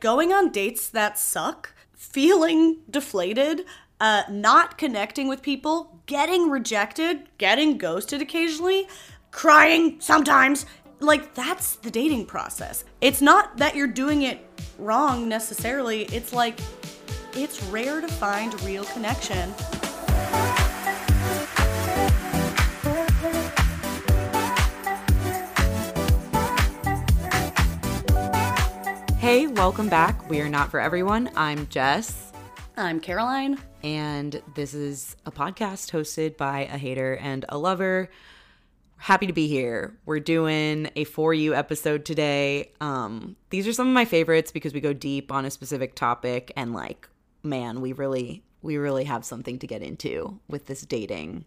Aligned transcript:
Going 0.00 0.32
on 0.32 0.50
dates 0.50 0.88
that 0.90 1.18
suck, 1.18 1.74
feeling 1.94 2.78
deflated, 2.90 3.64
uh, 4.00 4.22
not 4.30 4.78
connecting 4.78 5.28
with 5.28 5.42
people, 5.42 6.00
getting 6.06 6.50
rejected, 6.50 7.28
getting 7.38 7.78
ghosted 7.78 8.20
occasionally, 8.20 8.86
crying 9.30 10.00
sometimes. 10.00 10.66
Like, 11.00 11.34
that's 11.34 11.76
the 11.76 11.90
dating 11.90 12.26
process. 12.26 12.84
It's 13.00 13.20
not 13.20 13.58
that 13.58 13.76
you're 13.76 13.86
doing 13.86 14.22
it 14.22 14.40
wrong 14.78 15.28
necessarily, 15.28 16.04
it's 16.04 16.32
like, 16.32 16.58
it's 17.34 17.62
rare 17.64 18.00
to 18.00 18.08
find 18.08 18.58
real 18.62 18.84
connection. 18.84 19.52
Hey, 29.26 29.48
welcome 29.48 29.88
back. 29.88 30.30
We 30.30 30.40
are 30.40 30.48
not 30.48 30.70
for 30.70 30.78
everyone. 30.78 31.30
I'm 31.34 31.66
Jess, 31.66 32.30
I'm 32.76 33.00
Caroline. 33.00 33.58
and 33.82 34.40
this 34.54 34.72
is 34.72 35.16
a 35.26 35.32
podcast 35.32 35.90
hosted 35.90 36.36
by 36.36 36.60
a 36.60 36.78
hater 36.78 37.16
and 37.16 37.44
a 37.48 37.58
lover. 37.58 38.08
Happy 38.98 39.26
to 39.26 39.32
be 39.32 39.48
here. 39.48 39.98
We're 40.06 40.20
doing 40.20 40.90
a 40.94 41.02
for 41.02 41.34
you 41.34 41.56
episode 41.56 42.04
today. 42.04 42.70
Um, 42.80 43.34
these 43.50 43.66
are 43.66 43.72
some 43.72 43.88
of 43.88 43.94
my 43.94 44.04
favorites 44.04 44.52
because 44.52 44.72
we 44.72 44.80
go 44.80 44.92
deep 44.92 45.32
on 45.32 45.44
a 45.44 45.50
specific 45.50 45.96
topic 45.96 46.52
and 46.54 46.72
like, 46.72 47.08
man, 47.42 47.80
we 47.80 47.94
really 47.94 48.44
we 48.62 48.76
really 48.76 49.02
have 49.06 49.24
something 49.24 49.58
to 49.58 49.66
get 49.66 49.82
into 49.82 50.38
with 50.46 50.66
this 50.66 50.82
dating 50.82 51.46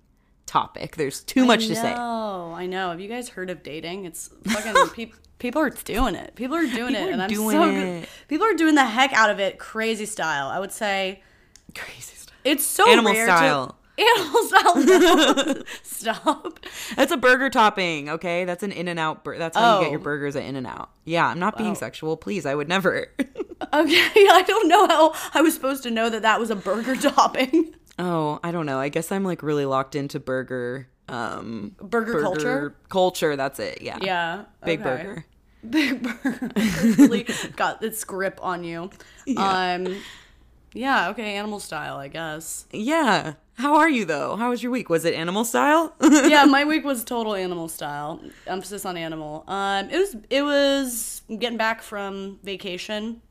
topic. 0.50 0.96
There's 0.96 1.22
too 1.24 1.46
much 1.46 1.68
to 1.68 1.76
say. 1.76 1.94
Oh, 1.96 2.52
I 2.54 2.66
know. 2.66 2.90
Have 2.90 3.00
you 3.00 3.08
guys 3.08 3.30
heard 3.30 3.50
of 3.50 3.64
dating? 3.64 4.06
It's 4.06 4.30
fucking 4.46 4.74
pe- 4.94 5.12
people 5.38 5.62
are 5.62 5.70
doing 5.70 6.16
it. 6.16 6.36
People 6.36 6.56
are 6.58 6.62
doing 6.66 6.94
People 6.94 6.96
it, 6.96 7.08
are 7.08 7.12
and 7.12 7.22
I'm 7.22 7.30
doing 7.30 7.52
so 7.52 7.64
it. 7.64 7.74
good. 8.02 8.10
People 8.28 8.48
are 8.48 8.54
doing 8.56 8.76
the 8.76 8.86
heck 8.86 9.14
out 9.14 9.30
of 9.30 9.40
it, 9.40 9.60
crazy 9.60 10.06
style. 10.06 10.48
I 10.48 10.60
would 10.60 10.72
say 10.72 11.22
Crazy 11.76 12.16
style. 12.16 12.36
it's 12.44 12.66
so 12.66 12.90
Animal 12.90 13.14
rare 13.14 13.28
style. 13.28 13.68
To, 13.68 13.76
animal 14.04 14.44
style. 14.44 14.76
No. 15.56 15.64
Stop. 15.84 16.60
That's 16.96 17.12
a 17.12 17.18
burger 17.18 17.50
topping, 17.50 18.10
okay? 18.10 18.46
That's 18.46 18.64
an 18.64 18.72
In-N-Out. 18.72 19.24
Bur- 19.26 19.38
that's 19.38 19.58
how 19.58 19.80
you 19.80 19.86
get 19.86 19.92
your 19.92 20.00
Oh. 20.00 20.04
burgers 20.04 20.36
at 20.38 20.44
In-N-Out. 20.46 20.90
Yeah, 21.04 21.28
I'm 21.28 21.40
not 21.40 21.58
being 21.58 21.76
sexual. 21.76 22.16
Please, 22.16 22.46
I 22.46 22.56
would 22.56 22.70
never. 22.70 23.08
Okay, 23.20 24.28
I 24.30 24.44
don't 24.48 24.68
know 24.70 24.88
how 24.88 25.14
I 25.34 25.42
was 25.42 25.54
supposed 25.54 25.84
to 25.84 25.92
know 25.92 26.10
that 26.10 26.22
that 26.22 26.40
was 26.40 26.50
a 26.50 26.56
burger 26.56 26.96
topping. 26.96 27.76
Oh, 28.00 28.40
I 28.44 28.52
don't 28.52 28.66
know. 28.66 28.80
I 28.80 28.90
guess 28.90 29.12
I'm 29.12 29.24
like 29.24 29.44
really 29.44 29.66
locked 29.66 29.96
into 29.96 30.20
burger. 30.20 30.88
Um, 31.08 31.76
Burger 31.80 32.22
culture? 32.22 32.44
Burger 32.44 32.76
culture. 32.90 33.36
That's 33.36 33.60
it. 33.60 33.82
Yeah. 33.82 33.98
Yeah, 34.02 34.46
Big 34.64 34.82
okay. 34.82 35.04
burger. 35.04 35.26
Big 35.70 36.02
burger 36.02 36.52
really 36.98 37.28
got 37.56 37.84
its 37.84 38.04
grip 38.04 38.40
on 38.42 38.64
you. 38.64 38.90
Um, 39.36 39.98
yeah. 40.74 41.10
Okay, 41.10 41.36
animal 41.36 41.60
style, 41.60 41.98
I 41.98 42.08
guess. 42.08 42.66
Yeah. 42.72 43.34
How 43.56 43.76
are 43.76 43.90
you 43.90 44.06
though? 44.06 44.38
How 44.38 44.52
was 44.52 44.64
your 44.64 44.72
week? 44.72 44.90
Was 44.90 45.04
it 45.04 45.14
animal 45.14 45.44
style? 45.44 45.94
yeah, 46.02 46.46
my 46.46 46.64
week 46.64 46.86
was 46.86 47.04
total 47.04 47.36
animal 47.36 47.68
style. 47.68 48.22
Emphasis 48.48 48.86
on 48.86 48.96
animal. 48.96 49.44
Um, 49.50 49.90
it 49.90 49.98
was 49.98 50.16
it 50.30 50.42
was 50.44 51.22
getting 51.28 51.58
back 51.58 51.82
from 51.82 52.40
vacation. 52.42 53.22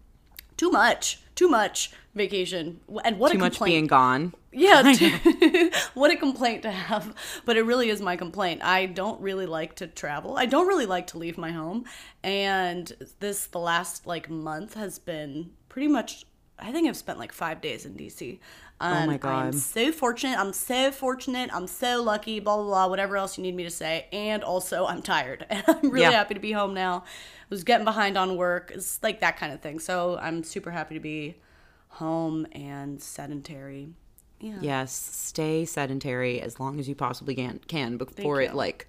Too 0.59 0.71
much, 0.71 1.21
too 1.35 1.49
much 1.49 1.93
vacation, 2.19 2.81
and 3.05 3.19
what 3.19 3.33
Too 3.33 3.39
a 3.39 3.41
much 3.41 3.53
complaint. 3.55 3.73
being 3.73 3.87
gone. 3.87 4.35
Yeah, 4.53 4.83
what 5.95 6.11
a 6.11 6.17
complaint 6.17 6.63
to 6.63 6.71
have. 6.71 7.15
But 7.45 7.57
it 7.57 7.63
really 7.63 7.89
is 7.91 8.01
my 8.01 8.17
complaint. 8.17 8.61
I 8.63 8.87
don't 8.87 9.21
really 9.21 9.47
like 9.47 9.77
to 9.77 9.87
travel. 9.87 10.37
I 10.37 10.47
don't 10.47 10.67
really 10.67 10.87
like 10.87 11.07
to 11.09 11.19
leave 11.19 11.39
my 11.39 11.53
home. 11.53 11.85
And 12.23 12.93
this, 13.21 13.47
the 13.47 13.59
last 13.61 14.07
like 14.07 14.29
month 14.29 14.75
has 14.75 14.99
been 14.99 15.51
pretty 15.69 15.89
much, 15.89 16.27
I 16.59 16.73
think 16.73 16.89
I've 16.89 16.97
spent 16.97 17.19
like 17.19 17.33
five 17.33 17.61
days 17.61 17.87
in 17.87 17.95
DC. 17.95 18.39
Um, 18.81 19.07
my 19.09 19.17
god! 19.19 19.47
I'm 19.47 19.53
so 19.53 19.91
fortunate. 19.91 20.39
I'm 20.39 20.53
so 20.53 20.93
fortunate. 20.93 21.51
I'm 21.53 21.67
so 21.67 22.01
lucky, 22.03 22.39
blah, 22.39 22.57
blah, 22.57 22.65
blah, 22.65 22.87
whatever 22.87 23.17
else 23.17 23.37
you 23.37 23.43
need 23.43 23.57
me 23.57 23.65
to 23.65 23.71
say. 23.71 24.07
And 24.13 24.45
also, 24.45 24.87
I'm 24.87 25.03
tired. 25.03 25.45
And 25.51 25.65
I'm 25.67 25.91
really 25.91 26.03
Yeah. 26.03 26.13
happy 26.13 26.35
to 26.35 26.41
be 26.41 26.53
home 26.53 26.75
now. 26.75 26.99
I 27.05 27.47
was 27.51 27.65
getting 27.65 27.85
behind 27.85 28.17
on 28.17 28.37
work. 28.37 28.71
It's 28.75 29.03
like 29.03 29.21
that 29.21 29.37
kind 29.37 29.53
of 29.53 29.61
thing. 29.61 29.81
So 29.81 30.17
I'm 30.21 30.45
super 30.45 30.71
happy 30.71 30.95
to 30.95 31.01
be 31.01 31.37
home 31.99 32.47
and 32.53 33.01
sedentary. 33.03 33.91
Yeah. 34.41 34.59
Yes. 34.61 34.93
Stay 34.93 35.65
sedentary 35.65 36.41
as 36.41 36.59
long 36.61 36.79
as 36.79 36.89
you 36.89 36.95
possibly 36.95 37.35
can, 37.35 37.61
can 37.67 37.97
before 37.97 38.41
it 38.41 38.55
like 38.55 38.89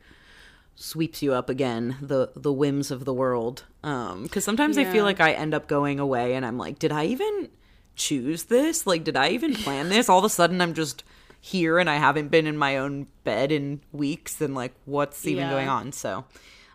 sweeps 0.76 1.22
you 1.22 1.34
up 1.34 1.50
again 1.50 1.98
the 2.02 2.32
the 2.38 2.54
whims 2.54 2.90
of 2.90 3.04
the 3.04 3.14
world 3.14 3.66
um 3.84 4.24
because 4.24 4.46
sometimes 4.46 4.78
i 4.78 4.86
feel 4.86 5.04
like 5.04 5.20
i 5.20 5.34
end 5.34 5.54
up 5.54 5.68
going 5.68 6.00
away 6.00 6.36
and 6.36 6.46
i'm 6.46 6.58
like 6.58 6.80
did 6.80 6.90
i 6.90 7.04
even 7.04 7.50
choose 7.98 8.44
this 8.44 8.88
like 8.88 9.04
did 9.04 9.18
i 9.18 9.28
even 9.28 9.54
plan 9.54 9.90
this 9.90 10.08
all 10.08 10.20
of 10.20 10.24
a 10.24 10.30
sudden 10.30 10.62
i'm 10.62 10.74
just 10.74 11.04
here 11.42 11.80
and 11.80 11.90
i 11.90 11.98
haven't 11.98 12.30
been 12.30 12.48
in 12.48 12.56
my 12.58 12.78
own 12.78 13.06
bed 13.26 13.52
in 13.52 13.82
weeks 13.92 14.40
and 14.40 14.56
like 14.56 14.74
what's 14.86 15.28
even 15.28 15.44
Yeah. 15.48 15.50
going 15.50 15.68
on 15.68 15.92
so 15.92 16.24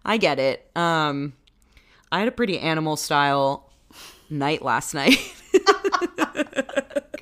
i 0.04 0.18
get 0.18 0.38
it 0.38 0.70
um 0.76 1.32
i 2.12 2.18
had 2.18 2.28
a 2.28 2.32
pretty 2.32 2.58
animal 2.58 2.96
style 2.96 3.70
night 4.28 4.60
last 4.60 4.92
night 5.00 5.16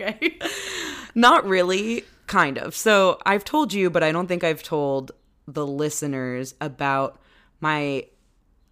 Okay. 0.03 0.39
Not 1.15 1.47
really, 1.47 2.05
kind 2.27 2.59
of. 2.59 2.75
So 2.75 3.19
I've 3.27 3.45
told 3.45 3.73
you, 3.73 3.91
but 3.91 4.03
I 4.03 4.11
don't 4.11 4.27
think 4.27 4.43
I've 4.43 4.63
told 4.63 5.13
the 5.47 5.67
listeners 5.67 6.55
about 6.61 7.21
my 7.61 8.07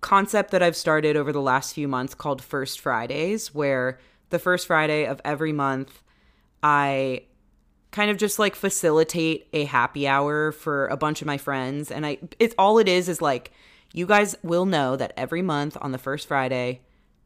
concept 0.01 0.51
that 0.53 0.63
I've 0.63 0.77
started 0.77 1.17
over 1.17 1.33
the 1.33 1.43
last 1.43 1.75
few 1.75 1.87
months 1.87 2.15
called 2.15 2.43
First 2.43 2.81
Fridays, 2.81 3.55
where 3.55 3.99
the 4.31 4.39
first 4.39 4.67
Friday 4.67 5.05
of 5.05 5.21
every 5.25 5.53
month, 5.53 6.03
I 6.63 7.25
kind 7.91 8.11
of 8.11 8.17
just 8.17 8.39
like 8.39 8.55
facilitate 8.55 9.49
a 9.53 9.65
happy 9.65 10.09
hour 10.09 10.53
for 10.53 10.87
a 10.87 10.97
bunch 10.97 11.21
of 11.21 11.27
my 11.27 11.37
friends. 11.37 11.91
And 11.91 12.07
I, 12.07 12.19
it's 12.39 12.55
all 12.57 12.79
it 12.79 12.89
is 12.89 13.09
is 13.09 13.21
like, 13.21 13.53
you 13.93 14.07
guys 14.07 14.37
will 14.43 14.65
know 14.65 14.97
that 14.97 15.13
every 15.17 15.43
month 15.43 15.77
on 15.81 15.93
the 15.93 15.99
first 15.99 16.29
Friday, 16.29 16.81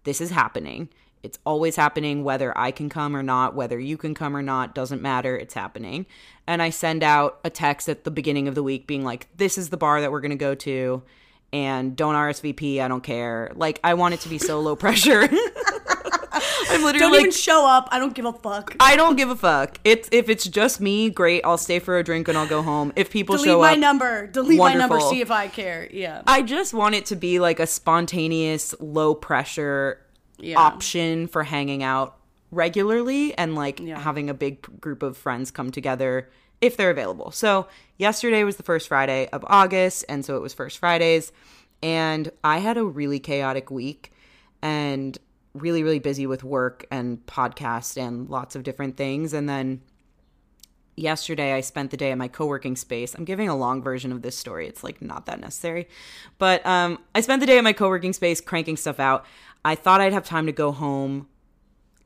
this 0.04 0.20
is 0.20 0.30
happening. 0.30 0.88
It's 1.24 1.38
always 1.46 1.74
happening, 1.74 2.22
whether 2.22 2.56
I 2.56 2.70
can 2.70 2.90
come 2.90 3.16
or 3.16 3.22
not, 3.22 3.54
whether 3.54 3.80
you 3.80 3.96
can 3.96 4.14
come 4.14 4.36
or 4.36 4.42
not, 4.42 4.74
doesn't 4.74 5.00
matter. 5.00 5.36
It's 5.38 5.54
happening. 5.54 6.04
And 6.46 6.60
I 6.60 6.68
send 6.68 7.02
out 7.02 7.40
a 7.44 7.48
text 7.48 7.88
at 7.88 8.04
the 8.04 8.10
beginning 8.10 8.46
of 8.46 8.54
the 8.54 8.62
week 8.62 8.86
being 8.86 9.04
like, 9.04 9.28
this 9.34 9.56
is 9.56 9.70
the 9.70 9.78
bar 9.78 10.02
that 10.02 10.12
we're 10.12 10.20
going 10.20 10.32
to 10.32 10.36
go 10.36 10.54
to. 10.54 11.02
And 11.50 11.96
don't 11.96 12.14
RSVP. 12.14 12.78
I 12.80 12.88
don't 12.88 13.02
care. 13.02 13.52
Like, 13.54 13.80
I 13.82 13.94
want 13.94 14.12
it 14.12 14.20
to 14.20 14.28
be 14.28 14.36
so 14.36 14.60
low 14.60 14.76
pressure. 14.76 15.26
I'm 16.70 16.82
literally 16.82 16.98
Don't 16.98 17.12
like, 17.12 17.20
even 17.20 17.32
show 17.32 17.66
up. 17.66 17.88
I 17.90 17.98
don't 17.98 18.14
give 18.14 18.24
a 18.24 18.32
fuck. 18.32 18.76
I 18.80 18.96
don't 18.96 19.16
give 19.16 19.30
a 19.30 19.36
fuck. 19.36 19.78
It's 19.84 20.08
if 20.12 20.28
it's 20.28 20.44
just 20.44 20.80
me, 20.80 21.08
great. 21.08 21.42
I'll 21.44 21.58
stay 21.58 21.78
for 21.78 21.98
a 21.98 22.02
drink 22.04 22.28
and 22.28 22.36
I'll 22.36 22.48
go 22.48 22.62
home. 22.62 22.92
If 22.96 23.10
people 23.10 23.36
show 23.36 23.40
up. 23.40 23.44
Delete 23.44 23.54
show 23.54 23.60
my 23.60 23.72
up, 23.72 23.78
number. 23.78 24.26
Delete 24.26 24.58
my 24.58 24.74
number. 24.74 25.00
See 25.00 25.20
if 25.20 25.30
I 25.30 25.48
care. 25.48 25.88
Yeah. 25.90 26.22
I 26.26 26.42
just 26.42 26.74
want 26.74 26.96
it 26.96 27.06
to 27.06 27.16
be 27.16 27.38
like 27.38 27.60
a 27.60 27.66
spontaneous, 27.66 28.74
low 28.80 29.14
pressure 29.14 30.03
Yeah. 30.38 30.58
option 30.58 31.26
for 31.28 31.44
hanging 31.44 31.82
out 31.82 32.16
regularly 32.50 33.36
and 33.36 33.54
like 33.54 33.80
Yeah. 33.80 33.98
having 34.00 34.28
a 34.30 34.34
big 34.34 34.80
group 34.80 35.02
of 35.02 35.16
friends 35.16 35.50
come 35.50 35.70
together 35.70 36.30
if 36.60 36.76
they're 36.76 36.90
available. 36.90 37.30
So, 37.30 37.66
yesterday 37.98 38.44
was 38.44 38.56
the 38.56 38.62
first 38.62 38.88
Friday 38.88 39.28
of 39.32 39.44
August, 39.48 40.04
and 40.08 40.24
so 40.24 40.36
it 40.36 40.40
was 40.42 40.54
first 40.54 40.78
Fridays, 40.78 41.32
and 41.82 42.30
I 42.42 42.58
had 42.58 42.76
a 42.76 42.84
really 42.84 43.18
chaotic 43.18 43.70
week 43.70 44.12
and 44.62 45.18
really 45.52 45.82
really 45.84 45.98
busy 46.00 46.26
with 46.26 46.42
work 46.42 46.84
and 46.90 47.24
podcast 47.26 47.96
and 47.96 48.28
lots 48.28 48.56
of 48.56 48.62
different 48.64 48.96
things 48.96 49.32
and 49.32 49.48
then 49.48 49.80
yesterday 50.96 51.52
I 51.52 51.60
spent 51.60 51.90
the 51.90 51.96
day 51.96 52.12
at 52.12 52.18
my 52.18 52.28
co-working 52.28 52.76
space. 52.76 53.14
I'm 53.14 53.24
giving 53.24 53.48
a 53.48 53.56
long 53.56 53.82
version 53.82 54.12
of 54.12 54.22
this 54.22 54.36
story. 54.38 54.68
It's 54.68 54.84
like 54.84 55.02
not 55.02 55.26
that 55.26 55.40
necessary. 55.40 55.88
But 56.38 56.64
um 56.66 56.98
I 57.14 57.20
spent 57.20 57.40
the 57.40 57.46
day 57.46 57.58
at 57.58 57.64
my 57.64 57.72
co-working 57.72 58.12
space 58.12 58.40
cranking 58.40 58.76
stuff 58.76 59.00
out. 59.00 59.24
I 59.64 59.74
thought 59.74 60.00
I'd 60.00 60.12
have 60.12 60.26
time 60.26 60.46
to 60.46 60.52
go 60.52 60.72
home, 60.72 61.28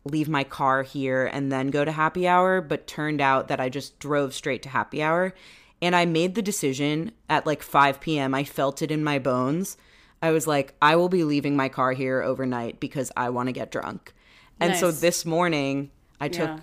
leave 0.05 0.29
my 0.29 0.45
car 0.45 0.83
here 0.83 1.27
and 1.27 1.51
then 1.51 1.69
go 1.69 1.85
to 1.85 1.93
happy 1.93 2.27
hour, 2.29 2.61
but 2.61 2.87
turned 2.87 3.21
out 3.21 3.49
that 3.49 3.61
I 3.61 3.69
just 3.69 3.99
drove 3.99 4.33
straight 4.35 4.63
to 4.63 4.69
happy 4.69 5.03
hour 5.03 5.35
and 5.81 5.95
I 5.95 6.07
made 6.07 6.35
the 6.35 6.43
decision 6.43 7.13
at 7.29 7.47
like 7.47 7.63
5 7.63 8.01
p.m. 8.01 8.35
I 8.35 8.45
felt 8.45 8.83
it 8.83 8.91
in 8.91 9.05
my 9.05 9.19
bones. 9.19 9.77
I 10.21 10.31
was 10.31 10.47
like, 10.47 10.75
I 10.83 10.97
will 10.97 11.09
be 11.09 11.25
leaving 11.25 11.57
my 11.57 11.69
car 11.69 11.93
here 11.93 12.23
overnight 12.23 12.81
because 12.81 13.13
I 13.17 13.31
want 13.31 13.49
to 13.49 13.53
get 13.53 13.71
drunk. 13.71 14.13
And 14.61 14.77
so 14.77 14.91
this 14.91 15.25
morning 15.25 15.91
I 16.21 16.29
took 16.29 16.49
Yeah. 16.49 16.61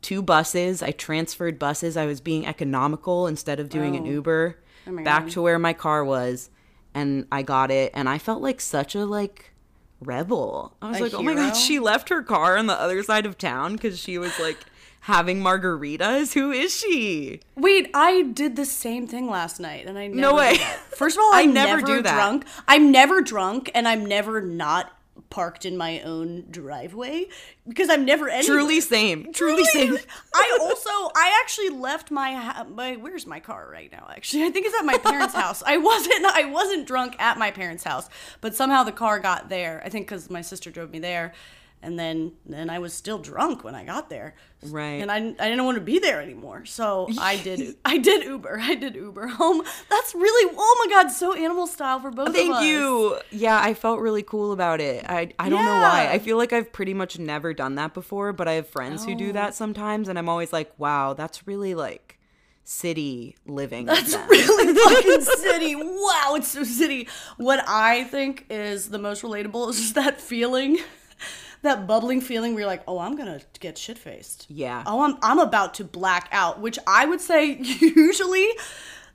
two 0.00 0.22
buses. 0.22 0.82
I 0.82 0.92
transferred 0.92 1.58
buses. 1.58 1.96
I 1.98 2.06
was 2.06 2.22
being 2.22 2.46
economical 2.46 3.26
instead 3.26 3.60
of 3.60 3.68
doing 3.68 3.94
an 3.96 4.04
oh. 4.06 4.10
Uber 4.10 4.58
Oh 4.88 5.04
back 5.04 5.24
God. 5.24 5.32
to 5.32 5.42
where 5.42 5.58
my 5.58 5.72
car 5.74 6.04
was 6.04 6.48
and 6.94 7.26
I 7.30 7.42
got 7.42 7.70
it 7.70 7.90
and 7.94 8.08
I 8.08 8.16
felt 8.18 8.40
like 8.40 8.60
such 8.60 8.94
a 8.94 9.04
like 9.04 9.52
rebel. 10.00 10.74
I 10.82 10.90
was 10.90 10.98
A 10.98 11.02
like, 11.04 11.14
"Oh 11.14 11.22
my 11.22 11.34
god, 11.34 11.54
she 11.56 11.78
left 11.78 12.08
her 12.08 12.22
car 12.22 12.56
on 12.56 12.66
the 12.66 12.78
other 12.80 13.02
side 13.02 13.26
of 13.26 13.38
town 13.38 13.78
cuz 13.78 13.98
she 13.98 14.18
was 14.18 14.38
like 14.38 14.58
having 15.00 15.40
margaritas. 15.40 16.34
Who 16.34 16.50
is 16.50 16.74
she?" 16.76 17.40
Wait, 17.54 17.90
I 17.94 18.22
did 18.22 18.56
the 18.56 18.66
same 18.66 19.06
thing 19.06 19.28
last 19.28 19.60
night, 19.60 19.86
and 19.86 19.98
I 19.98 20.06
never 20.08 20.34
way. 20.34 20.58
First 20.96 21.16
of 21.16 21.22
all, 21.22 21.30
I 21.34 21.44
never 21.46 21.76
never, 21.80 21.86
do 21.86 22.02
that. 22.02 22.14
drunk. 22.14 22.44
I'm 22.68 22.90
never 22.90 23.20
drunk, 23.20 23.70
and 23.74 23.86
I'm 23.88 24.04
never 24.04 24.40
not 24.40 24.95
parked 25.30 25.64
in 25.64 25.76
my 25.76 26.00
own 26.00 26.44
driveway 26.50 27.26
because 27.68 27.88
I'm 27.90 28.04
never 28.04 28.28
anywhere. 28.28 28.58
Truly 28.58 28.80
same. 28.80 29.32
Truly 29.32 29.64
same. 29.64 29.96
I 30.34 30.58
also, 30.60 30.90
I 30.90 31.38
actually 31.42 31.70
left 31.70 32.10
my, 32.10 32.64
my 32.68 32.96
where's 32.96 33.26
my 33.26 33.40
car 33.40 33.68
right 33.70 33.90
now? 33.90 34.08
Actually, 34.10 34.44
I 34.44 34.50
think 34.50 34.66
it's 34.66 34.76
at 34.78 34.84
my 34.84 34.98
parents' 34.98 35.34
house. 35.42 35.62
I 35.66 35.78
wasn't, 35.78 36.24
I 36.24 36.44
wasn't 36.44 36.86
drunk 36.86 37.16
at 37.18 37.38
my 37.38 37.50
parents' 37.50 37.84
house, 37.84 38.08
but 38.40 38.54
somehow 38.54 38.82
the 38.84 38.92
car 38.92 39.18
got 39.18 39.48
there. 39.48 39.82
I 39.84 39.88
think 39.88 40.06
because 40.06 40.30
my 40.30 40.42
sister 40.42 40.70
drove 40.70 40.90
me 40.90 40.98
there, 40.98 41.32
and 41.82 41.98
then 41.98 42.32
then 42.44 42.70
I 42.70 42.78
was 42.78 42.92
still 42.92 43.18
drunk 43.18 43.62
when 43.64 43.74
I 43.74 43.84
got 43.84 44.10
there. 44.10 44.34
Right. 44.62 45.00
And 45.02 45.12
I, 45.12 45.16
I 45.16 45.48
didn't 45.48 45.64
want 45.64 45.76
to 45.76 45.84
be 45.84 45.98
there 45.98 46.20
anymore, 46.20 46.64
so 46.64 47.08
I 47.18 47.36
did 47.36 47.76
I 47.84 47.98
did 47.98 48.24
Uber. 48.24 48.58
I 48.60 48.74
did 48.74 48.94
Uber 48.96 49.28
home. 49.28 49.62
That's 49.88 50.14
really 50.14 50.54
oh 50.56 50.84
my 50.86 50.92
god, 50.92 51.10
so 51.10 51.32
animal 51.34 51.66
style 51.66 52.00
for 52.00 52.10
both 52.10 52.28
of 52.28 52.34
us. 52.34 52.40
Thank 52.40 52.64
you. 52.64 53.18
Yeah, 53.30 53.60
I 53.60 53.74
felt 53.74 54.00
really 54.00 54.22
cool 54.22 54.52
about 54.52 54.80
it. 54.80 55.04
I 55.08 55.32
I 55.38 55.48
don't 55.48 55.64
know 55.64 55.72
why. 55.80 56.08
I 56.10 56.18
feel 56.18 56.36
like 56.36 56.52
I've 56.52 56.72
pretty 56.72 56.94
much 56.94 57.18
never 57.18 57.52
done 57.54 57.74
that 57.76 57.94
before, 57.94 58.32
but 58.32 58.48
I 58.48 58.52
have 58.54 58.68
friends 58.68 59.04
who 59.04 59.12
Oh. 59.12 59.18
do 59.18 59.32
that 59.32 59.48
oh. 59.48 59.52
sometimes 59.52 60.08
and 60.08 60.18
I'm 60.18 60.28
always 60.28 60.52
like, 60.52 60.72
"Wow, 60.78 61.12
that's 61.14 61.46
really 61.46 61.74
like 61.74 62.18
city 62.64 63.36
living." 63.46 63.86
That's 63.86 64.14
really 64.14 64.74
fucking 64.84 65.20
city. 65.22 65.76
Wow, 65.76 66.34
it's 66.36 66.48
so 66.48 66.64
city. 66.64 67.08
What 67.36 67.64
I 67.68 68.04
think 68.04 68.46
is 68.50 68.88
the 68.88 68.98
most 68.98 69.22
relatable 69.22 69.70
is 69.70 69.76
just 69.80 69.94
that 69.94 70.20
feeling, 70.20 70.78
that 71.66 71.86
bubbling 71.86 72.20
feeling 72.20 72.54
where 72.54 72.60
you're 72.62 72.68
like, 72.68 72.82
oh, 72.88 72.98
I'm 72.98 73.16
gonna 73.16 73.40
get 73.60 73.78
shit 73.78 73.98
faced. 73.98 74.46
Yeah. 74.48 74.82
Oh, 74.86 75.02
I'm 75.02 75.16
I'm 75.22 75.38
about 75.38 75.74
to 75.74 75.84
black 75.84 76.28
out, 76.32 76.60
which 76.60 76.78
I 76.86 77.06
would 77.06 77.20
say 77.20 77.56
usually 77.60 78.48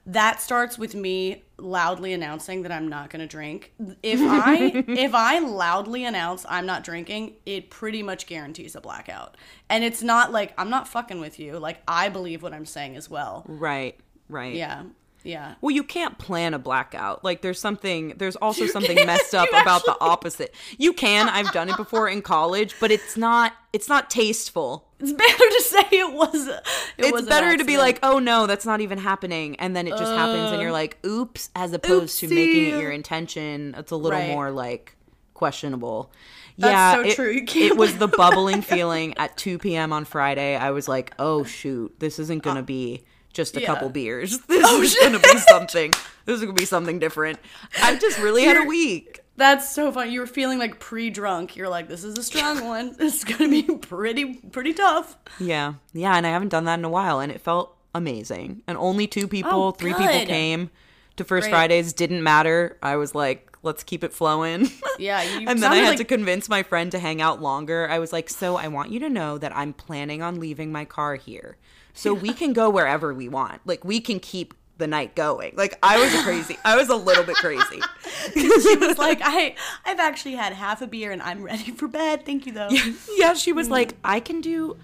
that 0.07 0.41
starts 0.41 0.77
with 0.79 0.95
me 0.95 1.43
loudly 1.57 2.11
announcing 2.13 2.63
that 2.63 2.71
I'm 2.71 2.87
not 2.87 3.09
gonna 3.09 3.27
drink. 3.27 3.73
If 4.01 4.19
I 4.23 4.83
if 4.87 5.13
I 5.13 5.39
loudly 5.39 6.05
announce 6.05 6.45
I'm 6.47 6.65
not 6.65 6.83
drinking, 6.83 7.33
it 7.45 7.69
pretty 7.69 8.03
much 8.03 8.25
guarantees 8.27 8.75
a 8.75 8.81
blackout. 8.81 9.37
And 9.69 9.83
it's 9.83 10.01
not 10.01 10.31
like 10.31 10.53
I'm 10.57 10.69
not 10.69 10.87
fucking 10.87 11.19
with 11.19 11.39
you. 11.39 11.59
Like 11.59 11.81
I 11.87 12.09
believe 12.09 12.41
what 12.43 12.53
I'm 12.53 12.65
saying 12.65 12.95
as 12.95 13.09
well. 13.09 13.45
Right. 13.47 13.99
Right. 14.29 14.55
Yeah. 14.55 14.83
Yeah. 15.23 15.55
Well, 15.61 15.71
you 15.71 15.83
can't 15.83 16.17
plan 16.17 16.53
a 16.53 16.59
blackout. 16.59 17.23
Like 17.23 17.41
there's 17.41 17.59
something 17.59 18.13
there's 18.17 18.35
also 18.35 18.65
something 18.67 18.95
messed 19.05 19.35
up 19.35 19.49
about 19.49 19.85
the 19.85 19.95
opposite. 20.01 20.53
You 20.77 20.93
can. 20.93 21.29
I've 21.29 21.51
done 21.51 21.69
it 21.69 21.77
before 21.77 22.07
in 22.09 22.21
college, 22.21 22.75
but 22.79 22.91
it's 22.91 23.17
not 23.17 23.53
it's 23.73 23.87
not 23.87 24.09
tasteful. 24.09 24.87
It's 24.99 25.13
better 25.13 25.37
to 25.37 25.61
say 25.61 25.97
it 25.97 26.13
was. 26.13 26.47
It 26.47 26.61
it's 26.97 27.11
was 27.11 27.27
better 27.27 27.57
to 27.57 27.63
be 27.63 27.77
like, 27.77 27.99
oh 28.03 28.19
no, 28.19 28.47
that's 28.47 28.65
not 28.65 28.81
even 28.81 28.97
happening, 28.97 29.55
and 29.57 29.75
then 29.75 29.87
it 29.87 29.91
just 29.91 30.11
happens, 30.11 30.51
and 30.51 30.61
you're 30.61 30.69
uh, 30.69 30.73
like, 30.73 30.97
oops, 31.05 31.49
as 31.55 31.73
opposed 31.73 32.19
to 32.19 32.27
making 32.27 32.65
it 32.65 32.81
your 32.81 32.91
intention. 32.91 33.73
It's 33.77 33.91
a 33.91 33.95
little 33.95 34.19
Right. 34.19 34.29
more 34.29 34.51
like 34.51 34.95
questionable. 35.33 36.11
That's 36.57 36.71
yeah, 36.71 36.93
so 36.93 37.01
it, 37.01 37.15
true. 37.15 37.31
You 37.31 37.45
can't 37.45 37.71
it 37.71 37.77
was 37.77 37.97
the 37.97 38.07
bubbling 38.17 38.61
feeling 38.61 39.17
at 39.17 39.37
2 39.37 39.57
p.m. 39.57 39.91
on 39.93 40.05
Friday. 40.05 40.55
I 40.55 40.71
was 40.71 40.87
like, 40.87 41.13
oh 41.17 41.43
shoot, 41.43 41.99
this 41.99 42.19
isn't 42.19 42.43
gonna 42.43 42.59
uh, 42.59 42.63
be 42.63 43.03
just 43.31 43.57
a 43.57 43.61
yeah. 43.61 43.71
Oh, 43.71 43.73
couple 43.75 43.89
beers. 43.89 44.39
This 44.47 44.65
oh, 44.67 44.81
is 44.81 44.95
gonna 45.01 45.19
be 45.19 45.37
something. 45.39 45.91
This 46.25 46.35
is 46.35 46.41
gonna 46.41 46.53
be 46.53 46.65
something 46.65 46.99
different. 46.99 47.39
I've 47.81 47.99
just 47.99 48.19
really 48.19 48.43
had 48.43 48.57
a 48.57 48.63
week. 48.65 49.19
That's 49.37 49.73
so 49.73 49.91
funny. 49.91 50.11
You 50.11 50.19
were 50.19 50.27
feeling 50.27 50.59
like 50.59 50.79
pre-drunk. 50.79 51.55
You're 51.55 51.69
like, 51.69 51.87
this 51.87 52.03
is 52.03 52.17
a 52.17 52.23
strong 52.23 52.65
one. 52.67 52.95
It's 52.99 53.23
gonna 53.23 53.49
be 53.49 53.63
pretty, 53.63 54.35
pretty 54.35 54.73
tough. 54.73 55.17
Yeah, 55.39 55.75
yeah, 55.93 56.15
and 56.15 56.27
I 56.27 56.29
haven't 56.29 56.49
done 56.49 56.65
that 56.65 56.79
in 56.79 56.85
a 56.85 56.89
while, 56.89 57.19
and 57.19 57.31
it 57.31 57.41
felt 57.41 57.75
amazing. 57.95 58.61
And 58.67 58.77
only 58.77 59.07
two 59.07 59.27
people, 59.27 59.51
Oh, 59.51 59.71
three 59.71 59.93
people 59.93 60.25
came 60.25 60.69
to 61.17 61.23
First 61.23 61.45
Great. 61.45 61.51
Fridays. 61.51 61.93
Didn't 61.93 62.23
matter. 62.23 62.77
I 62.83 62.95
was 62.97 63.15
like, 63.15 63.57
let's 63.63 63.83
keep 63.83 64.03
it 64.03 64.13
flowing. 64.13 64.69
Yeah, 64.99 65.21
and 65.21 65.59
then 65.63 65.71
I 65.71 65.77
had 65.77 65.89
like- 65.89 65.97
to 65.97 66.03
convince 66.03 66.47
my 66.47 66.61
friend 66.61 66.91
to 66.91 66.99
hang 66.99 67.23
out 67.23 67.41
longer. 67.41 67.89
I 67.89 67.97
was 67.97 68.13
like, 68.13 68.29
so 68.29 68.55
I 68.55 68.67
want 68.67 68.91
you 68.91 68.99
to 68.99 69.09
know 69.09 69.39
that 69.39 69.55
I'm 69.57 69.73
planning 69.73 70.21
on 70.21 70.39
leaving 70.39 70.71
my 70.71 70.85
car 70.85 71.15
here, 71.15 71.57
so 71.93 72.13
we 72.13 72.33
can 72.33 72.53
go 72.53 72.69
wherever 72.69 73.13
we 73.13 73.27
want. 73.27 73.61
Like 73.65 73.83
we 73.83 73.99
can 73.99 74.19
keep 74.19 74.53
the 74.77 74.87
night 74.87 75.15
going. 75.15 75.53
Like 75.55 75.77
I 75.81 75.97
was 75.97 76.23
crazy. 76.23 76.57
I 76.65 76.75
was 76.75 76.89
a 76.89 76.95
little 76.95 77.23
bit 77.23 77.35
crazy. 77.35 77.81
She 78.33 78.75
was 78.77 78.99
like, 78.99 79.19
I, 79.23 79.55
I've 79.83 79.99
actually 79.99 80.35
had 80.35 80.53
half 80.53 80.81
a 80.81 80.87
beer 80.87 81.11
and 81.11 81.23
I'm 81.23 81.41
ready 81.41 81.71
for 81.71 81.87
bed. 81.87 82.23
Thank 82.25 82.45
you 82.45 82.51
though. 82.51 82.69
yeah, 83.15 83.33
she 83.33 83.51
was 83.51 83.67
like, 83.69 83.95
I 84.03 84.19
can 84.19 84.41
do 84.41 84.77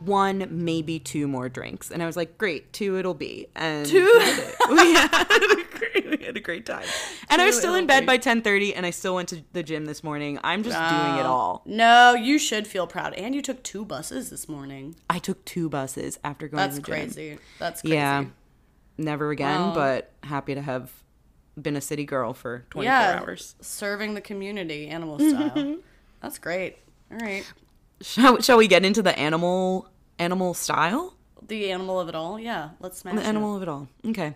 one, 0.00 0.46
maybe 0.50 0.98
two 0.98 1.28
more 1.28 1.48
drinks. 1.48 1.90
And 1.90 2.02
I 2.02 2.06
was 2.06 2.16
like, 2.16 2.38
great, 2.38 2.72
two 2.72 2.98
it'll 2.98 3.14
be. 3.14 3.46
And 3.54 3.86
Two? 3.86 3.98
we 4.00 4.24
it. 4.24 4.54
we, 4.70 4.94
had 4.94 5.28
a 5.52 5.78
great, 5.78 6.18
we 6.18 6.24
had 6.24 6.36
a 6.36 6.40
great 6.40 6.66
time. 6.66 6.84
And 7.28 7.40
I 7.42 7.46
was 7.46 7.56
still 7.56 7.74
in 7.74 7.86
bed 7.86 8.00
be. 8.00 8.06
by 8.06 8.18
10.30 8.18 8.72
and 8.74 8.86
I 8.86 8.90
still 8.90 9.14
went 9.14 9.28
to 9.28 9.42
the 9.52 9.62
gym 9.62 9.84
this 9.84 10.02
morning. 10.02 10.38
I'm 10.42 10.62
just 10.62 10.76
doing 10.78 11.16
it 11.18 11.26
all. 11.26 11.62
No, 11.66 12.14
you 12.14 12.38
should 12.38 12.66
feel 12.66 12.86
proud. 12.86 13.12
And 13.14 13.34
you 13.34 13.42
took 13.42 13.62
two 13.62 13.84
buses 13.84 14.30
this 14.30 14.48
morning. 14.48 14.96
I 15.08 15.18
took 15.18 15.44
two 15.44 15.68
buses 15.68 16.18
after 16.24 16.48
going 16.48 16.56
That's 16.56 16.76
to 16.76 16.80
the 16.82 16.86
gym. 16.86 16.94
crazy. 16.94 17.38
That's 17.58 17.82
crazy. 17.82 17.94
Yeah. 17.96 18.24
Never 18.96 19.30
again, 19.30 19.60
Wow. 19.60 19.74
but 19.74 20.12
happy 20.22 20.54
to 20.54 20.62
have 20.62 20.90
been 21.60 21.76
a 21.76 21.80
city 21.80 22.04
girl 22.06 22.32
for 22.32 22.64
24 22.70 22.84
Yeah, 22.84 23.20
hours. 23.20 23.54
serving 23.60 24.14
the 24.14 24.20
community, 24.22 24.88
animal 24.88 25.18
style. 25.28 25.76
That's 26.22 26.38
great. 26.38 26.78
All 27.10 27.18
right, 27.18 27.44
Shall, 28.02 28.40
shall 28.40 28.56
we 28.56 28.66
get 28.68 28.84
into 28.84 29.02
the 29.02 29.18
animal 29.18 29.89
animal 30.20 30.54
style? 30.54 31.14
the 31.48 31.70
animal 31.70 31.98
of 32.00 32.08
it 32.08 32.14
all. 32.14 32.38
Yeah, 32.38 32.70
let's 32.80 32.98
smash 32.98 33.16
the 33.16 33.22
it. 33.22 33.26
animal 33.26 33.56
of 33.56 33.62
it 33.62 33.68
all. 33.68 33.88
Okay. 34.06 34.34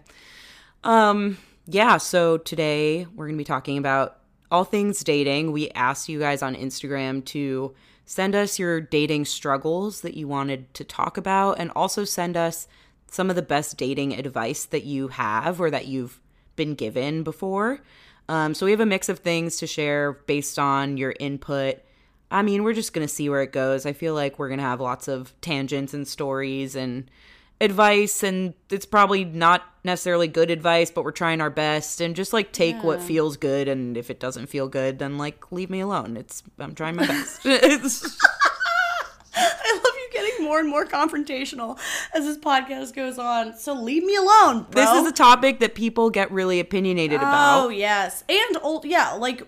Um 0.82 1.38
yeah, 1.66 1.96
so 1.96 2.36
today 2.36 3.06
we're 3.14 3.26
going 3.26 3.36
to 3.36 3.40
be 3.40 3.44
talking 3.44 3.78
about 3.78 4.18
all 4.50 4.64
things 4.64 5.02
dating. 5.02 5.50
We 5.52 5.70
asked 5.70 6.10
you 6.10 6.18
guys 6.18 6.42
on 6.42 6.54
Instagram 6.54 7.24
to 7.26 7.74
send 8.04 8.34
us 8.34 8.58
your 8.58 8.82
dating 8.82 9.24
struggles 9.24 10.02
that 10.02 10.14
you 10.14 10.28
wanted 10.28 10.74
to 10.74 10.84
talk 10.84 11.16
about 11.16 11.58
and 11.58 11.70
also 11.74 12.04
send 12.04 12.36
us 12.36 12.68
some 13.10 13.30
of 13.30 13.36
the 13.36 13.42
best 13.42 13.78
dating 13.78 14.12
advice 14.12 14.66
that 14.66 14.84
you 14.84 15.08
have 15.08 15.58
or 15.58 15.70
that 15.70 15.86
you've 15.86 16.20
been 16.54 16.74
given 16.74 17.22
before. 17.22 17.80
Um, 18.28 18.52
so 18.52 18.66
we 18.66 18.72
have 18.72 18.80
a 18.80 18.86
mix 18.86 19.08
of 19.08 19.20
things 19.20 19.56
to 19.58 19.66
share 19.66 20.12
based 20.12 20.58
on 20.58 20.98
your 20.98 21.14
input. 21.18 21.78
I 22.34 22.42
mean, 22.42 22.64
we're 22.64 22.74
just 22.74 22.92
going 22.92 23.06
to 23.06 23.12
see 23.12 23.28
where 23.28 23.42
it 23.42 23.52
goes. 23.52 23.86
I 23.86 23.92
feel 23.92 24.12
like 24.12 24.40
we're 24.40 24.48
going 24.48 24.58
to 24.58 24.64
have 24.64 24.80
lots 24.80 25.06
of 25.06 25.32
tangents 25.40 25.94
and 25.94 26.06
stories 26.06 26.74
and 26.74 27.08
advice 27.60 28.24
and 28.24 28.52
it's 28.68 28.84
probably 28.84 29.24
not 29.24 29.62
necessarily 29.84 30.26
good 30.26 30.50
advice 30.50 30.90
but 30.90 31.04
we're 31.04 31.12
trying 31.12 31.40
our 31.40 31.48
best. 31.48 32.00
And 32.00 32.16
just 32.16 32.32
like 32.32 32.50
take 32.50 32.82
what 32.82 33.00
feels 33.00 33.36
good 33.36 33.68
and 33.68 33.96
if 33.96 34.10
it 34.10 34.18
doesn't 34.18 34.46
feel 34.46 34.68
good 34.68 34.98
then 34.98 35.16
like 35.16 35.52
leave 35.52 35.70
me 35.70 35.78
alone. 35.78 36.16
It's 36.16 36.42
i'm 36.58 36.74
trying 36.74 36.96
my 36.96 37.06
best. 37.06 37.40
I 37.44 37.68
love 39.84 39.94
you 39.94 40.08
getting 40.12 40.44
more 40.44 40.58
and 40.58 40.68
more 40.68 40.84
confrontational 40.84 41.78
as 42.12 42.24
this 42.24 42.36
podcast 42.36 42.94
goes 42.94 43.18
on. 43.18 43.56
So 43.56 43.74
leave 43.74 44.02
me 44.02 44.16
alone, 44.16 44.66
bro. 44.70 44.82
this 44.82 45.02
is 45.02 45.08
a 45.08 45.12
topic 45.12 45.60
that 45.60 45.76
people 45.76 46.10
get 46.10 46.32
really 46.32 46.58
opinionated 46.58 47.20
Oh 47.20 47.22
about. 47.22 47.64
Oh 47.66 47.68
yes, 47.68 48.24
and 48.28 48.58
old 48.62 48.84
yeah, 48.84 49.12
like 49.12 49.46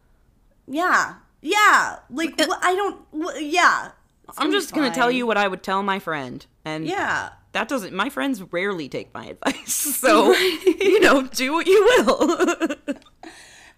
yeah, 0.68 1.14
yeah, 1.42 1.98
like 2.10 2.38
wh- 2.40 2.58
I 2.64 2.74
don't 2.74 3.00
wh- 3.12 3.40
yeah. 3.40 3.90
It's 4.28 4.38
i'm 4.38 4.52
just 4.52 4.72
gonna 4.72 4.92
tell 4.94 5.10
you 5.10 5.26
what 5.26 5.36
i 5.36 5.48
would 5.48 5.62
tell 5.64 5.82
my 5.82 5.98
friend 5.98 6.46
and 6.64 6.86
Yeah, 6.86 7.30
that 7.50 7.66
doesn't 7.68 7.92
my 7.92 8.08
friends 8.10 8.40
rarely 8.52 8.88
take 8.88 9.12
my 9.12 9.26
advice 9.34 9.72
so 10.00 10.32
you 10.34 11.00
know 11.00 11.22
do 11.26 11.52
what 11.52 11.66
you 11.66 11.82
will 11.84 12.68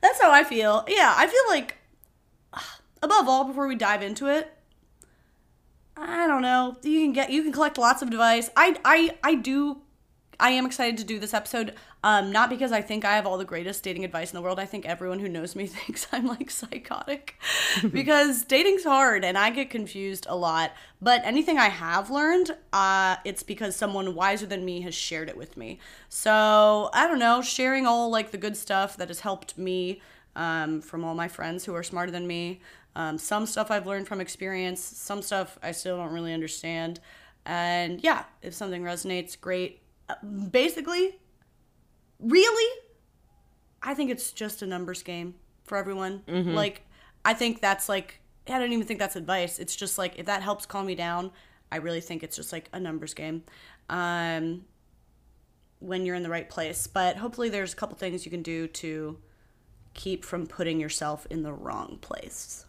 that's 0.03 0.21
how 0.21 0.33
I 0.33 0.43
feel. 0.43 0.85
Yeah, 0.89 1.15
I 1.17 1.27
feel 1.29 1.43
like 1.49 1.77
above 3.03 3.29
all, 3.29 3.45
before 3.45 3.69
we 3.69 3.77
dive 3.77 4.03
into 4.03 4.27
it, 4.27 4.53
I 5.97 6.27
don't 6.27 6.43
know. 6.43 6.77
You 6.83 7.01
can 7.03 7.13
get 7.13 7.31
you 7.31 7.43
can 7.43 7.53
collect 7.53 7.79
lots 7.79 8.03
of 8.03 8.09
advice. 8.09 8.51
I 8.57 8.77
I 8.85 9.17
I 9.23 9.35
do. 9.37 9.83
I 10.41 10.51
am 10.51 10.67
excited 10.67 10.99
to 10.99 11.05
do 11.05 11.19
this 11.21 11.33
episode. 11.33 11.75
Um, 12.05 12.33
not 12.33 12.51
because 12.51 12.73
I 12.73 12.83
think 12.83 13.05
I 13.05 13.15
have 13.15 13.27
all 13.27 13.39
the 13.39 13.45
greatest 13.45 13.85
dating 13.85 14.05
advice 14.05 14.33
in 14.33 14.37
the 14.37 14.43
world. 14.43 14.59
I 14.59 14.67
think 14.67 14.87
everyone 14.87 15.21
who 15.21 15.29
knows 15.29 15.55
me 15.55 15.67
thinks 15.69 16.09
I'm 16.11 16.27
like 16.27 16.51
psychotic 16.51 17.37
because 17.93 18.45
dating's 18.45 18.85
hard 18.85 19.25
and 19.25 19.39
I 19.39 19.51
get 19.51 19.71
confused 19.71 20.27
a 20.29 20.37
lot. 20.37 20.73
But 21.01 21.23
anything 21.25 21.59
I 21.59 21.69
have 21.69 22.11
learned, 22.11 22.57
uh, 22.73 23.17
it's 23.25 23.43
because 23.45 23.77
someone 23.77 24.15
wiser 24.15 24.47
than 24.47 24.65
me 24.65 24.81
has 24.81 24.95
shared 24.95 25.29
it 25.29 25.37
with 25.37 25.57
me. 25.57 25.79
So 26.09 26.91
I 26.93 27.07
don't 27.07 27.21
know, 27.21 27.41
sharing 27.41 27.87
all 27.87 28.11
like 28.11 28.33
the 28.33 28.39
good 28.39 28.57
stuff 28.57 28.97
that 28.97 29.09
has 29.09 29.21
helped 29.21 29.57
me 29.57 30.01
um, 30.35 30.81
from 30.81 31.05
all 31.05 31.15
my 31.15 31.29
friends 31.29 31.65
who 31.65 31.75
are 31.75 31.83
smarter 31.83 32.11
than 32.11 32.27
me. 32.27 32.61
Um, 32.95 33.17
some 33.17 33.47
stuff 33.47 33.71
I've 33.71 33.87
learned 33.87 34.07
from 34.07 34.21
experience, 34.21 34.81
some 34.81 35.23
stuff 35.23 35.59
I 35.63 35.73
still 35.73 35.97
don't 35.97 36.13
really 36.13 36.35
understand. 36.35 37.01
And 37.47 38.03
yeah, 38.03 38.25
if 38.43 38.55
something 38.55 38.83
resonates, 38.83 39.41
great. 39.41 39.81
Uh, 40.09 40.15
basically, 40.51 41.19
really, 42.23 42.79
I 43.83 43.95
think 43.95 44.11
it's 44.11 44.33
just 44.33 44.63
a 44.63 44.67
numbers 44.67 45.03
game 45.03 45.35
for 45.65 45.77
everyone. 45.77 46.23
Like, 46.55 46.83
I 47.25 47.35
think 47.35 47.61
that's 47.61 47.89
like, 47.89 48.21
I 48.49 48.59
don't 48.59 48.73
even 48.73 48.87
think 48.87 48.99
that's 48.99 49.17
advice. 49.17 49.59
It's 49.59 49.77
just 49.77 49.99
like, 49.99 50.19
if 50.19 50.27
that 50.27 50.43
helps 50.43 50.67
calm 50.67 50.87
me 50.87 50.95
down, 50.95 51.31
I 51.71 51.77
really 51.77 52.01
think 52.01 52.23
it's 52.23 52.37
just 52.37 52.53
like 52.53 52.69
a 52.73 52.81
numbers 52.81 53.15
game. 53.15 53.45
Um, 53.89 54.65
when 55.83 56.07
you're 56.07 56.17
in 56.17 56.23
the 56.23 56.31
right 56.31 56.49
place. 56.49 56.87
But 56.87 57.17
hopefully, 57.17 57.49
there's 57.49 57.73
a 57.73 57.77
couple 57.77 57.97
things 57.97 58.25
you 58.25 58.31
can 58.31 58.43
do 58.43 58.69
to 58.69 59.19
keep 59.95 60.25
from 60.25 60.47
putting 60.47 60.81
yourself 60.81 61.27
in 61.29 61.43
the 61.43 61.53
wrong 61.53 61.99
place. 62.01 62.65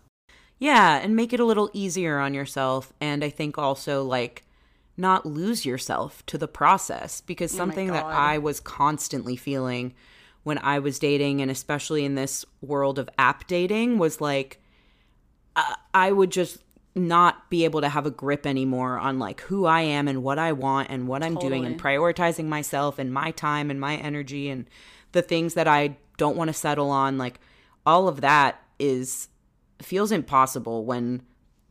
Yeah, 0.60 0.98
and 0.98 1.16
make 1.16 1.34
it 1.34 1.40
a 1.40 1.46
little 1.46 1.70
easier 1.74 2.20
on 2.20 2.34
yourself. 2.34 2.94
And 3.00 3.24
I 3.24 3.30
think 3.30 3.58
also 3.58 4.04
like 4.04 4.44
not 4.96 5.26
lose 5.26 5.66
yourself 5.66 6.26
to 6.28 6.38
the 6.38 6.48
process 6.48 7.22
because 7.22 7.52
something 7.52 7.88
that 7.88 8.06
I 8.06 8.38
was 8.38 8.60
constantly 8.60 9.36
feeling 9.36 9.94
when 10.44 10.58
I 10.60 10.80
was 10.80 11.00
dating, 11.00 11.42
and 11.42 11.50
especially 11.50 12.06
in 12.06 12.16
this 12.16 12.46
world 12.62 13.00
of 13.00 13.10
app 13.18 13.48
dating, 13.48 13.98
was 13.98 14.22
like 14.22 14.62
uh, 15.56 15.76
I 15.94 16.12
would 16.12 16.32
just 16.32 16.60
not 16.96 17.50
be 17.50 17.66
able 17.66 17.82
to 17.82 17.90
have 17.90 18.06
a 18.06 18.12
grip 18.12 18.46
anymore 18.46 19.00
on 19.00 19.18
like 19.18 19.42
who 19.42 19.66
I 19.66 19.82
am 19.82 20.08
and 20.08 20.22
what 20.22 20.38
I 20.38 20.52
want 20.52 20.90
and 20.92 21.08
what 21.08 21.24
I'm 21.24 21.36
doing 21.36 21.66
and 21.66 21.82
prioritizing 21.82 22.46
myself 22.46 23.00
and 23.00 23.12
my 23.12 23.32
time 23.32 23.72
and 23.72 23.80
my 23.80 23.96
energy 23.96 24.50
and 24.50 24.68
the 25.12 25.24
things 25.24 25.56
that 25.56 25.68
I 25.68 25.98
don't 26.18 26.38
want 26.38 26.50
to 26.50 26.54
settle 26.54 26.92
on. 26.92 27.18
Like 27.18 27.40
all 27.86 28.08
of 28.08 28.22
that 28.22 28.62
is 28.78 29.30
feels 29.82 30.12
impossible 30.12 30.86
when 30.86 31.24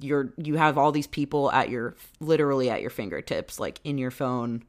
you're 0.03 0.33
you 0.37 0.57
have 0.57 0.77
all 0.77 0.93
these 0.93 1.07
people 1.07 1.51
at 1.53 1.69
your 1.69 1.95
literally 2.21 2.71
at 2.71 2.81
your 2.81 2.91
fingertips 2.91 3.59
like 3.59 3.81
in 3.85 3.99
your 3.99 4.11
phone 4.11 4.63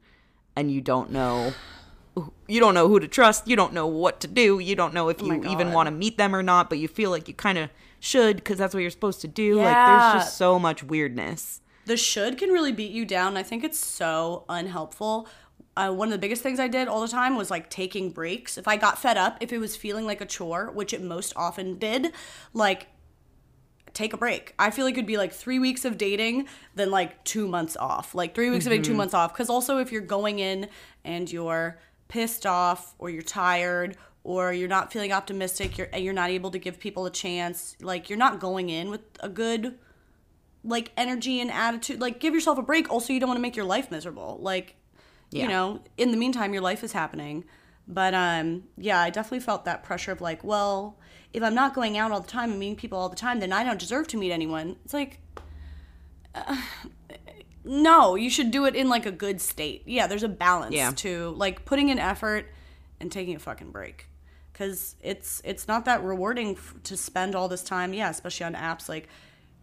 and 0.56 0.70
you 0.70 0.80
don't 0.80 1.10
know 1.10 1.52
you 2.46 2.60
don't 2.60 2.74
know 2.74 2.88
who 2.88 3.00
to 3.00 3.08
trust 3.08 3.48
you 3.48 3.56
don't 3.56 3.72
know 3.72 3.86
what 3.86 4.20
to 4.20 4.28
do 4.28 4.58
you 4.58 4.76
don't 4.76 4.94
know 4.94 5.08
if 5.08 5.20
you 5.20 5.44
even 5.50 5.72
want 5.72 5.86
to 5.88 5.90
meet 5.90 6.16
them 6.16 6.34
or 6.34 6.42
not 6.42 6.68
but 6.68 6.78
you 6.78 6.86
feel 6.86 7.10
like 7.10 7.26
you 7.26 7.34
kind 7.34 7.58
of 7.58 7.68
should 7.98 8.36
because 8.36 8.58
that's 8.58 8.74
what 8.74 8.80
you're 8.80 8.90
supposed 8.90 9.20
to 9.20 9.28
do 9.28 9.56
like 9.56 9.74
there's 9.74 10.24
just 10.24 10.36
so 10.36 10.58
much 10.58 10.84
weirdness 10.84 11.60
the 11.86 11.96
should 11.96 12.38
can 12.38 12.50
really 12.50 12.72
beat 12.72 12.92
you 12.92 13.04
down. 13.04 13.36
I 13.36 13.42
think 13.42 13.64
it's 13.64 13.78
so 13.78 14.44
unhelpful. 14.48 15.28
Uh, 15.76 15.90
one 15.90 16.08
of 16.08 16.12
the 16.12 16.18
biggest 16.18 16.42
things 16.42 16.60
I 16.60 16.68
did 16.68 16.88
all 16.88 17.00
the 17.00 17.08
time 17.08 17.36
was 17.36 17.50
like 17.50 17.68
taking 17.68 18.10
breaks. 18.10 18.56
If 18.56 18.68
I 18.68 18.76
got 18.76 18.98
fed 18.98 19.16
up, 19.16 19.38
if 19.40 19.52
it 19.52 19.58
was 19.58 19.76
feeling 19.76 20.06
like 20.06 20.20
a 20.20 20.26
chore, 20.26 20.70
which 20.70 20.92
it 20.92 21.02
most 21.02 21.32
often 21.36 21.78
did, 21.78 22.12
like 22.52 22.86
take 23.94 24.12
a 24.12 24.16
break. 24.16 24.54
I 24.58 24.70
feel 24.70 24.84
like 24.84 24.94
it'd 24.94 25.06
be 25.06 25.16
like 25.16 25.32
three 25.32 25.58
weeks 25.58 25.84
of 25.84 25.96
dating, 25.96 26.46
then 26.74 26.90
like 26.90 27.22
two 27.24 27.48
months 27.48 27.76
off. 27.76 28.14
Like 28.14 28.34
three 28.34 28.50
weeks 28.50 28.66
of 28.66 28.70
dating, 28.70 28.82
two 28.82 28.94
months 28.94 29.14
off. 29.14 29.32
Because 29.32 29.48
also, 29.48 29.78
if 29.78 29.90
you're 29.92 30.02
going 30.02 30.40
in 30.40 30.68
and 31.04 31.30
you're 31.30 31.78
pissed 32.08 32.44
off 32.44 32.94
or 32.98 33.08
you're 33.08 33.22
tired 33.22 33.96
or 34.24 34.52
you're 34.52 34.68
not 34.68 34.92
feeling 34.92 35.12
optimistic 35.12 35.78
you're, 35.78 35.88
and 35.92 36.04
you're 36.04 36.12
not 36.14 36.30
able 36.30 36.50
to 36.50 36.58
give 36.58 36.78
people 36.78 37.06
a 37.06 37.10
chance, 37.10 37.76
like 37.80 38.10
you're 38.10 38.18
not 38.18 38.40
going 38.40 38.68
in 38.68 38.90
with 38.90 39.00
a 39.20 39.28
good 39.28 39.78
like 40.66 40.90
energy 40.96 41.40
and 41.40 41.50
attitude 41.50 42.00
like 42.00 42.20
give 42.20 42.32
yourself 42.32 42.56
a 42.56 42.62
break 42.62 42.90
also 42.90 43.12
you 43.12 43.20
don't 43.20 43.28
want 43.28 43.36
to 43.36 43.42
make 43.42 43.54
your 43.54 43.66
life 43.66 43.90
miserable 43.90 44.38
like 44.40 44.76
Yeah. 45.30 45.42
you 45.42 45.48
know 45.50 45.80
in 45.98 46.10
the 46.10 46.16
meantime 46.16 46.54
your 46.54 46.62
life 46.62 46.82
is 46.82 46.92
happening 46.92 47.44
but 47.86 48.14
um 48.14 48.62
yeah 48.78 48.98
i 48.98 49.10
definitely 49.10 49.40
felt 49.40 49.66
that 49.66 49.82
pressure 49.82 50.10
of 50.10 50.22
like 50.22 50.42
well 50.42 50.96
if 51.34 51.42
i'm 51.42 51.54
not 51.54 51.74
going 51.74 51.98
out 51.98 52.10
all 52.12 52.20
the 52.20 52.28
time 52.28 52.50
and 52.50 52.58
meeting 52.58 52.76
people 52.76 52.98
all 52.98 53.08
the 53.10 53.16
time 53.16 53.40
then 53.40 53.52
i 53.52 53.62
don't 53.62 53.78
deserve 53.78 54.06
to 54.08 54.16
meet 54.16 54.32
anyone. 54.32 54.76
It's 54.84 54.94
like 54.94 55.20
uh, 56.34 56.56
no 57.64 58.14
you 58.14 58.28
should 58.30 58.50
do 58.50 58.64
it 58.66 58.74
in 58.74 58.88
like 58.88 59.06
a 59.06 59.12
good 59.12 59.40
state. 59.40 59.82
Yeah 59.86 60.06
there's 60.06 60.22
a 60.22 60.28
balance 60.28 60.74
Yeah. 60.74 60.90
to 60.96 61.30
like 61.36 61.64
putting 61.64 61.88
in 61.88 61.98
effort 61.98 62.46
and 63.00 63.10
taking 63.10 63.36
a 63.36 63.38
fucking 63.38 63.70
break. 63.70 64.06
Because 64.52 64.94
it's 65.02 65.40
it's 65.44 65.66
not 65.66 65.84
that 65.86 66.02
rewarding 66.04 66.50
f- 66.56 66.74
to 66.84 66.96
spend 66.96 67.34
all 67.34 67.48
this 67.48 67.62
time 67.64 67.92
yeah 67.92 68.10
especially 68.10 68.46
on 68.46 68.54
apps 68.54 68.88
like 68.88 69.08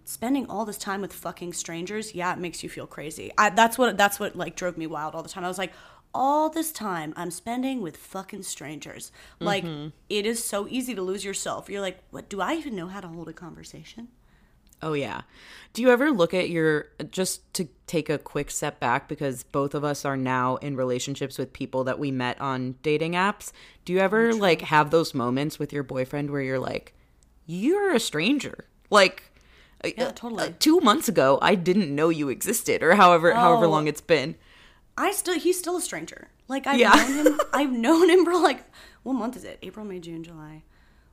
spending 0.03 0.47
all 0.47 0.65
this 0.65 0.77
time 0.77 0.99
with 0.99 1.13
fucking 1.13 1.53
strangers 1.53 2.13
yeah 2.15 2.33
it 2.33 2.39
makes 2.39 2.63
you 2.63 2.69
feel 2.69 2.87
crazy. 2.87 3.31
I, 3.37 3.49
that's 3.51 3.77
what 3.77 3.97
that's 3.97 4.19
what 4.19 4.35
like 4.35 4.55
drove 4.55 4.77
me 4.77 4.87
wild 4.87 5.15
all 5.15 5.23
the 5.23 5.29
time. 5.29 5.45
I 5.45 5.47
was 5.47 5.57
like 5.57 5.73
all 6.13 6.49
this 6.49 6.71
time 6.71 7.13
i'm 7.15 7.31
spending 7.31 7.81
with 7.81 7.95
fucking 7.95 8.43
strangers 8.43 9.11
like 9.39 9.63
it 10.09 10.25
is 10.25 10.43
so 10.43 10.67
easy 10.69 10.93
to 10.93 11.01
lose 11.01 11.23
yourself 11.23 11.69
you're 11.69 11.81
like 11.81 11.99
what 12.11 12.27
do 12.29 12.41
i 12.41 12.53
even 12.53 12.75
know 12.75 12.87
how 12.87 12.99
to 12.99 13.07
hold 13.07 13.27
a 13.29 13.33
conversation 13.33 14.07
Oh 14.83 14.93
yeah. 14.93 15.21
Do 15.73 15.83
you 15.83 15.91
ever 15.91 16.09
look 16.09 16.33
at 16.33 16.49
your 16.49 16.87
just 17.11 17.53
to 17.53 17.67
take 17.85 18.09
a 18.09 18.17
quick 18.17 18.49
step 18.49 18.79
back 18.79 19.07
because 19.07 19.43
both 19.43 19.75
of 19.75 19.83
us 19.83 20.05
are 20.05 20.17
now 20.17 20.55
in 20.55 20.75
relationships 20.75 21.37
with 21.37 21.53
people 21.53 21.83
that 21.83 21.99
we 21.99 22.09
met 22.09 22.41
on 22.41 22.73
dating 22.81 23.11
apps? 23.13 23.51
Do 23.85 23.93
you 23.93 23.99
ever 23.99 24.33
like 24.33 24.61
have 24.61 24.89
those 24.89 25.13
moments 25.13 25.59
with 25.59 25.71
your 25.71 25.83
boyfriend 25.83 26.31
where 26.31 26.41
you're 26.41 26.57
like 26.57 26.95
you're 27.45 27.93
a 27.93 27.99
stranger? 27.99 28.65
Like 28.89 29.21
Yeah, 29.85 30.13
totally. 30.13 30.45
uh, 30.45 30.51
2 30.57 30.79
months 30.79 31.07
ago 31.07 31.37
I 31.43 31.53
didn't 31.53 31.93
know 31.93 32.09
you 32.09 32.29
existed 32.29 32.81
or 32.81 32.95
however 32.95 33.35
however 33.35 33.65
Oh. 33.65 33.69
long 33.69 33.87
it's 33.87 34.01
been. 34.01 34.33
I 34.97 35.11
still 35.11 35.39
he's 35.39 35.57
still 35.57 35.77
a 35.77 35.81
stranger. 35.81 36.27
Like 36.47 36.67
I've 36.67 36.79
Yeah. 36.79 36.91
known 36.93 37.25
him 37.27 37.39
I've 37.53 37.71
known 37.71 38.09
him 38.09 38.25
for 38.25 38.35
like 38.35 38.63
what 39.03 39.13
month 39.13 39.35
is 39.35 39.43
it? 39.43 39.57
April, 39.61 39.85
May, 39.85 39.99
June, 39.99 40.23
July. 40.23 40.63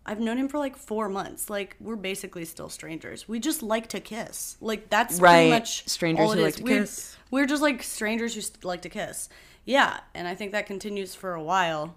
I've 0.05 0.21
known 0.21 0.39
him 0.39 0.49
for 0.49 0.59
like 0.59 0.77
four 0.77 1.09
months. 1.09 1.51
Like 1.51 1.77
we're 1.81 1.97
basically 1.97 2.45
still 2.45 2.69
strangers. 2.71 3.29
We 3.29 3.41
just 3.41 3.63
like 3.63 3.89
to 3.89 4.01
kiss. 4.01 4.57
Like 4.61 4.89
that's 4.91 5.21
Right. 5.21 5.35
pretty 5.35 5.51
much 5.51 5.89
Strangers 5.89 6.33
who 6.33 6.41
like 6.41 6.55
to 6.57 6.63
we're, 6.63 6.81
kiss. 6.81 7.17
We're 7.31 7.47
just 7.47 7.63
like 7.63 7.83
strangers 7.83 8.35
who 8.35 8.41
st- 8.41 8.65
like 8.65 8.83
to 8.83 8.89
kiss. 8.89 9.29
Yeah, 9.65 10.01
and 10.15 10.27
I 10.27 10.35
think 10.35 10.53
that 10.53 10.67
continues 10.67 11.15
for 11.15 11.35
a 11.35 11.43
while 11.43 11.95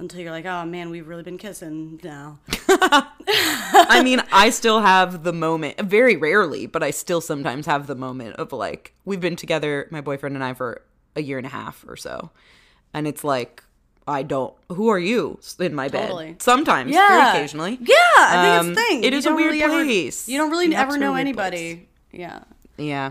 until 0.00 0.20
you're 0.20 0.30
like, 0.32 0.46
oh 0.46 0.64
man, 0.64 0.90
we've 0.90 1.06
really 1.06 1.22
been 1.22 1.38
kissing 1.38 2.00
now. 2.02 2.38
I 2.68 4.02
mean, 4.02 4.22
I 4.32 4.50
still 4.50 4.80
have 4.80 5.22
the 5.22 5.32
moment, 5.32 5.80
very 5.80 6.16
rarely, 6.16 6.66
but 6.66 6.82
I 6.82 6.90
still 6.90 7.20
sometimes 7.20 7.66
have 7.66 7.86
the 7.86 7.94
moment 7.94 8.36
of 8.36 8.52
like, 8.52 8.94
we've 9.04 9.20
been 9.20 9.36
together, 9.36 9.86
my 9.90 10.00
boyfriend 10.00 10.34
and 10.34 10.44
I, 10.44 10.54
for 10.54 10.82
a 11.16 11.22
year 11.22 11.38
and 11.38 11.46
a 11.46 11.50
half 11.50 11.84
or 11.88 11.96
so. 11.96 12.30
And 12.92 13.06
it's 13.06 13.22
like, 13.24 13.62
I 14.08 14.22
don't, 14.22 14.54
who 14.70 14.88
are 14.88 14.98
you 14.98 15.38
in 15.58 15.74
my 15.74 15.88
bed? 15.88 16.02
Totally. 16.08 16.36
Sometimes, 16.40 16.92
Yeah, 16.92 17.08
very 17.08 17.28
occasionally. 17.38 17.78
Yeah, 17.80 17.94
I 18.18 18.42
think 18.42 18.60
Um, 18.60 18.70
it's 18.72 18.78
a 18.78 18.82
thing. 18.82 19.04
it 19.04 19.12
You 19.24 19.30
a 19.30 19.34
weird 19.34 19.52
really 19.52 19.62
ever- 19.62 19.84
place. 19.84 20.28
you 20.28 20.38
don't 20.38 20.50
really 20.50 20.68
Naps 20.68 20.94
ever 20.94 20.98
know 20.98 21.14
anybody. 21.14 21.88
Yeah. 22.10 22.40
Yeah. 22.76 23.10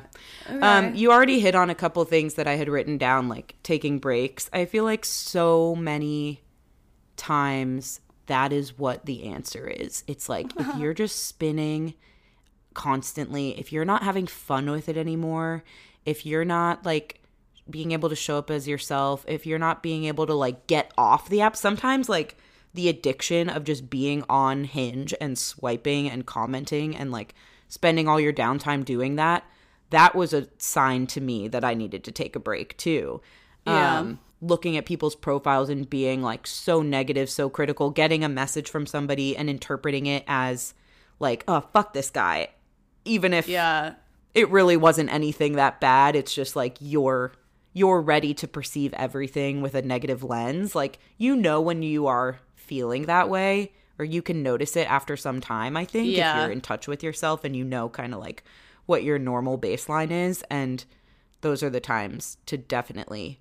Um, 0.50 0.96
you 0.96 1.12
already 1.12 1.40
hit 1.40 1.54
on 1.56 1.70
a 1.70 1.76
couple 1.76 2.04
things 2.04 2.34
that 2.34 2.48
I 2.48 2.56
had 2.56 2.68
written 2.68 2.98
down, 2.98 3.30
like 3.30 3.54
taking 3.64 4.00
breaks. 4.00 4.50
I 4.52 4.66
feel 4.66 4.84
like 4.84 5.06
so 5.06 5.76
many 5.76 6.42
times 7.20 8.00
that 8.26 8.54
is 8.54 8.78
what 8.78 9.06
the 9.06 9.26
answer 9.26 9.68
is. 9.68 10.04
It's 10.08 10.30
like 10.30 10.48
if 10.60 10.76
you're 10.78 10.94
just 10.94 11.28
spinning 11.28 11.96
constantly, 12.74 13.60
if 13.60 13.72
you're 13.72 13.86
not 13.86 14.04
having 14.04 14.28
fun 14.28 14.70
with 14.70 14.88
it 14.88 14.98
anymore, 14.98 15.64
if 16.06 16.26
you're 16.26 16.46
not 16.46 16.86
like 16.86 17.22
being 17.70 17.92
able 17.92 18.10
to 18.10 18.16
show 18.16 18.38
up 18.38 18.50
as 18.50 18.68
yourself, 18.68 19.26
if 19.28 19.46
you're 19.46 19.60
not 19.60 19.84
being 19.84 20.06
able 20.06 20.26
to 20.28 20.34
like 20.34 20.68
get 20.68 20.92
off 20.98 21.30
the 21.30 21.42
app, 21.42 21.56
sometimes 21.56 22.08
like 22.08 22.38
the 22.74 22.88
addiction 22.88 23.50
of 23.50 23.64
just 23.64 23.90
being 23.90 24.24
on 24.30 24.64
Hinge 24.64 25.14
and 25.20 25.38
swiping 25.38 26.10
and 26.10 26.26
commenting 26.26 26.96
and 26.96 27.12
like 27.12 27.34
spending 27.68 28.08
all 28.08 28.20
your 28.20 28.34
downtime 28.34 28.86
doing 28.86 29.16
that, 29.16 29.44
that 29.90 30.16
was 30.16 30.34
a 30.34 30.48
sign 30.58 31.08
to 31.08 31.22
me 31.22 31.48
that 31.48 31.64
I 31.64 31.74
needed 31.74 32.04
to 32.04 32.12
take 32.12 32.36
a 32.36 32.40
break 32.40 32.78
too. 32.78 33.22
Yeah. 33.66 34.00
Um, 34.00 34.20
looking 34.42 34.78
at 34.78 34.86
people's 34.86 35.16
profiles 35.16 35.70
and 35.70 35.90
being 35.90 36.22
like 36.22 36.48
so 36.48 36.82
negative, 36.82 37.30
so 37.30 37.50
critical, 37.50 37.90
getting 37.90 38.24
a 38.24 38.30
message 38.30 38.70
from 38.70 38.86
somebody 38.86 39.36
and 39.36 39.50
interpreting 39.50 40.06
it 40.06 40.24
as 40.28 40.74
like, 41.20 41.44
oh, 41.48 41.60
fuck 41.74 41.94
this 41.94 42.10
guy. 42.10 42.50
Even 43.06 43.34
if 43.34 43.48
Yeah. 43.48 43.96
it 44.34 44.50
really 44.50 44.78
wasn't 44.78 45.12
anything 45.12 45.54
that 45.54 45.82
bad. 45.82 46.16
It's 46.16 46.34
just 46.34 46.56
like 46.56 46.78
you're 46.80 47.34
you're 47.74 48.02
ready 48.02 48.34
to 48.34 48.48
perceive 48.48 48.94
everything 48.94 49.62
with 49.62 49.76
a 49.76 49.82
negative 49.82 50.24
lens. 50.24 50.74
Like 50.76 51.00
you 51.18 51.36
know 51.36 51.60
when 51.62 51.84
you 51.84 52.08
are 52.08 52.40
feeling 52.56 53.06
that 53.06 53.30
way 53.30 53.74
or 53.98 54.06
you 54.06 54.22
can 54.22 54.42
notice 54.42 54.78
it 54.78 54.90
after 54.90 55.18
some 55.18 55.42
time, 55.42 55.76
I 55.76 55.84
think, 55.86 56.16
Yeah. 56.16 56.38
if 56.38 56.42
you're 56.44 56.52
in 56.52 56.62
touch 56.62 56.88
with 56.88 57.04
yourself 57.04 57.44
and 57.44 57.56
you 57.56 57.66
know 57.66 57.90
kind 57.90 58.14
of 58.14 58.20
like 58.22 58.44
what 58.86 59.04
your 59.04 59.20
normal 59.20 59.58
baseline 59.58 60.12
is 60.12 60.44
and 60.50 60.86
those 61.42 61.62
are 61.62 61.70
the 61.70 61.80
times 61.82 62.38
to 62.46 62.58
definitely 62.58 63.40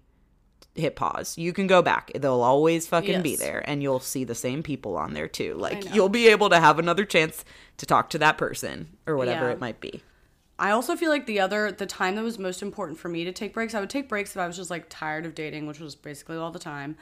hit 0.78 0.96
pause. 0.96 1.36
You 1.36 1.52
can 1.52 1.66
go 1.66 1.82
back. 1.82 2.10
They'll 2.14 2.40
always 2.42 2.86
fucking 2.86 3.22
be 3.22 3.36
there 3.36 3.62
and 3.68 3.82
you'll 3.82 4.00
see 4.00 4.24
the 4.24 4.34
same 4.34 4.62
people 4.62 4.96
on 4.96 5.14
there 5.14 5.28
too. 5.28 5.54
Like 5.54 5.94
you'll 5.94 6.08
be 6.08 6.28
able 6.28 6.50
to 6.50 6.60
have 6.60 6.78
another 6.78 7.04
chance 7.04 7.44
to 7.78 7.86
talk 7.86 8.10
to 8.10 8.18
that 8.18 8.38
person 8.38 8.96
or 9.06 9.16
whatever 9.16 9.46
Yeah. 9.46 9.52
it 9.52 9.60
might 9.60 9.80
be. 9.80 10.02
I 10.58 10.70
also 10.72 10.96
feel 10.96 11.10
like 11.10 11.26
the 11.26 11.38
other 11.40 11.70
the 11.70 11.86
time 11.86 12.16
that 12.16 12.24
was 12.24 12.38
most 12.38 12.62
important 12.62 12.98
for 12.98 13.08
me 13.08 13.24
to 13.24 13.32
take 13.32 13.54
breaks, 13.54 13.74
I 13.74 13.80
would 13.80 13.90
take 13.90 14.08
breaks 14.08 14.32
if 14.32 14.38
I 14.38 14.46
was 14.46 14.56
just 14.56 14.70
like 14.70 14.86
tired 14.88 15.24
of 15.26 15.34
dating, 15.34 15.66
which 15.66 15.78
was 15.78 15.94
basically 15.94 16.36
all 16.36 16.50
the 16.50 16.58
time. 16.58 16.96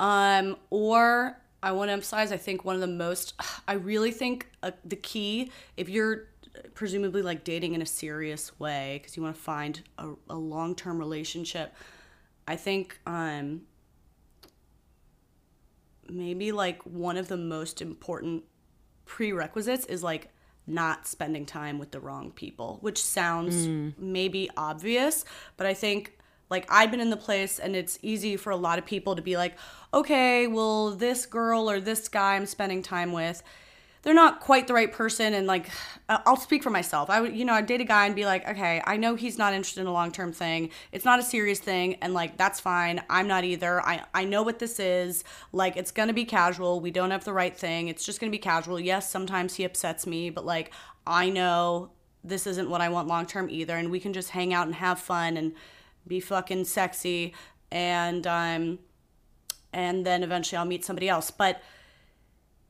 Um, 0.00 0.56
or 0.70 1.36
I 1.62 1.72
want 1.72 1.88
to 1.88 1.92
emphasize, 1.92 2.32
I 2.32 2.36
think 2.38 2.64
one 2.64 2.74
of 2.74 2.80
the 2.80 2.86
most, 2.86 3.34
I 3.68 3.74
really 3.74 4.10
think 4.12 4.48
uh, 4.62 4.70
the 4.84 4.96
key, 4.96 5.52
if 5.76 5.88
you're 5.88 6.28
presumably 6.74 7.22
like 7.22 7.44
dating 7.44 7.74
in 7.74 7.82
a 7.82 7.86
serious 7.86 8.58
way, 8.58 8.98
because 9.00 9.16
you 9.16 9.22
want 9.22 9.36
to 9.36 9.40
find 9.42 9.80
a, 9.98 10.10
a 10.30 10.36
long 10.36 10.74
term 10.74 10.98
relationship, 10.98 11.74
I 12.46 12.56
think 12.56 12.98
um, 13.06 13.62
maybe 16.08 16.52
like 16.52 16.82
one 16.82 17.16
of 17.16 17.28
the 17.28 17.36
most 17.36 17.80
important 17.80 18.44
prerequisites 19.04 19.86
is 19.86 20.02
like 20.02 20.28
not 20.66 21.06
spending 21.06 21.44
time 21.44 21.78
with 21.78 21.90
the 21.90 22.00
wrong 22.00 22.30
people, 22.30 22.78
which 22.80 23.02
sounds 23.02 23.54
maybe 23.98 24.50
obvious, 24.56 25.24
but 25.56 25.66
I 25.66 25.74
think 25.74 26.18
like 26.50 26.66
I've 26.70 26.90
been 26.90 27.00
in 27.00 27.10
the 27.10 27.16
place 27.16 27.58
and 27.58 27.74
it's 27.74 27.98
easy 28.02 28.36
for 28.36 28.50
a 28.50 28.56
lot 28.56 28.78
of 28.78 28.86
people 28.86 29.16
to 29.16 29.22
be 29.22 29.36
like, 29.36 29.56
okay, 29.92 30.46
well, 30.46 30.90
this 30.90 31.26
girl 31.26 31.70
or 31.70 31.80
this 31.80 32.08
guy 32.08 32.36
I'm 32.36 32.46
spending 32.46 32.82
time 32.82 33.12
with, 33.12 33.42
they're 34.02 34.14
not 34.14 34.40
quite 34.40 34.66
the 34.66 34.74
right 34.74 34.92
person. 34.92 35.32
And 35.32 35.46
like, 35.46 35.70
I'll 36.08 36.36
speak 36.36 36.62
for 36.62 36.70
myself. 36.70 37.08
I 37.08 37.20
would, 37.20 37.36
you 37.36 37.44
know, 37.44 37.52
I'd 37.52 37.66
date 37.66 37.80
a 37.80 37.84
guy 37.84 38.06
and 38.06 38.16
be 38.16 38.26
like, 38.26 38.46
okay, 38.48 38.82
I 38.84 38.96
know 38.96 39.14
he's 39.14 39.38
not 39.38 39.54
interested 39.54 39.80
in 39.80 39.86
a 39.86 39.92
long 39.92 40.10
term 40.10 40.32
thing. 40.32 40.70
It's 40.90 41.04
not 41.04 41.20
a 41.20 41.22
serious 41.22 41.60
thing. 41.60 41.94
And 42.02 42.12
like, 42.12 42.36
that's 42.36 42.58
fine. 42.58 43.02
I'm 43.08 43.28
not 43.28 43.44
either. 43.44 43.80
I, 43.80 44.02
I 44.12 44.24
know 44.24 44.42
what 44.42 44.58
this 44.58 44.80
is. 44.80 45.22
Like, 45.52 45.76
it's 45.76 45.92
to 46.08 46.14
be 46.14 46.24
casual. 46.24 46.80
We 46.80 46.90
don't 46.90 47.12
have 47.12 47.24
the 47.24 47.32
right 47.32 47.56
thing. 47.56 47.88
It's 47.88 48.04
just 48.04 48.18
to 48.30 48.36
be 48.36 48.42
casual. 48.42 48.80
Yes, 48.80 49.08
sometimes 49.08 49.54
he 49.54 49.64
upsets 49.64 50.06
me, 50.06 50.30
but 50.30 50.44
like, 50.44 50.72
I 51.06 51.30
know 51.30 51.92
this 52.24 52.46
isn't 52.46 52.68
what 52.68 52.80
I 52.80 52.88
want 52.88 53.06
long 53.06 53.26
term 53.26 53.48
either. 53.50 53.76
And 53.76 53.90
we 53.90 54.00
can 54.00 54.12
just 54.12 54.30
hang 54.30 54.52
out 54.52 54.66
and 54.66 54.74
have 54.74 54.98
fun 54.98 55.36
and 55.36 55.54
be 56.08 56.18
fucking 56.18 56.64
sexy. 56.64 57.34
And, 57.70 58.26
um, 58.26 58.80
and 59.72 60.04
then 60.04 60.24
eventually 60.24 60.58
I'll 60.58 60.64
meet 60.64 60.84
somebody 60.84 61.08
else. 61.08 61.30
But 61.30 61.62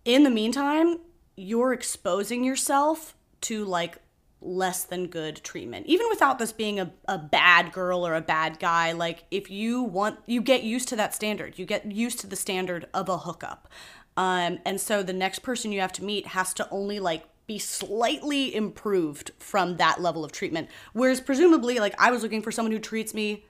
in 0.05 0.25
the 0.25 0.31
meantime, 0.31 0.99
you're 1.37 1.73
exposing 1.73 2.45
yourself 2.45 3.15
to 3.43 3.65
like 3.65 3.99
less 4.41 4.85
than 4.85 5.07
good 5.07 5.43
treatment. 5.45 5.87
Even 5.87 6.07
without 6.11 6.39
this 6.39 6.53
being 6.53 6.81
a, 6.81 6.93
a 7.07 7.19
bad 7.19 7.73
girl 7.73 8.07
or 8.07 8.15
a 8.15 8.21
bad 8.21 8.59
guy, 8.59 8.93
like 8.93 9.25
if 9.31 9.51
you 9.51 9.83
want, 9.83 10.19
you 10.27 10.41
get 10.41 10.63
used 10.63 10.89
to 10.89 10.97
that 10.97 11.15
standard. 11.15 11.59
You 11.59 11.65
get 11.65 11.91
used 11.91 12.19
to 12.21 12.27
the 12.27 12.37
standard 12.37 12.87
of 12.93 13.09
a 13.09 13.19
hookup. 13.19 13.69
Um, 14.17 14.59
and 14.65 14.81
so 14.81 15.03
the 15.03 15.13
next 15.13 15.41
person 15.41 15.73
you 15.73 15.81
have 15.81 15.93
to 15.95 16.05
meet 16.05 16.29
has 16.29 16.53
to 16.55 16.69
only 16.71 17.01
like 17.01 17.25
be 17.47 17.59
slightly 17.59 18.55
improved 18.55 19.31
from 19.39 19.77
that 19.77 20.01
level 20.01 20.25
of 20.25 20.33
treatment. 20.33 20.69
Whereas 20.93 21.21
presumably, 21.21 21.79
like 21.79 21.95
I 21.99 22.11
was 22.11 22.23
looking 22.23 22.43
for 22.43 22.53
someone 22.53 22.73
who 22.73 22.79
treats 22.79 23.15
me 23.15 23.45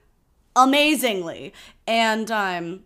amazingly. 0.55 1.53
And 1.87 2.31
um, 2.31 2.83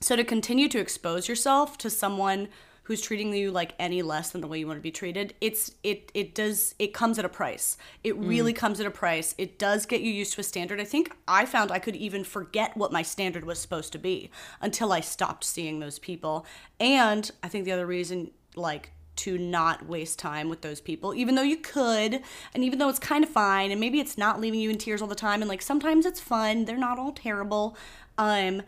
so 0.00 0.16
to 0.16 0.24
continue 0.24 0.68
to 0.68 0.78
expose 0.78 1.28
yourself 1.28 1.76
to 1.78 1.90
someone 1.90 2.48
who's 2.84 3.00
treating 3.00 3.34
you 3.34 3.50
like 3.50 3.74
any 3.78 4.02
less 4.02 4.30
than 4.30 4.40
the 4.40 4.46
way 4.46 4.58
you 4.58 4.66
want 4.66 4.78
to 4.78 4.82
be 4.82 4.90
treated, 4.90 5.34
it's 5.40 5.74
it 5.82 6.10
it 6.14 6.34
does 6.34 6.74
it 6.78 6.94
comes 6.94 7.18
at 7.18 7.24
a 7.24 7.28
price. 7.28 7.76
It 8.02 8.16
really 8.16 8.52
comes 8.52 8.78
at 8.78 8.86
a 8.86 8.90
price. 8.90 9.34
It 9.38 9.58
does 9.58 9.86
get 9.86 10.00
you 10.00 10.12
used 10.12 10.34
to 10.34 10.40
a 10.40 10.44
standard. 10.44 10.80
I 10.80 10.84
think 10.84 11.14
I 11.26 11.46
found 11.46 11.72
I 11.72 11.78
could 11.78 11.96
even 11.96 12.24
forget 12.24 12.76
what 12.76 12.92
my 12.92 13.02
standard 13.02 13.44
was 13.44 13.58
supposed 13.58 13.92
to 13.92 13.98
be 13.98 14.30
until 14.60 14.92
I 14.92 15.00
stopped 15.00 15.44
seeing 15.44 15.80
those 15.80 15.98
people. 15.98 16.46
And 16.78 17.30
I 17.42 17.48
think 17.48 17.64
the 17.64 17.72
other 17.72 17.86
reason 17.86 18.30
like 18.54 18.90
to 19.16 19.38
not 19.38 19.86
waste 19.86 20.18
time 20.18 20.48
with 20.48 20.60
those 20.60 20.80
people, 20.80 21.14
even 21.14 21.36
though 21.36 21.42
you 21.42 21.56
could, 21.56 22.20
and 22.52 22.64
even 22.64 22.78
though 22.78 22.88
it's 22.88 22.98
kind 22.98 23.24
of 23.24 23.30
fine, 23.30 23.70
and 23.70 23.80
maybe 23.80 24.00
it's 24.00 24.18
not 24.18 24.40
leaving 24.40 24.60
you 24.60 24.70
in 24.70 24.76
tears 24.78 25.00
all 25.00 25.08
the 25.08 25.14
time, 25.14 25.40
and 25.40 25.48
like 25.48 25.62
sometimes 25.62 26.04
it's 26.04 26.20
fun. 26.20 26.64
They're 26.64 26.76
not 26.76 26.98
all 26.98 27.12
terrible. 27.12 27.76
Um, 28.18 28.62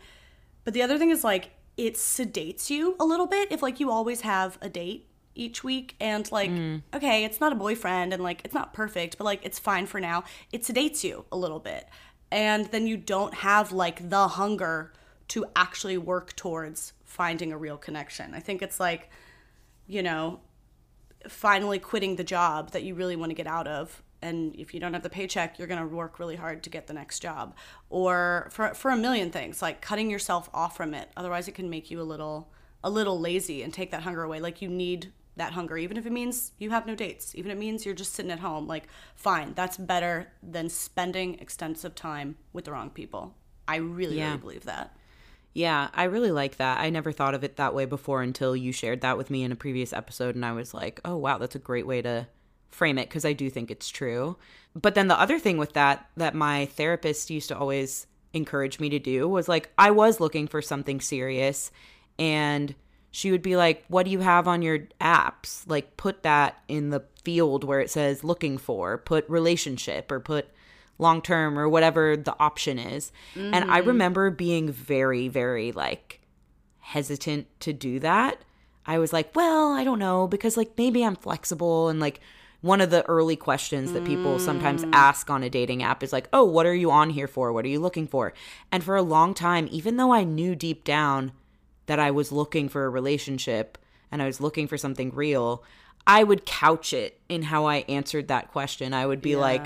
but 0.65 0.75
the 0.75 0.83
other 0.83 0.99
thing 0.99 1.11
is 1.11 1.25
like 1.25 1.51
it 1.77 1.95
sedates 1.95 2.71
you 2.71 2.97
a 2.99 3.05
little 3.05 3.27
bit 3.27 3.53
if 3.53 3.63
like 3.63 3.81
you 3.81 3.91
always 3.91 4.23
have 4.23 4.59
a 4.63 4.69
date 4.69 5.09
each 5.35 5.63
week 5.63 5.95
and 6.01 6.31
like 6.33 6.51
mm. 6.51 6.83
okay, 6.95 7.25
it's 7.25 7.41
not 7.41 7.53
a 7.53 7.57
boyfriend 7.57 8.13
and 8.13 8.23
like 8.23 8.41
it's 8.45 8.55
not 8.55 8.73
perfect, 8.73 9.19
but 9.19 9.25
like 9.25 9.45
it's 9.45 9.59
fine 9.59 9.87
for 9.87 10.01
now. 10.01 10.25
It 10.53 10.63
sedates 10.63 11.05
you 11.05 11.27
a 11.31 11.37
little 11.37 11.61
bit. 11.61 11.87
And 12.31 12.67
then 12.67 12.87
you 12.87 12.97
don't 12.97 13.35
have 13.35 13.73
like 13.73 14.09
the 14.09 14.29
hunger 14.29 14.93
to 15.29 15.45
actually 15.55 15.99
work 15.99 16.35
towards 16.37 16.93
finding 17.05 17.53
a 17.53 17.59
real 17.59 17.77
connection. 17.77 18.35
I 18.35 18.41
think 18.41 18.63
it's 18.63 18.81
like 18.81 19.11
you 19.87 20.03
know, 20.03 20.41
finally 21.29 21.79
quitting 21.79 22.17
the 22.17 22.25
job 22.25 22.73
that 22.73 22.83
you 22.83 22.95
really 22.95 23.17
want 23.17 23.31
to 23.31 23.35
get 23.35 23.47
out 23.47 23.67
of. 23.67 24.03
And 24.27 24.55
if 24.57 24.75
you 24.75 24.81
don't 24.81 24.93
have 24.95 25.03
the 25.03 25.11
paycheck, 25.11 25.59
you're 25.59 25.69
going 25.69 25.81
to 25.81 25.87
work 25.87 26.19
really 26.19 26.37
hard 26.37 26.63
to 26.65 26.71
get 26.71 26.87
the 26.87 26.93
next 26.95 27.21
job. 27.21 27.55
Or 27.89 28.49
for, 28.51 28.75
for 28.75 28.91
a 28.91 28.97
million 28.97 29.31
things, 29.31 29.63
like 29.63 29.81
cutting 29.81 30.11
yourself 30.11 30.51
off 30.53 30.77
from 30.77 30.93
it. 30.95 31.11
Otherwise, 31.17 31.49
it 31.49 31.55
can 31.55 31.71
make 31.71 31.91
you 31.91 32.01
a 32.01 32.05
little 32.05 32.51
a 32.85 32.91
little 32.91 33.19
lazy 33.19 33.63
and 33.63 33.73
take 33.73 33.91
that 33.91 34.03
hunger 34.03 34.23
away. 34.23 34.39
Like 34.39 34.63
you 34.63 34.69
need 34.69 35.13
that 35.37 35.53
hunger, 35.53 35.77
even 35.77 35.97
if 35.97 36.07
it 36.07 36.13
means 36.13 36.53
you 36.59 36.71
have 36.71 36.87
no 36.87 36.95
dates, 36.95 37.35
even 37.35 37.51
if 37.51 37.57
it 37.57 37.61
means 37.61 37.85
you're 37.85 37.95
just 37.95 38.13
sitting 38.13 38.31
at 38.31 38.39
home. 38.41 38.67
Like, 38.67 38.89
fine, 39.15 39.55
that's 39.55 39.77
better 39.77 40.29
than 40.43 40.69
spending 40.69 41.39
extensive 41.41 41.95
time 41.95 42.37
with 42.53 42.65
the 42.65 42.73
wrong 42.73 42.91
people. 42.91 43.35
I 43.69 43.77
really, 43.77 44.19
Yeah. 44.19 44.29
really 44.29 44.39
believe 44.39 44.65
that. 44.65 44.97
Yeah, 45.53 45.89
I 45.95 46.05
really 46.05 46.31
like 46.33 46.57
that. 46.59 46.81
I 46.81 46.91
never 46.91 47.13
thought 47.13 47.35
of 47.35 47.43
it 47.43 47.57
that 47.57 47.75
way 47.75 47.87
before 47.87 48.23
until 48.23 48.55
you 48.55 48.73
shared 48.73 49.01
that 49.01 49.17
with 49.17 49.31
me 49.31 49.43
in 49.43 49.53
a 49.53 49.57
previous 49.57 49.93
episode. 49.93 50.35
And 50.35 50.45
I 50.45 50.53
was 50.53 50.73
like, 50.75 51.01
oh, 51.05 51.17
wow, 51.17 51.39
that's 51.39 51.55
a 51.57 51.59
great 51.59 51.87
way 51.87 52.03
to 52.03 52.27
frame 52.71 52.99
it 52.99 53.09
because 53.09 53.25
I 53.25 53.33
do 53.33 53.51
think 53.51 53.71
it's 53.71 53.89
true. 53.89 54.37
But 54.75 54.95
then 54.95 55.09
the 55.09 55.19
other 55.19 55.39
thing 55.39 55.57
with 55.57 55.73
that, 55.73 56.09
that 56.17 56.35
my 56.35 56.67
therapist 56.67 57.31
used 57.31 57.49
to 57.49 57.59
always 57.59 58.07
encourage 58.35 58.79
me 58.79 58.91
to 58.91 58.99
do 58.99 59.27
was 59.29 59.49
like, 59.49 59.71
I 59.79 59.91
was 59.91 60.21
looking 60.21 60.47
for 60.47 60.61
something 60.61 61.01
serious. 61.01 61.71
And 62.19 62.75
she 63.11 63.31
would 63.31 63.43
be 63.43 63.57
like, 63.57 63.85
what 63.89 64.05
do 64.05 64.11
you 64.11 64.21
have 64.21 64.47
on 64.47 64.61
your 64.61 64.81
apps? 65.01 65.63
Like, 65.67 65.97
put 65.97 66.23
that 66.23 66.63
in 66.69 66.91
the 66.91 67.05
field 67.25 67.65
where 67.65 67.81
it 67.81 67.91
says 67.91 68.23
looking 68.23 68.59
for, 68.59 68.99
put 68.99 69.29
relationship 69.29 70.13
or 70.13 70.21
put 70.21 70.49
long 70.99 71.23
term 71.23 71.59
or 71.59 71.69
whatever 71.69 72.17
the 72.17 72.37
option 72.39 72.79
is. 72.79 73.13
And 73.35 73.71
I 73.71 73.79
mm-hmm. 73.79 73.89
remember 73.89 74.31
being 74.31 74.71
very, 74.71 75.29
very 75.29 75.73
like 75.73 76.21
hesitant 76.81 77.47
to 77.61 77.73
do 77.73 77.99
that. 78.01 78.43
I 78.87 78.99
was 78.99 79.13
like, 79.13 79.35
well, 79.35 79.73
I 79.73 79.85
don't 79.85 79.99
know, 79.99 80.29
because 80.29 80.57
like 80.57 80.73
maybe 80.79 81.03
I'm 81.03 81.17
flexible. 81.17 81.89
And 81.89 82.01
like 82.01 82.21
one 82.67 82.81
of 82.81 82.91
the 82.91 83.07
early 83.09 83.37
questions 83.37 83.93
that 83.93 84.05
people 84.05 84.39
sometimes 84.39 84.85
mm. 84.85 84.91
ask 84.93 85.31
on 85.31 85.43
a 85.43 85.51
dating 85.51 85.83
app 85.83 86.03
is 86.03 86.13
like, 86.13 86.29
oh, 86.33 86.45
what 86.45 86.67
are 86.67 86.75
you 86.75 86.91
on 86.91 87.11
here 87.11 87.29
for? 87.29 87.53
What 87.53 87.65
are 87.65 87.69
you 87.69 87.81
looking 87.81 88.07
for? 88.07 88.35
And 88.73 88.83
for 88.83 88.97
a 88.97 89.03
long 89.03 89.35
time, 89.35 89.69
even 89.71 89.97
though 89.97 90.13
I 90.13 90.25
knew 90.25 90.55
deep 90.55 90.85
down 90.85 91.33
that 91.87 91.99
I 91.99 92.11
was 92.11 92.33
looking 92.33 92.69
for 92.69 92.85
a 92.85 92.91
relationship 92.91 93.79
and 94.11 94.21
I 94.21 94.27
was 94.27 94.41
looking 94.41 94.67
for 94.67 94.77
something 94.77 95.11
real, 95.15 95.63
I 96.07 96.25
would 96.25 96.45
couch 96.45 96.93
it 96.93 97.21
in 97.29 97.43
how 97.43 97.67
I 97.67 97.85
answered 97.89 98.29
that 98.29 98.53
question. 98.53 98.93
I 98.93 99.07
would 99.07 99.23
be 99.23 99.37
like, 99.37 99.65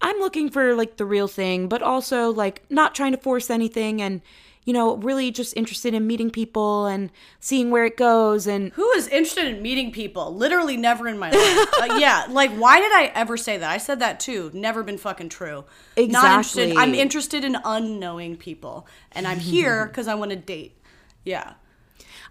I'm 0.00 0.18
looking 0.18 0.50
for 0.50 0.74
like 0.74 0.96
the 0.98 1.06
real 1.06 1.28
thing, 1.28 1.68
but 1.68 1.82
also 1.82 2.30
like 2.30 2.62
not 2.70 2.94
trying 2.94 3.12
to 3.12 3.18
force 3.18 3.50
anything 3.50 4.02
and 4.02 4.20
you 4.64 4.72
know, 4.72 4.96
really 4.96 5.30
just 5.30 5.56
interested 5.56 5.92
in 5.92 6.06
meeting 6.06 6.30
people 6.30 6.86
and 6.86 7.10
seeing 7.38 7.70
where 7.70 7.84
it 7.84 7.96
goes 7.96 8.46
and 8.46 8.72
Who 8.72 8.90
is 8.92 9.08
interested 9.08 9.44
in 9.46 9.62
meeting 9.62 9.92
people? 9.92 10.34
Literally 10.34 10.76
never 10.76 11.06
in 11.06 11.18
my 11.18 11.30
life. 11.30 11.68
Uh, 11.80 11.96
yeah, 12.00 12.26
like 12.30 12.50
why 12.52 12.80
did 12.80 12.92
I 12.92 13.12
ever 13.14 13.36
say 13.36 13.58
that? 13.58 13.70
I 13.70 13.76
said 13.78 14.00
that 14.00 14.20
too. 14.20 14.50
Never 14.54 14.82
been 14.82 14.96
fucking 14.98 15.28
true. 15.28 15.64
Not 15.96 16.24
interested. 16.24 16.70
Exactly. 16.70 16.76
I'm 16.76 16.94
interested 16.94 17.44
in 17.44 17.56
unknowing 17.64 18.36
people, 18.36 18.86
and 19.12 19.26
I'm 19.26 19.38
here 19.38 19.86
because 19.88 20.08
I 20.08 20.14
want 20.14 20.30
to 20.30 20.36
date. 20.36 20.80
Yeah. 21.24 21.54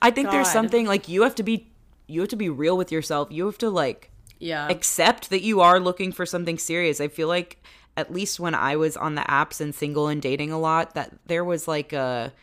I 0.01 0.11
think 0.11 0.31
there's 0.31 0.51
something 0.51 0.85
like 0.85 1.07
you 1.07 1.21
have 1.23 1.35
to 1.35 1.43
be 1.43 1.67
you 2.07 2.19
have 2.21 2.29
to 2.29 2.35
be 2.35 2.49
real 2.49 2.75
with 2.75 2.91
yourself. 2.91 3.29
You 3.31 3.45
have 3.45 3.57
to 3.59 3.69
like 3.69 4.09
Yeah. 4.39 4.67
accept 4.69 5.29
that 5.29 5.41
you 5.43 5.61
are 5.61 5.79
looking 5.79 6.11
for 6.11 6.25
something 6.25 6.57
serious. 6.57 6.99
I 6.99 7.07
feel 7.07 7.27
like 7.27 7.63
at 7.95 8.11
least 8.13 8.39
when 8.39 8.55
I 8.55 8.75
was 8.75 8.97
on 8.97 9.15
the 9.15 9.21
apps 9.21 9.61
and 9.61 9.73
single 9.73 10.07
and 10.07 10.21
dating 10.21 10.51
a 10.51 10.59
lot, 10.59 10.95
that 10.95 11.11
there 11.27 11.43
was 11.43 11.67
like 11.67 11.93
a 11.93 12.33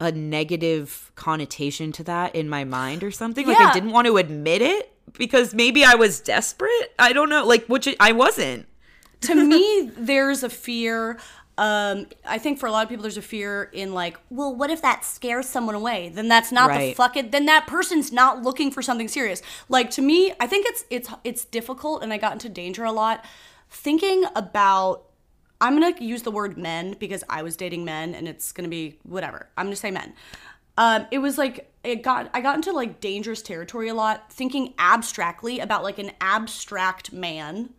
a 0.00 0.10
negative 0.10 1.12
connotation 1.14 1.92
to 1.92 2.02
that 2.04 2.34
in 2.34 2.48
my 2.48 2.64
mind 2.64 3.04
or 3.04 3.10
something. 3.12 3.46
Like 3.46 3.58
I 3.58 3.72
didn't 3.72 3.92
want 3.92 4.06
to 4.08 4.16
admit 4.16 4.60
it 4.60 4.92
because 5.16 5.54
maybe 5.54 5.84
I 5.84 5.94
was 5.94 6.20
desperate. 6.20 6.92
I 6.98 7.12
don't 7.12 7.28
know. 7.28 7.46
Like 7.46 7.66
which 7.66 7.88
I 8.00 8.12
wasn't. 8.12 8.66
to 9.22 9.34
me, 9.36 9.90
there's 9.96 10.42
a 10.42 10.50
fear. 10.50 11.18
Um, 11.58 12.06
I 12.26 12.38
think 12.38 12.58
for 12.58 12.66
a 12.66 12.72
lot 12.72 12.82
of 12.82 12.88
people, 12.88 13.02
there's 13.02 13.18
a 13.18 13.22
fear 13.22 13.64
in 13.72 13.94
like, 13.94 14.18
well, 14.30 14.52
what 14.52 14.70
if 14.70 14.82
that 14.82 15.04
scares 15.04 15.48
someone 15.48 15.76
away? 15.76 16.08
Then 16.12 16.26
that's 16.26 16.50
not 16.50 16.68
the 16.72 16.76
Right. 16.78 16.96
fuck 16.96 17.16
it. 17.16 17.30
Then 17.30 17.46
that 17.46 17.68
person's 17.68 18.10
not 18.10 18.42
looking 18.42 18.72
for 18.72 18.82
something 18.82 19.06
serious. 19.06 19.40
Like 19.68 19.90
to 19.92 20.02
me, 20.02 20.32
I 20.40 20.48
think 20.48 20.66
it's 20.66 20.84
it's 20.90 21.08
it's 21.22 21.44
difficult, 21.44 22.02
and 22.02 22.12
I 22.12 22.18
got 22.18 22.32
into 22.32 22.48
danger 22.48 22.82
a 22.84 22.90
lot 22.90 23.24
thinking 23.72 24.24
about. 24.36 25.04
I'm 25.60 25.78
gonna 25.78 25.94
use 26.00 26.22
the 26.22 26.32
word 26.32 26.58
men 26.58 26.96
because 26.98 27.22
I 27.28 27.42
was 27.42 27.56
dating 27.56 27.84
men, 27.84 28.16
and 28.16 28.26
it's 28.26 28.50
gonna 28.50 28.68
be 28.68 28.98
whatever. 29.04 29.48
I'm 29.56 29.66
gonna 29.66 29.76
say 29.76 29.92
men. 29.92 30.12
Um, 30.76 31.06
it 31.12 31.18
was 31.18 31.38
like 31.38 31.70
it 31.84 32.02
got 32.02 32.30
I 32.34 32.40
got 32.40 32.56
into 32.56 32.72
like 32.72 33.00
dangerous 33.00 33.42
territory 33.42 33.88
a 33.88 33.94
lot, 33.94 34.32
thinking 34.32 34.74
abstractly 34.78 35.60
about 35.60 35.84
like 35.84 35.98
an 35.98 36.12
abstract 36.20 37.12
man 37.12 37.70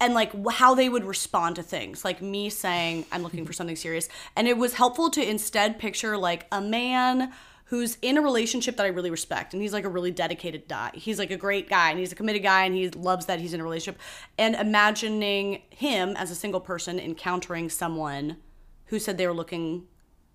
and 0.00 0.14
like 0.14 0.32
how 0.50 0.74
they 0.74 0.88
would 0.88 1.04
respond 1.04 1.56
to 1.56 1.62
things 1.62 2.04
like 2.04 2.20
me 2.20 2.50
saying 2.50 3.06
i'm 3.10 3.22
looking 3.22 3.46
for 3.46 3.52
something 3.54 3.76
serious 3.76 4.08
and 4.36 4.46
it 4.46 4.58
was 4.58 4.74
helpful 4.74 5.08
to 5.08 5.26
instead 5.26 5.78
picture 5.78 6.18
like 6.18 6.46
a 6.52 6.60
man 6.60 7.32
who's 7.72 7.96
in 8.02 8.18
a 8.18 8.20
relationship 8.20 8.76
that 8.76 8.84
I 8.84 8.90
really 8.90 9.10
respect 9.10 9.54
and 9.54 9.62
he's 9.62 9.72
like 9.72 9.86
a 9.86 9.88
really 9.88 10.10
dedicated 10.10 10.68
guy. 10.68 10.90
He's 10.92 11.18
like 11.18 11.30
a 11.30 11.38
great 11.38 11.70
guy 11.70 11.88
and 11.88 11.98
he's 11.98 12.12
a 12.12 12.14
committed 12.14 12.42
guy 12.42 12.66
and 12.66 12.74
he 12.74 12.90
loves 12.90 13.24
that 13.24 13.40
he's 13.40 13.54
in 13.54 13.60
a 13.60 13.64
relationship. 13.64 13.98
And 14.36 14.54
imagining 14.54 15.62
him 15.70 16.14
as 16.18 16.30
a 16.30 16.34
single 16.34 16.60
person 16.60 17.00
encountering 17.00 17.70
someone 17.70 18.36
who 18.88 18.98
said 18.98 19.16
they 19.16 19.26
were 19.26 19.32
looking 19.32 19.84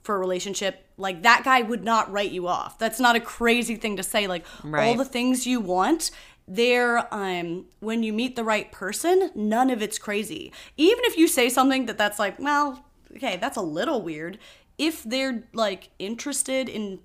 for 0.02 0.15
a 0.15 0.17
relationship 0.17 0.88
like 0.97 1.21
that 1.21 1.43
guy 1.43 1.62
would 1.62 1.84
not 1.84 2.12
write 2.12 2.32
you 2.32 2.47
off. 2.47 2.80
That's 2.80 3.00
not 3.00 3.15
a 3.15 3.19
crazy 3.19 3.76
thing 3.76 3.97
to 3.97 4.04
say. 4.04 4.26
Like 4.26 4.43
all 4.88 4.95
the 4.95 5.06
things 5.06 5.45
you 5.45 5.60
want 5.60 6.10
there 6.47 7.13
um 7.13 7.65
when 7.82 8.02
you 8.02 8.13
meet 8.13 8.36
the 8.38 8.43
right 8.43 8.71
person 8.71 9.30
none 9.36 9.69
of 9.69 9.84
it's 9.84 10.00
crazy. 10.00 10.52
Even 10.76 11.04
if 11.04 11.15
you 11.15 11.28
say 11.28 11.50
something 11.50 11.86
that 11.86 12.00
that's 12.00 12.17
like 12.17 12.39
well 12.39 12.84
okay 13.15 13.38
that's 13.38 13.58
a 13.58 13.62
little 13.62 14.02
weird. 14.02 14.39
If 14.80 15.04
they're 15.04 15.43
like 15.54 15.89
interested 16.00 16.67
in 16.67 17.00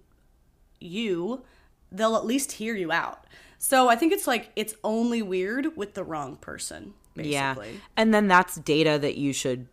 you 0.83 1.42
they'll 1.90 2.16
at 2.16 2.27
least 2.27 2.53
hear 2.53 2.75
you 2.75 2.90
out 2.92 3.25
so 3.59 3.88
i 3.88 3.97
think 3.97 4.12
it's 4.12 4.27
like 4.27 4.51
it's 4.57 4.75
only 4.83 5.23
weird 5.23 5.77
with 5.77 5.95
the 5.95 6.05
wrong 6.05 6.37
person 6.37 6.95
basically. 7.14 7.33
Yeah. 7.73 7.79
And 7.97 8.14
then 8.14 8.29
that's 8.29 8.57
data 8.57 8.99
that 8.99 9.16
you 9.16 9.33
should 9.33 9.66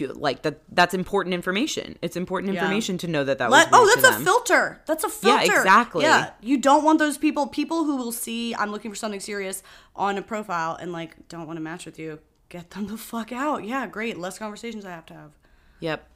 like 0.00 0.42
that 0.42 0.60
that's 0.70 0.94
important 0.94 1.34
information. 1.34 1.98
It's 2.02 2.16
important 2.16 2.54
Yeah. 2.54 2.60
information 2.60 2.98
to 2.98 3.08
know 3.08 3.24
that 3.24 3.38
that 3.38 3.50
Let, 3.50 3.72
was 3.72 3.80
oh, 3.80 3.86
that's 3.96 4.08
a 4.08 4.12
them. 4.12 4.24
filter. 4.24 4.80
That's 4.86 5.02
a 5.02 5.08
filter. 5.08 5.44
Yeah, 5.44 5.58
exactly. 5.58 6.04
Yeah, 6.04 6.30
you 6.40 6.56
don't 6.58 6.84
want 6.84 7.00
those 7.00 7.18
people. 7.18 7.48
People 7.48 7.84
who 7.84 7.96
will 7.96 8.12
see 8.12 8.54
I'm 8.54 8.70
looking 8.70 8.92
for 8.92 8.94
something 8.96 9.18
serious 9.18 9.62
on 9.96 10.16
a 10.16 10.22
profile 10.22 10.76
and 10.80 10.92
like 10.92 11.28
don't 11.28 11.48
want 11.48 11.56
to 11.56 11.60
match 11.62 11.84
with 11.84 11.98
you. 11.98 12.20
Get 12.48 12.70
them 12.70 12.86
the 12.86 12.96
fuck 12.96 13.32
out. 13.32 13.64
Yeah, 13.64 13.88
great. 13.88 14.16
Less 14.16 14.38
conversations 14.38 14.84
I 14.84 14.90
have 14.90 15.06
to 15.06 15.14
have. 15.14 15.30
Yep. 15.80 16.06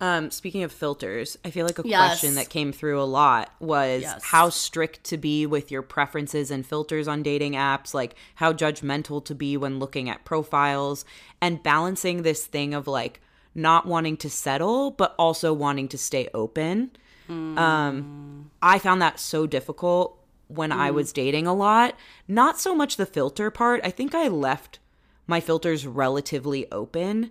Um, 0.00 0.30
speaking 0.30 0.62
of 0.62 0.72
filters, 0.72 1.36
I 1.44 1.50
feel 1.50 1.66
like 1.66 1.78
a 1.78 1.82
Yes. 1.86 1.98
question 2.08 2.34
that 2.36 2.48
came 2.48 2.72
through 2.72 3.00
a 3.00 3.04
lot 3.04 3.52
was 3.60 4.02
Yes. 4.02 4.22
how 4.24 4.48
strict 4.48 5.04
to 5.04 5.18
be 5.18 5.44
with 5.44 5.70
your 5.70 5.82
preferences 5.82 6.50
and 6.50 6.64
filters 6.64 7.06
on 7.06 7.22
dating 7.22 7.52
apps, 7.52 7.92
like 7.92 8.14
how 8.36 8.52
judgmental 8.52 9.22
to 9.26 9.34
be 9.34 9.56
when 9.58 9.78
looking 9.78 10.08
at 10.08 10.24
profiles, 10.24 11.04
and 11.40 11.62
balancing 11.62 12.22
this 12.22 12.46
thing 12.46 12.72
of 12.72 12.86
like 12.86 13.20
not 13.54 13.84
wanting 13.84 14.16
to 14.16 14.30
settle, 14.30 14.90
but 14.90 15.14
also 15.18 15.52
wanting 15.52 15.88
to 15.88 15.98
stay 15.98 16.28
open. 16.32 16.90
Um, 17.28 18.50
I 18.60 18.78
found 18.80 19.00
that 19.02 19.20
so 19.20 19.46
difficult 19.46 20.18
when 20.48 20.72
I 20.72 20.90
was 20.90 21.12
dating 21.12 21.46
a 21.46 21.54
lot. 21.54 21.94
Not 22.26 22.58
so 22.58 22.74
much 22.74 22.96
the 22.96 23.06
filter 23.06 23.50
part. 23.52 23.80
I 23.84 23.90
think 23.90 24.14
I 24.16 24.26
left 24.26 24.80
my 25.28 25.38
filters 25.40 25.86
relatively 25.86 26.66
open, 26.72 27.30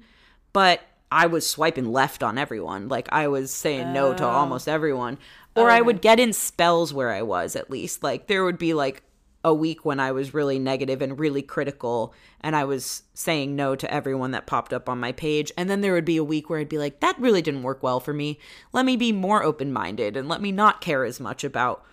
but 0.53 0.81
I 1.11 1.25
was 1.25 1.47
swiping 1.47 1.91
left 1.91 2.21
on 2.23 2.37
everyone. 2.37 2.87
Like 2.87 3.09
I 3.11 3.27
was 3.27 3.51
saying 3.51 3.93
no 3.93 4.13
to 4.13 4.23
oh. 4.23 4.29
almost 4.29 4.67
everyone. 4.67 5.17
Or 5.55 5.69
I 5.69 5.81
would 5.81 6.01
get 6.01 6.21
in 6.21 6.31
spells 6.31 6.93
where 6.93 7.09
I 7.11 7.21
was 7.21 7.55
at 7.55 7.69
least. 7.69 8.01
Like 8.01 8.27
there 8.27 8.45
would 8.45 8.57
be 8.57 8.73
like 8.73 9.03
a 9.43 9.53
week 9.53 9.85
when 9.85 9.99
I 9.99 10.11
was 10.11 10.33
really 10.33 10.59
negative 10.59 11.01
and 11.01 11.17
really 11.17 11.41
critical 11.41 12.13
and 12.41 12.55
I 12.55 12.65
was 12.65 13.03
saying 13.13 13.55
no 13.55 13.75
to 13.75 13.93
everyone 13.93 14.31
that 14.31 14.47
popped 14.47 14.73
up 14.73 14.89
on 14.89 14.99
my 14.99 15.11
page. 15.11 15.51
And 15.57 15.69
then 15.69 15.81
there 15.81 15.93
would 15.93 16.05
be 16.05 16.17
a 16.17 16.23
week 16.23 16.49
where 16.49 16.59
I'd 16.59 16.69
be 16.69 16.77
like, 16.77 16.99
that 16.99 17.19
really 17.19 17.41
didn't 17.41 17.63
work 17.63 17.81
well 17.81 17.99
for 17.99 18.13
me. 18.13 18.37
Let 18.73 18.85
me 18.85 18.95
be 18.95 19.11
more 19.11 19.43
open 19.43 19.73
minded 19.73 20.15
and 20.15 20.27
let 20.27 20.41
me 20.41 20.51
not 20.51 20.81
care 20.81 21.05
as 21.05 21.19
much 21.19 21.43
about, 21.43 21.83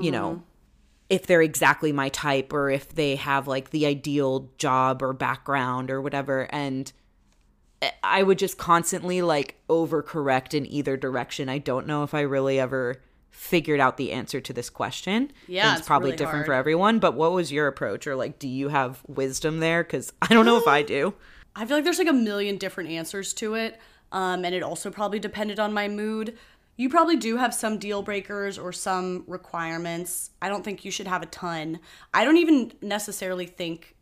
you 0.00 0.10
know, 0.10 0.30
mm-hmm. 0.30 0.42
if 1.08 1.26
they're 1.26 1.42
exactly 1.42 1.92
my 1.92 2.08
type 2.08 2.52
or 2.52 2.68
if 2.68 2.94
they 2.94 3.16
have 3.16 3.48
like 3.48 3.70
the 3.70 3.86
ideal 3.86 4.50
job 4.58 5.02
or 5.02 5.12
background 5.12 5.90
or 5.90 6.02
whatever. 6.02 6.48
And 6.52 6.92
I 8.02 8.22
would 8.22 8.38
just 8.38 8.58
constantly 8.58 9.22
like 9.22 9.56
overcorrect 9.68 10.54
in 10.54 10.66
either 10.66 10.96
direction. 10.96 11.48
I 11.48 11.58
don't 11.58 11.86
know 11.86 12.02
if 12.02 12.14
I 12.14 12.22
really 12.22 12.58
ever 12.58 13.00
figured 13.30 13.78
out 13.78 13.96
the 13.96 14.12
answer 14.12 14.40
to 14.40 14.52
this 14.52 14.68
question. 14.68 15.30
Yeah, 15.46 15.70
And 15.70 15.78
it's 15.78 15.86
probably 15.86 16.08
really 16.08 16.16
different 16.16 16.46
for 16.46 16.54
everyone. 16.54 16.98
But 16.98 17.14
what 17.14 17.32
was 17.32 17.52
your 17.52 17.68
approach, 17.68 18.06
or 18.06 18.16
like, 18.16 18.38
do 18.38 18.48
you 18.48 18.68
have 18.68 19.00
wisdom 19.06 19.60
there? 19.60 19.84
Because 19.84 20.12
I 20.22 20.34
don't 20.34 20.44
know 20.44 20.56
if 20.56 20.66
I 20.66 20.82
do. 20.82 21.14
I 21.54 21.64
feel 21.66 21.76
like 21.76 21.84
there's 21.84 21.98
like 21.98 22.08
a 22.08 22.12
million 22.12 22.56
different 22.56 22.90
answers 22.90 23.32
to 23.34 23.54
it. 23.54 23.80
Um, 24.10 24.44
and 24.44 24.54
it 24.54 24.62
also 24.62 24.90
probably 24.90 25.18
depended 25.18 25.60
on 25.60 25.72
my 25.72 25.86
mood. 25.86 26.36
You 26.76 26.88
probably 26.88 27.16
do 27.16 27.36
have 27.36 27.52
some 27.52 27.78
deal 27.78 28.02
breakers 28.02 28.58
or 28.58 28.72
some 28.72 29.24
requirements. 29.26 30.30
I 30.40 30.48
don't 30.48 30.64
think 30.64 30.84
you 30.84 30.90
should 30.90 31.08
have 31.08 31.22
a 31.22 31.26
ton. 31.26 31.80
I 32.14 32.24
don't 32.24 32.36
even 32.38 32.72
necessarily 32.80 33.46
think 33.46 33.96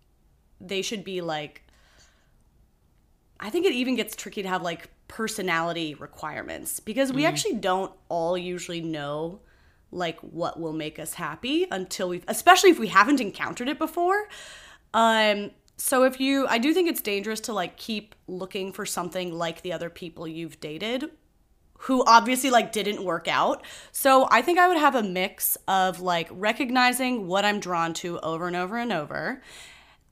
they 0.61 0.83
should 0.83 1.03
be 1.05 1.21
like 1.21 1.66
I 3.39 3.51
think 3.51 3.67
it 3.67 3.73
even 3.73 3.97
gets 3.97 4.17
tricky 4.17 4.43
to 4.43 4.49
have 4.49 4.63
like 4.63 4.89
personality 5.09 5.95
requirements 5.95 6.81
because 6.81 7.13
we 7.13 7.25
actually 7.25 7.55
don't 7.55 7.93
all 8.09 8.37
usually 8.37 8.81
know 8.81 9.41
like 9.93 10.19
what 10.21 10.59
will 10.59 10.73
make 10.73 10.99
us 10.99 11.15
happy 11.15 11.67
until 11.71 12.09
we've 12.09 12.25
especially 12.29 12.71
if 12.71 12.79
we 12.79 12.89
haven't 12.89 13.21
encountered 13.21 13.69
it 13.69 13.79
before. 13.79 14.29
Um 14.95 15.51
so 15.77 16.05
if 16.05 16.21
you 16.21 16.47
I 16.49 16.59
do 16.59 16.73
think 16.75 16.89
it's 16.89 17.01
dangerous 17.01 17.41
to 17.43 17.53
like 17.53 17.77
keep 17.77 18.15
looking 18.27 18.73
for 18.73 18.85
something 18.85 19.33
like 19.33 19.63
the 19.63 19.73
other 19.73 19.91
people 19.91 20.27
you've 20.27 20.61
dated 20.61 21.11
who 21.81 22.03
obviously 22.07 22.51
like 22.51 22.73
didn't 22.73 23.05
work 23.05 23.29
out. 23.29 23.63
So 23.93 24.27
I 24.31 24.43
think 24.43 24.59
I 24.59 24.67
would 24.67 24.79
have 24.79 24.95
a 24.95 25.03
mix 25.03 25.57
of 25.69 26.01
like 26.01 26.29
recognizing 26.31 27.27
what 27.27 27.45
I'm 27.45 27.61
drawn 27.61 27.93
to 27.95 28.19
over 28.21 28.47
and 28.47 28.57
over 28.57 28.77
and 28.77 28.93
over. 28.93 29.43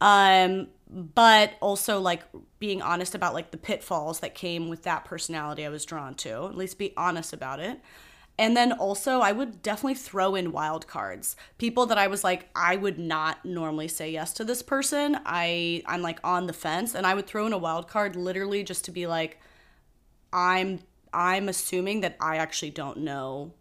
Um 0.01 0.69
but 0.95 1.55
also 1.61 2.01
like 2.01 2.23
being 2.61 2.81
honest 2.81 3.15
about 3.15 3.35
like 3.35 3.51
the 3.51 3.57
pitfalls 3.57 4.21
that 4.21 4.35
came 4.35 4.69
with 4.69 4.85
that 4.85 5.05
personality 5.05 5.67
I 5.67 5.69
was 5.69 5.85
drawn 5.85 6.15
to. 6.17 6.47
At 6.47 6.57
least 6.57 6.79
be 6.79 6.95
honest 6.97 7.33
about 7.33 7.59
it. 7.59 7.81
And 8.39 8.57
then 8.57 8.73
also 8.73 9.21
I 9.21 9.33
would 9.33 9.61
definitely 9.61 9.97
throw 9.97 10.35
in 10.35 10.53
wild 10.53 10.87
cards. 10.87 11.37
People 11.59 11.87
that 11.87 11.99
I 11.99 12.07
was 12.07 12.23
like 12.23 12.49
I 12.55 12.77
would 12.77 12.99
not 12.99 13.45
normally 13.45 13.89
say 13.89 14.11
yes 14.11 14.33
to 14.35 14.45
this 14.45 14.63
person. 14.63 15.19
I 15.27 15.83
I'm 15.87 16.03
like 16.03 16.21
on 16.23 16.47
the 16.47 16.53
fence 16.53 16.95
and 16.95 17.07
I 17.07 17.15
would 17.15 17.27
throw 17.27 17.47
in 17.47 17.53
a 17.53 17.59
wild 17.59 17.89
card 17.89 18.15
literally 18.15 18.63
just 18.63 18.85
to 18.85 18.93
be 18.93 19.07
like 19.07 19.41
I'm 20.33 20.81
I'm 21.13 21.49
assuming 21.49 22.03
that 22.03 22.17
I 22.21 22.37
actually 22.37 22.71
don't 22.71 22.99
know 22.99 23.53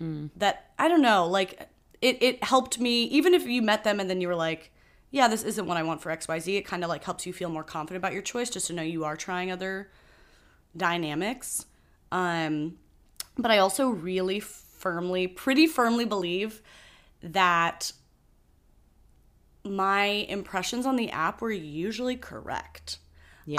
mm. 0.00 0.30
that 0.36 0.72
I 0.78 0.88
don't 0.88 1.02
know, 1.02 1.26
like 1.26 1.68
it 2.00 2.22
it 2.22 2.44
helped 2.44 2.78
me 2.78 3.04
even 3.04 3.34
if 3.34 3.46
you 3.46 3.62
met 3.62 3.84
them 3.84 4.00
and 4.00 4.08
then 4.08 4.20
you 4.20 4.28
were 4.28 4.34
like, 4.34 4.72
yeah, 5.10 5.28
this 5.28 5.42
isn't 5.42 5.66
what 5.66 5.76
I 5.76 5.82
want 5.82 6.02
for 6.02 6.10
XYZ, 6.10 6.58
it 6.58 6.64
kind 6.66 6.84
of 6.84 6.88
like 6.90 7.04
helps 7.04 7.26
you 7.26 7.32
feel 7.32 7.48
more 7.48 7.64
confident 7.64 8.02
about 8.02 8.12
your 8.12 8.22
choice 8.22 8.50
just 8.50 8.66
to 8.68 8.72
know 8.72 8.82
you 8.82 9.04
are 9.04 9.16
trying 9.16 9.50
other 9.50 9.90
dynamics. 10.76 11.66
Um 12.12 12.78
but 13.36 13.50
I 13.50 13.58
also 13.58 13.88
really 13.90 14.40
firmly, 14.40 15.26
pretty 15.28 15.66
firmly 15.66 16.04
believe 16.04 16.60
that 17.22 17.92
my 19.64 20.04
impressions 20.28 20.86
on 20.86 20.96
the 20.96 21.10
app 21.10 21.40
were 21.40 21.50
usually 21.50 22.16
correct. 22.16 22.98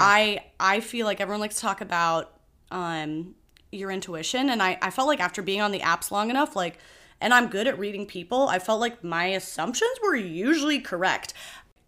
I 0.00 0.44
I 0.58 0.80
feel 0.80 1.06
like 1.06 1.20
everyone 1.20 1.40
likes 1.40 1.56
to 1.56 1.60
talk 1.62 1.80
about 1.80 2.32
um 2.70 3.34
your 3.72 3.90
intuition 3.90 4.50
and 4.50 4.62
I, 4.62 4.78
I 4.82 4.90
felt 4.90 5.06
like 5.08 5.20
after 5.20 5.42
being 5.42 5.60
on 5.60 5.70
the 5.72 5.80
apps 5.80 6.10
long 6.10 6.28
enough, 6.30 6.56
like 6.56 6.78
and 7.20 7.34
I'm 7.34 7.48
good 7.48 7.66
at 7.66 7.78
reading 7.78 8.06
people, 8.06 8.48
I 8.48 8.58
felt 8.58 8.80
like 8.80 9.04
my 9.04 9.26
assumptions 9.26 9.98
were 10.02 10.16
usually 10.16 10.80
correct. 10.80 11.34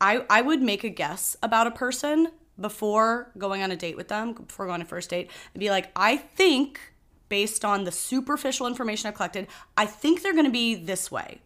I, 0.01 0.25
I 0.29 0.42
would 0.42 0.62
make 0.62 0.85
a 0.85 0.88
guess 0.88 1.37
about 1.42 1.66
a 1.66 1.71
person 1.71 2.29
before 2.61 3.31
going 3.38 3.62
on 3.62 3.71
a 3.71 3.77
date 3.77 3.97
with 3.97 4.09
them, 4.09 4.35
before 4.35 4.66
going 4.66 4.75
on 4.75 4.83
a 4.83 4.85
first 4.85 5.11
date, 5.11 5.31
and 5.55 5.61
be 5.61 5.71
like, 5.71 5.90
I 5.97 6.16
think 6.16 6.81
based 7.29 7.64
on 7.64 7.85
the 7.85 7.92
superficial 7.92 8.66
information 8.66 9.09
I've 9.09 9.14
collected, 9.14 9.47
I 9.77 9.87
think 9.87 10.23
they're 10.23 10.35
gonna 10.35 10.51
be 10.51 10.75
this 10.75 11.11
way 11.11 11.40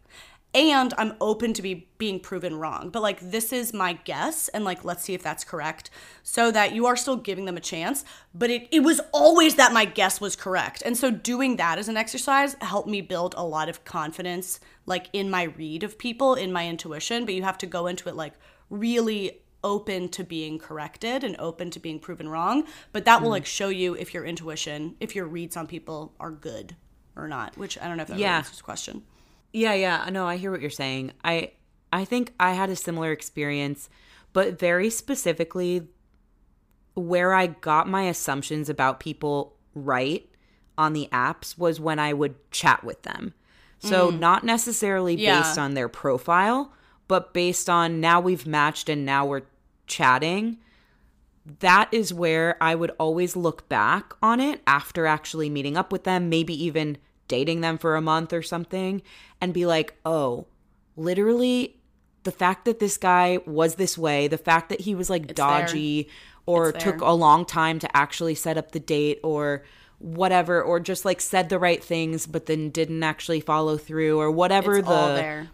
and 0.54 0.94
I'm 0.96 1.14
open 1.20 1.52
to 1.52 1.62
be 1.62 1.88
being 1.98 2.18
proven 2.18 2.56
wrong. 2.56 2.90
But 2.90 3.02
like 3.02 3.20
this 3.20 3.52
is 3.52 3.74
my 3.74 3.94
guess 4.04 4.48
and 4.48 4.64
like 4.64 4.85
let's 4.85 5.04
see 5.04 5.14
if 5.14 5.22
that's 5.22 5.44
correct 5.44 5.90
so 6.22 6.50
that 6.50 6.72
you 6.74 6.87
are 6.87 6.96
still 6.96 7.16
giving 7.16 7.44
them 7.44 7.56
a 7.56 7.61
chance, 7.61 8.04
but 8.35 8.50
it 8.50 8.68
it 8.70 8.80
was 8.80 9.00
always 9.12 9.56
that 9.56 9.72
my 9.72 9.85
guess 9.85 10.20
was 10.20 10.37
correct. 10.37 10.82
And 10.85 10.96
so 10.96 11.11
doing 11.11 11.56
that 11.56 11.78
as 11.78 11.88
an 11.88 11.96
exercise 11.96 12.56
helped 12.61 12.88
me 12.88 13.00
build 13.00 13.35
a 13.37 13.44
lot 13.44 13.68
of 13.68 13.85
confidence 13.85 14.61
like 14.87 15.09
in 15.12 15.30
my 15.30 15.44
read 15.44 15.82
of 15.82 15.98
people, 15.98 16.35
in 16.35 16.52
my 16.52 16.68
intuition, 16.68 17.24
but 17.24 17.35
you 17.35 17.42
have 17.42 17.59
to 17.59 17.66
go 17.66 17.87
into 17.87 18.09
it 18.09 18.16
like 18.16 18.35
really 18.70 19.42
open 19.64 20.09
to 20.09 20.22
being 20.22 20.59
corrected 20.59 21.24
and 21.24 21.37
open 21.38 21.70
to 21.72 21.80
being 21.80 21.98
proven 21.98 22.28
wrong, 22.28 22.64
but 22.92 23.04
that 23.04 23.20
will 23.20 23.26
mm-hmm. 23.26 23.32
like 23.32 23.46
show 23.46 23.68
you 23.68 23.94
if 23.94 24.14
your 24.14 24.24
intuition, 24.24 24.94
if 25.00 25.16
your 25.16 25.26
reads 25.26 25.56
on 25.56 25.66
people 25.66 26.14
are 26.20 26.30
good 26.30 26.76
or 27.16 27.26
not, 27.26 27.59
which 27.59 27.76
I 27.78 27.88
don't 27.88 27.96
know 27.96 28.04
if 28.04 28.09
that 28.09 28.18
Yeah. 28.18 28.28
really 28.28 28.38
answers 28.38 28.59
the 28.59 28.62
question. 28.62 29.02
Yeah, 29.56 29.72
yeah. 29.72 30.06
No, 30.12 30.26
I 30.26 30.36
hear 30.36 30.50
what 30.50 30.60
you're 30.60 30.68
saying. 30.68 31.12
I 31.24 31.52
I 31.90 32.04
think 32.04 32.34
I 32.38 32.52
had 32.52 32.68
a 32.68 32.76
similar 32.76 33.10
experience, 33.10 33.88
but 34.34 34.58
very 34.58 34.90
specifically 34.90 35.88
where 36.92 37.32
I 37.32 37.46
got 37.46 37.88
my 37.88 38.02
assumptions 38.02 38.68
about 38.68 39.00
people 39.00 39.56
right 39.74 40.28
on 40.76 40.92
the 40.92 41.08
apps 41.10 41.56
was 41.56 41.80
when 41.80 41.98
I 41.98 42.12
would 42.12 42.34
chat 42.50 42.84
with 42.84 43.00
them. 43.02 43.32
So 43.78 44.12
mm. 44.12 44.18
not 44.18 44.44
necessarily 44.44 45.14
Yeah. 45.14 45.40
based 45.40 45.58
on 45.58 45.72
their 45.72 45.88
profile, 45.88 46.72
but 47.08 47.32
based 47.32 47.70
on 47.70 47.98
now 47.98 48.20
we've 48.20 48.46
matched 48.46 48.90
and 48.90 49.06
now 49.06 49.24
we're 49.24 49.46
chatting. 49.86 50.58
That 51.60 51.88
is 51.92 52.12
where 52.12 52.62
I 52.62 52.74
would 52.74 52.92
always 52.98 53.36
look 53.36 53.70
back 53.70 54.12
on 54.22 54.38
it 54.38 54.60
after 54.66 55.06
actually 55.06 55.48
meeting 55.48 55.78
up 55.78 55.92
with 55.92 56.04
them, 56.04 56.28
maybe 56.28 56.52
even 56.62 56.98
dating 57.28 57.60
them 57.60 57.78
for 57.78 57.96
a 57.96 58.00
month 58.00 58.32
or 58.32 58.42
something 58.42 59.02
and 59.40 59.52
be 59.54 59.66
like, 59.66 59.94
"Oh, 60.04 60.46
literally 60.96 61.76
the 62.24 62.32
fact 62.32 62.64
that 62.64 62.80
this 62.80 62.96
guy 62.96 63.38
was 63.46 63.76
this 63.76 63.96
way, 63.96 64.26
the 64.26 64.38
fact 64.38 64.68
that 64.70 64.80
he 64.80 64.94
was 64.94 65.08
like 65.08 65.34
dodgy 65.34 66.08
or 66.44 66.72
took 66.80 67.00
a 67.00 67.12
long 67.12 67.44
time 67.44 67.78
to 67.78 67.96
actually 67.96 68.34
set 68.34 68.58
up 68.58 68.72
the 68.72 68.80
date 68.80 69.20
or 69.22 69.62
whatever 69.98 70.62
or 70.62 70.78
just 70.78 71.04
like 71.06 71.20
said 71.22 71.48
the 71.48 71.58
right 71.58 71.82
things 71.82 72.26
but 72.26 72.44
then 72.46 72.68
didn't 72.68 73.02
actually 73.02 73.40
follow 73.40 73.78
through 73.78 74.20
or 74.20 74.30
whatever 74.30 74.76
It's 74.78 74.86
the 74.86 74.92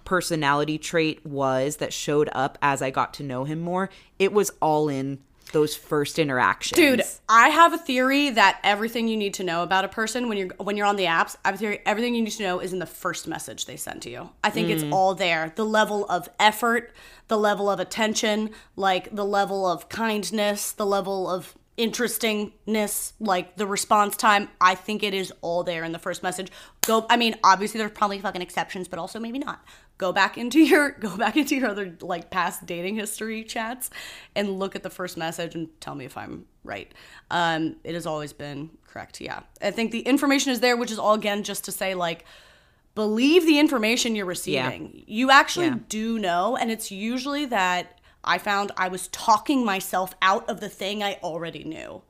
personality 0.04 0.78
trait 0.78 1.24
was 1.24 1.76
that 1.76 1.92
showed 1.92 2.28
up 2.32 2.58
as 2.61 2.82
I 2.82 2.90
got 2.90 3.14
to 3.14 3.22
know 3.22 3.44
him 3.44 3.61
more, 3.61 3.88
it 4.18 4.32
was 4.32 4.50
all 4.61 4.88
in 4.88 5.20
those 5.52 5.76
first 5.76 6.18
interactions. 6.18 6.76
Dude, 6.76 7.02
I 7.28 7.48
have 7.48 7.72
a 7.72 7.78
theory 7.78 8.30
that 8.30 8.58
everything 8.62 9.08
you 9.08 9.16
need 9.16 9.34
to 9.34 9.44
know 9.44 9.62
about 9.62 9.84
a 9.84 9.88
person 9.88 10.28
when 10.28 10.38
you're 10.38 10.48
when 10.58 10.76
you're 10.76 10.86
on 10.86 10.96
the 10.96 11.04
apps, 11.04 11.36
I 11.44 11.48
have 11.48 11.54
a 11.56 11.58
theory 11.58 11.80
everything 11.86 12.14
you 12.14 12.22
need 12.22 12.30
to 12.30 12.42
know 12.42 12.60
is 12.60 12.72
in 12.72 12.78
the 12.78 12.86
first 12.86 13.28
message 13.28 13.66
they 13.66 13.76
send 13.76 14.02
to 14.02 14.10
you. 14.10 14.30
I 14.42 14.50
think 14.50 14.68
it's 14.70 14.82
mm. 14.82 14.92
all 14.92 15.14
there. 15.14 15.52
The 15.54 15.64
level 15.64 16.06
of 16.06 16.28
effort, 16.40 16.92
the 17.28 17.38
level 17.38 17.70
of 17.70 17.80
attention, 17.80 18.50
like 18.76 19.14
the 19.14 19.24
level 19.24 19.66
of 19.66 19.88
kindness, 19.88 20.72
the 20.72 20.86
level 20.86 21.28
of 21.30 21.54
interestingness, 21.76 23.14
like 23.20 23.56
the 23.56 23.66
response 23.66 24.16
time. 24.16 24.48
I 24.61 24.74
think 24.74 25.02
it 25.02 25.14
is 25.14 25.32
all 25.40 25.62
there 25.62 25.85
in 25.85 25.92
the 25.92 25.98
first 25.98 26.22
message. 26.22 26.50
Go 26.82 27.06
I 27.08 27.16
mean, 27.16 27.37
obviously 27.44 27.78
there's 27.78 27.92
probably 27.92 28.18
fucking 28.20 28.42
exceptions, 28.42 28.88
but 28.88 28.98
also 28.98 29.18
maybe 29.18 29.38
not. 29.38 29.64
Go 29.98 30.12
back 30.12 30.37
into 30.37 30.61
your 30.64 30.90
go 30.92 31.16
back 31.16 31.37
into 31.37 31.56
your 31.56 31.68
other 31.70 31.96
like 32.00 32.30
past 32.30 32.66
dating 32.66 32.96
history 32.96 33.44
chats 33.44 33.90
and 34.35 34.58
look 34.58 34.74
at 34.76 34.82
the 34.82 34.90
first 34.90 35.16
message 35.16 35.54
and 35.54 35.68
tell 35.80 35.94
me 35.94 36.04
if 36.04 36.16
I'm 36.16 36.46
right. 36.64 36.92
Um, 37.30 37.76
it 37.85 37.94
has 37.94 38.06
always 38.06 38.32
been 38.32 38.70
correct. 38.87 39.20
Yeah. 39.20 39.40
I 39.61 39.70
think 39.70 39.90
the 39.92 40.00
information 40.00 40.52
is 40.52 40.61
there, 40.61 40.76
which 40.76 40.90
is 40.90 40.98
all 40.98 41.14
again 41.14 41.42
just 41.42 41.64
to 41.64 41.72
say 41.72 41.94
like 41.94 42.24
believe 42.94 43.46
the 43.46 43.58
information 43.58 44.14
you're 44.14 44.26
receiving. 44.26 45.02
You 45.06 45.30
actually 45.30 45.66
Yeah. 45.68 45.78
do 45.88 46.18
know, 46.18 46.56
and 46.56 46.70
it's 46.70 46.90
usually 46.90 47.46
that 47.46 47.98
I 48.24 48.38
found 48.38 48.72
I 48.76 48.88
was 48.88 49.08
talking 49.08 49.64
myself 49.64 50.14
out 50.22 50.48
of 50.48 50.61
the 50.61 50.68
thing 50.68 51.02
I 51.02 51.18
already 51.22 51.64
knew. 51.64 52.02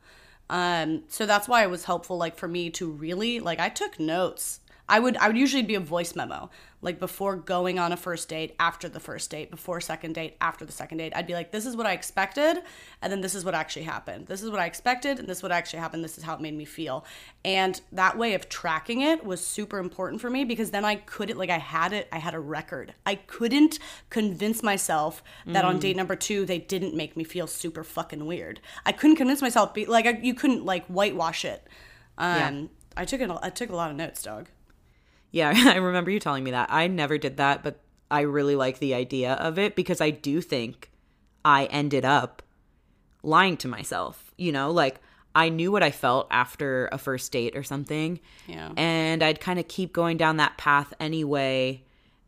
Um, 0.51 1.05
so 1.09 1.25
that's 1.25 1.49
why 1.49 1.63
it 1.63 1.71
was 1.71 1.85
helpful, 1.85 2.19
like 2.19 2.37
for 2.37 2.49
me 2.49 2.69
to 2.71 2.91
really 2.91 3.41
like 3.41 3.59
I 3.59 3.69
took 3.69 3.99
notes. 3.99 4.61
I 4.89 5.01
would 5.01 5.17
I 5.17 5.29
would 5.29 5.39
usually 5.39 5.63
be 5.63 5.75
a 5.75 5.81
voice 5.81 6.15
memo, 6.15 6.51
like 6.83 6.99
before 6.99 7.37
going 7.37 7.79
on 7.79 7.93
a 7.93 7.97
first 7.97 8.29
date, 8.29 8.55
after 8.59 8.89
the 8.89 9.01
first 9.01 9.31
date, 9.31 9.51
before 9.51 9.81
second 9.81 10.15
date, 10.15 10.37
after 10.41 10.65
the 10.65 10.73
second 10.73 10.99
date. 10.99 11.13
I'd 11.15 11.29
be 11.29 11.33
like, 11.33 11.53
this 11.53 11.65
is 11.65 11.77
what 11.77 11.87
I 11.87 11.93
expected, 11.93 12.59
and 13.01 13.13
then 13.13 13.21
this 13.21 13.35
is 13.35 13.45
what 13.45 13.55
actually 13.55 13.85
happened. 13.85 14.27
This 14.27 14.43
is 14.43 14.51
what 14.51 14.59
I 14.59 14.67
expected, 14.67 15.21
and 15.21 15.29
this 15.29 15.39
is 15.39 15.43
what 15.43 15.53
actually 15.53 15.79
happened. 15.79 16.03
This 16.03 16.19
is 16.19 16.25
how 16.25 16.35
it 16.35 16.41
made 16.41 16.55
me 16.55 16.65
feel. 16.65 17.05
And 17.45 17.81
that 17.93 18.19
way 18.19 18.35
of 18.35 18.49
tracking 18.49 19.01
it 19.01 19.25
was 19.25 19.47
super 19.47 19.79
important 19.79 20.21
for 20.21 20.29
me 20.29 20.45
because 20.45 20.73
then 20.73 20.85
I 20.85 20.97
couldn't 20.97 21.39
like 21.39 21.51
I 21.51 21.59
had 21.59 21.93
it, 21.93 22.09
I 22.11 22.19
had 22.19 22.35
a 22.35 22.41
record. 22.41 22.95
I 23.07 23.15
couldn't 23.15 23.79
convince 24.11 24.63
myself 24.63 25.23
that 25.47 25.65
on 25.65 25.79
date 25.79 25.97
number 25.97 26.17
two 26.17 26.45
they 26.45 26.59
didn't 26.59 26.95
make 26.95 27.17
me 27.17 27.25
feel 27.25 27.47
super 27.47 27.85
fucking 27.85 28.27
weird. 28.27 28.61
I 28.85 28.93
couldn't 28.93 29.17
convince 29.17 29.41
myself 29.41 29.73
be 29.73 29.87
like 29.87 30.07
I, 30.07 30.19
you 30.21 30.35
couldn't 30.35 30.65
like 30.65 30.87
whitewash 30.87 31.45
it. 31.45 31.67
Um, 32.19 32.71
I 32.97 33.05
took 33.05 33.21
it. 33.21 33.31
I 33.43 33.51
took 33.51 33.71
a 33.71 33.77
lot 33.77 33.91
of 33.91 33.97
notes, 33.97 34.23
dog. 34.23 34.49
Yeah, 35.33 35.53
I 35.73 35.77
remember 35.77 36.11
you 36.11 36.21
telling 36.21 36.45
me 36.45 36.53
that. 36.53 36.69
I 36.71 36.87
never 36.87 37.19
did 37.19 37.39
that, 37.39 37.65
but 37.65 37.81
I 38.11 38.21
really 38.21 38.55
like 38.55 38.79
the 38.79 38.95
idea 38.95 39.33
of 39.35 39.59
it 39.59 39.75
because 39.75 40.01
I 40.01 40.11
do 40.11 40.41
think 40.41 40.91
I 41.45 41.65
ended 41.67 42.05
up 42.05 42.43
lying 43.23 43.57
to 43.59 43.69
myself. 43.69 44.33
You 44.37 44.53
know, 44.53 44.71
like 44.71 45.01
I 45.35 45.49
knew 45.49 45.73
what 45.73 45.83
I 45.83 45.91
felt 45.91 46.29
after 46.31 46.89
a 46.93 46.99
first 46.99 47.33
date 47.33 47.57
or 47.57 47.63
something. 47.63 48.21
Yeah. 48.47 48.71
And 48.77 49.23
I'd 49.23 49.41
kind 49.41 49.59
of 49.59 49.67
keep 49.67 49.93
going 49.93 50.17
down 50.17 50.37
that 50.37 50.59
path 50.59 50.93
anyway 51.01 51.83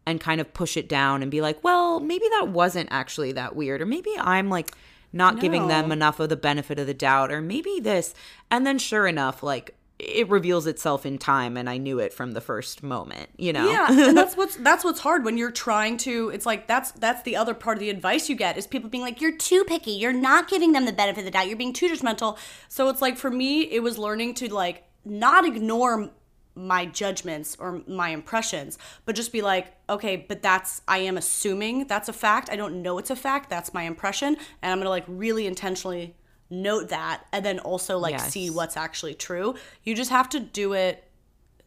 and 0.06 0.20
kind 0.20 0.40
of 0.40 0.52
push 0.52 0.76
it 0.76 0.88
down 0.88 1.22
and 1.22 1.30
be 1.30 1.40
like, 1.40 1.62
well, 1.62 2.00
maybe 2.00 2.26
that 2.38 2.48
wasn't 2.48 2.88
actually 2.90 3.32
that 3.32 3.54
weird. 3.54 3.80
Or 3.82 3.86
maybe 3.86 4.10
I'm 4.18 4.48
like 4.48 4.72
not 5.12 5.40
giving 5.40 5.68
them 5.68 5.92
enough 5.92 6.18
of 6.18 6.28
the 6.28 6.36
benefit 6.36 6.78
of 6.78 6.86
the 6.86 6.94
doubt. 6.94 7.30
Or 7.30 7.40
maybe 7.40 7.78
this. 7.80 8.14
And 8.50 8.66
then 8.66 8.78
sure 8.78 9.06
enough, 9.06 9.42
like 9.42 9.76
it 10.04 10.28
reveals 10.28 10.66
itself 10.66 11.06
in 11.06 11.18
time 11.18 11.56
and 11.56 11.68
I 11.68 11.78
knew 11.78 11.98
it 11.98 12.12
from 12.12 12.32
the 12.32 12.40
first 12.40 12.82
moment, 12.82 13.30
you 13.36 13.52
know? 13.52 13.70
Yeah, 13.70 14.08
and 14.08 14.16
that's 14.16 14.36
what's 14.36 14.56
that's 14.56 14.84
what's 14.84 15.00
hard 15.00 15.24
when 15.24 15.36
you're 15.36 15.50
trying 15.50 15.96
to. 15.98 16.30
It's 16.30 16.46
like 16.46 16.66
that's 16.66 16.92
that's 16.92 17.22
the 17.22 17.36
other 17.36 17.54
part 17.54 17.76
of 17.76 17.80
the 17.80 17.90
advice 17.90 18.28
you 18.28 18.36
get 18.36 18.56
is 18.56 18.66
people 18.66 18.90
being 18.90 19.02
like, 19.02 19.20
"You're 19.20 19.36
too 19.36 19.64
picky. 19.64 19.92
You're 19.92 20.12
not 20.12 20.48
giving 20.48 20.72
them 20.72 20.84
the 20.84 20.92
benefit 20.92 21.20
of 21.20 21.24
the 21.24 21.30
doubt. 21.30 21.48
You're 21.48 21.56
being 21.56 21.72
too 21.72 21.88
judgmental." 21.88 22.38
So 22.68 22.88
it's 22.88 23.02
like 23.02 23.16
for 23.16 23.30
me, 23.30 23.62
it 23.62 23.82
was 23.82 23.98
learning 23.98 24.34
to 24.34 24.52
like 24.52 24.84
not 25.04 25.44
ignore 25.44 26.10
my 26.56 26.86
judgments 26.86 27.56
or 27.58 27.82
my 27.88 28.10
impressions, 28.10 28.78
but 29.04 29.16
just 29.16 29.32
be 29.32 29.42
like, 29.42 29.74
"Okay, 29.88 30.16
but 30.16 30.42
that's 30.42 30.82
I 30.86 30.98
am 30.98 31.16
assuming 31.16 31.86
that's 31.86 32.08
a 32.08 32.12
fact. 32.12 32.48
I 32.50 32.56
don't 32.56 32.82
know 32.82 32.98
it's 32.98 33.10
a 33.10 33.16
fact. 33.16 33.50
That's 33.50 33.74
my 33.74 33.82
impression, 33.82 34.36
and 34.62 34.72
I'm 34.72 34.78
gonna 34.78 34.90
like 34.90 35.04
really 35.08 35.46
intentionally." 35.46 36.14
Note 36.50 36.88
that 36.90 37.24
and 37.32 37.44
then 37.44 37.58
also 37.58 37.98
like 37.98 38.12
Yes. 38.12 38.30
see 38.32 38.50
what's 38.50 38.76
actually 38.76 39.14
true. 39.14 39.54
You 39.82 39.94
just 39.94 40.10
have 40.10 40.28
to 40.30 40.40
do 40.40 40.72
it 40.74 41.04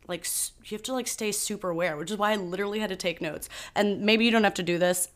like 0.08 0.26
you 0.66 0.76
have 0.76 0.84
to 0.84 0.94
like 0.94 1.08
stay 1.08 1.32
super 1.34 1.70
aware 1.70 1.98
which 1.98 2.10
is 2.12 2.18
why 2.18 2.32
i 2.32 2.36
literally 2.36 2.80
had 2.80 2.90
to 2.90 2.96
take 2.96 3.20
notes. 3.22 3.50
And 3.76 4.02
maybe 4.02 4.24
you 4.26 4.32
don't 4.32 4.44
have 4.46 4.54
to 4.56 4.64
do 4.64 4.78
this. 4.78 5.10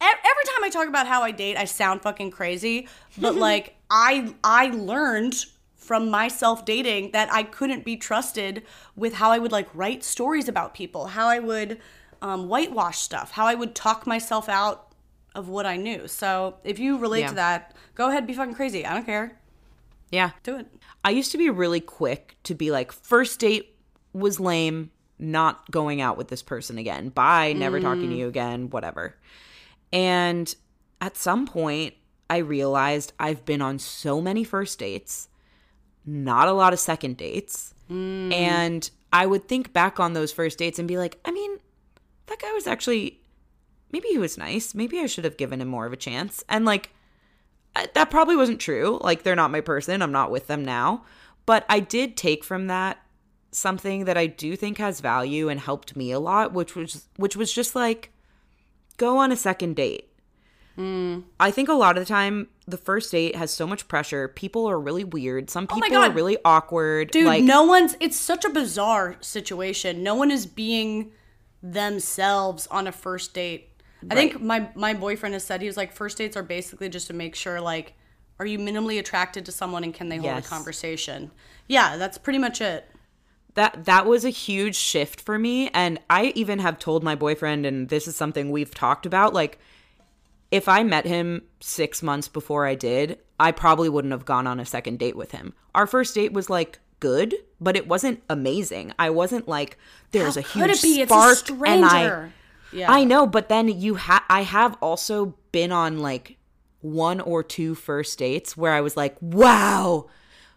Every 0.00 0.44
time 0.46 0.62
i 0.64 0.68
talk 0.70 0.88
about 0.88 1.06
how 1.06 1.22
i 1.22 1.30
date 1.30 1.56
i 1.56 1.64
sound 1.64 2.02
fucking 2.02 2.30
crazy. 2.30 2.88
But 3.18 3.34
like 3.48 3.76
i 3.90 4.34
i 4.44 4.68
learned 4.68 5.34
from 5.74 6.10
myself 6.10 6.64
dating 6.64 7.12
that 7.12 7.32
i 7.32 7.42
couldn't 7.44 7.84
be 7.84 7.96
trusted 7.96 8.62
with 8.96 9.14
how 9.14 9.30
i 9.30 9.38
would 9.38 9.52
like 9.52 9.68
write 9.72 10.02
stories 10.02 10.48
about 10.48 10.74
people 10.74 11.06
how 11.06 11.28
i 11.28 11.38
would 11.38 11.78
um, 12.22 12.48
whitewash 12.48 12.98
stuff 12.98 13.30
how 13.32 13.46
i 13.46 13.54
would 13.54 13.72
talk 13.72 14.04
myself 14.04 14.48
out 14.48 14.85
of 15.36 15.48
what 15.48 15.66
i 15.66 15.76
knew 15.76 16.08
so 16.08 16.56
if 16.64 16.78
you 16.78 16.98
relate 16.98 17.20
Yeah. 17.20 17.28
to 17.28 17.34
that 17.36 17.76
go 17.94 18.08
ahead 18.08 18.26
be 18.26 18.34
fucking 18.34 18.54
crazy 18.54 18.84
i 18.84 18.94
don't 18.94 19.06
care 19.06 19.38
Yeah. 20.10 20.30
do 20.42 20.56
it 20.56 20.66
I 21.06 21.10
used 21.10 21.30
to 21.30 21.38
be 21.38 21.48
really 21.50 21.78
quick 21.78 22.36
to 22.42 22.54
be 22.56 22.72
like, 22.72 22.90
first 22.90 23.38
date 23.38 23.76
was 24.12 24.40
lame, 24.40 24.90
not 25.20 25.70
going 25.70 26.00
out 26.00 26.16
with 26.16 26.26
this 26.26 26.42
person 26.42 26.78
again. 26.78 27.10
Bye, 27.10 27.52
never 27.52 27.78
talking 27.78 28.08
to 28.08 28.16
mm. 28.16 28.18
you 28.18 28.26
again, 28.26 28.70
whatever. 28.70 29.16
And 29.92 30.52
at 31.00 31.16
some 31.16 31.46
point, 31.46 31.94
I 32.28 32.38
realized 32.38 33.12
I've 33.20 33.44
been 33.44 33.62
on 33.62 33.78
so 33.78 34.20
many 34.20 34.42
first 34.42 34.80
dates, 34.80 35.28
not 36.04 36.48
a 36.48 36.52
lot 36.52 36.72
of 36.72 36.80
second 36.80 37.18
dates. 37.18 37.72
Mm. 37.88 38.32
And 38.32 38.90
I 39.12 39.26
would 39.26 39.46
think 39.46 39.72
back 39.72 40.00
on 40.00 40.12
those 40.12 40.32
first 40.32 40.58
dates 40.58 40.80
and 40.80 40.88
be 40.88 40.98
like, 40.98 41.20
I 41.24 41.30
mean, 41.30 41.58
that 42.26 42.40
guy 42.40 42.50
was 42.50 42.66
actually, 42.66 43.20
maybe 43.92 44.08
he 44.08 44.18
was 44.18 44.38
nice. 44.38 44.74
Maybe 44.74 45.00
I 45.00 45.06
should 45.06 45.24
have 45.24 45.36
given 45.36 45.60
him 45.60 45.68
more 45.68 45.86
of 45.86 45.92
a 45.92 45.96
chance. 45.96 46.44
And 46.48 46.64
like, 46.64 46.90
that 47.94 48.10
probably 48.10 48.36
wasn't 48.36 48.60
true. 48.60 48.98
Like 49.02 49.22
they're 49.22 49.36
not 49.36 49.50
my 49.50 49.60
person. 49.60 50.02
I'm 50.02 50.12
not 50.12 50.30
with 50.30 50.46
them 50.46 50.64
now. 50.64 51.04
But 51.44 51.64
I 51.68 51.80
did 51.80 52.16
take 52.16 52.42
from 52.42 52.66
that 52.66 52.98
something 53.52 54.04
that 54.04 54.18
I 54.18 54.26
do 54.26 54.56
think 54.56 54.78
has 54.78 55.00
value 55.00 55.48
and 55.48 55.60
helped 55.60 55.96
me 55.96 56.10
a 56.10 56.18
lot, 56.18 56.52
which 56.52 56.74
was 56.74 57.08
which 57.16 57.36
was 57.36 57.52
just 57.52 57.74
like 57.74 58.10
go 58.96 59.18
on 59.18 59.32
a 59.32 59.36
second 59.36 59.76
date. 59.76 60.10
Hmm. 60.74 61.20
I 61.40 61.50
think 61.50 61.68
a 61.68 61.74
lot 61.74 61.96
of 61.96 62.02
the 62.02 62.08
time 62.08 62.48
the 62.66 62.76
first 62.76 63.10
date 63.10 63.34
has 63.34 63.50
so 63.50 63.66
much 63.66 63.88
pressure. 63.88 64.28
People 64.28 64.66
are 64.66 64.78
really 64.78 65.04
weird. 65.04 65.48
Some 65.48 65.66
Oh 65.70 65.80
people 65.80 65.96
are 65.96 66.10
really 66.10 66.36
awkward. 66.44 67.10
Dude, 67.10 67.26
like 67.26 67.44
no 67.44 67.64
one's 67.64 67.96
it's 68.00 68.16
such 68.18 68.44
a 68.44 68.50
bizarre 68.50 69.16
situation. 69.20 70.02
No 70.02 70.14
one 70.14 70.30
is 70.30 70.46
being 70.46 71.12
themselves 71.62 72.66
on 72.68 72.86
a 72.86 72.92
first 72.92 73.32
date. 73.32 73.70
I 74.10 74.14
think 74.14 74.40
my 74.40 74.68
my 74.74 74.94
boyfriend 74.94 75.32
has 75.34 75.44
said 75.44 75.60
he 75.60 75.66
was 75.66 75.76
like 75.76 75.92
first 75.92 76.18
dates 76.18 76.36
are 76.36 76.42
basically 76.42 76.88
just 76.88 77.06
to 77.08 77.12
make 77.12 77.34
sure 77.34 77.60
like 77.60 77.94
are 78.38 78.46
you 78.46 78.58
minimally 78.58 78.98
attracted 78.98 79.46
to 79.46 79.52
someone 79.52 79.82
and 79.84 79.94
can 79.94 80.08
they 80.10 80.16
hold 80.16 80.26
Yes. 80.26 80.46
a 80.46 80.48
conversation? 80.48 81.30
Yeah, 81.68 81.96
that's 81.96 82.18
pretty 82.18 82.38
much 82.38 82.60
it. 82.60 82.84
that 83.54 83.86
that 83.86 84.04
was 84.06 84.24
a 84.24 84.30
huge 84.30 84.76
shift 84.76 85.20
for 85.22 85.38
me 85.38 85.70
and 85.72 85.98
i 86.10 86.26
even 86.34 86.58
have 86.58 86.78
told 86.78 87.02
my 87.02 87.14
boyfriend 87.14 87.64
and 87.64 87.88
this 87.88 88.06
is 88.06 88.14
something 88.14 88.50
we've 88.50 88.74
talked 88.74 89.06
about 89.06 89.32
like 89.32 89.58
if 90.50 90.68
i 90.68 90.82
met 90.82 91.06
him 91.06 91.42
6 91.60 92.02
months 92.02 92.28
before 92.28 92.66
i 92.66 92.74
did 92.74 93.18
i 93.40 93.50
probably 93.50 93.88
wouldn't 93.88 94.12
have 94.12 94.26
gone 94.26 94.46
on 94.46 94.60
a 94.60 94.66
second 94.66 94.98
date 94.98 95.16
with 95.16 95.32
him 95.32 95.54
our 95.74 95.86
first 95.86 96.14
date 96.14 96.34
was 96.34 96.50
like 96.50 96.78
good 97.00 97.34
but 97.58 97.76
it 97.76 97.88
wasn't 97.88 98.22
amazing 98.28 98.92
i 98.98 99.08
wasn't 99.08 99.48
like 99.48 99.78
there's 100.12 100.34
How 100.34 100.40
a 100.40 100.44
could 100.44 100.70
huge 100.70 100.78
it 100.78 100.82
be? 100.82 101.00
It's 101.00 101.10
spark 101.10 101.48
and 101.66 101.84
i 101.84 101.88
stranger. 101.88 102.32
Yeah. 102.76 102.92
i 102.92 103.02
know 103.04 103.26
but 103.26 103.48
then 103.48 103.68
you 103.68 103.94
have 103.96 104.22
i 104.28 104.42
have 104.42 104.76
also 104.82 105.34
been 105.52 105.72
on 105.72 105.98
like 105.98 106.36
one 106.80 107.20
or 107.20 107.42
two 107.42 107.74
first 107.74 108.18
dates 108.18 108.56
where 108.56 108.72
i 108.72 108.80
was 108.80 108.96
like 108.96 109.16
wow 109.20 110.06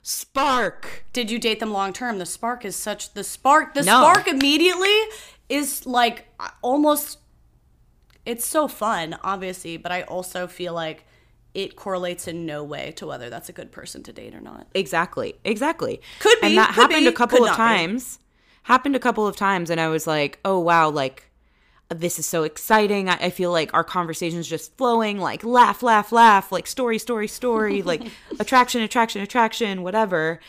spark 0.02 1.06
Did 1.14 1.30
you 1.32 1.40
date 1.40 1.60
them 1.60 1.72
long 1.72 1.94
term? 1.94 2.18
The 2.20 2.26
spark 2.26 2.66
is 2.66 2.76
such 2.76 3.14
the 3.14 3.24
spark 3.24 3.74
the 3.74 3.84
No. 3.84 4.02
spark 4.02 4.28
immediately 4.28 4.96
is 5.50 5.86
like 5.86 6.28
almost 6.62 7.20
it's 8.26 8.46
so 8.46 8.68
fun, 8.68 9.18
obviously, 9.24 9.78
but 9.78 9.92
I 9.92 10.04
also 10.04 10.46
feel 10.46 10.74
like 10.74 11.06
it 11.56 11.76
correlates 11.76 12.28
in 12.28 12.46
no 12.46 12.64
way 12.64 12.92
to 12.98 13.08
whether 13.08 13.30
that's 13.30 13.50
a 13.50 13.54
good 13.54 13.72
person 13.72 14.04
to 14.04 14.14
date 14.14 14.36
or 14.36 14.42
not. 14.42 14.68
Exactly. 14.76 15.34
Exactly. 15.44 16.00
Could 16.20 16.40
be, 16.42 16.48
And 16.48 16.58
that 16.58 16.72
happened 16.76 17.00
be, 17.02 17.08
a 17.08 17.12
couple 17.12 17.40
of 17.40 17.48
not 17.48 17.54
be. 17.54 17.58
times. 17.58 18.20
happened 18.64 18.96
a 18.96 19.00
couple 19.00 19.26
of 19.26 19.36
times 19.36 19.70
and 19.72 19.82
I 19.82 19.88
was 19.88 20.06
like, 20.06 20.40
oh 20.46 20.60
wow, 20.60 20.90
like 20.90 21.29
this 21.90 22.20
is 22.20 22.26
so 22.26 22.44
exciting. 22.44 23.10
I, 23.10 23.16
I 23.16 23.30
feel 23.30 23.52
like 23.52 23.74
our 23.74 23.84
conversation's 23.84 24.48
just 24.48 24.76
flowing, 24.78 25.20
like 25.20 25.44
laugh, 25.44 25.82
laugh, 25.84 26.12
laugh, 26.12 26.52
like 26.52 26.68
story, 26.68 26.98
story, 27.00 27.28
story, 27.28 27.82
like 27.84 28.04
attraction, 28.40 28.82
attraction, 28.82 29.22
attraction, 29.22 29.84
whatever. 29.84 30.40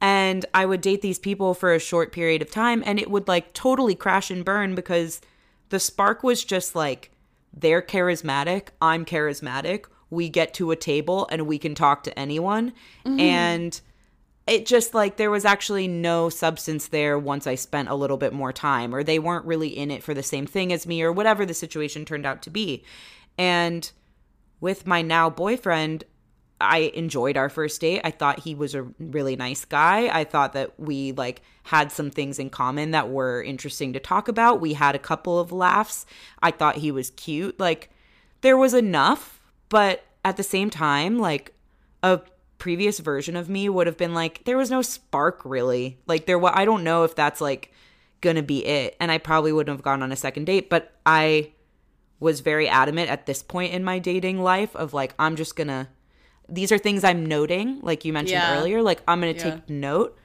And 0.00 0.46
I 0.54 0.66
would 0.66 0.80
date 0.80 1.02
these 1.02 1.18
people 1.18 1.54
for 1.54 1.74
a 1.74 1.78
short 1.78 2.12
period 2.12 2.42
of 2.42 2.50
time 2.50 2.82
and 2.86 2.98
it 2.98 3.10
would 3.10 3.28
like 3.28 3.52
totally 3.52 3.94
crash 3.94 4.30
and 4.30 4.44
burn 4.44 4.74
because 4.74 5.20
the 5.68 5.80
spark 5.80 6.22
was 6.22 6.44
just 6.44 6.74
like 6.74 7.10
they're 7.52 7.82
charismatic, 7.82 8.68
I'm 8.80 9.04
charismatic. 9.04 9.86
We 10.08 10.28
get 10.28 10.54
to 10.54 10.70
a 10.70 10.76
table 10.76 11.28
and 11.30 11.46
we 11.46 11.58
can 11.58 11.74
talk 11.74 12.02
to 12.04 12.18
anyone. 12.18 12.72
Mm-hmm. 13.04 13.20
And 13.20 13.80
it 14.50 14.66
just 14.66 14.94
like 14.94 15.16
there 15.16 15.30
was 15.30 15.44
actually 15.44 15.86
no 15.86 16.28
substance 16.28 16.88
there 16.88 17.16
once 17.16 17.46
I 17.46 17.54
spent 17.54 17.88
a 17.88 17.94
little 17.94 18.16
bit 18.16 18.32
more 18.32 18.52
time, 18.52 18.92
or 18.92 19.04
they 19.04 19.20
weren't 19.20 19.46
really 19.46 19.68
in 19.68 19.92
it 19.92 20.02
for 20.02 20.12
the 20.12 20.24
same 20.24 20.44
thing 20.44 20.72
as 20.72 20.88
me, 20.88 21.02
or 21.02 21.12
whatever 21.12 21.46
the 21.46 21.54
situation 21.54 22.04
turned 22.04 22.26
out 22.26 22.42
to 22.42 22.50
be. 22.50 22.82
And 23.38 23.88
with 24.60 24.88
my 24.88 25.02
now 25.02 25.30
boyfriend, 25.30 26.02
I 26.60 26.90
enjoyed 26.94 27.36
our 27.36 27.48
first 27.48 27.80
date. 27.80 28.00
I 28.02 28.10
thought 28.10 28.40
he 28.40 28.56
was 28.56 28.74
a 28.74 28.82
really 28.98 29.36
nice 29.36 29.64
guy. 29.64 30.08
I 30.08 30.24
thought 30.24 30.52
that 30.54 30.78
we 30.80 31.12
like 31.12 31.42
had 31.62 31.92
some 31.92 32.10
things 32.10 32.40
in 32.40 32.50
common 32.50 32.90
that 32.90 33.08
were 33.08 33.40
interesting 33.44 33.92
to 33.92 34.00
talk 34.00 34.26
about. 34.26 34.60
We 34.60 34.72
had 34.72 34.96
a 34.96 34.98
couple 34.98 35.38
of 35.38 35.52
laughs. 35.52 36.06
I 36.42 36.50
thought 36.50 36.78
he 36.78 36.90
was 36.90 37.10
cute. 37.10 37.60
Like 37.60 37.88
there 38.40 38.58
was 38.58 38.74
enough, 38.74 39.40
but 39.68 40.04
at 40.24 40.36
the 40.36 40.42
same 40.42 40.70
time, 40.70 41.20
like 41.20 41.54
a 42.02 42.20
previous 42.60 43.00
version 43.00 43.34
of 43.34 43.48
me 43.48 43.68
would 43.68 43.88
have 43.88 43.96
been 43.96 44.14
like 44.14 44.44
there 44.44 44.56
was 44.56 44.70
no 44.70 44.82
spark 44.82 45.40
really. 45.44 45.98
Like 46.06 46.26
there 46.26 46.38
wa- 46.38 46.52
I 46.54 46.64
don't 46.64 46.84
know 46.84 47.02
if 47.02 47.16
that's 47.16 47.40
like 47.40 47.72
to 48.36 48.42
be 48.42 48.64
it 48.64 48.96
and 49.00 49.10
I 49.10 49.18
probably 49.18 49.52
wouldn't 49.52 49.74
have 49.76 49.82
gone 49.82 50.02
on 50.02 50.12
a 50.12 50.16
second 50.16 50.44
date, 50.44 50.70
but 50.70 50.92
I 51.04 51.50
was 52.20 52.40
very 52.40 52.68
adamant 52.68 53.10
at 53.10 53.26
this 53.26 53.42
point 53.42 53.72
in 53.72 53.82
my 53.82 53.98
dating 53.98 54.40
life 54.42 54.76
of 54.76 54.92
like 54.94 55.14
I'm 55.18 55.34
just 55.34 55.56
to 55.68 55.88
these 56.48 56.70
are 56.70 56.78
things 56.78 57.02
I'm 57.02 57.24
noting, 57.26 57.80
like 57.82 58.04
you 58.04 58.12
mentioned 58.12 58.40
Yeah. 58.42 58.58
earlier. 58.58 58.82
Like 58.82 59.02
I'm 59.08 59.20
gonna 59.20 59.32
Yeah. 59.32 59.50
take 59.56 59.70
note, 59.70 60.18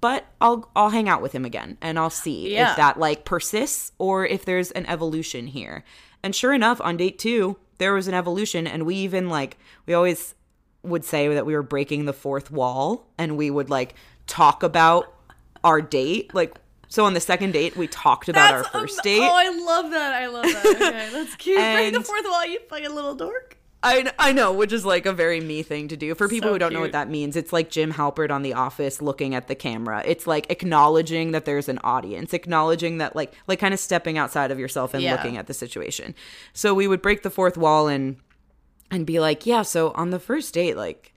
but 0.00 0.26
I'll 0.40 0.70
I'll 0.76 0.90
hang 0.90 1.08
out 1.08 1.22
with 1.22 1.32
him 1.32 1.44
again 1.44 1.76
and 1.82 1.98
I'll 1.98 2.08
see 2.10 2.52
Yeah. 2.54 2.70
if 2.70 2.76
that 2.76 2.98
like 2.98 3.24
persists 3.24 3.92
or 3.98 4.24
if 4.24 4.44
there's 4.44 4.70
an 4.70 4.86
evolution 4.86 5.48
here. 5.48 5.84
And 6.22 6.34
sure 6.36 6.52
enough, 6.52 6.80
on 6.82 6.96
date 6.98 7.18
two, 7.18 7.56
there 7.78 7.94
was 7.94 8.06
an 8.08 8.14
evolution, 8.14 8.66
and 8.66 8.84
we 8.84 8.94
even 8.96 9.28
like 9.30 9.56
we 9.86 9.94
always 9.94 10.34
would 10.82 11.04
say 11.04 11.28
that 11.34 11.44
we 11.46 11.54
were 11.54 11.62
breaking 11.62 12.04
the 12.06 12.12
fourth 12.12 12.50
wall, 12.50 13.06
and 13.18 13.36
we 13.36 13.50
would 13.50 13.70
like 13.70 13.94
talk 14.26 14.62
about 14.62 15.12
our 15.64 15.80
date, 15.80 16.34
like. 16.34 16.56
So 16.92 17.04
on 17.04 17.14
the 17.14 17.20
second 17.20 17.52
date, 17.52 17.76
we 17.76 17.86
talked 17.86 18.28
about 18.28 18.52
our 18.52 18.64
first 18.64 18.98
am- 18.98 19.02
date. 19.04 19.20
Oh, 19.22 19.32
I 19.32 19.48
love 19.64 19.92
that. 19.92 20.12
I 20.12 20.26
love 20.26 20.42
that. 20.42 20.66
Okay, 20.66 21.08
that's 21.12 21.36
cute. 21.36 21.56
Break 21.56 21.94
the 21.94 22.00
fourth 22.02 22.24
wall, 22.24 22.44
you 22.46 22.58
fucking 22.68 22.92
little 22.92 23.14
dork. 23.14 23.58
I, 23.82 24.12
I 24.18 24.32
know, 24.32 24.52
which 24.52 24.72
is 24.72 24.84
like 24.84 25.06
a 25.06 25.12
very 25.12 25.40
me 25.40 25.62
thing 25.62 25.86
to 25.86 25.96
do. 25.96 26.16
For 26.16 26.28
people 26.28 26.48
So 26.48 26.52
who 26.54 26.58
don't 26.58 26.72
know 26.72 26.80
what 26.80 26.90
that 26.92 27.08
means, 27.08 27.36
it's 27.36 27.52
like 27.52 27.70
Jim 27.70 27.92
Halpert 27.92 28.32
on 28.32 28.42
The 28.42 28.54
Office 28.54 29.00
looking 29.00 29.36
at 29.36 29.46
the 29.46 29.54
camera. 29.54 30.02
It's 30.04 30.26
like 30.26 30.50
acknowledging 30.50 31.30
that 31.30 31.44
there's 31.44 31.68
an 31.68 31.78
audience, 31.84 32.34
acknowledging 32.34 32.98
that 32.98 33.14
like 33.14 33.32
like 33.46 33.60
kind 33.60 33.72
of 33.72 33.78
stepping 33.78 34.18
outside 34.18 34.50
of 34.50 34.58
yourself 34.58 34.92
and 34.92 35.02
Yeah. 35.02 35.12
looking 35.14 35.36
at 35.36 35.46
the 35.46 35.54
situation. 35.54 36.16
So 36.52 36.74
we 36.74 36.88
would 36.88 37.00
break 37.00 37.22
the 37.22 37.30
fourth 37.30 37.56
wall 37.56 37.86
and 37.86 38.16
and 38.90 39.06
be 39.06 39.20
like, 39.20 39.46
yeah. 39.46 39.62
So 39.62 39.92
on 39.92 40.10
the 40.10 40.18
first 40.18 40.54
date, 40.54 40.76
like, 40.76 41.12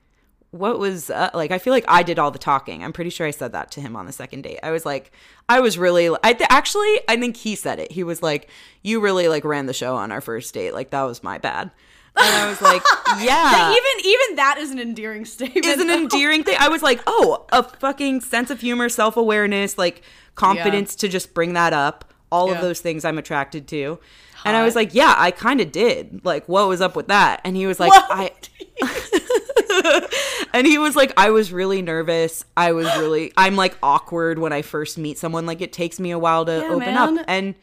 what 0.50 0.78
was 0.78 1.10
uh, 1.10 1.30
like? 1.34 1.50
I 1.50 1.58
feel 1.58 1.72
like 1.72 1.84
I 1.88 2.04
did 2.04 2.18
all 2.18 2.30
the 2.30 2.38
talking. 2.38 2.84
I'm 2.84 2.92
pretty 2.92 3.10
sure 3.10 3.26
I 3.26 3.32
said 3.32 3.52
that 3.52 3.72
to 3.72 3.80
him 3.80 3.96
on 3.96 4.06
the 4.06 4.12
second 4.12 4.42
date. 4.42 4.60
I 4.62 4.70
was 4.70 4.86
like, 4.86 5.10
I 5.48 5.58
was 5.60 5.76
really. 5.76 6.16
I 6.22 6.32
th- 6.32 6.48
actually, 6.48 7.00
I 7.08 7.16
think 7.16 7.36
he 7.36 7.56
said 7.56 7.80
it. 7.80 7.90
He 7.90 8.04
was 8.04 8.22
like, 8.22 8.48
you 8.82 9.00
really 9.00 9.26
like 9.26 9.44
ran 9.44 9.66
the 9.66 9.72
show 9.72 9.96
on 9.96 10.12
our 10.12 10.20
first 10.20 10.54
date. 10.54 10.72
Like 10.72 10.90
that 10.90 11.02
was 11.02 11.24
my 11.24 11.38
bad. 11.38 11.72
And 12.16 12.34
I 12.36 12.48
was 12.48 12.62
like, 12.62 12.82
yeah. 13.20 13.72
even 13.72 14.06
even 14.06 14.36
that 14.36 14.58
is 14.58 14.70
an 14.70 14.78
endearing 14.78 15.24
statement. 15.24 15.66
is 15.66 15.80
an 15.80 15.88
though. 15.88 15.94
endearing 15.94 16.44
thing. 16.44 16.56
I 16.60 16.68
was 16.68 16.82
like, 16.82 17.02
oh, 17.08 17.44
a 17.50 17.64
fucking 17.64 18.20
sense 18.20 18.50
of 18.50 18.60
humor, 18.60 18.88
self 18.88 19.16
awareness, 19.16 19.76
like 19.76 20.02
confidence 20.36 20.94
to 20.96 21.08
just 21.08 21.34
bring 21.34 21.54
that 21.54 21.72
up. 21.72 22.12
All 22.30 22.52
of 22.52 22.60
those 22.60 22.80
things 22.80 23.04
I'm 23.04 23.18
attracted 23.18 23.68
to. 23.68 24.00
And 24.44 24.56
I 24.56 24.64
was 24.64 24.74
like, 24.76 24.94
yeah, 24.94 25.14
I 25.16 25.30
kind 25.30 25.60
of 25.60 25.72
did. 25.72 26.24
Like, 26.24 26.46
what 26.48 26.68
was 26.68 26.80
up 26.80 26.96
with 26.96 27.08
that? 27.08 27.40
And 27.44 27.56
he 27.56 27.66
was 27.66 27.80
like, 27.80 27.90
What? 27.90 28.06
I. 28.10 30.08
and 30.52 30.66
he 30.66 30.78
was 30.78 30.96
like, 30.96 31.12
I 31.16 31.30
was 31.30 31.52
really 31.52 31.82
nervous. 31.82 32.44
I 32.56 32.72
was 32.72 32.86
really, 32.98 33.32
I'm 33.36 33.56
like 33.56 33.76
awkward 33.82 34.38
when 34.38 34.52
I 34.52 34.62
first 34.62 34.98
meet 34.98 35.18
someone. 35.18 35.46
Like, 35.46 35.60
it 35.60 35.72
takes 35.72 35.98
me 35.98 36.10
a 36.10 36.18
while 36.18 36.44
to 36.44 36.52
Yeah, 36.52 36.68
open 36.68 36.94
man. 36.94 37.18
up. 37.18 37.24
And, 37.28 37.54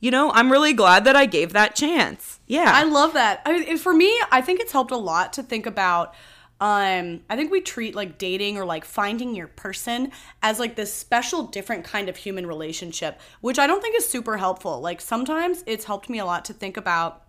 you 0.00 0.10
know, 0.10 0.30
I'm 0.32 0.50
really 0.50 0.72
glad 0.72 1.04
that 1.04 1.16
I 1.16 1.26
gave 1.26 1.52
that 1.52 1.74
chance. 1.74 2.40
Yeah. 2.46 2.70
I 2.74 2.84
love 2.84 3.14
that. 3.14 3.42
I 3.46 3.76
for 3.76 3.92
me, 3.94 4.18
I 4.30 4.40
think 4.40 4.60
it's 4.60 4.72
helped 4.72 4.90
a 4.90 4.96
lot 4.96 5.32
to 5.34 5.42
think 5.42 5.66
about. 5.66 6.14
Um, 6.60 7.22
I 7.30 7.36
think 7.36 7.50
we 7.50 7.62
treat 7.62 7.94
like 7.94 8.18
dating 8.18 8.58
or 8.58 8.64
like 8.64 8.84
finding 8.84 9.34
your 9.34 9.46
person 9.48 10.12
as 10.42 10.58
like 10.58 10.76
this 10.76 10.92
special, 10.92 11.44
different 11.44 11.84
kind 11.84 12.08
of 12.08 12.16
human 12.16 12.46
relationship, 12.46 13.18
which 13.40 13.58
I 13.58 13.66
don't 13.66 13.80
think 13.80 13.96
is 13.96 14.08
super 14.08 14.36
helpful. 14.36 14.80
Like 14.80 15.00
sometimes 15.00 15.64
it's 15.66 15.86
helped 15.86 16.10
me 16.10 16.18
a 16.18 16.24
lot 16.24 16.44
to 16.46 16.52
think 16.52 16.76
about 16.76 17.26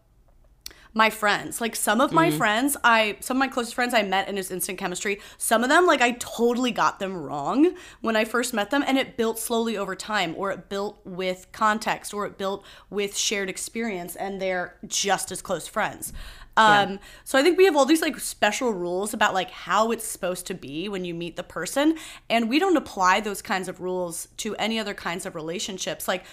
my 0.94 1.10
friends. 1.10 1.62
Like 1.62 1.76
some 1.76 2.02
of 2.02 2.12
my 2.12 2.30
friends 2.32 2.76
i 2.84 3.18
some 3.22 3.38
of 3.38 3.40
my 3.40 3.48
closest 3.48 3.76
friends 3.76 3.94
i 3.94 4.02
met 4.04 4.28
in 4.28 4.36
his 4.36 4.52
instant 4.52 4.78
chemistry 4.78 5.20
some 5.38 5.64
of 5.64 5.70
them 5.70 5.86
like 5.86 6.02
i 6.02 6.12
totally 6.14 6.72
got 6.72 7.00
them 7.00 7.16
wrong 7.16 7.76
when 8.02 8.16
i 8.16 8.26
first 8.26 8.54
met 8.54 8.72
them 8.72 8.84
and 8.86 8.98
it 8.98 9.16
built 9.18 9.40
slowly 9.40 9.78
over 9.78 9.96
time 9.96 10.34
or 10.38 10.52
it 10.52 10.70
built 10.70 11.00
with 11.06 11.48
context 11.52 12.14
or 12.14 12.26
it 12.26 12.38
built 12.38 12.66
with 12.90 13.16
shared 13.16 13.50
experience 13.50 14.16
and 14.16 14.42
they're 14.42 14.78
just 14.88 15.32
as 15.32 15.42
close 15.42 15.68
friends 15.68 16.14
um 16.62 17.00
so 17.24 17.38
i 17.40 17.44
think 17.44 17.58
we 17.58 17.66
have 17.66 17.76
all 17.76 17.86
these 17.86 18.02
like 18.02 18.20
special 18.20 18.72
rules 18.74 19.14
about 19.14 19.34
like 19.34 19.52
how 19.52 19.92
it's 19.92 20.06
supposed 20.06 20.46
to 20.48 20.54
be 20.54 20.88
when 20.90 21.06
you 21.06 21.14
meet 21.14 21.36
the 21.36 21.44
person 21.44 21.98
and 22.30 22.50
we 22.50 22.60
don't 22.60 22.78
apply 22.78 23.20
those 23.20 23.42
kinds 23.42 23.68
of 23.68 23.80
rules 23.82 24.28
to 24.38 24.56
any 24.56 24.80
other 24.80 24.94
kinds 24.94 25.26
of 25.26 25.36
relationships. 25.36 26.08
Like 26.08 26.24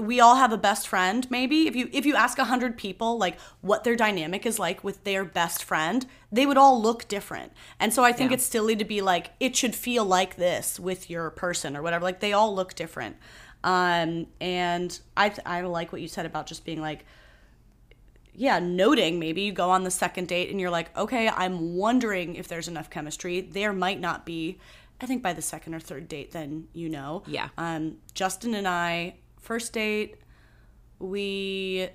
we 0.00 0.20
all 0.20 0.36
have 0.36 0.52
a 0.52 0.56
best 0.56 0.86
friend 0.86 1.28
maybe. 1.30 1.66
If 1.66 1.74
you 1.74 1.88
if 1.92 2.06
you 2.06 2.14
ask 2.14 2.38
100 2.38 2.76
people 2.76 3.18
like 3.18 3.38
what 3.60 3.84
their 3.84 3.96
dynamic 3.96 4.46
is 4.46 4.58
like 4.58 4.84
with 4.84 5.02
their 5.04 5.24
best 5.24 5.64
friend 5.64 6.06
they 6.30 6.46
would 6.46 6.56
all 6.56 6.80
look 6.80 7.08
different. 7.08 7.52
And 7.80 7.92
so 7.92 8.04
i 8.04 8.12
think 8.12 8.30
it's 8.32 8.44
silly 8.44 8.76
to 8.76 8.84
be 8.84 9.00
like 9.00 9.32
it 9.40 9.56
should 9.56 9.74
feel 9.74 10.04
like 10.04 10.36
this 10.36 10.78
with 10.78 11.10
your 11.10 11.30
person 11.30 11.76
or 11.76 11.82
whatever. 11.82 12.04
Like 12.04 12.20
they 12.20 12.32
all 12.32 12.54
look 12.54 12.74
different. 12.74 13.16
Um 13.64 14.26
and 14.40 14.98
i 15.16 15.28
th- 15.28 15.46
i 15.46 15.60
like 15.62 15.92
what 15.92 16.00
you 16.00 16.08
said 16.08 16.26
about 16.26 16.46
just 16.46 16.64
being 16.64 16.80
like 16.80 17.04
yeah, 18.34 18.58
noting 18.58 19.18
maybe 19.18 19.42
you 19.42 19.52
go 19.52 19.70
on 19.70 19.84
the 19.84 19.90
second 19.90 20.28
date 20.28 20.50
and 20.50 20.60
you're 20.60 20.70
like, 20.70 20.96
okay, 20.96 21.28
I'm 21.28 21.76
wondering 21.76 22.36
if 22.36 22.48
there's 22.48 22.68
enough 22.68 22.88
chemistry. 22.88 23.40
There 23.42 23.72
might 23.72 24.00
not 24.00 24.24
be. 24.24 24.58
I 25.00 25.06
think 25.06 25.22
by 25.22 25.32
the 25.32 25.42
second 25.42 25.74
or 25.74 25.80
third 25.80 26.08
date, 26.08 26.30
then 26.30 26.68
you 26.72 26.88
know. 26.88 27.24
Yeah. 27.26 27.48
Um, 27.58 27.96
Justin 28.14 28.54
and 28.54 28.66
I, 28.66 29.16
first 29.40 29.72
date, 29.72 30.16
we. 30.98 31.88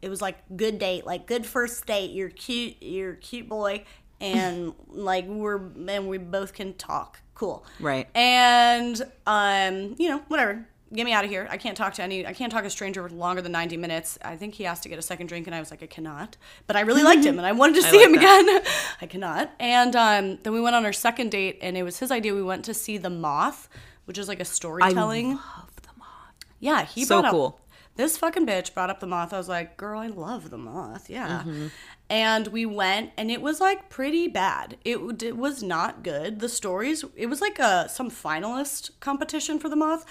It 0.00 0.08
was 0.08 0.20
like 0.20 0.36
good 0.56 0.78
date, 0.78 1.06
like 1.06 1.26
good 1.26 1.46
first 1.46 1.86
date. 1.86 2.10
You're 2.10 2.28
cute, 2.28 2.76
you're 2.80 3.12
a 3.12 3.16
cute 3.16 3.48
boy, 3.48 3.84
and 4.20 4.74
like 4.88 5.26
we're 5.26 5.56
and 5.56 6.08
we 6.08 6.18
both 6.18 6.52
can 6.52 6.74
talk. 6.74 7.20
Cool. 7.34 7.64
Right. 7.80 8.08
And 8.14 9.00
um, 9.26 9.94
you 9.98 10.08
know, 10.08 10.18
whatever. 10.28 10.68
Get 10.92 11.04
me 11.04 11.12
out 11.12 11.24
of 11.24 11.30
here. 11.30 11.46
I 11.50 11.58
can't 11.58 11.76
talk 11.76 11.94
to 11.94 12.02
any. 12.02 12.26
I 12.26 12.32
can't 12.32 12.50
talk 12.50 12.62
to 12.62 12.66
a 12.68 12.70
stranger 12.70 13.06
longer 13.10 13.42
than 13.42 13.52
ninety 13.52 13.76
minutes. 13.76 14.18
I 14.22 14.36
think 14.36 14.54
he 14.54 14.64
asked 14.64 14.82
to 14.84 14.88
get 14.88 14.98
a 14.98 15.02
second 15.02 15.26
drink, 15.26 15.46
and 15.46 15.54
I 15.54 15.60
was 15.60 15.70
like, 15.70 15.82
I 15.82 15.86
cannot. 15.86 16.36
But 16.66 16.76
I 16.76 16.80
really 16.80 17.02
liked 17.02 17.24
him, 17.24 17.36
and 17.38 17.46
I 17.46 17.52
wanted 17.52 17.76
to 17.76 17.82
see 17.82 17.98
like 17.98 18.06
him 18.06 18.12
that. 18.14 18.40
again. 18.40 18.72
I 19.02 19.06
cannot. 19.06 19.50
And 19.60 19.94
um, 19.94 20.38
then 20.42 20.52
we 20.52 20.60
went 20.60 20.76
on 20.76 20.84
our 20.86 20.92
second 20.92 21.30
date, 21.30 21.58
and 21.60 21.76
it 21.76 21.82
was 21.82 21.98
his 21.98 22.10
idea. 22.10 22.34
We 22.34 22.42
went 22.42 22.64
to 22.66 22.74
see 22.74 22.96
The 22.96 23.10
Moth, 23.10 23.68
which 24.06 24.16
is 24.18 24.28
like 24.28 24.40
a 24.40 24.44
storytelling. 24.46 25.32
I 25.32 25.34
love 25.34 25.76
the 25.82 25.90
moth. 25.98 26.34
Yeah, 26.58 26.84
he 26.84 27.04
So 27.04 27.20
brought 27.20 27.30
cool. 27.30 27.46
up 27.46 27.60
this 27.98 28.16
fucking 28.16 28.46
bitch 28.46 28.72
brought 28.74 28.90
up 28.90 29.00
the 29.00 29.08
moth. 29.08 29.32
I 29.34 29.38
was 29.38 29.48
like, 29.48 29.76
girl, 29.76 29.98
I 30.00 30.06
love 30.06 30.50
the 30.50 30.56
moth. 30.56 31.10
Yeah. 31.10 31.40
Mm-hmm. 31.40 31.66
And 32.08 32.46
we 32.46 32.64
went, 32.64 33.10
and 33.18 33.28
it 33.28 33.42
was 33.42 33.60
like 33.60 33.90
pretty 33.90 34.28
bad. 34.28 34.76
It, 34.84 35.20
it 35.22 35.36
was 35.36 35.64
not 35.64 36.04
good. 36.04 36.38
The 36.38 36.48
stories, 36.48 37.04
it 37.16 37.26
was 37.26 37.40
like 37.40 37.58
a 37.58 37.88
some 37.88 38.08
finalist 38.08 38.92
competition 39.00 39.58
for 39.58 39.68
the 39.68 39.74
moth, 39.74 40.06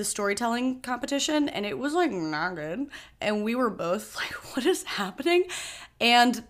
the 0.00 0.04
storytelling 0.04 0.80
competition, 0.80 1.46
and 1.50 1.66
it 1.66 1.78
was 1.78 1.92
like 1.92 2.10
not 2.10 2.54
good. 2.54 2.86
And 3.20 3.44
we 3.44 3.54
were 3.54 3.68
both 3.68 4.16
like, 4.16 4.32
what 4.56 4.64
is 4.64 4.82
happening? 4.84 5.44
And 6.00 6.42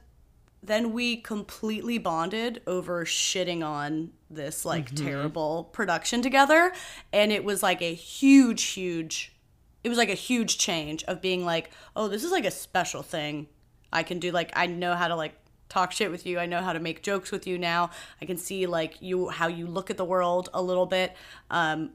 then 0.63 0.93
we 0.93 1.17
completely 1.17 1.99
bonded 1.99 2.63
over 2.69 3.05
shitting 3.05 3.67
on 3.67 4.13
this 4.31 4.65
like 4.65 4.95
terrible 4.95 5.65
production 5.73 6.23
together. 6.23 6.73
And 7.13 7.33
it 7.33 7.43
was 7.43 7.61
like 7.61 7.83
a 7.83 7.93
huge 7.93 8.63
huge 8.63 9.35
it 9.83 9.89
was 9.89 9.99
like 9.99 10.11
a 10.11 10.15
huge 10.15 10.59
change 10.59 11.03
of 11.05 11.23
being 11.23 11.43
like 11.43 11.71
oh 11.97 12.07
this 12.07 12.23
is 12.23 12.31
like 12.31 12.45
a 12.45 12.51
special 12.51 13.03
thing 13.03 13.49
i 13.91 14.03
can 14.03 14.19
do. 14.19 14.31
Like 14.31 14.53
i 14.55 14.67
know 14.67 14.95
how 14.95 15.09
to 15.09 15.17
like 15.17 15.35
talk 15.71 15.93
shit 15.93 16.11
with 16.11 16.27
you. 16.27 16.39
I 16.39 16.45
know 16.47 16.61
how 16.61 16.75
to 16.75 16.81
make 16.81 17.03
jokes 17.03 17.31
with 17.31 17.47
you 17.47 17.57
now. 17.57 17.91
I 18.21 18.27
can 18.27 18.37
see 18.37 18.67
like 18.67 19.01
you 19.01 19.31
how 19.31 19.47
you 19.47 19.67
look 19.67 19.89
at 19.89 19.97
the 19.97 20.05
world 20.05 20.51
a 20.53 20.61
little 20.61 20.87
bit. 20.87 21.17
Um 21.51 21.93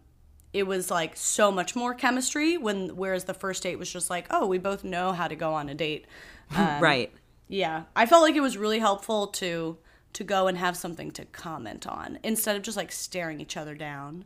it 0.56 0.66
was 0.66 0.90
like 0.90 1.18
so 1.18 1.52
much 1.52 1.76
more 1.76 1.94
chemistry 1.94 2.58
when 2.58 2.96
whereas 2.96 3.26
the 3.26 3.34
first 3.34 3.62
date 3.64 3.78
was 3.78 3.92
just 3.92 4.10
like 4.10 4.26
oh 4.32 4.46
we 4.48 4.58
both 4.58 4.84
know 4.84 5.12
how 5.12 5.28
to 5.28 5.36
go 5.36 5.54
on 5.54 5.68
a 5.70 5.76
date 5.76 6.06
Um, 6.56 6.82
right. 6.90 7.12
yeah 7.48 7.84
i 7.96 8.06
felt 8.06 8.22
like 8.24 8.36
it 8.36 8.42
was 8.42 8.58
really 8.58 8.80
helpful 8.80 9.28
to 9.42 9.78
to 10.14 10.24
go 10.24 10.48
and 10.48 10.58
have 10.58 10.78
something 10.78 11.12
to 11.12 11.26
comment 11.26 11.86
on 11.86 12.20
instead 12.24 12.56
of 12.56 12.62
just 12.64 12.78
like 12.78 12.92
staring 12.92 13.42
each 13.42 13.58
other 13.58 13.76
down 13.76 14.24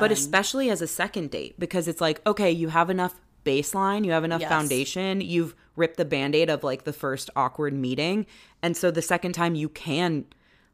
but 0.00 0.10
especially 0.10 0.68
as 0.68 0.82
a 0.82 0.86
second 0.86 1.30
date 1.30 1.58
because 1.60 1.86
it's 1.88 2.00
like 2.00 2.20
okay 2.26 2.50
you 2.50 2.68
have 2.68 2.90
enough 2.90 3.14
baseline 3.44 4.04
you 4.04 4.10
have 4.10 4.24
enough 4.24 4.40
Yes. 4.40 4.48
foundation 4.50 5.20
you've 5.20 5.54
ripped 5.76 5.96
the 5.96 6.04
band-aid 6.04 6.50
of 6.50 6.64
like 6.64 6.82
the 6.84 6.92
first 6.92 7.30
awkward 7.36 7.72
meeting 7.72 8.26
and 8.62 8.76
so 8.76 8.90
the 8.90 9.00
second 9.02 9.32
time 9.32 9.54
you 9.54 9.68
can 9.68 10.24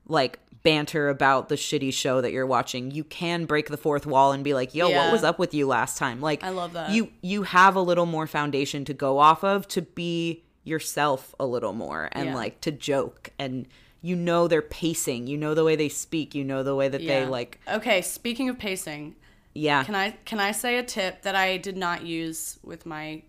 like 0.08 0.38
banter 0.62 1.08
about 1.08 1.48
the 1.48 1.56
shitty 1.56 1.92
show 1.92 2.20
that 2.20 2.30
you're 2.32 2.46
watching 2.46 2.90
you 2.90 3.02
can 3.04 3.44
break 3.46 3.68
the 3.68 3.76
fourth 3.76 4.06
wall 4.06 4.32
and 4.32 4.44
be 4.44 4.54
like 4.54 4.74
yo 4.74 4.88
Yeah. 4.88 5.04
what 5.04 5.12
was 5.12 5.24
up 5.24 5.38
with 5.38 5.52
you 5.54 5.66
last 5.66 5.96
time 5.98 6.20
like 6.20 6.44
I 6.44 6.50
love 6.50 6.72
that. 6.74 6.90
you 6.90 7.10
you 7.20 7.42
have 7.42 7.74
a 7.74 7.80
little 7.80 8.06
more 8.06 8.26
foundation 8.26 8.84
to 8.84 8.94
go 8.94 9.18
off 9.18 9.42
of 9.42 9.66
to 9.68 9.82
be 9.82 10.44
yourself 10.64 11.34
a 11.40 11.46
little 11.46 11.72
more 11.72 12.08
and 12.12 12.26
Yeah. 12.30 12.34
like 12.34 12.60
to 12.62 12.70
joke 12.70 13.30
and 13.38 13.66
you 14.00 14.14
know 14.16 14.46
their 14.48 14.62
pacing 14.62 15.26
you 15.26 15.36
know 15.36 15.54
the 15.54 15.64
way 15.64 15.74
they 15.76 15.88
speak 15.88 16.34
you 16.34 16.44
know 16.44 16.62
the 16.62 16.74
way 16.76 16.88
that 16.88 17.04
they 17.04 17.26
like 17.26 17.58
okay 17.68 18.00
speaking 18.02 18.48
of 18.48 18.58
pacing 18.58 19.16
yeah 19.54 19.82
Can 19.84 19.94
I 19.96 20.12
can 20.24 20.38
I 20.40 20.52
say 20.52 20.78
a 20.78 20.82
tip 20.82 21.22
that 21.22 21.34
I 21.34 21.56
did 21.56 21.76
not 21.76 22.06
use 22.06 22.58
with 22.62 22.86
my 22.86 23.22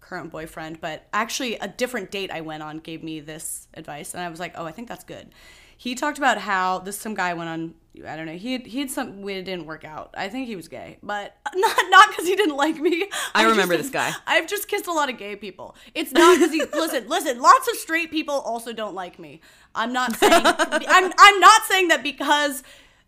current 0.00 0.30
boyfriend, 0.30 0.82
but 0.82 1.06
actually 1.14 1.56
a 1.56 1.66
different 1.66 2.10
date 2.10 2.30
I 2.30 2.42
went 2.42 2.62
on 2.62 2.78
gave 2.78 3.02
me 3.02 3.20
this 3.20 3.68
advice, 3.72 4.12
and 4.12 4.22
I 4.22 4.28
was 4.28 4.38
like, 4.38 4.52
oh, 4.54 4.66
I 4.66 4.70
think 4.70 4.86
that's 4.86 5.02
good. 5.02 5.30
He 5.76 5.94
talked 5.94 6.18
about 6.18 6.38
how 6.38 6.78
this 6.78 6.98
some 6.98 7.14
guy 7.14 7.34
went 7.34 7.48
on. 7.50 7.74
I 8.06 8.16
don't 8.16 8.26
know. 8.26 8.32
He 8.36 8.52
had, 8.54 8.66
he 8.66 8.80
had 8.80 8.90
some. 8.90 9.28
It 9.28 9.42
didn't 9.44 9.66
work 9.66 9.84
out. 9.84 10.12
I 10.16 10.28
think 10.28 10.48
he 10.48 10.56
was 10.56 10.66
gay, 10.66 10.98
but 11.02 11.36
not 11.54 11.76
not 11.90 12.08
because 12.08 12.26
he 12.26 12.34
didn't 12.34 12.56
like 12.56 12.76
me. 12.80 13.08
I 13.34 13.42
I've 13.44 13.50
remember 13.50 13.74
just- 13.76 13.92
this 13.92 13.92
guy. 13.92 14.12
I've 14.26 14.46
just 14.48 14.66
kissed 14.66 14.86
a 14.88 14.92
lot 14.92 15.08
of 15.10 15.16
gay 15.18 15.36
people. 15.36 15.76
It's 15.94 16.10
not 16.12 16.36
because 16.38 16.52
he 16.52 16.64
listen 16.72 17.08
listen. 17.08 17.40
Lots 17.40 17.68
of 17.68 17.76
straight 17.76 18.10
people 18.10 18.34
also 18.34 18.72
don't 18.72 18.94
like 18.94 19.18
me. 19.18 19.40
I'm 19.74 19.92
not 19.92 20.16
saying 20.16 20.32
I'm 20.44 21.12
I'm 21.18 21.40
not 21.40 21.62
saying 21.64 21.88
that 21.88 22.02
because 22.02 22.62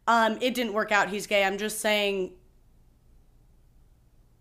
um 0.06 0.38
it 0.40 0.54
didn't 0.54 0.72
work 0.72 0.92
out. 0.92 1.08
He's 1.08 1.26
gay. 1.26 1.44
I'm 1.44 1.58
just 1.58 1.80
saying 1.80 2.32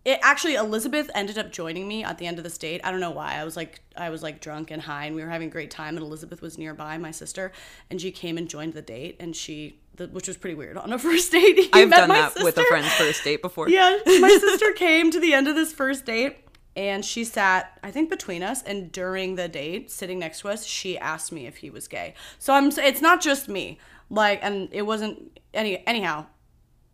it 0.06 0.20
actually 0.22 0.54
elizabeth 0.54 1.10
ended 1.14 1.36
up 1.36 1.52
joining 1.52 1.86
me 1.86 2.04
at 2.04 2.16
the 2.16 2.26
end 2.26 2.38
of 2.38 2.44
this 2.44 2.56
date 2.56 2.80
i 2.84 2.90
don't 2.90 3.00
know 3.00 3.10
why. 3.10 3.34
I 3.34 3.44
was 3.44 3.56
like 3.56 3.80
i 3.96 4.08
was 4.08 4.22
like 4.22 4.40
drunk 4.40 4.70
and 4.70 4.80
high 4.80 5.04
and 5.06 5.16
we 5.16 5.22
were 5.22 5.28
having 5.28 5.48
a 5.48 5.50
great 5.50 5.70
time 5.70 5.96
and 5.96 6.06
elizabeth 6.06 6.40
was 6.40 6.56
nearby 6.56 6.96
my 6.96 7.10
sister 7.10 7.52
and 7.90 8.00
she 8.00 8.10
came 8.12 8.38
and 8.38 8.48
joined 8.48 8.72
the 8.72 8.82
date 8.82 9.16
and 9.20 9.36
she 9.36 9.80
the, 9.96 10.06
which 10.08 10.28
was 10.28 10.36
pretty 10.36 10.54
weird 10.54 10.76
on 10.76 10.92
a 10.92 10.98
first 11.08 11.32
date. 11.32 11.70
I've 11.72 11.88
met 11.88 11.96
done 11.96 12.08
my 12.10 12.14
that 12.20 12.42
with 12.42 12.56
a 12.56 12.64
friend's 12.64 12.92
first 12.92 13.24
date 13.24 13.42
before. 13.42 13.68
yeah 13.68 13.98
my 14.06 14.38
sister 14.40 14.72
came 14.72 15.10
to 15.10 15.20
the 15.20 15.34
end 15.34 15.48
of 15.48 15.54
this 15.54 15.72
first 15.72 16.06
date 16.06 16.38
and 16.76 17.04
she 17.04 17.24
sat 17.24 17.78
i 17.82 17.90
think 17.90 18.08
between 18.08 18.42
us 18.42 18.62
and 18.62 18.92
during 18.92 19.34
the 19.34 19.48
date 19.48 19.90
sitting 19.90 20.18
next 20.20 20.40
to 20.40 20.48
us 20.48 20.64
she 20.64 20.96
asked 20.98 21.32
me 21.32 21.46
if 21.46 21.56
he 21.58 21.68
was 21.68 21.88
gay. 21.88 22.14
So 22.38 22.54
i'm 22.54 22.70
it's 22.78 23.02
not 23.02 23.20
just 23.20 23.48
me. 23.48 23.80
Like 24.08 24.38
and 24.42 24.68
it 24.70 24.82
wasn't 24.82 25.36
any 25.52 25.84
anyhow 25.84 26.26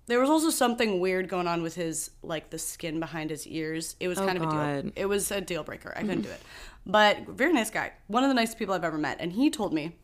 there 0.07 0.21
was 0.21 0.29
also 0.29 0.51
something 0.51 1.01
weird 1.01 1.29
going 1.29 1.47
on 1.47 1.63
with 1.63 1.75
his 1.75 2.11
like 2.23 2.51
the 2.51 2.59
skin 2.59 3.01
behind 3.01 3.31
his 3.31 3.47
ears. 3.47 3.97
It 4.01 4.09
was 4.09 4.19
kind 4.19 4.37
of 4.37 4.43
a 4.43 4.47
deal. 4.47 4.55
Oh, 4.55 4.93
It 4.97 5.07
was 5.07 5.31
a 5.31 5.41
deal 5.41 5.63
breaker. 5.65 5.93
I 5.97 6.01
couldn't 6.01 6.23
do 6.23 6.31
it. 6.31 6.41
But 6.85 7.29
very 7.29 7.53
nice 7.53 7.71
guy. 7.71 7.93
One 8.09 8.25
of 8.25 8.29
the 8.29 8.35
nicest 8.35 8.59
people 8.59 8.75
I've 8.75 8.85
ever 8.85 8.99
met. 8.99 9.19
And 9.21 9.33
he 9.33 9.51
told 9.51 9.73
me 9.73 9.97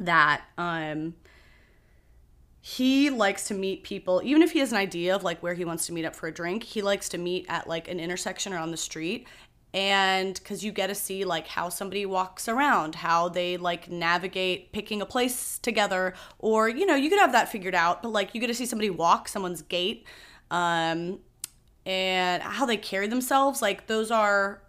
that 0.00 0.42
um 0.58 1.14
he 2.60 3.10
likes 3.10 3.48
to 3.48 3.54
meet 3.54 3.82
people 3.82 4.20
even 4.24 4.40
if 4.40 4.52
he 4.52 4.60
has 4.60 4.70
an 4.72 4.78
idea 4.78 5.14
of 5.14 5.22
like 5.24 5.42
where 5.42 5.54
he 5.54 5.64
wants 5.64 5.86
to 5.86 5.92
meet 5.92 6.04
up 6.04 6.14
for 6.14 6.28
a 6.28 6.32
drink 6.32 6.62
he 6.62 6.80
likes 6.80 7.08
to 7.08 7.18
meet 7.18 7.44
at 7.48 7.66
like 7.68 7.88
an 7.88 7.98
intersection 8.00 8.52
or 8.52 8.58
on 8.58 8.70
the 8.70 8.76
street 8.76 9.26
and 9.74 10.34
because 10.34 10.64
you 10.64 10.70
get 10.70 10.88
to 10.88 10.94
see 10.94 11.24
like 11.24 11.46
how 11.46 11.68
somebody 11.68 12.04
walks 12.04 12.48
around 12.48 12.94
how 12.96 13.28
they 13.28 13.56
like 13.56 13.90
navigate 13.90 14.72
picking 14.72 15.00
a 15.00 15.06
place 15.06 15.58
together 15.58 16.14
or 16.38 16.68
you 16.68 16.84
know 16.84 16.94
you 16.94 17.08
could 17.08 17.18
have 17.18 17.32
that 17.32 17.48
figured 17.50 17.74
out 17.74 18.02
but 18.02 18.10
like 18.10 18.34
you 18.34 18.40
get 18.40 18.48
to 18.48 18.54
see 18.54 18.66
somebody 18.66 18.90
walk 18.90 19.28
someone's 19.28 19.62
gait 19.62 20.04
um 20.50 21.18
and 21.86 22.42
how 22.42 22.66
they 22.66 22.76
carry 22.76 23.06
themselves 23.06 23.62
like 23.62 23.86
those 23.86 24.10
are 24.10 24.62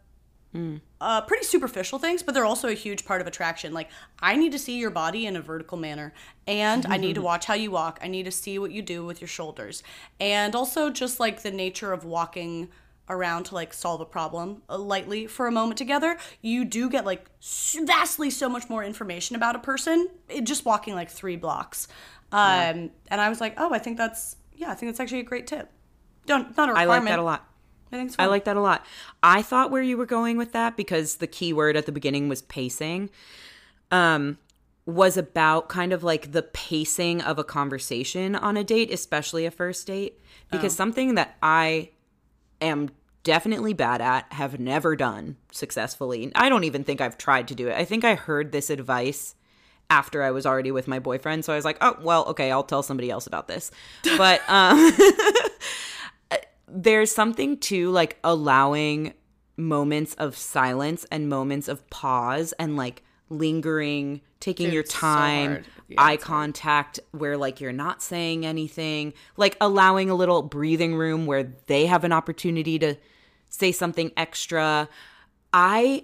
uh, 1.01 1.21
pretty 1.21 1.43
superficial 1.43 1.97
things, 1.97 2.21
but 2.21 2.33
they're 2.33 2.45
also 2.45 2.67
a 2.69 2.73
huge 2.73 3.05
part 3.05 3.21
of 3.21 3.27
attraction. 3.27 3.73
Like, 3.73 3.89
I 4.19 4.35
need 4.35 4.51
to 4.51 4.59
see 4.59 4.77
your 4.77 4.91
body 4.91 5.25
in 5.25 5.35
a 5.35 5.41
vertical 5.41 5.77
manner, 5.77 6.13
and 6.45 6.85
I 6.85 6.97
need 6.97 7.15
to 7.15 7.21
watch 7.23 7.45
how 7.45 7.55
you 7.55 7.71
walk. 7.71 7.99
I 8.03 8.07
need 8.07 8.23
to 8.25 8.31
see 8.31 8.59
what 8.59 8.71
you 8.71 8.81
do 8.81 9.03
with 9.03 9.19
your 9.19 9.27
shoulders, 9.27 9.81
and 10.19 10.55
also 10.55 10.89
just 10.89 11.19
like 11.19 11.41
the 11.41 11.51
nature 11.51 11.91
of 11.91 12.05
walking 12.05 12.69
around 13.09 13.45
to 13.45 13.55
like 13.55 13.73
solve 13.73 14.01
a 14.01 14.05
problem 14.05 14.61
uh, 14.69 14.77
lightly 14.77 15.27
for 15.27 15.47
a 15.47 15.51
moment 15.51 15.77
together. 15.77 16.17
You 16.41 16.65
do 16.65 16.89
get 16.89 17.05
like 17.05 17.29
vastly 17.41 18.29
so 18.29 18.47
much 18.47 18.69
more 18.69 18.83
information 18.83 19.35
about 19.35 19.55
a 19.55 19.59
person 19.59 20.09
eh, 20.29 20.41
just 20.41 20.65
walking 20.65 20.95
like 20.95 21.09
three 21.09 21.35
blocks. 21.35 21.87
Um, 22.31 22.89
and 23.09 23.21
I 23.21 23.29
was 23.29 23.39
like, 23.39 23.53
oh, 23.57 23.73
I 23.73 23.79
think 23.79 23.97
that's 23.97 24.37
yeah, 24.55 24.71
I 24.71 24.75
think 24.75 24.91
that's 24.91 24.99
actually 24.99 25.19
a 25.19 25.23
great 25.23 25.47
tip. 25.47 25.69
Don't 26.25 26.55
not 26.57 26.69
a 26.69 26.73
requirement. 26.73 26.79
I 26.79 26.85
like 26.85 27.05
that 27.05 27.19
a 27.19 27.23
lot. 27.23 27.47
I 27.91 27.95
think 27.97 28.07
it's 28.07 28.15
I 28.17 28.25
like 28.25 28.45
that 28.45 28.57
a 28.57 28.61
lot. 28.61 28.85
I 29.21 29.41
thought 29.41 29.69
where 29.69 29.83
you 29.83 29.97
were 29.97 30.05
going 30.05 30.37
with 30.37 30.51
that 30.53 30.75
because 30.77 31.17
the 31.17 31.27
key 31.27 31.53
word 31.53 31.75
at 31.75 31.85
the 31.85 31.91
beginning 31.91 32.29
was 32.29 32.41
pacing. 32.41 33.09
Um 33.91 34.37
was 34.85 35.15
about 35.15 35.69
kind 35.69 35.93
of 35.93 36.03
like 36.03 36.33
the 36.33 36.41
pacing 36.41 37.21
of 37.21 37.39
a 37.39 37.43
conversation 37.43 38.35
on 38.35 38.57
a 38.57 38.63
date, 38.65 38.91
especially 38.91 39.45
a 39.45 39.51
first 39.51 39.87
date, 39.87 40.19
because 40.51 40.75
something 40.75 41.15
that 41.15 41.37
I 41.41 41.89
am 42.63 42.89
definitely 43.23 43.73
bad 43.73 44.01
at, 44.01 44.31
have 44.33 44.59
never 44.59 44.95
done 44.95 45.37
successfully. 45.51 46.31
I 46.35 46.49
don't 46.49 46.65
even 46.65 46.83
think 46.83 47.01
I've 47.01 47.17
tried 47.17 47.47
to 47.49 47.55
do 47.55 47.67
it. 47.67 47.75
I 47.75 47.85
think 47.85 48.03
I 48.03 48.15
heard 48.15 48.51
this 48.51 48.69
advice 48.69 49.35
after 49.89 50.23
I 50.23 50.31
was 50.31 50.45
already 50.45 50.71
with 50.71 50.87
my 50.87 50.99
boyfriend, 50.99 51.45
so 51.45 51.53
I 51.53 51.55
was 51.55 51.65
like, 51.65 51.77
"Oh, 51.81 51.97
well, 52.01 52.25
okay, 52.27 52.51
I'll 52.51 52.63
tell 52.63 52.83
somebody 52.83 53.09
else 53.09 53.27
about 53.27 53.47
this." 53.47 53.71
But 54.17 54.41
um 54.49 54.91
there's 56.67 57.13
something 57.13 57.57
to 57.59 57.91
like 57.91 58.17
allowing 58.23 59.13
moments 59.55 60.15
of 60.15 60.35
silence 60.35 61.05
and 61.11 61.29
moments 61.29 61.67
of 61.67 61.87
pause 61.89 62.53
and 62.53 62.75
like 62.75 63.03
lingering 63.29 64.21
taking 64.39 64.65
Dude, 64.67 64.73
your 64.73 64.81
it's 64.83 64.93
so 64.93 64.99
time. 64.99 65.63
Yeah, 65.87 66.01
eye 66.01 66.13
it's 66.13 66.23
hard. 66.23 66.53
contact 66.53 66.99
where 67.11 67.37
like 67.37 67.61
you're 67.61 67.71
not 67.71 68.01
saying 68.01 68.45
anything 68.45 69.13
like 69.37 69.57
allowing 69.61 70.09
a 70.09 70.15
little 70.15 70.41
breathing 70.41 70.95
room 70.95 71.25
where 71.25 71.43
they 71.67 71.85
have 71.85 72.03
an 72.03 72.11
opportunity 72.11 72.79
to 72.79 72.95
say 73.49 73.71
something 73.71 74.11
extra 74.17 74.87
i 75.51 76.03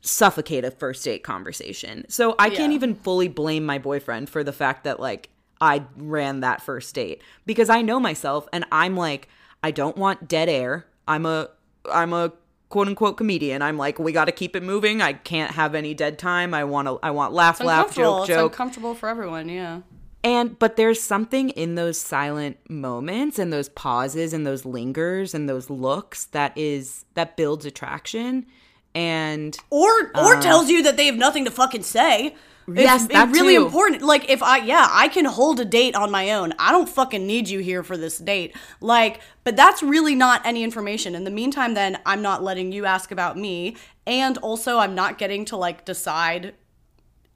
suffocate 0.00 0.64
a 0.64 0.70
first 0.70 1.04
date 1.04 1.22
conversation 1.22 2.04
so 2.08 2.34
i 2.38 2.48
can't 2.48 2.72
even 2.72 2.94
fully 2.94 3.28
blame 3.28 3.64
my 3.64 3.78
boyfriend 3.78 4.28
for 4.28 4.42
the 4.42 4.52
fact 4.52 4.84
that 4.84 4.98
like 4.98 5.28
i 5.60 5.84
ran 5.96 6.40
that 6.40 6.62
first 6.62 6.94
date 6.94 7.22
because 7.44 7.68
i 7.68 7.82
know 7.82 8.00
myself 8.00 8.48
and 8.52 8.64
i'm 8.72 8.96
like 8.96 9.28
i 9.62 9.70
don't 9.70 9.98
want 9.98 10.26
dead 10.26 10.48
air 10.48 10.86
i'm 11.06 11.26
a 11.26 11.48
i'm 11.92 12.12
a 12.14 12.32
quote 12.70 12.88
unquote 12.88 13.16
comedian 13.18 13.60
i'm 13.60 13.76
like 13.76 13.98
we 13.98 14.10
got 14.12 14.24
to 14.24 14.32
keep 14.32 14.56
it 14.56 14.62
moving 14.62 15.02
i 15.02 15.12
can't 15.12 15.50
have 15.52 15.74
any 15.74 15.92
dead 15.92 16.18
time 16.18 16.54
i 16.54 16.64
want 16.64 16.88
to 16.88 16.98
i 17.02 17.10
want 17.10 17.32
laugh 17.34 17.56
It's 17.60 17.66
laugh 17.66 17.88
uncomfortable. 17.88 18.18
joke 18.20 18.28
It's 18.30 18.36
joke 18.36 18.52
uncomfortable 18.52 18.94
for 18.94 19.08
everyone. 19.08 19.48
Yeah. 19.48 19.80
and 20.24 20.58
but 20.58 20.76
there's 20.76 21.00
something 21.02 21.50
in 21.50 21.74
those 21.74 21.98
silent 22.00 22.56
moments 22.70 23.38
and 23.38 23.52
those 23.52 23.68
pauses 23.68 24.32
and 24.32 24.46
those 24.46 24.64
lingers 24.64 25.34
and 25.34 25.48
those 25.48 25.68
looks 25.68 26.26
that 26.26 26.56
is 26.56 27.04
that 27.14 27.36
builds 27.36 27.64
attraction 27.66 28.46
and 28.94 29.56
Or 29.70 29.90
or 30.14 30.36
uh, 30.36 30.40
tells 30.40 30.68
you 30.68 30.82
that 30.84 30.96
they 30.96 31.06
have 31.06 31.16
nothing 31.16 31.44
to 31.44 31.50
fucking 31.50 31.82
say. 31.84 32.34
It's, 32.72 32.82
Yes, 32.82 33.06
that 33.08 33.30
really 33.30 33.56
too. 33.56 33.64
important. 33.66 34.02
Like 34.02 34.28
if 34.30 34.42
I 34.42 34.58
yeah, 34.58 34.88
I 34.90 35.08
can 35.08 35.24
hold 35.24 35.60
a 35.60 35.64
date 35.64 35.94
on 35.94 36.10
my 36.10 36.30
own. 36.32 36.52
I 36.58 36.72
don't 36.72 36.88
fucking 36.88 37.26
need 37.26 37.48
you 37.48 37.60
here 37.60 37.82
for 37.82 37.96
this 37.96 38.18
date. 38.18 38.56
Like, 38.80 39.20
but 39.44 39.56
that's 39.56 39.82
really 39.82 40.14
not 40.14 40.44
any 40.44 40.62
information. 40.62 41.14
In 41.14 41.24
the 41.24 41.30
meantime, 41.30 41.74
then 41.74 41.98
I'm 42.06 42.22
not 42.22 42.42
letting 42.42 42.72
you 42.72 42.84
ask 42.86 43.10
about 43.10 43.36
me, 43.36 43.76
and 44.06 44.38
also 44.38 44.78
I'm 44.78 44.94
not 44.94 45.18
getting 45.18 45.44
to 45.46 45.56
like 45.56 45.84
decide 45.84 46.54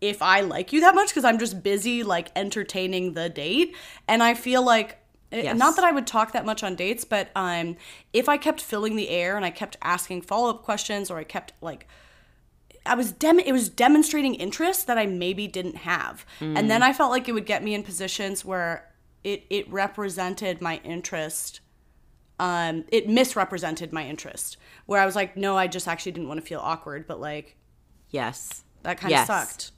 if 0.01 0.20
I 0.20 0.41
like 0.43 0.72
you 0.72 0.80
that 0.82 0.95
much 0.95 1.09
because 1.09 1.24
I'm 1.24 1.39
just 1.39 1.62
busy 1.62 2.03
like 2.03 2.28
entertaining 2.37 3.14
the 3.14 3.28
date. 3.28 3.74
And 4.07 4.22
I 4.22 4.35
feel 4.35 4.62
like 4.62 4.99
eh, 5.32 5.43
Yes. 5.45 5.57
not 5.57 5.76
that 5.76 5.85
I 5.85 5.93
would 5.93 6.07
talk 6.07 6.32
that 6.32 6.45
much 6.45 6.62
on 6.62 6.74
dates, 6.76 7.05
but 7.05 7.30
um 7.35 7.76
if 8.12 8.28
I 8.28 8.37
kept 8.37 8.61
filling 8.61 8.97
the 8.97 9.09
air 9.09 9.37
and 9.37 9.45
I 9.45 9.51
kept 9.51 9.76
asking 9.82 10.22
follow-up 10.22 10.62
questions 10.62 11.11
or 11.11 11.18
I 11.18 11.24
kept 11.24 11.55
like 11.62 11.87
I 12.87 12.95
was 12.95 13.12
dem 13.12 13.39
it 13.39 13.53
was 13.53 13.68
demonstrating 13.68 14.35
interest 14.35 14.87
that 14.87 14.99
I 14.99 15.07
maybe 15.07 15.47
didn't 15.47 15.76
have. 15.76 16.24
And 16.41 16.70
then 16.70 16.82
I 16.82 16.93
felt 16.93 17.11
like 17.11 17.28
it 17.28 17.32
would 17.32 17.47
get 17.47 17.62
me 17.64 17.74
in 17.74 17.82
positions 17.82 18.45
where 18.45 18.93
it 19.22 19.45
it 19.51 19.70
represented 19.72 20.61
my 20.61 20.80
interest 20.85 21.61
um 22.39 22.85
it 22.89 23.09
misrepresented 23.09 23.93
my 23.93 24.05
interest 24.07 24.57
where 24.87 25.01
I 25.01 25.07
was 25.07 25.14
like 25.16 25.37
no 25.37 25.57
I 25.57 25.66
just 25.68 25.87
actually 25.87 26.12
didn't 26.12 26.28
want 26.28 26.41
to 26.41 26.47
feel 26.47 26.59
awkward 26.61 27.07
but 27.07 27.20
like 27.20 27.57
yes 28.11 28.64
that 28.82 28.99
kind 28.99 29.12
Yes. 29.12 29.30
of 29.30 29.35
sucked. 29.49 29.70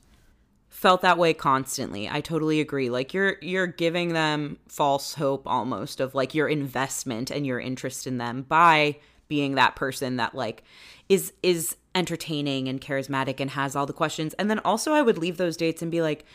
felt 0.69 1.01
that 1.01 1.17
way 1.17 1.33
constantly. 1.33 2.09
I 2.09 2.19
totally 2.19 2.59
agree. 2.59 2.89
Like 2.89 3.13
you're 3.13 3.37
you're 3.41 3.67
giving 3.67 4.13
them 4.13 4.57
false 4.67 5.13
hope 5.15 5.47
almost 5.47 6.01
of 6.01 6.13
like 6.15 6.35
your 6.35 6.47
investment 6.49 7.31
and 7.31 7.45
your 7.45 7.59
interest 7.59 8.05
in 8.07 8.17
them 8.17 8.41
by 8.41 8.97
being 9.27 9.55
that 9.55 9.75
person 9.75 10.17
that 10.17 10.35
like 10.35 10.63
is 11.09 11.33
is 11.43 11.75
entertaining 11.95 12.67
and 12.67 12.79
charismatic 12.81 13.39
and 13.39 13.51
has 13.51 13.75
all 13.75 13.85
the 13.85 13.93
questions. 13.93 14.33
And 14.35 14.49
then 14.49 14.59
also 14.59 14.93
I 14.93 15.01
would 15.01 15.17
leave 15.17 15.37
those 15.37 15.57
dates 15.57 15.81
and 15.81 15.89
be 15.91 16.01
like, 16.01 16.25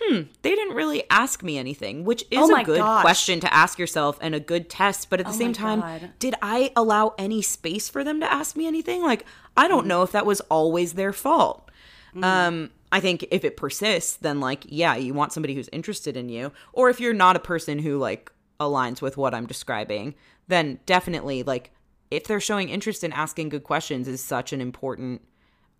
hmm, 0.00 0.22
they 0.42 0.50
didn't 0.54 0.76
really 0.76 1.02
ask 1.10 1.42
me 1.42 1.58
anything, 1.58 2.04
which 2.04 2.24
is 2.30 2.48
Oh 2.48 2.54
a 2.56 2.64
good 2.64 2.78
gosh. 2.80 3.02
question 3.02 3.40
to 3.40 3.52
ask 3.52 3.78
yourself 3.78 4.18
and 4.20 4.34
a 4.34 4.40
good 4.40 4.70
test. 4.70 5.10
But 5.10 5.20
at 5.20 5.26
the 5.26 5.32
Oh 5.32 5.36
same 5.36 5.52
time, 5.52 5.80
God. 5.80 6.10
did 6.18 6.34
I 6.40 6.72
allow 6.76 7.14
any 7.18 7.42
space 7.42 7.88
for 7.88 8.04
them 8.04 8.20
to 8.20 8.32
ask 8.32 8.56
me 8.56 8.66
anything? 8.66 9.02
Like, 9.02 9.26
I 9.56 9.66
Mm. 9.66 9.68
don't 9.68 9.86
know 9.86 10.02
if 10.02 10.12
that 10.12 10.26
was 10.26 10.40
always 10.42 10.92
their 10.94 11.12
fault. 11.12 11.68
Um, 12.22 12.70
I 12.90 12.98
think 12.98 13.24
if 13.30 13.44
it 13.44 13.56
persists, 13.56 14.16
then 14.16 14.40
like, 14.40 14.64
yeah, 14.68 14.96
you 14.96 15.14
want 15.14 15.32
somebody 15.32 15.54
who's 15.54 15.68
interested 15.72 16.16
in 16.16 16.28
you. 16.28 16.50
Or 16.72 16.90
if 16.90 16.98
you're 17.00 17.12
not 17.14 17.36
a 17.36 17.40
person 17.40 17.78
who 17.78 17.98
like 17.98 18.32
aligns 18.58 19.00
with 19.00 19.16
what 19.16 19.32
I'm 19.32 19.46
describing, 19.46 20.14
then 20.48 20.80
definitely 20.86 21.42
like 21.44 21.70
if 22.10 22.24
they're 22.24 22.40
showing 22.40 22.68
interest 22.68 23.04
in 23.04 23.12
asking 23.12 23.48
good 23.50 23.64
questions 23.64 24.08
is 24.08 24.22
such 24.22 24.52
an 24.52 24.60
important 24.60 25.22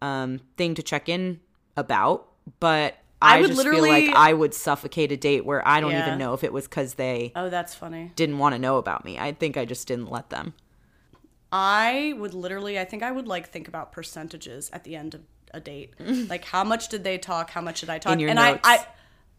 um 0.03 0.41
thing 0.57 0.75
to 0.75 0.83
check 0.83 1.09
in 1.09 1.41
about. 1.77 2.27
But 2.59 2.97
I 3.23 3.37
I, 3.37 3.41
would 3.41 3.49
just 3.49 3.63
feel 3.63 3.73
literally- 3.73 4.09
like 4.09 4.17
I 4.17 4.33
would 4.33 4.55
suffocate 4.55 5.13
a 5.13 5.17
date 5.17 5.45
where 5.45 5.67
I 5.67 5.81
don't 5.81 5.91
Yeah. 5.91 6.07
even 6.07 6.19
know 6.19 6.33
if 6.33 6.43
it 6.43 6.53
was 6.53 6.67
because 6.67 6.95
they 6.95 7.33
Oh, 7.37 7.51
that's 7.51 7.75
funny. 7.75 8.13
didn't 8.17 8.39
want 8.39 8.55
to 8.55 8.59
know 8.59 8.79
about 8.79 9.05
me. 9.05 9.19
I 9.19 9.33
think 9.33 9.57
I 9.57 9.65
just 9.67 9.87
didn't 9.87 10.11
let 10.11 10.31
them. 10.31 10.55
I 11.53 12.15
would 12.17 12.33
literally, 12.35 12.79
I 12.79 12.85
think 12.85 13.03
I 13.03 13.11
would 13.11 13.27
like 13.27 13.49
think 13.49 13.67
about 13.69 13.93
percentages 13.93 14.71
at 14.73 14.85
the 14.85 14.97
end 14.97 15.15
of 15.15 15.23
a 15.53 15.61
date. 15.61 15.95
like 16.29 16.45
how 16.45 16.63
much 16.65 16.89
did 16.89 17.03
they 17.05 17.19
talk? 17.19 17.51
How 17.51 17.61
much 17.61 17.81
did 17.81 17.91
I 17.91 17.99
talk? 17.99 18.13
and 18.13 18.23
notes. 18.23 18.61
I, 18.65 18.75
I, 18.77 18.87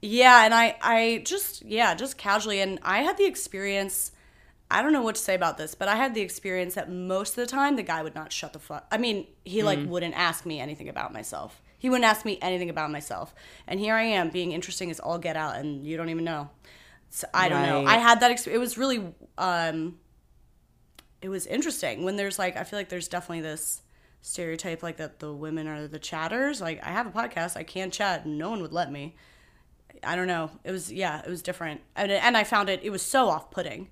yeah, 0.01 0.43
and 0.45 0.53
I, 0.53 0.75
I 0.81 1.21
just, 1.25 1.63
yeah, 1.63 1.93
just 1.95 2.17
casually. 2.17 2.59
And 2.59 2.79
I 2.83 2.99
had 2.99 3.17
the 3.17 3.25
experience. 3.25 4.11
I 4.71 4.81
don't 4.81 4.93
know 4.93 5.01
what 5.01 5.15
to 5.15 5.21
say 5.21 5.35
about 5.35 5.57
this, 5.57 5.75
but 5.75 5.87
I 5.87 5.95
had 5.95 6.13
the 6.13 6.21
experience 6.21 6.75
that 6.75 6.89
most 6.89 7.31
of 7.31 7.35
the 7.37 7.47
time 7.47 7.75
the 7.75 7.83
guy 7.83 8.01
would 8.03 8.15
not 8.15 8.31
shut 8.31 8.53
the 8.53 8.59
fuck. 8.59 8.87
I 8.91 8.97
mean, 8.97 9.27
he 9.43 9.63
like 9.63 9.79
wouldn't 9.85 10.15
ask 10.15 10.45
me 10.45 10.59
anything 10.59 10.89
about 10.89 11.13
myself. 11.13 11.61
He 11.77 11.89
wouldn't 11.89 12.05
ask 12.05 12.25
me 12.25 12.37
anything 12.41 12.69
about 12.69 12.91
myself. 12.91 13.33
And 13.67 13.79
here 13.79 13.95
I 13.95 14.03
am 14.03 14.29
being 14.29 14.51
interesting 14.51 14.91
as 14.91 14.99
all 14.99 15.17
get 15.17 15.35
out, 15.35 15.55
and 15.57 15.85
you 15.85 15.97
don't 15.97 16.09
even 16.09 16.23
know. 16.23 16.49
So 17.09 17.27
I 17.33 17.49
don't 17.49 17.63
know. 17.63 17.85
I 17.85 17.97
had 17.97 18.21
that. 18.21 18.31
Ex- 18.31 18.47
it 18.47 18.57
was 18.57 18.77
really. 18.77 19.13
um 19.37 19.97
it 21.21 21.29
was 21.29 21.45
interesting 21.45 22.03
when 22.03 22.15
there's 22.15 22.39
like 22.39 22.57
I 22.57 22.63
feel 22.63 22.79
like 22.79 22.89
there's 22.89 23.07
definitely 23.07 23.41
this 23.41 23.81
stereotype 24.21 24.83
like 24.83 24.97
that 24.97 25.19
the 25.19 25.33
women 25.33 25.67
are 25.67 25.87
the 25.87 25.99
chatters. 25.99 26.61
Like 26.61 26.83
I 26.83 26.89
have 26.89 27.07
a 27.07 27.11
podcast, 27.11 27.55
I 27.57 27.63
can 27.63 27.91
chat, 27.91 28.25
and 28.25 28.37
no 28.37 28.49
one 28.49 28.61
would 28.61 28.73
let 28.73 28.91
me. 28.91 29.15
I 30.03 30.15
don't 30.15 30.27
know. 30.27 30.49
It 30.63 30.71
was 30.71 30.91
yeah, 30.91 31.21
it 31.21 31.29
was 31.29 31.41
different, 31.41 31.81
and 31.95 32.11
and 32.11 32.35
I 32.35 32.43
found 32.43 32.69
it 32.69 32.81
it 32.83 32.89
was 32.89 33.01
so 33.01 33.29
off 33.29 33.51
putting. 33.51 33.89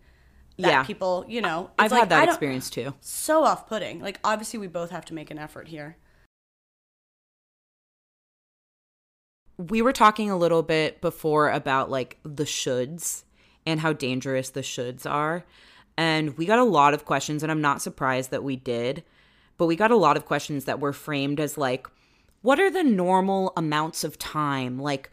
That 0.60 0.70
Yeah. 0.70 0.84
people, 0.84 1.26
you 1.28 1.42
know, 1.42 1.72
I've 1.80 1.92
like, 1.92 2.02
had 2.02 2.10
that 2.10 2.28
experience 2.28 2.70
too. 2.70 2.94
So 3.02 3.44
off 3.44 3.68
putting. 3.68 4.00
Like 4.00 4.20
obviously 4.24 4.60
we 4.60 4.68
both 4.68 4.92
have 4.92 5.06
to 5.06 5.14
make 5.14 5.32
an 5.32 5.40
effort 5.40 5.70
here. 5.70 5.98
we 9.60 9.82
were 9.82 9.92
talking 9.92 10.32
a 10.32 10.38
little 10.38 10.64
bit 10.64 11.02
before 11.02 11.50
about 11.50 11.92
like 11.92 12.18
the 12.24 12.46
shoulds 12.46 13.24
and 13.66 13.82
how 13.82 13.92
dangerous 13.92 14.50
the 14.50 14.62
shoulds 14.62 15.06
are. 15.10 15.44
And 15.98 16.38
we 16.38 16.46
got 16.46 16.60
a 16.60 16.64
lot 16.64 16.94
of 16.94 17.04
questions, 17.04 17.44
and 17.44 17.52
I'm 17.52 17.60
not 17.60 17.82
surprised 17.82 18.32
that 18.32 18.44
we 18.44 18.56
did, 18.56 19.04
but 19.58 19.66
we 19.66 19.76
got 19.76 19.92
a 19.92 19.98
lot 19.98 20.16
of 20.16 20.26
questions 20.26 20.64
that 20.64 20.80
were 20.80 20.94
framed 20.94 21.42
as 21.42 21.58
like, 21.58 21.88
what 22.42 22.58
are 22.58 22.72
the 22.72 22.86
normal 22.86 23.52
amounts 23.58 24.06
of 24.06 24.18
time? 24.18 24.80
Like, 24.80 25.12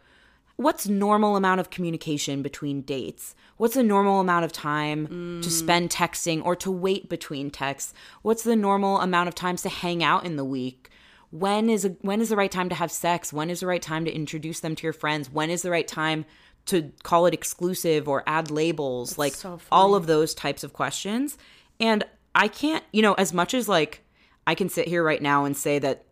what's 0.56 0.88
normal 0.88 1.36
amount 1.36 1.60
of 1.60 1.70
communication 1.70 2.42
between 2.42 2.82
dates? 2.82 3.34
What's 3.56 3.74
the 3.74 3.82
normal 3.82 4.20
amount 4.20 4.44
of 4.44 4.52
time 4.52 5.06
to 5.06 5.12
mm. 5.12 5.50
spend 5.50 5.90
texting 5.90 6.44
or 6.44 6.56
to 6.56 6.70
wait 6.70 7.08
between 7.08 7.50
texts? 7.50 7.94
What's 8.22 8.42
the 8.42 8.56
normal 8.56 9.00
amount 9.00 9.28
of 9.28 9.34
times 9.34 9.62
to 9.62 9.68
hang 9.68 10.02
out 10.02 10.24
in 10.24 10.36
the 10.36 10.44
week? 10.44 10.90
When 11.30 11.68
is 11.68 11.84
a, 11.84 11.90
when 12.00 12.20
is 12.20 12.30
the 12.30 12.36
right 12.36 12.50
time 12.50 12.68
to 12.70 12.74
have 12.74 12.90
sex? 12.90 13.32
When 13.32 13.50
is 13.50 13.60
the 13.60 13.66
right 13.66 13.82
time 13.82 14.04
to 14.04 14.12
introduce 14.12 14.60
them 14.60 14.74
to 14.76 14.82
your 14.84 14.92
friends? 14.92 15.30
When 15.30 15.50
is 15.50 15.62
the 15.62 15.70
right 15.70 15.86
time 15.86 16.24
to 16.66 16.90
call 17.02 17.26
it 17.26 17.34
exclusive 17.34 18.08
or 18.08 18.22
add 18.26 18.50
labels? 18.50 19.18
like 19.18 19.34
so 19.34 19.60
all 19.70 19.94
of 19.94 20.06
those 20.06 20.34
types 20.34 20.64
of 20.64 20.72
questions. 20.72 21.36
And 21.78 22.04
I 22.34 22.48
can't, 22.48 22.84
you 22.92 23.02
know, 23.02 23.14
as 23.14 23.32
much 23.32 23.54
as 23.54 23.68
like 23.68 24.02
I 24.46 24.54
can 24.54 24.68
sit 24.68 24.88
here 24.88 25.02
right 25.02 25.20
now 25.20 25.44
and 25.44 25.56
say 25.56 25.78
that 25.78 26.04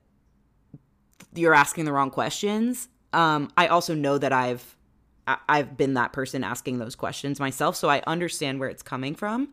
you're 1.34 1.54
asking 1.54 1.84
the 1.84 1.92
wrong 1.92 2.10
questions. 2.10 2.88
Um, 3.14 3.50
I 3.56 3.68
also 3.68 3.94
know 3.94 4.18
that 4.18 4.32
I've 4.32 4.76
I- 5.26 5.38
I've 5.48 5.76
been 5.78 5.94
that 5.94 6.12
person 6.12 6.44
asking 6.44 6.78
those 6.78 6.94
questions 6.94 7.40
myself, 7.40 7.76
so 7.76 7.88
I 7.88 8.02
understand 8.06 8.60
where 8.60 8.68
it's 8.68 8.82
coming 8.82 9.14
from. 9.14 9.48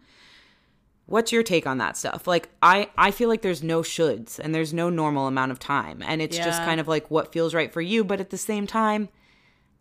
What's 1.06 1.32
your 1.32 1.44
take 1.44 1.68
on 1.68 1.78
that 1.80 1.98
stuff? 1.98 2.26
Like 2.28 2.50
I 2.62 2.90
I 2.98 3.12
feel 3.12 3.28
like 3.30 3.42
there's 3.42 3.64
no 3.64 3.82
shoulds 3.82 4.40
and 4.40 4.54
there's 4.56 4.74
no 4.74 4.90
normal 4.90 5.28
amount 5.28 5.52
of 5.52 5.60
time, 5.60 6.02
and 6.06 6.22
it's 6.22 6.38
just 6.38 6.62
kind 6.64 6.80
of 6.80 6.88
like 6.88 7.10
what 7.12 7.32
feels 7.34 7.54
right 7.54 7.72
for 7.72 7.82
you. 7.82 8.04
But 8.04 8.20
at 8.22 8.30
the 8.30 8.38
same 8.38 8.66
time, 8.68 9.10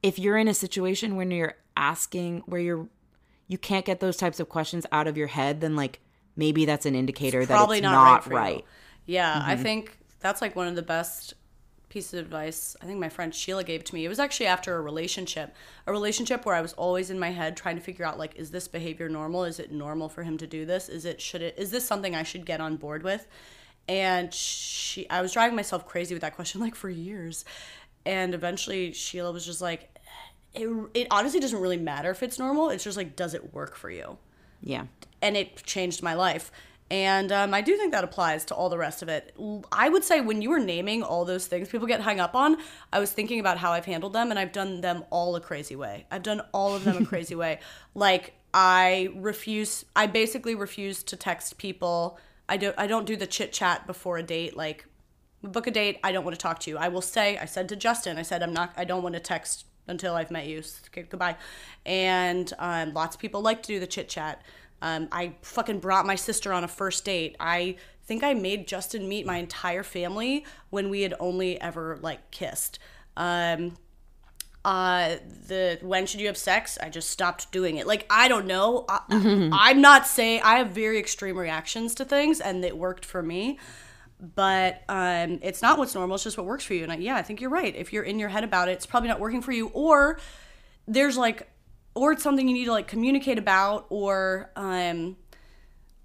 if 0.02 0.18
you're 0.18 0.36
in 0.38 0.48
a 0.48 0.54
situation 0.54 1.16
when 1.16 1.30
you're 1.30 1.54
asking 1.76 2.42
where 2.46 2.60
you're 2.60 2.88
you 3.46 3.58
can't 3.58 3.84
get 3.84 4.00
those 4.00 4.16
types 4.16 4.38
of 4.40 4.48
questions 4.48 4.86
out 4.92 5.06
of 5.06 5.16
your 5.16 5.26
head, 5.28 5.60
then 5.60 5.76
like 5.76 6.00
maybe 6.36 6.64
that's 6.64 6.86
an 6.86 6.94
indicator 6.94 7.44
that 7.44 7.54
Probably 7.54 7.78
it's 7.78 7.82
not, 7.84 7.92
not, 7.92 8.26
right 8.26 8.54
right. 8.54 8.64
Yeah, 9.06 9.42
I 9.44 9.54
Mm-hmm. 9.54 9.62
think 9.62 9.98
that's 10.20 10.40
like 10.40 10.54
one 10.56 10.68
of 10.68 10.74
the 10.76 10.82
best 10.82 11.34
pieces 11.90 12.14
of 12.14 12.20
advice 12.20 12.74
I 12.80 12.86
think 12.86 12.98
my 12.98 13.10
friend 13.10 13.34
Sheila 13.34 13.64
gave 13.64 13.84
to 13.84 13.94
me. 13.94 14.04
It 14.04 14.08
was 14.08 14.18
actually 14.18 14.46
after 14.46 14.76
a 14.76 14.80
relationship, 14.80 15.54
a 15.86 15.92
relationship 15.92 16.46
where 16.46 16.54
I 16.54 16.62
was 16.62 16.72
always 16.72 17.10
in 17.10 17.18
my 17.18 17.30
head 17.30 17.56
trying 17.56 17.76
to 17.76 17.82
figure 17.82 18.06
out 18.06 18.18
like, 18.18 18.36
is 18.36 18.50
this 18.50 18.68
behavior 18.68 19.08
normal? 19.08 19.44
Is 19.44 19.60
it 19.60 19.70
normal 19.72 20.08
for 20.08 20.22
him 20.22 20.38
to 20.38 20.46
do 20.46 20.64
this? 20.64 20.88
Is 20.88 21.04
it 21.04 21.20
should 21.20 21.42
it 21.42 21.54
is 21.58 21.70
this 21.70 21.86
something 21.86 22.14
I 22.14 22.22
should 22.22 22.46
get 22.46 22.60
on 22.60 22.76
board 22.76 23.02
with? 23.02 23.26
And 23.88 24.32
she, 24.32 25.08
I 25.10 25.20
was 25.20 25.32
driving 25.32 25.56
myself 25.56 25.86
crazy 25.86 26.14
with 26.14 26.22
that 26.22 26.36
question 26.36 26.60
like 26.60 26.74
for 26.76 26.88
years, 26.88 27.44
and 28.06 28.34
eventually 28.34 28.92
Sheila 28.92 29.32
was 29.32 29.44
just 29.44 29.60
like, 29.60 29.98
it, 30.54 30.68
it 30.94 31.06
honestly 31.10 31.40
doesn't 31.40 31.60
really 31.60 31.76
matter 31.76 32.10
if 32.10 32.22
it's 32.22 32.38
normal. 32.38 32.70
It's 32.70 32.84
just 32.84 32.96
like, 32.96 33.16
does 33.16 33.34
it 33.34 33.52
work 33.52 33.74
for 33.76 33.90
you? 33.90 34.18
Yeah. 34.62 34.84
and 35.22 35.36
it 35.36 35.62
changed 35.64 36.02
my 36.02 36.14
life. 36.14 36.52
And 36.90 37.30
um, 37.30 37.54
I 37.54 37.60
do 37.60 37.76
think 37.76 37.92
that 37.92 38.02
applies 38.02 38.44
to 38.46 38.54
all 38.54 38.68
the 38.68 38.78
rest 38.78 39.00
of 39.00 39.08
it. 39.08 39.32
I 39.70 39.88
would 39.88 40.02
say 40.02 40.20
when 40.20 40.42
you 40.42 40.50
were 40.50 40.58
naming 40.58 41.04
all 41.04 41.24
those 41.24 41.46
things 41.46 41.68
people 41.68 41.86
get 41.86 42.00
hung 42.00 42.18
up 42.18 42.34
on, 42.34 42.56
I 42.92 42.98
was 42.98 43.12
thinking 43.12 43.38
about 43.38 43.58
how 43.58 43.70
I've 43.70 43.84
handled 43.84 44.12
them, 44.12 44.30
and 44.30 44.38
I've 44.38 44.50
done 44.50 44.80
them 44.80 45.04
all 45.10 45.36
a 45.36 45.40
crazy 45.40 45.76
way. 45.76 46.06
I've 46.10 46.24
done 46.24 46.42
all 46.52 46.74
of 46.74 46.84
them 46.84 47.02
a 47.02 47.06
crazy 47.06 47.34
way. 47.34 47.60
Like 47.92 48.34
I 48.54 49.10
refuse. 49.16 49.84
I 49.96 50.06
basically 50.06 50.54
refuse 50.54 51.02
to 51.04 51.16
text 51.16 51.58
people. 51.58 52.18
I 52.48 52.56
don't. 52.56 52.74
I 52.78 52.86
don't 52.86 53.04
do 53.04 53.16
the 53.16 53.26
chit 53.26 53.52
chat 53.52 53.84
before 53.86 54.16
a 54.16 54.22
date. 54.22 54.56
Like 54.56 54.86
book 55.42 55.66
a 55.66 55.72
date. 55.72 55.98
I 56.04 56.12
don't 56.12 56.24
want 56.24 56.36
to 56.36 56.40
talk 56.40 56.60
to 56.60 56.70
you. 56.70 56.78
I 56.78 56.88
will 56.88 57.02
say. 57.02 57.36
I 57.36 57.46
said 57.46 57.68
to 57.70 57.76
Justin. 57.76 58.16
I 58.16 58.22
said 58.22 58.44
I'm 58.44 58.52
not. 58.52 58.72
I 58.76 58.84
don't 58.84 59.02
want 59.02 59.14
to 59.14 59.20
text 59.20 59.66
until 59.88 60.14
I've 60.14 60.30
met 60.30 60.46
you. 60.46 60.62
Okay, 60.86 61.02
goodbye. 61.02 61.36
And 61.84 62.52
um, 62.58 62.94
lots 62.94 63.16
of 63.16 63.20
people 63.20 63.42
like 63.42 63.62
to 63.64 63.66
do 63.66 63.80
the 63.80 63.86
chit 63.86 64.08
chat. 64.08 64.40
Um, 64.82 65.08
I 65.12 65.34
fucking 65.42 65.80
brought 65.80 66.06
my 66.06 66.14
sister 66.14 66.52
on 66.52 66.64
a 66.64 66.68
first 66.68 67.04
date. 67.04 67.36
I 67.38 67.76
think 68.04 68.24
I 68.24 68.34
made 68.34 68.66
Justin 68.66 69.08
meet 69.08 69.26
my 69.26 69.36
entire 69.36 69.82
family 69.82 70.44
when 70.70 70.90
we 70.90 71.02
had 71.02 71.14
only 71.20 71.60
ever 71.60 71.98
like 72.02 72.30
kissed. 72.30 72.78
Um, 73.16 73.76
uh 74.62 75.16
the 75.46 75.78
when 75.80 76.04
should 76.06 76.20
you 76.20 76.26
have 76.26 76.36
sex? 76.36 76.76
I 76.82 76.90
just 76.90 77.10
stopped 77.10 77.50
doing 77.50 77.76
it. 77.76 77.86
Like 77.86 78.04
i 78.10 78.28
don't 78.28 78.46
know. 78.46 78.84
I, 78.88 79.00
i'm 79.52 79.80
not 79.80 80.06
saying 80.06 80.42
i 80.44 80.56
have 80.56 80.70
very 80.70 80.98
extreme 80.98 81.38
reactions 81.38 81.94
to 81.94 82.04
things 82.04 82.40
and 82.40 82.64
it 82.64 82.76
worked 82.76 83.04
for 83.06 83.22
me. 83.22 83.58
But 84.20 84.82
um 84.88 85.38
it's 85.40 85.62
not 85.62 85.78
what's 85.78 85.94
normal. 85.94 86.16
It's 86.16 86.24
just 86.24 86.36
what 86.36 86.46
works 86.46 86.64
for 86.64 86.74
you. 86.74 86.82
And 86.82 86.92
I, 86.92 86.96
yeah 86.96 87.16
i 87.16 87.22
think 87.22 87.40
you're 87.40 87.50
right. 87.50 87.74
If 87.74 87.92
you're 87.92 88.02
in 88.02 88.18
your 88.18 88.28
head 88.28 88.44
about 88.44 88.68
it 88.68 88.72
it's 88.72 88.86
probably 88.86 89.08
not 89.08 89.18
working 89.18 89.40
for 89.40 89.52
you. 89.52 89.68
Or 89.68 90.18
there's 90.86 91.16
like 91.16 91.48
or 91.94 92.12
it's 92.12 92.22
something 92.22 92.48
you 92.48 92.54
need 92.54 92.66
to 92.66 92.72
like 92.72 92.86
communicate 92.86 93.38
about 93.38 93.86
or 93.88 94.50
um 94.56 95.16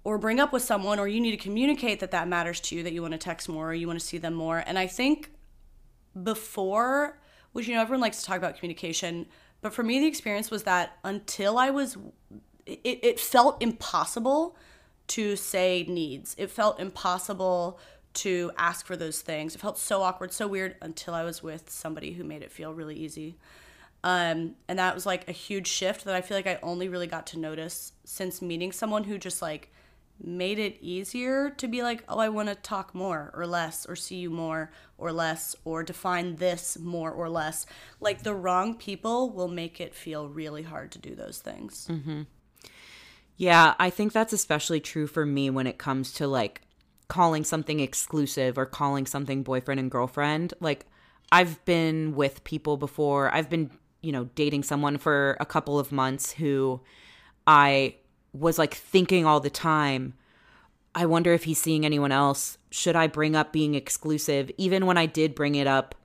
or 0.04 0.18
bring 0.18 0.38
up 0.38 0.52
with 0.52 0.62
someone 0.62 0.98
or 0.98 1.08
you 1.08 1.20
need 1.20 1.32
to 1.32 1.36
communicate 1.36 2.00
that 2.00 2.12
that 2.12 2.28
matters 2.28 2.60
to 2.60 2.76
you 2.76 2.82
that 2.82 2.92
you 2.92 3.02
want 3.02 3.12
to 3.12 3.18
text 3.18 3.48
more 3.48 3.70
or 3.70 3.74
you 3.74 3.86
want 3.86 3.98
to 3.98 4.04
see 4.04 4.18
them 4.18 4.34
more. 4.34 4.62
And 4.66 4.78
i 4.78 4.86
think 4.86 5.30
before 6.22 7.18
which 7.52 7.68
you 7.68 7.74
know 7.74 7.82
everyone 7.82 8.00
likes 8.00 8.20
to 8.20 8.26
talk 8.26 8.38
about 8.38 8.56
communication 8.56 9.26
but 9.60 9.72
for 9.72 9.82
me 9.82 10.00
the 10.00 10.06
experience 10.06 10.50
was 10.50 10.62
that 10.62 10.96
until 11.04 11.58
i 11.58 11.68
was 11.68 11.98
it, 12.66 13.00
it 13.02 13.20
felt 13.20 13.62
impossible 13.62 14.56
to 15.08 15.36
say 15.36 15.84
needs. 15.88 16.34
It 16.38 16.50
felt 16.50 16.80
impossible 16.80 17.78
to 18.14 18.50
ask 18.56 18.86
for 18.86 18.96
those 18.96 19.20
things. 19.20 19.54
It 19.54 19.60
felt 19.60 19.78
so 19.78 20.02
awkward 20.02 20.32
so 20.32 20.48
weird 20.48 20.76
until 20.80 21.14
i 21.14 21.22
was 21.22 21.42
with 21.42 21.70
somebody 21.70 22.12
who 22.12 22.24
made 22.24 22.42
it 22.42 22.50
feel 22.50 22.72
really 22.72 22.96
easy 22.96 23.36
um, 24.06 24.54
and 24.68 24.78
that 24.78 24.94
was 24.94 25.04
like 25.04 25.28
a 25.28 25.32
huge 25.32 25.66
shift 25.66 26.04
that 26.04 26.14
i 26.14 26.20
feel 26.20 26.36
like 26.36 26.46
i 26.46 26.58
only 26.62 26.88
really 26.88 27.06
got 27.06 27.26
to 27.26 27.38
notice 27.38 27.92
since 28.04 28.40
meeting 28.40 28.70
someone 28.70 29.04
who 29.04 29.18
just 29.18 29.42
like 29.42 29.70
made 30.22 30.58
it 30.58 30.78
easier 30.80 31.50
to 31.50 31.68
be 31.68 31.82
like, 31.82 32.02
oh, 32.08 32.18
I 32.18 32.28
want 32.28 32.48
to 32.48 32.54
talk 32.54 32.94
more 32.94 33.30
or 33.34 33.46
less, 33.46 33.86
or 33.86 33.96
see 33.96 34.16
you 34.16 34.30
more 34.30 34.70
or 34.98 35.12
less, 35.12 35.54
or 35.64 35.82
define 35.82 36.36
this 36.36 36.78
more 36.78 37.10
or 37.10 37.28
less. 37.28 37.66
Like 38.00 38.22
the 38.22 38.34
wrong 38.34 38.74
people 38.74 39.30
will 39.30 39.48
make 39.48 39.80
it 39.80 39.94
feel 39.94 40.28
really 40.28 40.62
hard 40.62 40.92
to 40.92 40.98
do 40.98 41.14
those 41.14 41.38
things. 41.38 41.86
Mm-hmm. 41.90 42.22
Yeah, 43.36 43.74
I 43.78 43.90
think 43.90 44.12
that's 44.12 44.32
especially 44.32 44.80
true 44.80 45.06
for 45.06 45.26
me 45.26 45.50
when 45.50 45.66
it 45.66 45.76
comes 45.76 46.12
to 46.14 46.26
like 46.26 46.62
calling 47.08 47.44
something 47.44 47.80
exclusive 47.80 48.56
or 48.56 48.64
calling 48.64 49.06
something 49.06 49.42
boyfriend 49.42 49.78
and 49.78 49.90
girlfriend. 49.90 50.54
Like, 50.60 50.86
I've 51.30 51.62
been 51.64 52.14
with 52.14 52.44
people 52.44 52.76
before, 52.76 53.32
I've 53.34 53.50
been, 53.50 53.70
you 54.06 54.12
know, 54.12 54.28
dating 54.36 54.62
someone 54.62 54.98
for 54.98 55.36
a 55.40 55.44
couple 55.44 55.80
of 55.80 55.90
months 55.90 56.30
who 56.30 56.80
I 57.44 57.96
was 58.32 58.56
like 58.56 58.72
thinking 58.72 59.26
all 59.26 59.40
the 59.40 59.50
time, 59.50 60.14
I 60.94 61.06
wonder 61.06 61.32
if 61.32 61.42
he's 61.42 61.60
seeing 61.60 61.84
anyone 61.84 62.12
else. 62.12 62.56
Should 62.70 62.94
I 62.94 63.08
bring 63.08 63.34
up 63.34 63.52
being 63.52 63.74
exclusive? 63.74 64.48
Even 64.58 64.86
when 64.86 64.96
I 64.96 65.06
did 65.06 65.34
bring 65.34 65.56
it 65.56 65.66
up, 65.66 65.96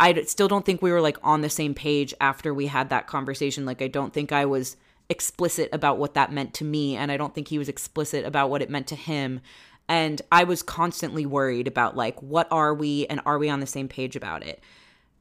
I 0.00 0.14
still 0.22 0.48
don't 0.48 0.64
think 0.64 0.80
we 0.80 0.90
were 0.90 1.02
like 1.02 1.18
on 1.22 1.42
the 1.42 1.50
same 1.50 1.74
page 1.74 2.14
after 2.18 2.54
we 2.54 2.68
had 2.68 2.88
that 2.88 3.06
conversation. 3.06 3.66
Like, 3.66 3.82
I 3.82 3.88
don't 3.88 4.14
think 4.14 4.32
I 4.32 4.46
was 4.46 4.78
explicit 5.10 5.68
about 5.72 5.98
what 5.98 6.14
that 6.14 6.32
meant 6.32 6.54
to 6.54 6.64
me, 6.64 6.96
and 6.96 7.12
I 7.12 7.18
don't 7.18 7.34
think 7.34 7.48
he 7.48 7.58
was 7.58 7.68
explicit 7.68 8.24
about 8.24 8.48
what 8.48 8.62
it 8.62 8.70
meant 8.70 8.86
to 8.86 8.96
him. 8.96 9.42
And 9.86 10.22
I 10.32 10.44
was 10.44 10.62
constantly 10.62 11.26
worried 11.26 11.68
about 11.68 11.94
like, 11.94 12.22
what 12.22 12.48
are 12.50 12.72
we 12.72 13.06
and 13.08 13.20
are 13.26 13.38
we 13.38 13.50
on 13.50 13.60
the 13.60 13.66
same 13.66 13.86
page 13.86 14.16
about 14.16 14.46
it? 14.46 14.62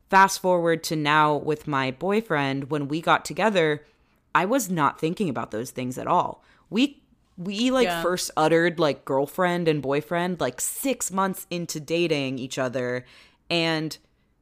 Fast 0.09 0.41
forward 0.41 0.83
to 0.85 0.95
now 0.95 1.35
with 1.35 1.67
my 1.67 1.91
boyfriend, 1.91 2.71
when 2.71 2.87
we 2.87 2.99
got 3.01 3.25
together, 3.25 3.85
I 4.33 4.45
was 4.45 4.69
not 4.69 4.99
thinking 4.99 5.29
about 5.29 5.51
those 5.51 5.71
things 5.71 5.97
at 5.97 6.07
all. 6.07 6.43
We 6.69 7.01
we 7.37 7.71
like 7.71 7.87
yeah. 7.87 8.01
first 8.01 8.31
uttered 8.35 8.79
like 8.79 9.05
girlfriend 9.05 9.69
and 9.69 9.81
boyfriend 9.81 10.41
like 10.41 10.59
6 10.59 11.09
months 11.11 11.47
into 11.49 11.79
dating 11.79 12.37
each 12.37 12.57
other 12.57 13.05
and 13.49 13.97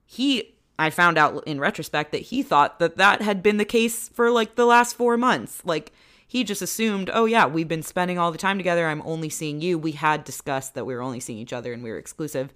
he 0.07 0.55
I 0.79 0.89
found 0.89 1.17
out 1.17 1.43
in 1.45 1.59
retrospect 1.59 2.11
that 2.11 2.23
he 2.23 2.41
thought 2.43 2.79
that 2.79 2.97
that 2.97 3.21
had 3.21 3.43
been 3.43 3.57
the 3.57 3.65
case 3.65 4.09
for 4.09 4.31
like 4.31 4.55
the 4.55 4.65
last 4.65 4.95
4 4.95 5.17
months. 5.17 5.61
Like 5.65 5.91
he 6.27 6.43
just 6.43 6.61
assumed, 6.61 7.09
"Oh 7.13 7.25
yeah, 7.25 7.45
we've 7.45 7.67
been 7.67 7.83
spending 7.83 8.19
all 8.19 8.31
the 8.31 8.37
time 8.37 8.57
together. 8.57 8.87
I'm 8.87 9.01
only 9.03 9.29
seeing 9.29 9.61
you." 9.61 9.79
We 9.79 9.93
had 9.93 10.23
discussed 10.23 10.75
that 10.75 10.85
we 10.85 10.93
were 10.93 11.01
only 11.01 11.19
seeing 11.19 11.39
each 11.39 11.53
other 11.53 11.73
and 11.73 11.83
we 11.83 11.89
were 11.89 11.97
exclusive. 11.97 12.53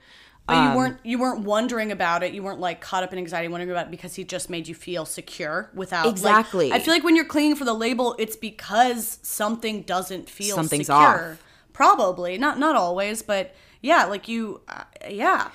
But 0.47 0.55
you 0.55 0.69
um, 0.69 0.75
weren't 0.75 0.97
you 1.03 1.19
weren't 1.19 1.41
wondering 1.41 1.91
about 1.91 2.23
it. 2.23 2.33
You 2.33 2.43
weren't 2.43 2.59
like 2.59 2.81
caught 2.81 3.03
up 3.03 3.13
in 3.13 3.19
anxiety 3.19 3.47
wondering 3.47 3.71
about 3.71 3.87
it 3.87 3.91
because 3.91 4.15
he 4.15 4.23
just 4.23 4.49
made 4.49 4.67
you 4.67 4.75
feel 4.75 5.05
secure 5.05 5.69
without 5.73 6.07
exactly. 6.07 6.69
Like, 6.69 6.81
I 6.81 6.83
feel 6.83 6.93
like 6.93 7.03
when 7.03 7.15
you're 7.15 7.25
clinging 7.25 7.55
for 7.55 7.63
the 7.63 7.73
label, 7.73 8.15
it's 8.19 8.35
because 8.35 9.19
something 9.21 9.83
doesn't 9.83 10.29
feel 10.29 10.55
something's 10.55 10.87
secure. 10.87 11.31
off. 11.33 11.43
Probably 11.73 12.37
not 12.37 12.59
not 12.59 12.75
always, 12.75 13.21
but 13.21 13.55
yeah, 13.81 14.05
like 14.05 14.27
you, 14.27 14.61
uh, 14.67 14.83
yeah. 15.09 15.49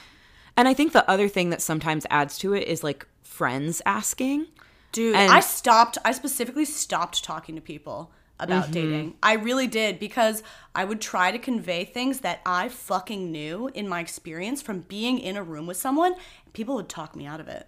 And 0.57 0.66
I 0.66 0.74
think 0.74 0.93
the 0.93 1.09
other 1.09 1.28
thing 1.28 1.51
that 1.51 1.61
sometimes 1.61 2.07
adds 2.11 2.39
to 2.39 2.55
it 2.55 2.66
is 2.66 2.82
like 2.82 3.07
friends 3.22 3.82
asking. 3.84 4.47
Dude, 4.93 5.14
and- 5.14 5.30
I 5.30 5.41
stopped. 5.41 5.99
I 6.05 6.12
specifically 6.12 6.64
stopped 6.64 7.22
talking 7.22 7.55
to 7.55 7.61
people 7.61 8.11
about 8.39 8.64
mm-hmm. 8.64 8.72
dating. 8.72 9.14
I 9.22 9.34
really 9.34 9.66
did 9.66 9.99
because 9.99 10.43
I 10.74 10.84
would 10.84 11.01
try 11.01 11.30
to 11.30 11.39
convey 11.39 11.84
things 11.84 12.20
that 12.20 12.41
I 12.45 12.68
fucking 12.68 13.30
knew 13.32 13.70
in 13.74 13.89
my 13.89 14.01
experience 14.01 14.62
from 14.62 14.80
being 14.80 15.18
in 15.18 15.37
a 15.37 15.43
room 15.43 15.66
with 15.66 15.76
someone, 15.76 16.14
and 16.45 16.53
people 16.53 16.74
would 16.76 16.89
talk 16.89 17.16
me 17.16 17.26
out 17.26 17.41
of 17.41 17.49
it. 17.49 17.66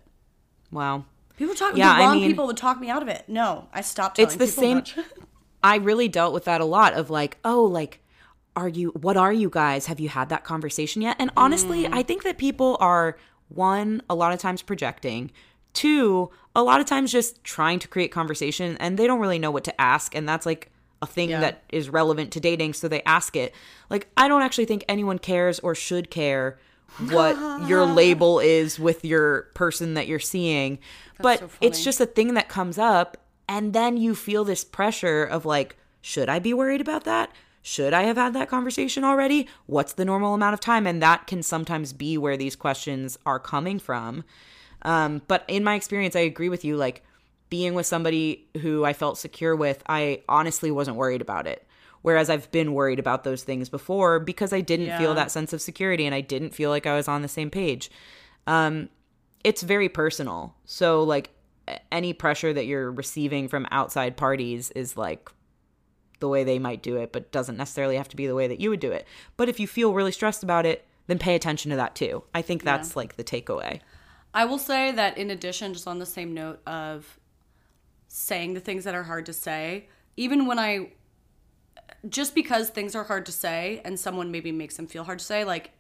Wow. 0.71 1.05
People 1.37 1.55
talk 1.55 1.77
yeah, 1.77 1.95
the 1.95 2.01
wrong 2.01 2.17
I 2.17 2.21
mean, 2.21 2.31
people 2.31 2.47
would 2.47 2.57
talk 2.57 2.81
me 2.81 2.91
out 2.91 3.03
of 3.03 3.09
it. 3.09 3.25
No, 3.29 3.69
I 3.73 3.81
stopped 3.81 4.19
It's 4.19 4.35
the 4.37 4.47
same 4.47 4.83
I 5.63 5.77
really 5.77 6.09
dealt 6.09 6.35
with 6.35 6.45
that 6.45 6.61
a 6.61 6.65
lot 6.65 6.95
of 6.95 7.11
like, 7.11 7.39
oh, 7.45 7.65
like 7.65 8.01
are 8.57 8.69
you 8.69 8.91
what 8.91 9.17
are 9.17 9.33
you 9.33 9.49
guys? 9.49 9.87
Have 9.87 10.01
you 10.01 10.09
had 10.09 10.29
that 10.31 10.45
conversation 10.45 11.01
yet? 11.01 11.17
And 11.21 11.31
honestly, 11.37 11.85
mm. 11.85 11.95
I 11.95 12.03
think 12.03 12.25
that 12.25 12.39
people 12.39 12.77
are 12.81 13.17
one 13.49 14.03
a 14.11 14.17
lot 14.17 14.33
of 14.33 14.41
times 14.41 14.63
projecting 14.63 15.31
Two, 15.79 16.31
a 16.57 16.63
lot 16.65 16.81
of 16.81 16.87
times 16.87 17.13
just 17.13 17.45
trying 17.45 17.79
to 17.79 17.87
create 17.87 18.11
conversation 18.11 18.77
and 18.79 18.99
they 18.99 19.07
don't 19.07 19.21
really 19.21 19.39
know 19.39 19.53
what 19.53 19.63
to 19.63 19.81
ask. 19.81 20.13
And 20.17 20.29
that's 20.29 20.45
like 20.45 20.73
a 21.01 21.07
thing 21.07 21.31
yeah. 21.31 21.39
that 21.39 21.63
is 21.69 21.89
relevant 21.89 22.33
to 22.33 22.41
dating. 22.41 22.73
So 22.73 22.89
they 22.89 23.01
ask 23.03 23.37
it. 23.37 23.55
Like, 23.89 24.09
I 24.17 24.27
don't 24.27 24.43
actually 24.43 24.65
think 24.65 24.85
anyone 24.89 25.21
cares 25.21 25.61
or 25.61 25.77
should 25.77 26.11
care 26.11 26.59
what 27.11 27.37
your 27.69 27.87
label 27.87 28.41
is 28.41 28.77
with 28.77 29.05
your 29.05 29.43
person 29.55 29.95
that 29.95 30.09
you're 30.09 30.19
seeing. 30.19 30.81
That's 31.19 31.23
but 31.23 31.39
so 31.39 31.51
it's 31.61 31.85
just 31.85 32.01
a 32.01 32.07
thing 32.07 32.35
that 32.35 32.49
comes 32.49 32.77
up. 32.77 33.17
And 33.49 33.73
then 33.73 33.97
you 33.97 34.17
feel 34.17 34.43
this 34.43 34.65
pressure 34.65 35.23
of 35.23 35.47
like, 35.47 35.77
should 36.01 36.29
I 36.29 36.41
be 36.41 36.53
worried 36.53 36.81
about 36.81 37.05
that? 37.05 37.31
Should 37.63 37.95
I 37.95 38.03
have 38.03 38.17
had 38.17 38.35
that 38.35 38.49
conversation 38.49 39.05
already? 39.05 39.47
What's 39.67 39.93
the 39.93 40.05
normal 40.05 40.35
amount 40.35 40.55
of 40.55 40.61
time? 40.61 40.89
And 40.89 41.01
that 41.03 41.29
can 41.29 41.45
sometimes 41.45 41.93
be 41.93 42.19
where 42.19 42.37
these 42.37 42.57
questions 42.57 43.17
are 43.25 43.39
coming 43.39 43.79
from. 43.79 44.25
Um, 44.83 45.23
but 45.29 45.45
in 45.49 45.65
my 45.65 45.75
experience, 45.75 46.17
I 46.17 46.21
agree 46.21 46.49
with 46.49 46.65
you. 46.65 46.77
Like 46.77 47.03
being 47.51 47.75
with 47.75 47.87
somebody 47.87 48.49
who 48.61 48.85
I 48.85 48.93
felt 48.93 49.19
secure 49.19 49.57
with, 49.57 49.83
I 49.89 50.23
honestly 50.29 50.71
wasn't 50.71 50.97
worried 50.97 51.21
about 51.21 51.47
it. 51.47 51.67
Whereas 52.03 52.31
I've 52.31 52.51
been 52.53 52.75
worried 52.75 52.99
about 52.99 53.25
those 53.25 53.43
things 53.43 53.69
before 53.69 54.21
because 54.21 54.53
I 54.53 54.61
didn't 54.61 54.87
yeah. 54.87 54.99
feel 54.99 55.15
that 55.15 55.31
sense 55.31 55.53
of 55.53 55.61
security 55.61 56.07
and 56.07 56.15
I 56.15 56.21
didn't 56.21 56.55
feel 56.55 56.71
like 56.71 56.87
I 56.87 56.95
was 56.95 57.09
on 57.09 57.23
the 57.23 57.29
same 57.29 57.51
page. 57.51 57.91
Um, 58.47 58.89
it's 59.43 59.63
very 59.63 59.89
personal. 59.89 60.55
So, 60.65 61.03
like, 61.03 61.31
any 61.93 62.13
pressure 62.13 62.53
that 62.53 62.67
you're 62.67 62.91
receiving 62.91 63.49
from 63.49 63.67
outside 63.71 64.17
parties 64.17 64.71
is 64.71 64.97
like 64.97 65.31
the 66.21 66.29
way 66.29 66.45
they 66.45 66.59
might 66.59 66.83
do 66.83 66.97
it, 66.97 67.13
but 67.13 67.31
doesn't 67.33 67.57
necessarily 67.57 67.97
have 67.97 68.09
to 68.09 68.17
be 68.17 68.27
the 68.27 68.35
way 68.35 68.47
that 68.47 68.61
you 68.61 68.71
would 68.71 68.81
do 68.81 68.93
it. 68.93 69.07
But 69.37 69.49
if 69.49 69.61
you 69.61 69.67
feel 69.67 69.93
really 69.93 70.13
stressed 70.13 70.43
about 70.43 70.67
it, 70.67 70.87
then 71.07 71.19
pay 71.19 71.35
attention 71.35 71.71
to 71.71 71.77
that 71.77 71.95
too. 71.95 72.25
I 72.35 72.43
think 72.43 72.63
that's 72.63 72.91
yeah. 72.91 72.97
like 72.97 73.17
the 73.17 73.25
takeaway. 73.25 73.81
I 74.35 74.45
will 74.45 74.59
say 74.59 74.93
that 74.93 75.17
in 75.19 75.31
addition, 75.31 75.73
just 75.73 75.87
on 75.87 75.99
the 75.99 76.07
same 76.07 76.35
note 76.35 76.61
of 76.67 77.19
saying 78.09 78.55
the 78.55 78.61
things 78.61 78.85
that 78.85 78.95
are 78.95 79.05
hard 79.05 79.27
to 79.27 79.33
say, 79.33 79.89
even 80.17 80.47
when 80.47 80.59
I 80.59 80.93
just 82.09 82.35
because 82.35 82.71
things 82.71 82.95
are 82.95 83.05
hard 83.05 83.27
to 83.27 83.33
say 83.33 83.81
and 83.85 83.99
someone 83.99 84.31
maybe 84.31 84.53
makes 84.53 84.77
them 84.77 84.87
feel 84.87 85.05
hard 85.05 85.19
to 85.19 85.25
say, 85.25 85.45
like 85.45 85.71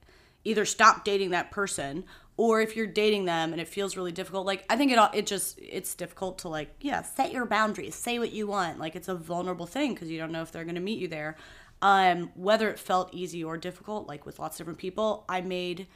either 0.44 0.64
stop 0.64 1.05
dating 1.05 1.30
that 1.30 1.51
person 1.51 2.05
or 2.36 2.61
if 2.61 2.76
you're 2.76 2.86
dating 2.86 3.24
them 3.24 3.53
and 3.53 3.61
it 3.61 3.68
feels 3.68 3.96
really 3.96 4.12
difficult, 4.12 4.46
like 4.46 4.64
I 4.70 4.76
think 4.76 4.92
it 4.92 4.99
all—it 4.99 5.26
just 5.26 5.59
it's 5.61 5.94
difficult 5.94 6.38
to 6.40 6.49
like 6.49 6.70
yeah 6.80 7.03
set 7.03 7.32
your 7.32 7.46
boundaries, 7.46 7.94
say 7.94 8.18
what 8.18 8.32
you 8.32 8.46
want. 8.46 8.78
Like 8.78 8.96
it's 8.96 9.09
a 9.09 9.14
vulnerable 9.14 9.66
thing 9.66 9.92
because 9.92 10.09
you 10.09 10.18
don't 10.18 10.32
know 10.32 10.42
if 10.42 10.53
they're 10.53 10.64
gonna 10.64 10.80
meet 10.80 11.01
you 11.01 11.09
there. 11.09 11.36
Um, 11.82 12.30
whether 12.34 12.70
it 12.70 12.78
felt 12.78 13.12
easy 13.12 13.44
or 13.44 13.57
difficult, 13.57 14.09
like 14.09 14.24
with 14.24 14.38
lots 14.38 14.57
of 14.57 14.59
different 14.59 14.78
people, 14.78 15.24
I 15.28 15.40
made 15.40 15.86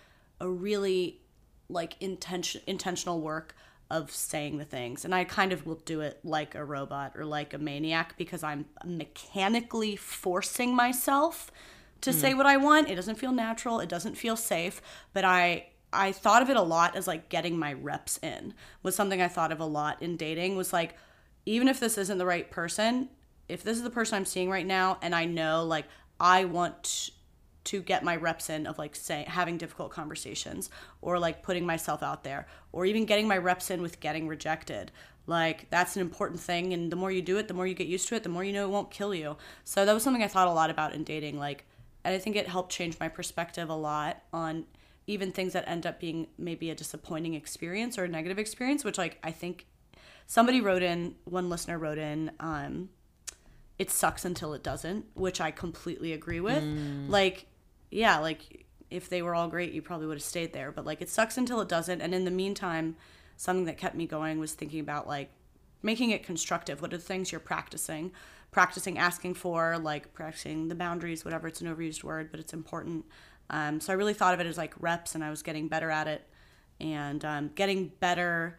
a 0.41 0.49
really 0.49 1.22
like 1.73 1.97
intention 2.01 2.61
intentional 2.67 3.21
work 3.21 3.55
of 3.91 4.11
saying 4.11 4.59
the 4.59 4.65
things. 4.65 5.05
And 5.05 5.15
i 5.15 5.25
kind 5.25 5.53
of 5.53 5.67
will 5.67 5.81
do 5.85 6.01
it 6.01 6.21
like 6.25 6.55
a 6.55 6.65
robot 6.65 7.13
or 7.17 7.25
like 7.25 7.53
a 7.55 7.59
maniac 7.59 8.17
because 8.17 8.43
i'm 8.43 8.67
mechanically 8.85 9.97
forcing 9.97 10.75
myself 10.75 11.51
to 12.01 12.11
mm. 12.11 12.15
say 12.15 12.35
what 12.35 12.47
i 12.47 12.57
want. 12.57 12.89
It 12.89 12.97
doesn't 12.97 13.17
feel 13.17 13.33
natural. 13.33 13.81
It 13.81 13.89
doesn't 13.89 14.17
feel 14.17 14.37
safe. 14.37 14.81
But 15.13 15.25
i 15.25 15.67
i 15.93 16.11
thought 16.13 16.43
of 16.43 16.51
it 16.51 16.57
a 16.57 16.63
lot 16.63 16.97
as 16.97 17.07
like 17.07 17.29
getting 17.29 17.59
my 17.59 17.73
reps 17.73 18.19
in 18.23 18.55
was 18.83 18.95
something 18.95 19.21
i 19.21 19.29
thought 19.29 19.53
of 19.53 19.61
a 19.61 19.65
lot 19.65 20.01
in 20.03 20.17
dating 20.17 20.57
was 20.57 20.73
like 20.73 20.97
even 21.45 21.69
if 21.69 21.79
this 21.81 21.99
isn't 21.99 22.19
the 22.19 22.27
right 22.27 22.51
person 22.51 23.09
if 23.49 23.63
this 23.63 23.77
is 23.77 23.83
the 23.83 23.91
person 23.91 24.17
i'm 24.17 24.25
seeing 24.25 24.49
right 24.49 24.67
now 24.67 24.99
and 25.03 25.15
i 25.15 25.25
know 25.25 25.65
like 25.65 25.85
i 26.19 26.45
want 26.45 27.11
to 27.65 27.81
get 27.81 28.03
my 28.03 28.17
reps 28.17 28.51
in 28.51 28.67
of 28.67 28.79
like 28.79 28.97
saying 28.97 29.27
having 29.27 29.57
difficult 29.57 29.91
conversations 29.91 30.71
or 31.01 31.19
like 31.19 31.43
putting 31.43 31.65
myself 31.65 32.03
out 32.03 32.25
there 32.25 32.47
or 32.73 32.85
even 32.85 33.05
getting 33.05 33.29
my 33.29 33.39
reps 33.39 33.71
in 33.71 33.83
with 33.83 34.01
getting 34.01 34.27
rejected 34.27 34.91
like 35.27 35.69
that's 35.71 35.95
an 35.95 36.03
important 36.03 36.41
thing 36.41 36.73
and 36.73 36.91
the 36.91 36.97
more 36.97 37.11
you 37.11 37.23
do 37.23 37.39
it 37.39 37.49
the 37.49 37.55
more 37.55 37.67
you 37.67 37.75
get 37.75 37.87
used 37.87 38.09
to 38.09 38.15
it 38.15 38.23
the 38.23 38.29
more 38.29 38.43
you 38.43 38.53
know 38.53 38.65
it 38.65 38.71
won't 38.71 38.91
kill 38.91 39.15
you 39.15 39.37
so 39.65 39.85
that 39.85 39.93
was 39.93 40.03
something 40.03 40.23
i 40.23 40.29
thought 40.29 40.49
a 40.49 40.53
lot 40.53 40.71
about 40.71 40.93
in 40.93 41.05
dating 41.05 41.39
like 41.39 41.65
and 42.05 42.15
i 42.15 42.19
think 42.19 42.35
it 42.35 42.49
helped 42.49 42.73
change 42.73 42.99
my 42.99 43.09
perspective 43.09 43.69
a 43.69 43.75
lot 43.75 44.23
on 44.33 44.65
even 45.07 45.31
things 45.31 45.53
that 45.53 45.69
end 45.69 45.87
up 45.87 46.01
being 46.01 46.27
maybe 46.39 46.71
a 46.71 46.75
disappointing 46.75 47.35
experience 47.35 47.97
or 47.97 48.05
a 48.05 48.09
negative 48.09 48.39
experience 48.39 48.85
which 48.85 48.99
like 48.99 49.19
i 49.23 49.31
think 49.31 49.67
somebody 50.27 50.61
wrote 50.61 50.83
in 50.83 51.15
one 51.25 51.49
listener 51.49 51.79
wrote 51.79 51.99
in 51.99 52.33
um 52.41 52.89
it 53.83 53.91
sucks 53.91 54.25
until 54.25 54.55
it 54.55 54.63
doesn't, 54.63 55.07
which 55.15 55.41
I 55.41 55.51
completely 55.51 56.13
agree 56.13 56.39
with. 56.39 56.63
Mm. 56.63 57.09
Like 57.09 57.47
yeah, 57.93 58.19
like 58.19 58.67
if 58.91 59.09
they 59.09 59.23
were 59.23 59.35
all 59.35 59.49
great, 59.49 59.73
you 59.73 59.83
probably 59.83 60.07
would 60.07 60.17
have 60.17 60.23
stayed 60.23 60.53
there. 60.53 60.73
But 60.73 60.87
like 60.87 61.03
it 61.03 61.11
sucks 61.11 61.37
until 61.37 61.61
it 61.61 61.69
doesn't. 61.69 62.01
And 62.01 62.15
in 62.15 62.25
the 62.25 62.31
meantime, 62.31 62.97
something 63.37 63.67
that 63.67 63.79
kept 63.79 63.95
me 63.95 64.07
going 64.07 64.39
was 64.39 64.53
thinking 64.53 64.81
about 64.81 65.07
like 65.07 65.31
making 65.83 66.11
it 66.11 66.23
constructive. 66.23 66.81
What 66.81 66.93
are 66.93 66.97
the 66.97 67.03
things 67.03 67.33
you're 67.33 67.41
practicing? 67.41 68.13
Practicing 68.51 68.99
asking 68.99 69.35
for, 69.35 69.79
like 69.79 70.13
practicing 70.13 70.69
the 70.69 70.75
boundaries, 70.75 71.25
whatever. 71.25 71.49
It's 71.49 71.61
an 71.61 71.75
overused 71.75 72.05
word, 72.05 72.31
but 72.31 72.41
it's 72.41 72.53
important. 72.53 73.05
Um, 73.51 73.81
so 73.81 73.93
I 73.93 73.97
really 73.97 74.15
thought 74.15 74.35
of 74.35 74.41
it 74.41 74.47
as 74.47 74.59
like 74.59 74.75
reps, 74.79 75.15
and 75.15 75.25
I 75.25 75.31
was 75.31 75.43
getting 75.43 75.69
better 75.69 75.91
at 75.91 76.07
it, 76.07 76.27
and 76.81 77.25
um, 77.25 77.51
getting 77.55 77.93
better 78.01 78.59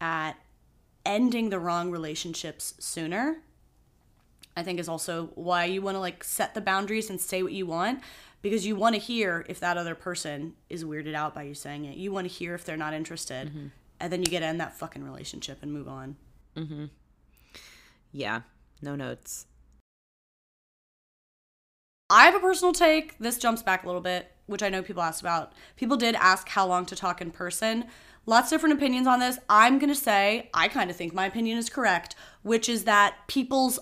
at 0.00 0.32
ending 1.06 1.50
the 1.50 1.58
wrong 1.58 1.90
relationships 1.90 2.74
sooner 2.78 3.38
I 4.56 4.62
think 4.62 4.78
is 4.78 4.88
also 4.88 5.30
why 5.34 5.64
you 5.64 5.80
want 5.82 5.94
to 5.94 6.00
like 6.00 6.24
set 6.24 6.54
the 6.54 6.60
boundaries 6.60 7.10
and 7.10 7.20
say 7.20 7.42
what 7.42 7.52
you 7.52 7.66
want 7.66 8.00
because 8.42 8.66
you 8.66 8.76
want 8.76 8.94
to 8.94 9.00
hear 9.00 9.44
if 9.48 9.60
that 9.60 9.76
other 9.76 9.94
person 9.94 10.54
is 10.68 10.84
weirded 10.84 11.14
out 11.14 11.34
by 11.34 11.42
you 11.42 11.54
saying 11.54 11.84
it. 11.84 11.96
You 11.96 12.12
want 12.12 12.28
to 12.28 12.32
hear 12.32 12.54
if 12.54 12.64
they're 12.64 12.76
not 12.76 12.94
interested. 12.94 13.48
Mm-hmm. 13.48 13.66
And 14.00 14.12
then 14.12 14.22
you 14.22 14.30
get 14.30 14.40
to 14.40 14.46
end 14.46 14.60
that 14.60 14.78
fucking 14.78 15.04
relationship 15.04 15.58
and 15.62 15.72
move 15.72 15.86
on. 15.86 16.16
Yeah, 18.12 18.42
no 18.80 18.96
notes. 18.96 19.46
I 22.08 22.24
have 22.24 22.34
a 22.34 22.40
personal 22.40 22.72
take. 22.72 23.18
This 23.18 23.38
jumps 23.38 23.62
back 23.62 23.84
a 23.84 23.86
little 23.86 24.00
bit, 24.00 24.32
which 24.46 24.62
I 24.62 24.68
know 24.68 24.82
people 24.82 25.02
asked 25.02 25.20
about. 25.20 25.52
People 25.76 25.96
did 25.96 26.14
ask 26.16 26.48
how 26.48 26.66
long 26.66 26.86
to 26.86 26.96
talk 26.96 27.20
in 27.20 27.30
person. 27.30 27.84
Lots 28.26 28.50
of 28.50 28.56
different 28.56 28.74
opinions 28.74 29.06
on 29.06 29.20
this. 29.20 29.38
I'm 29.48 29.78
going 29.78 29.92
to 29.92 29.94
say, 29.94 30.50
I 30.52 30.68
kind 30.68 30.90
of 30.90 30.96
think 30.96 31.14
my 31.14 31.26
opinion 31.26 31.56
is 31.58 31.70
correct, 31.70 32.16
which 32.42 32.68
is 32.68 32.84
that 32.84 33.16
people's 33.28 33.78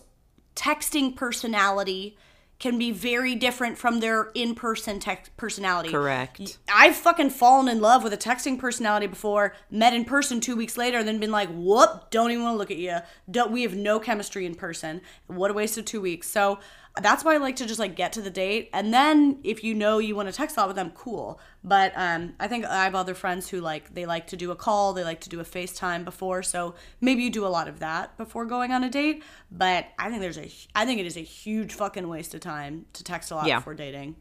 texting 0.55 1.17
personality 1.17 2.19
can 2.59 2.77
be 2.77 2.91
very 2.91 3.37
different 3.37 3.79
from 3.79 4.01
their 4.01 4.31
in-person 4.35 4.99
text 4.99 5.37
personality. 5.37 5.91
Correct. 5.91 6.59
I've 6.69 6.97
fucking 6.97 7.31
fallen 7.31 7.69
in 7.69 7.81
love 7.81 8.03
with 8.03 8.13
a 8.13 8.17
texting 8.17 8.59
personality 8.59 9.07
before, 9.07 9.55
met 9.71 9.95
in 9.95 10.05
person 10.05 10.41
two 10.41 10.57
weeks 10.57 10.77
later, 10.77 10.99
and 10.99 11.07
then 11.07 11.21
been 11.21 11.31
like, 11.31 11.49
whoop, 11.51 12.11
don't 12.11 12.33
even 12.33 12.43
want 12.43 12.55
to 12.55 12.59
look 12.59 12.71
at 12.73 12.79
you. 12.79 12.99
Don't, 13.31 13.53
we 13.53 13.63
have 13.63 13.77
no 13.77 14.01
chemistry 14.01 14.45
in 14.45 14.57
person. 14.57 15.01
What 15.29 15.53
a 15.53 15.55
waste 15.55 15.79
of 15.79 15.85
two 15.85 16.01
weeks. 16.01 16.29
So 16.29 16.59
that's 17.01 17.25
why 17.25 17.35
I 17.35 17.37
like 17.39 17.57
to 17.57 17.67
just 17.67 17.79
like 17.79 17.97
get 17.97 18.13
to 18.15 18.23
the 18.23 18.31
date. 18.31 18.71
And 18.73 18.93
then 18.93 19.39
if 19.45 19.63
you 19.63 19.75
know 19.75 19.99
you 19.99 20.17
want 20.17 20.29
to 20.29 20.35
text 20.35 20.57
a 20.57 20.61
lot 20.61 20.69
with 20.69 20.77
them, 20.77 20.91
cool. 20.95 21.41
But 21.63 21.93
um, 21.97 22.35
I 22.41 22.49
think 22.49 22.65
I 22.65 22.85
have 22.85 22.95
other 22.95 23.15
friends 23.15 23.49
who 23.49 23.61
like, 23.61 23.95
they 23.95 24.07
like 24.07 24.27
to 24.29 24.37
do 24.37 24.51
a 24.51 24.57
call, 24.57 24.93
they 24.93 25.05
like 25.05 25.21
to 25.23 25.29
do 25.29 25.41
a 25.41 25.45
FaceTime 25.45 26.05
before. 26.05 26.43
So 26.43 26.75
maybe 27.01 27.23
you 27.23 27.31
do 27.31 27.47
a 27.47 27.49
lot 27.49 27.69
of 27.69 27.81
that 27.81 28.17
before 28.17 28.45
going 28.47 28.73
on 28.73 28.85
a 28.85 28.91
date. 28.91 29.23
But 29.51 29.87
I 29.99 30.09
think 30.09 30.21
there's 30.21 30.39
a, 30.39 30.51
I 30.75 30.87
think 30.87 31.01
it 31.01 31.07
is 31.07 31.17
a 31.17 31.23
huge 31.23 31.75
fucking 31.75 32.09
waste 32.09 32.35
of 32.35 32.41
time 32.41 32.87
to 32.95 33.05
text 33.05 33.31
a 33.31 33.37
lot 33.37 33.47
Yeah. 33.47 33.59
before 33.59 33.75
dating. 33.75 34.17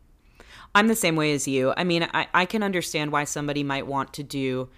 I'm 0.75 0.87
the 0.87 0.95
same 0.95 1.15
way 1.15 1.33
as 1.33 1.47
you. 1.47 1.73
I 1.75 1.83
mean, 1.83 2.07
I, 2.13 2.27
I 2.33 2.45
can 2.45 2.63
understand 2.63 3.11
why 3.11 3.23
somebody 3.23 3.63
might 3.63 3.87
want 3.87 4.13
to 4.13 4.23
do 4.23 4.69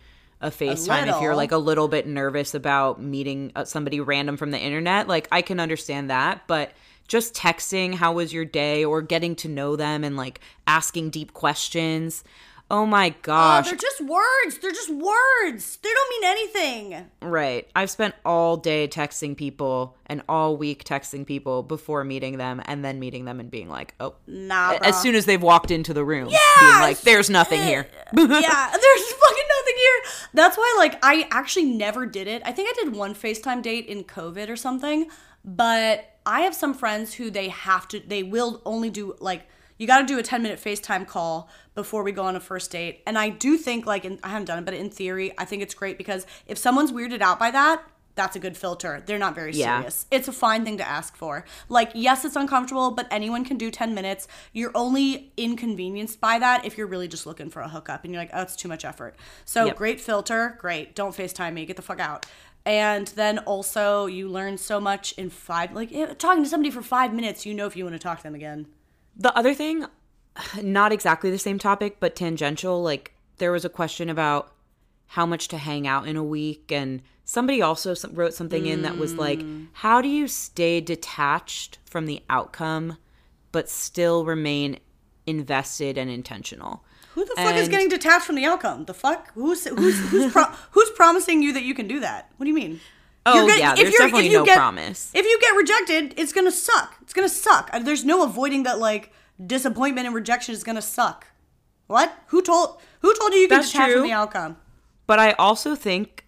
a 0.42 0.50
FaceTime 0.50 1.14
if 1.14 1.22
you're 1.22 1.36
like 1.36 1.52
a 1.52 1.58
little 1.58 1.90
bit 1.90 2.08
nervous 2.08 2.56
about 2.56 3.02
meeting 3.02 3.52
uh, 3.56 3.66
somebody 3.66 4.00
random 4.00 4.38
from 4.38 4.52
the 4.52 4.60
internet. 4.60 5.08
Like, 5.08 5.28
I 5.32 5.42
can 5.42 5.60
understand 5.60 6.10
that. 6.10 6.44
But 6.48 6.72
just 7.10 7.34
texting, 7.34 7.96
how 7.96 8.14
was 8.14 8.32
your 8.32 8.46
day, 8.46 8.86
or 8.86 9.02
getting 9.02 9.36
to 9.38 9.50
know 9.50 9.76
them 9.76 10.06
and 10.06 10.16
like 10.16 10.40
asking 10.68 11.10
deep 11.10 11.34
questions. 11.34 12.24
Oh 12.72 12.86
my 12.86 13.10
Oh, 13.10 13.20
gosh. 13.24 13.66
they're 13.66 13.76
just 13.76 14.00
words. 14.00 14.60
They're 14.62 14.70
just 14.72 14.92
words. 14.92 15.78
They 15.82 15.90
don't 15.90 16.10
mean 16.12 16.24
anything. 16.30 17.08
Right. 17.20 17.68
I've 17.76 17.90
spent 17.90 18.14
all 18.24 18.58
day 18.58 18.88
texting 18.88 19.36
people 19.36 19.98
and 20.06 20.22
all 20.30 20.56
week 20.56 20.84
texting 20.84 21.26
people 21.26 21.64
before 21.64 22.04
meeting 22.04 22.38
them 22.38 22.62
and 22.66 22.86
then 22.86 23.00
meeting 23.00 23.26
them 23.26 23.40
and 23.40 23.50
being 23.50 23.70
like, 23.70 23.96
oh, 24.00 24.14
Nah, 24.28 24.78
as 24.84 25.02
soon 25.02 25.16
as 25.16 25.26
they've 25.26 25.42
walked 25.42 25.72
into 25.72 25.96
the 25.96 26.06
room, 26.06 26.28
being 26.28 26.72
like, 26.74 27.02
there's 27.02 27.28
nothing 27.32 27.60
here. 27.64 27.88
yeah, 28.14 28.14
there's 28.16 28.32
fucking 28.32 29.48
nothing 29.50 29.76
here. 29.76 30.02
That's 30.36 30.56
why, 30.56 30.76
like, 30.78 31.00
I 31.04 31.28
actually 31.32 31.66
never 31.66 32.06
did 32.06 32.28
it. 32.28 32.44
I 32.46 32.52
think 32.52 32.70
I 32.70 32.84
did 32.84 32.94
one 32.96 33.16
FaceTime 33.16 33.64
date 33.64 33.88
in 33.88 34.04
COVID 34.04 34.48
or 34.48 34.56
something, 34.56 35.08
but 35.44 36.06
I 36.30 36.42
have 36.42 36.54
some 36.54 36.74
friends 36.76 37.16
who 37.16 37.32
they 37.32 37.50
have 37.50 37.88
to, 37.90 38.00
they 38.00 38.22
will 38.22 38.62
only 38.66 38.90
do, 38.92 39.16
like, 39.20 39.48
you 39.80 39.88
got 39.88 40.00
to 40.00 40.06
do 40.06 40.20
a 40.20 40.24
10 40.24 40.44
minute 40.44 40.60
FaceTime 40.60 41.08
call 41.08 41.50
before 41.74 42.04
we 42.04 42.12
go 42.12 42.24
on 42.24 42.36
a 42.36 42.40
first 42.40 42.70
date. 42.70 43.02
And 43.08 43.18
I 43.18 43.30
do 43.30 43.58
think, 43.58 43.86
like, 43.88 44.06
in, 44.06 44.20
I 44.24 44.28
haven't 44.30 44.46
done 44.46 44.60
it, 44.60 44.66
but 44.66 44.74
in 44.76 44.90
theory, 44.92 45.32
I 45.38 45.46
think 45.46 45.64
it's 45.64 45.74
great 45.74 45.98
because 45.98 46.28
if 46.48 46.58
someone's 46.58 46.92
weirded 46.92 47.22
out 47.22 47.40
by 47.40 47.50
that, 47.52 47.82
that's 48.16 48.36
a 48.36 48.40
good 48.40 48.58
filter. 48.58 49.02
They're 49.06 49.18
not 49.18 49.34
very 49.34 49.54
Yeah. 49.54 49.78
serious. 49.78 50.06
It's 50.12 50.28
a 50.28 50.34
fine 50.34 50.66
thing 50.66 50.78
to 50.78 50.86
ask 50.88 51.16
for. 51.16 51.46
Like, 51.70 51.92
yes, 51.96 52.26
it's 52.26 52.36
uncomfortable, 52.36 52.92
but 52.92 53.08
anyone 53.10 53.46
can 53.46 53.58
do 53.58 53.72
10 53.72 53.96
minutes. 53.96 54.28
You're 54.52 54.72
only 54.76 55.32
inconvenienced 55.38 56.20
by 56.20 56.38
that 56.40 56.66
if 56.66 56.78
you're 56.78 56.88
really 56.88 57.08
just 57.08 57.26
looking 57.26 57.50
for 57.50 57.62
a 57.62 57.70
hookup 57.70 58.04
and 58.04 58.14
you're 58.14 58.22
like, 58.22 58.32
oh, 58.34 58.42
it's 58.42 58.58
too 58.58 58.68
much 58.68 58.84
effort. 58.84 59.16
So, 59.46 59.68
Yep. 59.68 59.78
great 59.78 60.02
filter. 60.02 60.58
Great. 60.60 60.96
Don't 60.96 61.16
FaceTime 61.16 61.54
me. 61.54 61.66
Get 61.66 61.78
the 61.78 61.82
fuck 61.82 62.02
out. 62.02 62.26
And 62.70 63.08
then 63.08 63.40
also, 63.40 64.06
you 64.06 64.30
learn 64.30 64.60
so 64.60 64.80
much 64.80 65.14
in 65.14 65.32
five, 65.32 65.74
like, 65.74 65.92
eh, 65.92 66.14
talking 66.20 66.44
to 66.44 66.50
somebody 66.50 66.70
for 66.70 66.84
five 66.84 67.12
minutes, 67.16 67.44
you 67.44 67.56
know 67.56 67.66
if 67.66 67.76
you 67.76 67.84
want 67.84 67.96
to 67.96 68.00
talk 68.00 68.18
to 68.20 68.24
them 68.24 68.36
again. 68.36 68.68
The 69.18 69.36
other 69.36 69.56
thing, 69.56 69.88
not 70.62 70.92
exactly 70.92 71.32
the 71.32 71.40
same 71.40 71.58
topic, 71.58 72.00
but 72.00 72.16
tangential, 72.16 72.84
like 72.84 73.16
there 73.38 73.52
was 73.52 73.66
a 73.66 73.70
question 73.70 74.08
about 74.08 74.54
how 75.08 75.26
much 75.26 75.48
to 75.48 75.58
hang 75.58 75.88
out 75.88 76.08
in 76.08 76.16
a 76.16 76.24
week. 76.24 76.72
And 76.72 77.02
somebody 77.26 77.60
also 77.60 77.96
wrote 78.12 78.36
something 78.36 78.68
in 78.68 78.84
that 78.84 79.00
was 79.00 79.16
like, 79.16 79.44
how 79.74 80.00
do 80.00 80.08
you 80.08 80.28
stay 80.28 80.80
detached 80.80 81.80
from 81.86 82.06
the 82.06 82.22
outcome, 82.30 82.98
but 83.52 83.68
still 83.68 84.26
remain 84.26 84.78
invested 85.26 85.98
and 85.98 86.12
intentional? 86.12 86.84
Who 87.16 87.26
the 87.26 87.34
fuck 87.36 87.56
is 87.56 87.68
getting 87.70 87.90
detached 87.90 88.26
from 88.26 88.36
the 88.36 88.46
outcome? 88.46 88.86
The 88.86 88.94
fuck? 88.94 89.34
Who's 89.34 89.66
who's 89.66 90.00
who's, 90.10 90.32
pro- 90.32 90.44
who's 90.72 90.90
promising 90.92 91.42
you 91.44 91.54
that 91.54 91.64
you 91.64 91.74
can 91.74 91.88
do 91.88 92.00
that? 92.02 92.32
What 92.38 92.46
do 92.46 92.50
you 92.50 92.56
mean? 92.56 92.80
Oh, 93.26 93.36
You're 93.36 93.48
get- 93.48 93.60
yeah, 93.60 93.72
if 93.74 93.78
there's 93.80 93.94
definitely 93.96 94.30
you 94.30 94.38
no 94.40 94.46
get- 94.46 94.58
promise. 94.58 95.12
If 95.14 95.26
you 95.26 95.40
get 95.42 95.56
rejected, 95.56 96.14
it's 96.18 96.32
gonna 96.34 96.52
suck. 96.52 96.96
It's 97.02 97.14
gonna 97.14 97.28
suck. 97.30 97.70
Uh, 97.74 97.80
There's 97.80 98.06
no 98.06 98.24
avoiding 98.24 98.64
that. 98.64 98.80
Like 98.80 99.12
disappointment 99.46 100.06
and 100.08 100.16
rejection 100.16 100.54
is 100.54 100.64
gonna 100.64 100.82
suck. 100.82 101.28
What? 101.88 102.14
Who 102.28 102.42
told? 102.42 102.80
Who 103.02 103.14
told 103.16 103.34
you 103.34 103.40
you 103.40 103.48
can 103.48 103.62
detach 103.62 103.92
from 103.92 104.04
the 104.04 104.12
outcome? 104.12 104.58
But 105.08 105.20
I 105.20 105.32
also 105.34 105.76
think, 105.76 106.26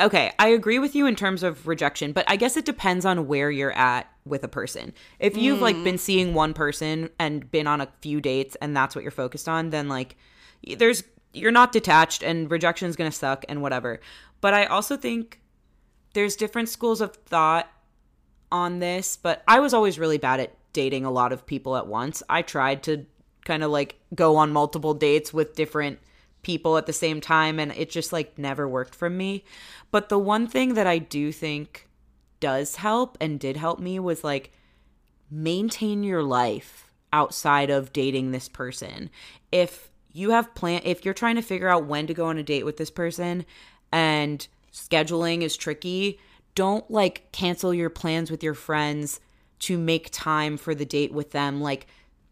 okay, 0.00 0.32
I 0.38 0.48
agree 0.48 0.78
with 0.78 0.94
you 0.94 1.06
in 1.06 1.16
terms 1.16 1.42
of 1.42 1.66
rejection, 1.66 2.12
but 2.12 2.24
I 2.28 2.36
guess 2.36 2.56
it 2.56 2.64
depends 2.64 3.04
on 3.04 3.26
where 3.26 3.50
you're 3.50 3.72
at 3.72 4.10
with 4.24 4.44
a 4.44 4.48
person. 4.48 4.92
If 5.18 5.36
you've 5.36 5.60
like 5.60 5.76
hmm. 5.76 5.84
been 5.84 5.98
seeing 5.98 6.34
one 6.34 6.54
person 6.54 7.10
and 7.18 7.50
been 7.50 7.66
on 7.66 7.80
a 7.80 7.88
few 8.00 8.20
dates 8.20 8.56
and 8.60 8.76
that's 8.76 8.94
what 8.94 9.02
you're 9.02 9.10
focused 9.10 9.48
on, 9.48 9.70
then 9.70 9.88
like 9.88 10.16
there's 10.78 11.04
you're 11.32 11.50
not 11.50 11.72
detached 11.72 12.22
and 12.22 12.50
rejection 12.50 12.88
is 12.88 12.96
going 12.96 13.10
to 13.10 13.16
suck 13.16 13.44
and 13.48 13.62
whatever. 13.62 14.00
But 14.40 14.54
I 14.54 14.66
also 14.66 14.96
think 14.96 15.40
there's 16.14 16.36
different 16.36 16.68
schools 16.68 17.00
of 17.00 17.14
thought 17.16 17.70
on 18.50 18.80
this, 18.80 19.16
but 19.16 19.42
I 19.48 19.60
was 19.60 19.72
always 19.72 19.98
really 19.98 20.18
bad 20.18 20.40
at 20.40 20.54
dating 20.72 21.04
a 21.04 21.10
lot 21.10 21.32
of 21.32 21.46
people 21.46 21.76
at 21.76 21.86
once. 21.86 22.22
I 22.28 22.42
tried 22.42 22.82
to 22.84 23.06
kind 23.44 23.62
of 23.62 23.70
like 23.70 23.98
go 24.14 24.36
on 24.36 24.52
multiple 24.52 24.94
dates 24.94 25.32
with 25.32 25.54
different 25.54 25.98
people 26.42 26.76
at 26.76 26.86
the 26.86 26.92
same 26.92 27.20
time 27.20 27.58
and 27.58 27.72
it 27.72 27.90
just 27.90 28.12
like 28.12 28.38
never 28.38 28.68
worked 28.68 28.94
for 28.94 29.08
me. 29.08 29.44
But 29.90 30.08
the 30.08 30.18
one 30.18 30.46
thing 30.46 30.74
that 30.74 30.86
I 30.86 30.98
do 30.98 31.32
think 31.32 31.88
does 32.40 32.76
help 32.76 33.16
and 33.20 33.38
did 33.38 33.56
help 33.56 33.78
me 33.78 33.98
was 33.98 34.24
like 34.24 34.52
maintain 35.30 36.02
your 36.02 36.22
life 36.22 36.90
outside 37.12 37.70
of 37.70 37.92
dating 37.92 38.30
this 38.30 38.48
person. 38.48 39.10
If 39.50 39.90
you 40.12 40.30
have 40.30 40.54
plan 40.54 40.82
if 40.84 41.04
you're 41.04 41.14
trying 41.14 41.36
to 41.36 41.42
figure 41.42 41.68
out 41.68 41.86
when 41.86 42.06
to 42.06 42.14
go 42.14 42.26
on 42.26 42.38
a 42.38 42.42
date 42.42 42.64
with 42.64 42.76
this 42.76 42.90
person 42.90 43.46
and 43.92 44.46
scheduling 44.72 45.42
is 45.42 45.56
tricky, 45.56 46.18
don't 46.54 46.90
like 46.90 47.30
cancel 47.32 47.72
your 47.72 47.90
plans 47.90 48.30
with 48.30 48.42
your 48.42 48.54
friends 48.54 49.20
to 49.60 49.78
make 49.78 50.10
time 50.10 50.56
for 50.56 50.74
the 50.74 50.84
date 50.84 51.12
with 51.12 51.30
them. 51.30 51.60
Like 51.60 51.86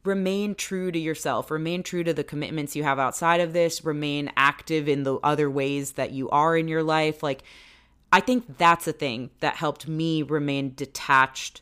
remain 0.05 0.55
true 0.55 0.91
to 0.91 0.99
yourself, 0.99 1.51
remain 1.51 1.83
true 1.83 2.03
to 2.05 2.15
the 2.15 2.25
commitments 2.25 2.75
you 2.75 2.85
have 2.85 2.99
outside 2.99 3.41
of 3.41 3.53
this, 3.53 3.85
remain 3.85 4.33
active 4.37 4.89
in 4.89 5.03
the 5.03 5.17
other 5.17 5.51
ways 5.51 5.93
that 5.93 6.13
you 6.13 6.31
are 6.31 6.57
in 6.57 6.69
your 6.69 6.83
life. 6.83 7.23
Like 7.23 7.43
I 8.13 8.21
think 8.21 8.59
that's 8.59 8.89
a 8.89 8.93
thing 8.93 9.31
that 9.41 9.57
helped 9.57 9.87
me 9.87 10.23
remain 10.23 10.75
detached, 10.75 11.61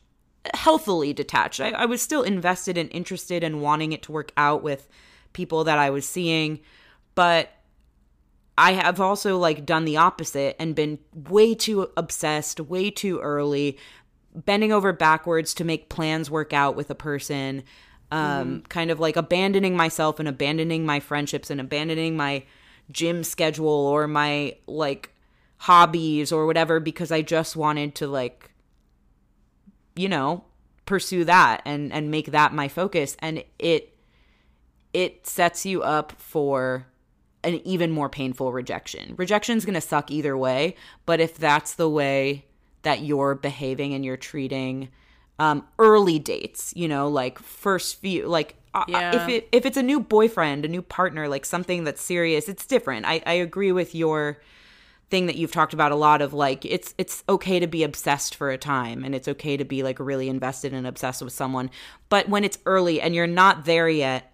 healthily 0.54 1.12
detached. 1.12 1.60
I, 1.60 1.70
I 1.70 1.84
was 1.86 2.00
still 2.00 2.22
invested 2.22 2.78
and 2.78 2.90
interested 2.92 3.44
and 3.44 3.60
wanting 3.60 3.92
it 3.92 4.02
to 4.04 4.12
work 4.12 4.32
out 4.36 4.62
with 4.62 4.88
people 5.32 5.64
that 5.64 5.78
I 5.78 5.90
was 5.90 6.08
seeing, 6.08 6.60
but 7.14 7.50
I 8.56 8.72
have 8.72 9.00
also 9.00 9.38
like 9.38 9.66
done 9.66 9.84
the 9.84 9.98
opposite 9.98 10.56
and 10.58 10.74
been 10.74 10.98
way 11.12 11.54
too 11.54 11.90
obsessed, 11.96 12.60
way 12.60 12.90
too 12.90 13.20
early, 13.20 13.78
bending 14.34 14.72
over 14.72 14.92
backwards 14.92 15.54
to 15.54 15.64
make 15.64 15.88
plans 15.88 16.30
work 16.30 16.52
out 16.52 16.76
with 16.76 16.90
a 16.90 16.94
person, 16.94 17.62
um, 18.10 18.62
kind 18.68 18.90
of 18.90 19.00
like 19.00 19.16
abandoning 19.16 19.76
myself 19.76 20.18
and 20.18 20.28
abandoning 20.28 20.86
my 20.86 21.00
friendships 21.00 21.50
and 21.50 21.60
abandoning 21.60 22.16
my 22.16 22.44
gym 22.90 23.22
schedule 23.22 23.68
or 23.68 24.08
my 24.08 24.56
like 24.66 25.12
hobbies 25.58 26.32
or 26.32 26.46
whatever 26.46 26.80
because 26.80 27.12
I 27.12 27.22
just 27.22 27.56
wanted 27.56 27.94
to 27.96 28.06
like 28.06 28.50
you 29.94 30.08
know 30.08 30.44
pursue 30.86 31.24
that 31.24 31.60
and 31.64 31.92
and 31.92 32.10
make 32.10 32.30
that 32.30 32.54
my 32.54 32.68
focus 32.68 33.16
and 33.18 33.44
it 33.58 33.94
it 34.94 35.26
sets 35.26 35.66
you 35.66 35.82
up 35.82 36.12
for 36.18 36.86
an 37.44 37.60
even 37.64 37.90
more 37.90 38.08
painful 38.08 38.52
rejection. 38.52 39.14
Rejection's 39.16 39.64
going 39.64 39.74
to 39.74 39.80
suck 39.80 40.10
either 40.10 40.36
way, 40.36 40.74
but 41.06 41.20
if 41.20 41.36
that's 41.36 41.74
the 41.74 41.88
way 41.88 42.46
that 42.82 43.02
you're 43.02 43.34
behaving 43.34 43.94
and 43.94 44.04
you're 44.04 44.16
treating 44.16 44.88
um 45.38 45.66
early 45.78 46.18
dates, 46.18 46.72
you 46.76 46.88
know, 46.88 47.08
like 47.08 47.38
first 47.38 48.00
few 48.00 48.26
like 48.26 48.56
uh, 48.74 48.84
Yeah. 48.88 49.14
if 49.14 49.28
it 49.28 49.48
if 49.52 49.64
it's 49.66 49.76
a 49.76 49.82
new 49.82 50.00
boyfriend, 50.00 50.64
a 50.64 50.68
new 50.68 50.82
partner, 50.82 51.28
like 51.28 51.44
something 51.46 51.84
that's 51.84 52.02
serious, 52.02 52.48
it's 52.48 52.66
different. 52.66 53.06
I 53.06 53.22
I 53.26 53.34
agree 53.34 53.72
with 53.72 53.94
your 53.94 54.38
thing 55.10 55.26
that 55.26 55.36
you've 55.36 55.52
talked 55.52 55.72
about 55.72 55.90
a 55.90 55.96
lot 55.96 56.20
of 56.20 56.34
like 56.34 56.64
it's 56.66 56.94
it's 56.98 57.24
okay 57.28 57.58
to 57.58 57.66
be 57.66 57.82
obsessed 57.82 58.34
for 58.34 58.50
a 58.50 58.58
time 58.58 59.04
and 59.04 59.14
it's 59.14 59.26
okay 59.26 59.56
to 59.56 59.64
be 59.64 59.82
like 59.82 59.98
really 59.98 60.28
invested 60.28 60.74
and 60.74 60.86
obsessed 60.86 61.22
with 61.22 61.32
someone 61.32 61.70
but 62.10 62.28
when 62.28 62.44
it's 62.44 62.58
early 62.66 63.00
and 63.00 63.14
you're 63.14 63.26
not 63.26 63.64
there 63.64 63.88
yet 63.88 64.30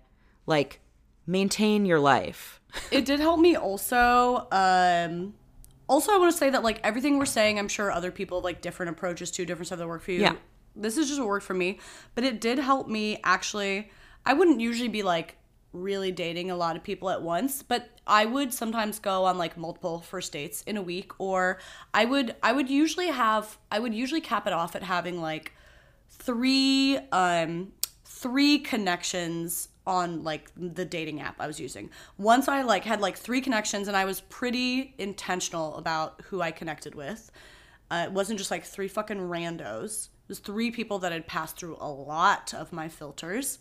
like 0.47 0.81
maintain 1.29 1.87
your 1.87 2.01
life 2.01 2.61
it 2.91 3.05
did 3.05 3.21
help 3.21 3.39
me 3.39 3.55
also 3.55 4.49
um 4.51 5.33
also 5.89 6.13
i 6.13 6.19
want 6.19 6.33
to 6.33 6.37
say 6.37 6.51
that 6.51 6.65
like 6.65 6.81
everything 6.83 7.19
we're 7.19 7.25
saying 7.25 7.57
i'm 7.57 7.69
sure 7.69 7.93
other 7.93 8.11
people 8.11 8.39
have 8.39 8.45
like 8.45 8.61
different 8.61 8.91
approaches 8.91 9.31
to 9.31 9.47
different 9.47 9.69
stuff 9.69 9.79
that 9.79 9.87
work 9.87 10.03
for 10.03 10.11
you 10.11 10.23
Yeah. 10.23 10.35
This 10.77 10.97
is 10.97 11.09
just 11.09 11.21
what 11.21 11.29
worked 11.29 11.47
for 11.47 11.55
me 11.55 11.79
but 12.15 12.25
it 12.25 12.41
did 12.41 12.59
help 12.59 12.89
me 12.89 13.19
actually 13.25 13.91
i 14.27 14.33
wouldn't 14.33 14.61
usually 14.61 14.89
be 14.89 15.03
like 15.03 15.37
really 15.73 16.13
dating 16.13 16.51
a 16.51 16.57
lot 16.57 16.77
of 16.77 16.85
people 16.85 17.11
at 17.11 17.21
once 17.21 17.63
but 17.63 17.89
i 18.07 18.25
would 18.25 18.53
sometimes 18.53 18.99
go 18.99 19.25
on 19.25 19.37
like 19.37 19.57
multiple 19.57 20.01
first 20.01 20.33
dates 20.33 20.63
in 20.63 20.77
a 20.77 20.83
week 20.83 21.13
or 21.19 21.59
i 21.93 22.05
would 22.05 22.35
i 22.43 22.53
would 22.53 22.71
usually 22.71 23.09
have 23.09 23.59
i 23.71 23.79
would 23.79 23.95
usually 23.95 24.21
cap 24.21 24.47
it 24.47 24.53
off 24.53 24.77
at 24.77 24.83
having 24.83 25.21
like 25.21 25.53
three 26.09 26.99
um 27.11 27.73
three 28.05 28.59
connections 28.59 29.69
on 29.87 30.23
like 30.23 30.51
the 30.57 30.85
dating 30.85 31.21
app 31.21 31.41
I 31.41 31.47
was 31.47 31.61
using. 31.61 31.91
Once 32.17 32.49
I 32.49 32.63
like 32.63 32.85
had 32.85 33.01
like 33.01 33.17
three 33.17 33.41
connections 33.41 33.89
and 33.89 33.97
I 33.97 34.05
was 34.05 34.21
pretty 34.23 34.95
intentional 34.99 35.77
about 35.77 36.21
who 36.27 36.41
I 36.41 36.51
connected 36.51 36.95
with. 36.95 37.31
Uh, 37.91 38.05
it 38.07 38.13
wasn't 38.13 38.39
just 38.39 38.51
like 38.51 38.65
three 38.65 38.89
fucking 38.89 39.19
randos. 39.19 40.09
Was 40.29 40.39
three 40.39 40.71
people 40.71 40.99
that 41.01 41.13
had 41.13 41.27
passed 41.27 41.57
through 41.57 41.77
a 41.81 41.91
lot 41.91 42.55
of 42.55 42.73
my 42.73 42.89
filters. 42.89 43.59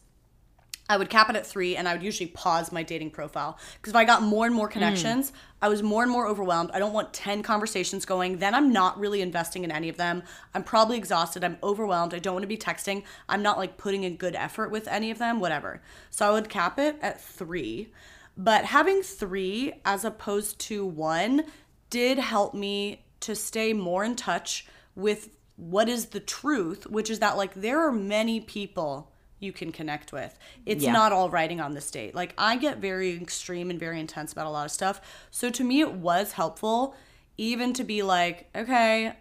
I 0.89 0.97
would 0.97 1.09
cap 1.09 1.29
it 1.29 1.35
at 1.35 1.47
three 1.47 1.77
and 1.77 1.87
I 1.87 1.93
would 1.93 2.03
usually 2.03 2.27
pause 2.27 2.71
my 2.71 2.83
dating 2.83 3.11
profile. 3.11 3.57
Because 3.75 3.91
if 3.91 3.95
I 3.95 4.03
got 4.03 4.21
more 4.21 4.45
and 4.45 4.53
more 4.53 4.67
hmm. 4.67 4.73
connections, 4.73 5.31
I 5.61 5.69
was 5.69 5.81
more 5.81 6.03
and 6.03 6.11
more 6.11 6.27
overwhelmed. 6.27 6.71
I 6.73 6.79
don't 6.79 6.93
want 6.93 7.13
10 7.13 7.41
conversations 7.41 8.05
going. 8.05 8.37
Then 8.37 8.53
I'm 8.53 8.71
not 8.71 8.99
really 8.99 9.21
investing 9.21 9.63
in 9.63 9.71
any 9.71 9.87
of 9.87 9.97
them. 9.97 10.23
I'm 10.53 10.63
probably 10.63 10.97
exhausted. 10.97 11.43
I'm 11.43 11.57
overwhelmed. 11.63 12.13
I 12.13 12.19
don't 12.19 12.33
want 12.33 12.43
to 12.43 12.47
be 12.47 12.57
texting. 12.57 13.03
I'm 13.29 13.41
not 13.41 13.57
like 13.57 13.77
putting 13.77 14.03
in 14.03 14.17
good 14.17 14.35
effort 14.35 14.71
with 14.71 14.87
any 14.87 15.09
of 15.09 15.19
them, 15.19 15.39
whatever. 15.39 15.81
So 16.09 16.27
I 16.27 16.31
would 16.31 16.49
cap 16.49 16.77
it 16.77 16.97
at 17.01 17.21
three. 17.21 17.91
But 18.35 18.65
having 18.65 19.03
three 19.03 19.73
as 19.85 20.03
opposed 20.03 20.59
to 20.61 20.85
one 20.85 21.43
did 21.89 22.17
help 22.17 22.53
me 22.53 23.03
to 23.21 23.35
stay 23.35 23.71
more 23.71 24.03
in 24.03 24.15
touch 24.15 24.65
with 24.95 25.29
what 25.69 25.87
is 25.87 26.07
the 26.07 26.19
truth, 26.19 26.87
which 26.87 27.09
is 27.09 27.19
that 27.19 27.37
like 27.37 27.53
there 27.53 27.79
are 27.85 27.91
many 27.91 28.39
people 28.41 29.11
you 29.39 29.51
can 29.51 29.71
connect 29.71 30.11
with. 30.11 30.37
It's 30.65 30.83
Yeah. 30.83 30.93
not 30.93 31.11
all 31.11 31.29
writing 31.29 31.59
on 31.59 31.73
this 31.73 31.89
date. 31.91 32.15
Like 32.15 32.33
I 32.37 32.55
get 32.55 32.77
very 32.77 33.15
extreme 33.15 33.69
and 33.69 33.79
very 33.79 33.99
intense 33.99 34.31
about 34.31 34.45
a 34.47 34.49
lot 34.49 34.65
of 34.65 34.71
stuff. 34.71 35.01
So 35.31 35.49
to 35.49 35.63
me 35.63 35.81
it 35.81 35.93
was 35.93 36.33
helpful 36.33 36.95
even 37.37 37.73
to 37.73 37.83
be 37.83 38.03
like, 38.03 38.49
okay, 38.55 39.13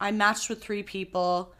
I 0.00 0.10
matched 0.10 0.48
with 0.48 0.62
three 0.62 0.82
people. 0.82 1.54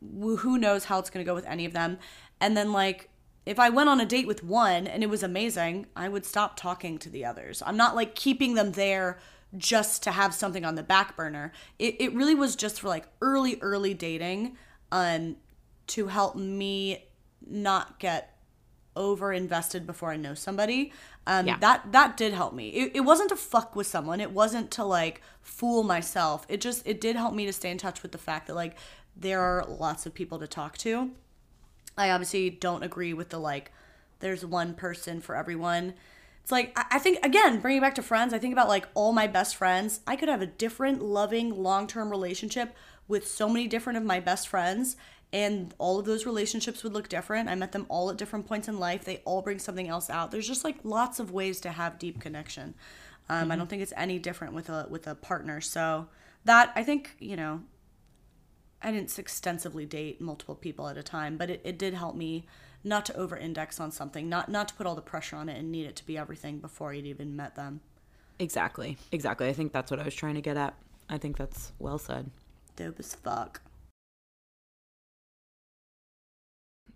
Who 0.00 0.58
knows 0.58 0.84
how 0.86 0.98
it's 0.98 1.10
going 1.10 1.24
to 1.24 1.28
go 1.28 1.34
with 1.34 1.46
any 1.46 1.64
of 1.64 1.72
them? 1.72 1.98
And 2.40 2.56
then 2.56 2.72
like 2.72 3.10
if 3.44 3.58
I 3.58 3.70
went 3.70 3.88
on 3.88 4.00
a 4.00 4.06
date 4.06 4.26
with 4.26 4.44
one 4.44 4.86
and 4.86 5.02
it 5.02 5.10
was 5.10 5.22
amazing, 5.22 5.86
I 5.96 6.08
would 6.08 6.24
stop 6.24 6.56
talking 6.56 6.98
to 6.98 7.10
the 7.10 7.24
others. 7.24 7.62
I'm 7.66 7.76
not 7.76 7.94
like 7.96 8.14
keeping 8.14 8.54
them 8.54 8.72
there 8.72 9.18
just 9.56 10.02
to 10.04 10.10
have 10.10 10.34
something 10.34 10.64
on 10.64 10.74
the 10.74 10.82
back 10.82 11.16
burner. 11.16 11.52
It, 11.78 11.96
it 12.00 12.14
really 12.14 12.34
was 12.34 12.56
just 12.56 12.80
for 12.80 12.88
like 12.88 13.06
early, 13.20 13.58
early 13.60 13.94
dating 13.94 14.56
um, 14.90 15.36
to 15.88 16.06
help 16.08 16.36
me 16.36 17.08
not 17.46 17.98
get 17.98 18.36
over 18.94 19.32
invested 19.32 19.86
before 19.86 20.10
I 20.10 20.16
know 20.16 20.34
somebody. 20.34 20.92
Um, 21.26 21.46
Yeah. 21.46 21.56
That 21.58 21.92
that 21.92 22.16
did 22.16 22.32
help 22.34 22.52
me. 22.52 22.68
It, 22.68 22.92
it 22.96 23.00
wasn't 23.00 23.30
to 23.30 23.36
fuck 23.36 23.74
with 23.76 23.86
someone. 23.86 24.20
It 24.20 24.32
wasn't 24.32 24.70
to 24.72 24.84
like 24.84 25.22
fool 25.40 25.82
myself. 25.82 26.44
It 26.48 26.60
just 26.60 26.86
it 26.86 27.00
did 27.00 27.16
help 27.16 27.34
me 27.34 27.46
to 27.46 27.52
stay 27.52 27.70
in 27.70 27.78
touch 27.78 28.02
with 28.02 28.12
the 28.12 28.18
fact 28.18 28.46
that 28.48 28.54
like 28.54 28.76
there 29.16 29.40
are 29.40 29.64
lots 29.66 30.06
of 30.06 30.14
people 30.14 30.38
to 30.40 30.46
talk 30.46 30.76
to. 30.78 31.10
I 31.96 32.10
obviously 32.10 32.50
don't 32.50 32.82
agree 32.82 33.12
with 33.12 33.28
the 33.30 33.38
like 33.38 33.70
there's 34.20 34.44
one 34.44 34.74
person 34.74 35.20
for 35.20 35.36
everyone. 35.36 35.94
It's 36.42 36.52
like 36.52 36.76
I 36.76 36.98
think 36.98 37.24
again, 37.24 37.60
bringing 37.60 37.80
back 37.80 37.94
to 37.96 38.02
friends, 38.02 38.34
I 38.34 38.38
think 38.38 38.52
about 38.52 38.68
like 38.68 38.88
all 38.94 39.12
my 39.12 39.26
best 39.26 39.56
friends. 39.56 40.00
I 40.06 40.16
could 40.16 40.28
have 40.28 40.42
a 40.42 40.46
different, 40.46 41.02
loving, 41.02 41.62
long-term 41.62 42.10
relationship 42.10 42.74
with 43.06 43.26
so 43.26 43.48
many 43.48 43.68
different 43.68 43.96
of 43.96 44.04
my 44.04 44.18
best 44.18 44.48
friends, 44.48 44.96
and 45.32 45.72
all 45.78 46.00
of 46.00 46.04
those 46.04 46.26
relationships 46.26 46.82
would 46.82 46.92
look 46.92 47.08
different. 47.08 47.48
I 47.48 47.54
met 47.54 47.72
them 47.72 47.86
all 47.88 48.10
at 48.10 48.16
different 48.16 48.46
points 48.46 48.66
in 48.66 48.78
life. 48.78 49.04
They 49.04 49.22
all 49.24 49.42
bring 49.42 49.60
something 49.60 49.88
else 49.88 50.10
out. 50.10 50.30
There's 50.30 50.48
just 50.48 50.64
like 50.64 50.78
lots 50.82 51.20
of 51.20 51.30
ways 51.30 51.60
to 51.60 51.70
have 51.70 51.98
deep 51.98 52.20
connection. 52.20 52.74
Um, 53.28 53.52
I 53.52 53.56
don't 53.56 53.70
think 53.70 53.82
it's 53.82 53.92
any 53.96 54.18
different 54.18 54.52
with 54.52 54.68
a 54.68 54.86
with 54.90 55.06
a 55.06 55.14
partner. 55.14 55.60
So 55.60 56.08
that 56.44 56.72
I 56.74 56.82
think 56.82 57.14
you 57.20 57.36
know 57.36 57.62
I 58.82 58.90
didn't 58.90 59.16
extensively 59.16 59.86
date 59.86 60.20
multiple 60.20 60.56
people 60.56 60.88
at 60.88 60.98
a 60.98 61.02
time, 61.02 61.36
but 61.36 61.50
it, 61.50 61.60
it 61.64 61.78
did 61.78 61.94
help 61.94 62.16
me 62.16 62.46
not 62.84 63.06
to 63.06 63.16
over 63.16 63.36
index 63.36 63.78
on 63.80 63.90
something, 63.92 64.28
not 64.28 64.48
not 64.48 64.68
to 64.68 64.74
put 64.74 64.86
all 64.86 64.94
the 64.94 65.02
pressure 65.02 65.36
on 65.36 65.48
it 65.48 65.58
and 65.58 65.70
need 65.70 65.86
it 65.86 65.96
to 65.96 66.06
be 66.06 66.18
everything 66.18 66.58
before 66.58 66.92
you'd 66.92 67.06
even 67.06 67.36
met 67.36 67.54
them. 67.56 67.80
exactly 68.38 68.96
exactly 69.12 69.46
i 69.48 69.52
think 69.52 69.72
that's 69.72 69.90
what 69.90 70.00
i 70.00 70.04
was 70.04 70.14
trying 70.14 70.34
to 70.34 70.40
get 70.40 70.56
at 70.56 70.74
i 71.08 71.16
think 71.18 71.36
that's 71.36 71.72
well 71.78 71.98
said 71.98 72.30
Dope 72.74 72.98
as 72.98 73.14
fuck. 73.14 73.60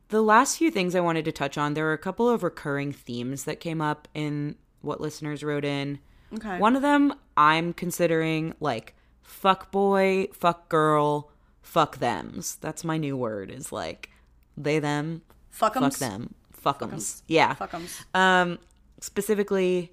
The 0.08 0.22
last 0.22 0.56
few 0.58 0.70
things 0.70 0.94
I 0.94 1.00
wanted 1.00 1.24
to 1.24 1.32
touch 1.32 1.58
on, 1.58 1.74
there 1.74 1.84
were 1.84 1.92
a 1.92 1.98
couple 1.98 2.28
of 2.30 2.42
recurring 2.42 2.92
themes 2.92 3.44
that 3.44 3.60
came 3.60 3.80
up 3.80 4.06
in 4.14 4.54
what 4.80 5.00
listeners 5.00 5.42
wrote 5.42 5.64
in. 5.64 5.98
Okay. 6.32 6.58
One 6.58 6.76
of 6.76 6.82
them 6.82 7.12
I'm 7.36 7.72
considering 7.72 8.54
like 8.60 8.94
fuck 9.22 9.70
boy, 9.72 10.28
fuck 10.32 10.68
girl, 10.68 11.30
fuck 11.60 11.96
thems. 11.96 12.56
That's 12.56 12.84
my 12.84 12.96
new 12.98 13.16
word 13.16 13.50
is 13.50 13.72
like 13.72 14.10
they 14.56 14.78
them, 14.78 15.22
Fuck 15.56 15.76
'ems. 15.76 15.96
fuck 15.96 16.10
them, 16.10 16.34
fuck 16.52 16.82
'ems. 16.82 17.22
Yeah. 17.26 17.54
Fuck 17.54 17.72
'ems. 17.74 18.04
Um 18.12 18.58
specifically 19.00 19.92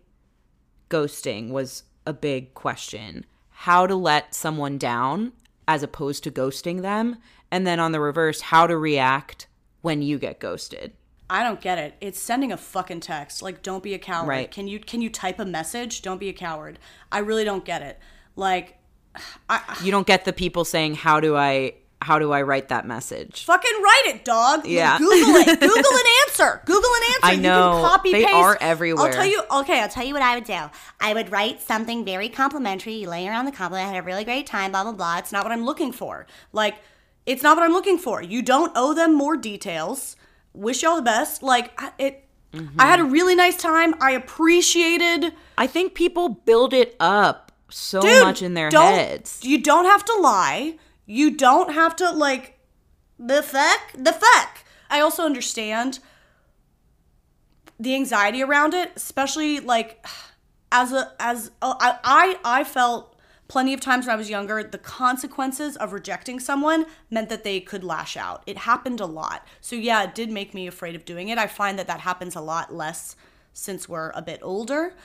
ghosting 0.90 1.50
was 1.52 1.84
a 2.06 2.12
big 2.14 2.54
question. 2.54 3.26
How 3.50 3.88
to 3.88 3.96
let 3.96 4.36
someone 4.36 4.78
down 4.78 5.32
as 5.68 5.82
opposed 5.84 6.24
to 6.26 6.32
ghosting 6.32 6.82
them, 6.82 7.16
and 7.50 7.66
then 7.66 7.80
on 7.80 7.94
the 7.94 8.02
reverse, 8.02 8.42
how 8.42 8.68
to 8.68 8.78
react 8.78 9.48
when 9.82 10.02
you 10.02 10.20
get 10.20 10.40
ghosted. 10.42 10.92
I 11.30 11.44
don't 11.44 11.62
get 11.62 11.78
it. 11.78 11.96
It's 12.02 12.20
sending 12.20 12.52
a 12.52 12.58
fucking 12.58 13.00
text. 13.00 13.42
Like, 13.42 13.64
don't 13.64 13.82
be 13.82 13.94
a 13.94 14.00
coward. 14.00 14.28
Right. 14.28 14.52
Can 14.52 14.68
you 14.68 14.80
can 14.80 15.02
you 15.02 15.10
type 15.10 15.40
a 15.40 15.46
message? 15.46 16.02
Don't 16.02 16.20
be 16.20 16.28
a 16.28 16.34
coward. 16.34 16.78
I 17.12 17.20
really 17.20 17.46
don't 17.46 17.64
get 17.64 17.82
it. 17.82 17.98
Like, 18.36 18.78
I, 19.50 19.78
You 19.82 19.92
don't 19.92 20.06
get 20.08 20.26
the 20.26 20.34
people 20.34 20.66
saying, 20.66 20.96
"How 20.96 21.22
do 21.22 21.38
I 21.38 21.76
how 22.04 22.20
do 22.20 22.32
I 22.32 22.42
write 22.44 22.70
that 22.70 22.86
message?" 22.86 23.46
fucking 23.46 23.72
write 23.84 24.04
it, 24.08 24.26
dog. 24.26 24.66
Yeah. 24.68 24.98
Google 25.00 25.36
it. 25.36 25.60
Google 25.60 25.78
an 25.78 26.06
answer. 26.28 26.62
Google 26.66 26.90
an 26.96 27.02
answer. 27.14 27.20
I 27.24 27.32
You 27.34 27.42
know. 27.42 27.72
can 27.82 27.90
copy 27.90 28.12
They 28.12 28.26
paste. 28.26 28.36
are 28.36 28.58
everywhere. 28.62 29.08
I'll 29.08 29.14
tell 29.14 29.26
you. 29.26 29.42
Okay, 29.62 29.80
I'll 29.80 29.90
tell 29.90 30.06
you 30.06 30.14
what 30.14 30.22
I 30.22 30.36
would 30.36 30.44
do. 30.46 30.60
I 31.00 31.14
would 31.14 31.32
write 31.32 31.62
something 31.62 32.06
very 32.06 32.30
complimentary. 32.30 32.94
You 32.94 33.10
lay 33.10 33.28
around 33.28 33.46
the 33.46 33.52
compliment. 33.52 33.90
I 33.90 33.94
had 33.96 34.04
a 34.04 34.06
really 34.06 34.24
great 34.24 34.46
time. 34.46 34.72
Blah 34.72 34.84
blah 34.84 34.92
blah. 34.94 35.18
It's 35.18 35.32
not 35.32 35.44
what 35.46 35.52
I'm 35.52 35.66
looking 35.66 35.92
for. 35.92 36.26
Like, 36.52 36.76
it's 37.26 37.42
not 37.42 37.56
what 37.58 37.64
I'm 37.64 37.72
looking 37.74 37.98
for. 37.98 38.22
You 38.22 38.42
don't 38.42 38.72
owe 38.76 38.94
them 38.94 39.14
more 39.16 39.38
details. 39.38 40.16
Wish 40.54 40.84
y'all 40.84 40.98
the 40.98 41.02
best. 41.02 41.42
Like 41.42 41.72
I- 41.82 41.92
it. 41.98 42.20
Mm-hmm. 42.54 42.80
I 42.80 42.86
had 42.86 43.00
a 43.00 43.04
really 43.04 43.34
nice 43.34 43.58
time. 43.58 43.96
I 44.00 44.12
appreciated. 44.12 45.34
I 45.58 45.66
think 45.68 45.96
people 45.96 46.30
build 46.30 46.72
it 46.74 46.96
up 47.00 47.52
so 47.70 48.00
Dude, 48.02 48.24
much 48.24 48.42
in 48.44 48.54
their 48.54 48.70
don't- 48.70 48.94
heads. 48.94 49.40
You 49.44 49.60
don't 49.62 49.86
have 49.86 50.06
to 50.06 50.14
lie. 50.18 50.76
You 51.06 51.32
don't 51.32 51.74
have 51.74 51.96
to 51.98 52.12
like 52.12 52.60
the 53.20 53.42
fuck 53.44 53.92
the 53.94 54.14
fuck. 54.14 54.60
I 54.90 55.00
also 55.00 55.24
understand 55.24 56.00
the 57.80 57.96
anxiety 57.96 58.42
around 58.44 58.74
it, 58.74 58.92
especially 58.96 59.60
like 59.60 60.06
as 60.72 60.92
a 60.94 61.12
as 61.20 61.52
oh, 61.62 61.76
I 61.80 61.98
I 62.04 62.60
I 62.62 62.64
felt 62.64 63.16
plenty 63.48 63.74
of 63.74 63.82
times 63.82 64.06
when 64.06 64.14
I 64.14 64.18
was 64.18 64.30
younger 64.30 64.64
the 64.64 64.78
consequences 64.78 65.76
of 65.78 65.92
rejecting 65.94 66.40
someone 66.40 66.86
meant 67.12 67.30
that 67.30 67.44
they 67.44 67.60
could 67.60 67.84
lash 67.84 68.16
out. 68.16 68.42
It 68.48 68.60
happened 68.60 69.00
a 69.00 69.06
lot. 69.06 69.46
So 69.62 69.76
yeah, 69.76 70.04
it 70.04 70.16
did 70.16 70.32
make 70.32 70.54
me 70.54 70.68
afraid 70.68 70.96
of 70.96 71.06
doing 71.06 71.30
it. 71.30 71.38
I 71.38 71.48
find 71.48 71.78
that 71.78 71.88
that 71.88 72.00
happens 72.00 72.36
a 72.36 72.42
lot 72.42 72.74
less 72.74 73.16
since 73.52 73.88
we're 73.90 74.12
a 74.16 74.22
bit 74.22 74.40
older. 74.42 74.96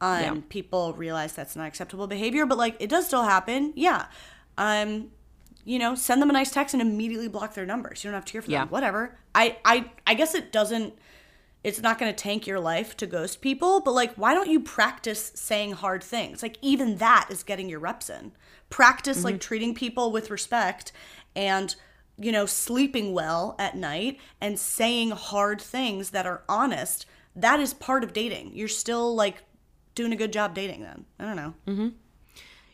Um, 0.00 0.22
Yeah. 0.22 0.36
people 0.48 0.92
realize 0.94 1.32
that's 1.32 1.56
not 1.56 1.66
acceptable 1.66 2.06
behavior, 2.06 2.46
but 2.46 2.56
like 2.56 2.76
it 2.78 2.88
does 2.88 3.06
still 3.06 3.24
happen. 3.24 3.72
Yeah. 3.74 4.06
Um, 4.56 5.10
you 5.68 5.78
know, 5.78 5.94
send 5.94 6.22
them 6.22 6.30
a 6.30 6.32
nice 6.32 6.50
text 6.50 6.72
and 6.72 6.80
immediately 6.80 7.28
block 7.28 7.52
their 7.52 7.66
numbers. 7.66 8.02
You 8.02 8.08
don't 8.08 8.14
have 8.14 8.24
to 8.24 8.32
hear 8.32 8.40
from 8.40 8.52
Yeah. 8.52 8.60
them. 8.60 8.70
Whatever. 8.70 9.18
I 9.34 9.58
I 9.66 9.90
I 10.06 10.14
guess 10.14 10.34
it 10.34 10.50
doesn't 10.50 10.94
it's 11.62 11.82
not 11.82 11.98
going 11.98 12.10
to 12.10 12.16
tank 12.16 12.46
your 12.46 12.60
life 12.60 12.96
to 12.96 13.06
ghost 13.06 13.40
people, 13.42 13.80
but 13.80 13.92
like, 13.92 14.14
why 14.14 14.32
don't 14.32 14.48
you 14.48 14.60
practice 14.60 15.32
saying 15.34 15.72
hard 15.72 16.02
things? 16.04 16.40
Like, 16.40 16.56
even 16.62 16.96
that 16.98 17.26
is 17.30 17.42
getting 17.42 17.68
your 17.68 17.80
reps 17.80 18.08
in. 18.08 18.30
Practice 18.70 19.24
like 19.24 19.34
mm-hmm. 19.34 19.40
treating 19.40 19.74
people 19.74 20.12
with 20.12 20.30
respect 20.30 20.92
and, 21.34 21.74
you 22.16 22.30
know, 22.30 22.46
sleeping 22.46 23.12
well 23.12 23.56
at 23.58 23.76
night 23.76 24.18
and 24.40 24.56
saying 24.58 25.10
hard 25.10 25.60
things 25.60 26.10
that 26.10 26.26
are 26.26 26.44
honest. 26.48 27.06
That 27.34 27.58
is 27.58 27.74
part 27.74 28.04
of 28.04 28.12
dating. 28.12 28.52
You're 28.54 28.68
still 28.68 29.14
like 29.14 29.42
doing 29.96 30.12
a 30.12 30.16
good 30.16 30.32
job 30.32 30.54
dating 30.54 30.82
then. 30.82 31.06
I 31.18 31.24
don't 31.24 31.36
know. 31.36 31.54
Mm-hmm. 31.66 31.88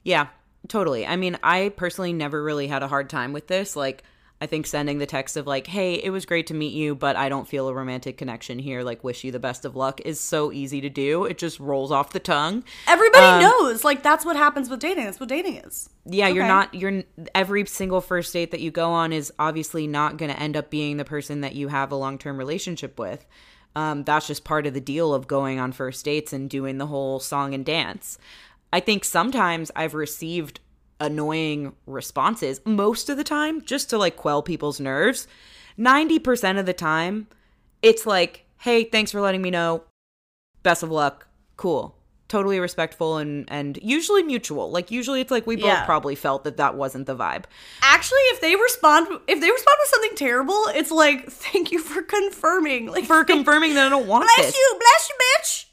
Yeah, 0.02 0.26
totally. 0.68 1.06
I 1.06 1.16
mean, 1.16 1.38
I 1.42 1.70
personally 1.76 2.12
never 2.12 2.42
really 2.42 2.66
had 2.68 2.82
a 2.82 2.88
hard 2.88 3.10
time 3.10 3.32
with 3.32 3.46
this. 3.48 3.76
Like, 3.76 4.02
I 4.40 4.46
think 4.46 4.66
sending 4.66 4.98
the 4.98 5.06
text 5.06 5.36
of 5.36 5.46
like, 5.46 5.68
"Hey, 5.68 5.94
it 5.94 6.10
was 6.10 6.26
great 6.26 6.48
to 6.48 6.54
meet 6.54 6.74
you, 6.74 6.94
but 6.94 7.16
I 7.16 7.28
don't 7.28 7.48
feel 7.48 7.68
a 7.68 7.72
romantic 7.74 8.18
connection 8.18 8.58
here. 8.58 8.82
Like, 8.82 9.02
wish 9.04 9.24
you 9.24 9.30
the 9.32 9.38
best 9.38 9.64
of 9.64 9.76
luck." 9.76 10.00
is 10.04 10.18
so 10.20 10.52
easy 10.52 10.80
to 10.82 10.90
do. 10.90 11.24
It 11.24 11.38
just 11.38 11.60
rolls 11.60 11.90
off 11.92 12.12
the 12.12 12.18
tongue. 12.18 12.64
Everybody 12.86 13.24
Um, 13.24 13.40
knows. 13.42 13.84
Like 13.84 14.02
that's 14.02 14.24
what 14.24 14.36
happens 14.36 14.68
with 14.68 14.80
dating. 14.80 15.04
That's 15.04 15.20
what 15.20 15.28
dating 15.28 15.56
is. 15.58 15.88
Yeah, 16.04 16.28
you're 16.28 16.46
not 16.48 16.74
you're 16.74 17.04
every 17.34 17.64
single 17.66 18.00
first 18.00 18.32
date 18.32 18.50
that 18.50 18.60
you 18.60 18.70
go 18.70 18.90
on 18.90 19.12
is 19.12 19.32
obviously 19.38 19.86
not 19.86 20.18
going 20.18 20.30
to 20.34 20.38
end 20.38 20.56
up 20.56 20.68
being 20.68 20.96
the 20.98 21.04
person 21.04 21.40
that 21.42 21.54
you 21.54 21.68
have 21.68 21.90
a 21.92 21.96
long-term 21.96 22.36
relationship 22.36 22.98
with. 22.98 23.24
Um, 23.76 24.04
that's 24.04 24.26
just 24.26 24.44
part 24.44 24.66
of 24.66 24.74
the 24.74 24.80
deal 24.80 25.14
of 25.14 25.26
going 25.26 25.58
on 25.58 25.72
first 25.72 26.04
dates 26.04 26.32
and 26.32 26.50
doing 26.50 26.78
the 26.78 26.86
whole 26.86 27.18
song 27.18 27.54
and 27.54 27.64
dance. 27.64 28.18
I 28.74 28.80
think 28.80 29.04
sometimes 29.04 29.70
I've 29.76 29.94
received 29.94 30.58
annoying 30.98 31.74
responses 31.86 32.60
most 32.64 33.08
of 33.08 33.16
the 33.16 33.22
time 33.24 33.62
just 33.62 33.88
to 33.90 33.98
like 33.98 34.16
quell 34.16 34.42
people's 34.42 34.80
nerves. 34.80 35.28
90% 35.78 36.58
of 36.58 36.66
the 36.66 36.72
time 36.72 37.28
it's 37.82 38.04
like, 38.06 38.46
"Hey, 38.58 38.82
thanks 38.84 39.12
for 39.12 39.20
letting 39.20 39.42
me 39.42 39.50
know. 39.50 39.84
Best 40.62 40.82
of 40.82 40.90
luck. 40.90 41.28
Cool." 41.56 41.94
Totally 42.26 42.58
respectful 42.58 43.18
and 43.18 43.44
and 43.48 43.78
usually 43.82 44.22
mutual. 44.24 44.70
Like 44.72 44.90
usually 44.90 45.20
it's 45.20 45.30
like 45.30 45.46
we 45.46 45.54
both 45.56 45.66
Yeah. 45.66 45.84
probably 45.84 46.16
felt 46.16 46.42
that 46.44 46.56
that 46.56 46.74
wasn't 46.74 47.06
the 47.06 47.14
vibe. 47.14 47.44
Actually, 47.82 48.24
if 48.32 48.40
they 48.40 48.56
respond, 48.56 49.06
if 49.28 49.40
they 49.40 49.50
respond 49.50 49.76
with 49.82 49.88
something 49.90 50.16
terrible, 50.16 50.60
it's 50.74 50.90
like, 50.90 51.30
thank 51.30 51.70
you 51.70 51.78
for 51.78 52.02
confirming. 52.02 52.86
Like 52.86 53.04
For 53.04 53.22
confirming 53.24 53.74
that 53.74 53.86
I 53.86 53.88
don't 53.90 54.06
want 54.08 54.24
to. 54.24 54.30
bless 54.36 54.46
this. 54.46 54.56
you, 54.58 54.78
bless 54.80 55.08
you, 55.10 55.14
bitch. 55.22 55.64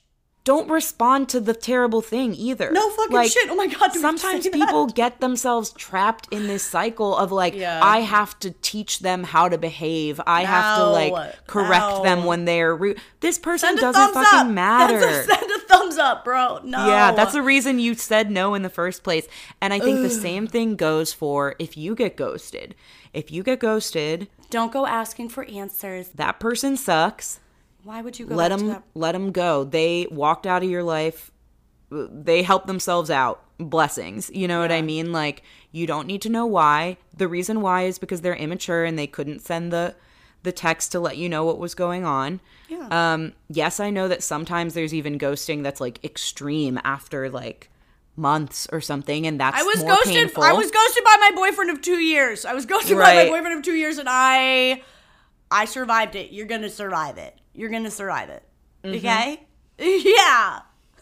Don't 0.43 0.69
respond 0.71 1.29
to 1.29 1.39
the 1.39 1.53
terrible 1.53 2.01
thing 2.01 2.33
either. 2.33 2.71
No 2.71 2.89
fucking 2.89 3.29
shit. 3.29 3.47
Oh 3.51 3.55
my 3.55 3.67
God, 3.67 3.73
do 3.73 3.77
we 3.77 3.83
have 3.83 3.93
to 3.93 3.99
Sometimes 3.99 4.43
say 4.43 4.49
that? 4.49 4.57
people 4.57 4.87
get 4.87 5.19
themselves 5.21 5.71
trapped 5.73 6.27
in 6.31 6.47
this 6.47 6.63
cycle 6.63 7.15
of 7.15 7.31
like, 7.31 7.53
Yeah. 7.53 7.79
I 7.83 7.99
have 7.99 8.39
to 8.39 8.49
teach 8.49 8.99
them 9.01 9.23
how 9.23 9.49
to 9.49 9.59
behave. 9.59 10.19
I 10.25 10.43
have 10.43 10.79
to 10.79 10.85
like 10.87 11.45
correct 11.45 12.01
them 12.03 12.25
when 12.25 12.45
they're 12.45 12.75
rude. 12.75 12.99
This 13.19 13.37
person 13.37 13.77
Send 13.77 13.81
doesn't 13.81 14.13
fucking 14.15 14.39
up. 14.39 14.47
matter. 14.51 14.99
That's 14.99 15.27
a- 15.27 15.35
send 15.35 15.51
a 15.51 15.59
thumbs 15.59 15.97
up, 15.99 16.23
bro. 16.25 16.59
No. 16.63 16.87
Yeah, 16.87 17.11
that's 17.11 17.33
the 17.33 17.43
reason 17.43 17.77
you 17.77 17.93
said 17.93 18.31
no 18.31 18.55
in 18.55 18.63
the 18.63 18.69
first 18.69 19.03
place. 19.03 19.27
And 19.61 19.71
I 19.73 19.79
think 19.79 20.01
the 20.01 20.09
same 20.09 20.47
thing 20.47 20.75
goes 20.75 21.13
for 21.13 21.53
if 21.59 21.77
you 21.77 21.93
get 21.93 22.17
ghosted. 22.17 22.73
If 23.13 23.29
you 23.29 23.43
get 23.43 23.59
ghosted, 23.59 24.27
Don't 24.49 24.71
go 24.71 24.87
asking 24.87 25.29
for 25.29 25.43
answers. 25.45 26.07
that 26.15 26.39
person 26.39 26.77
sucks. 26.77 27.39
Why 27.83 28.01
would 28.01 28.19
you 28.19 28.25
go 28.25 28.35
let 28.35 28.49
them 28.49 28.83
let 28.93 29.13
them 29.13 29.31
go. 29.31 29.63
They 29.63 30.07
walked 30.11 30.45
out 30.45 30.63
of 30.63 30.69
your 30.69 30.83
life. 30.83 31.31
They 31.89 32.43
helped 32.43 32.67
themselves 32.67 33.09
out. 33.09 33.43
Blessings. 33.59 34.29
You 34.33 34.47
know 34.47 34.59
what 34.59 34.71
I 34.71 34.81
mean? 34.81 35.11
Like 35.11 35.43
you 35.71 35.87
don't 35.87 36.07
need 36.07 36.21
to 36.23 36.29
know 36.29 36.45
why. 36.45 36.97
The 37.15 37.27
reason 37.27 37.61
why 37.61 37.83
is 37.83 37.99
because 37.99 38.21
they're 38.21 38.35
immature 38.35 38.83
and 38.83 38.97
they 38.97 39.07
couldn't 39.07 39.41
send 39.41 39.71
the 39.71 39.95
the 40.43 40.51
text 40.51 40.91
to 40.91 40.99
let 40.99 41.17
you 41.17 41.29
know 41.29 41.43
what 41.45 41.59
was 41.59 41.75
going 41.75 42.05
on. 42.05 42.39
Yeah. 42.67 42.87
Um 42.91 43.33
yes, 43.49 43.79
I 43.79 43.89
know 43.89 44.07
that 44.07 44.23
sometimes 44.23 44.73
there's 44.73 44.93
even 44.93 45.19
ghosting 45.19 45.63
that's 45.63 45.81
like 45.81 46.03
extreme 46.03 46.79
after 46.83 47.29
like 47.29 47.69
months 48.15 48.67
or 48.71 48.81
something 48.81 49.25
and 49.25 49.39
that's 49.39 49.59
I 49.59 49.63
was 49.63 49.83
ghosted. 49.83 50.13
painful. 50.13 50.43
I 50.43 50.53
was 50.53 50.69
ghosted 50.71 51.03
by 51.03 51.17
my 51.19 51.31
boyfriend 51.35 51.71
of 51.71 51.81
two 51.81 51.99
years. 51.99 52.45
I 52.45 52.53
was 52.53 52.65
ghosted 52.65 52.97
by 52.97 53.15
my 53.15 53.27
boyfriend 53.27 53.57
of 53.57 53.63
two 53.63 53.73
years, 53.73 53.97
and 53.97 54.07
I, 54.09 54.83
I 55.49 55.65
survived 55.65 56.15
it. 56.15 56.31
You're 56.31 56.47
gonna 56.47 56.69
survive 56.69 57.17
it. 57.17 57.37
You're 57.53 57.69
gonna 57.69 57.91
survive 57.91 58.29
it. 58.29 58.43
Mm-hmm. 58.83 58.95
Okay? 58.97 59.41
Yeah. 59.79 60.59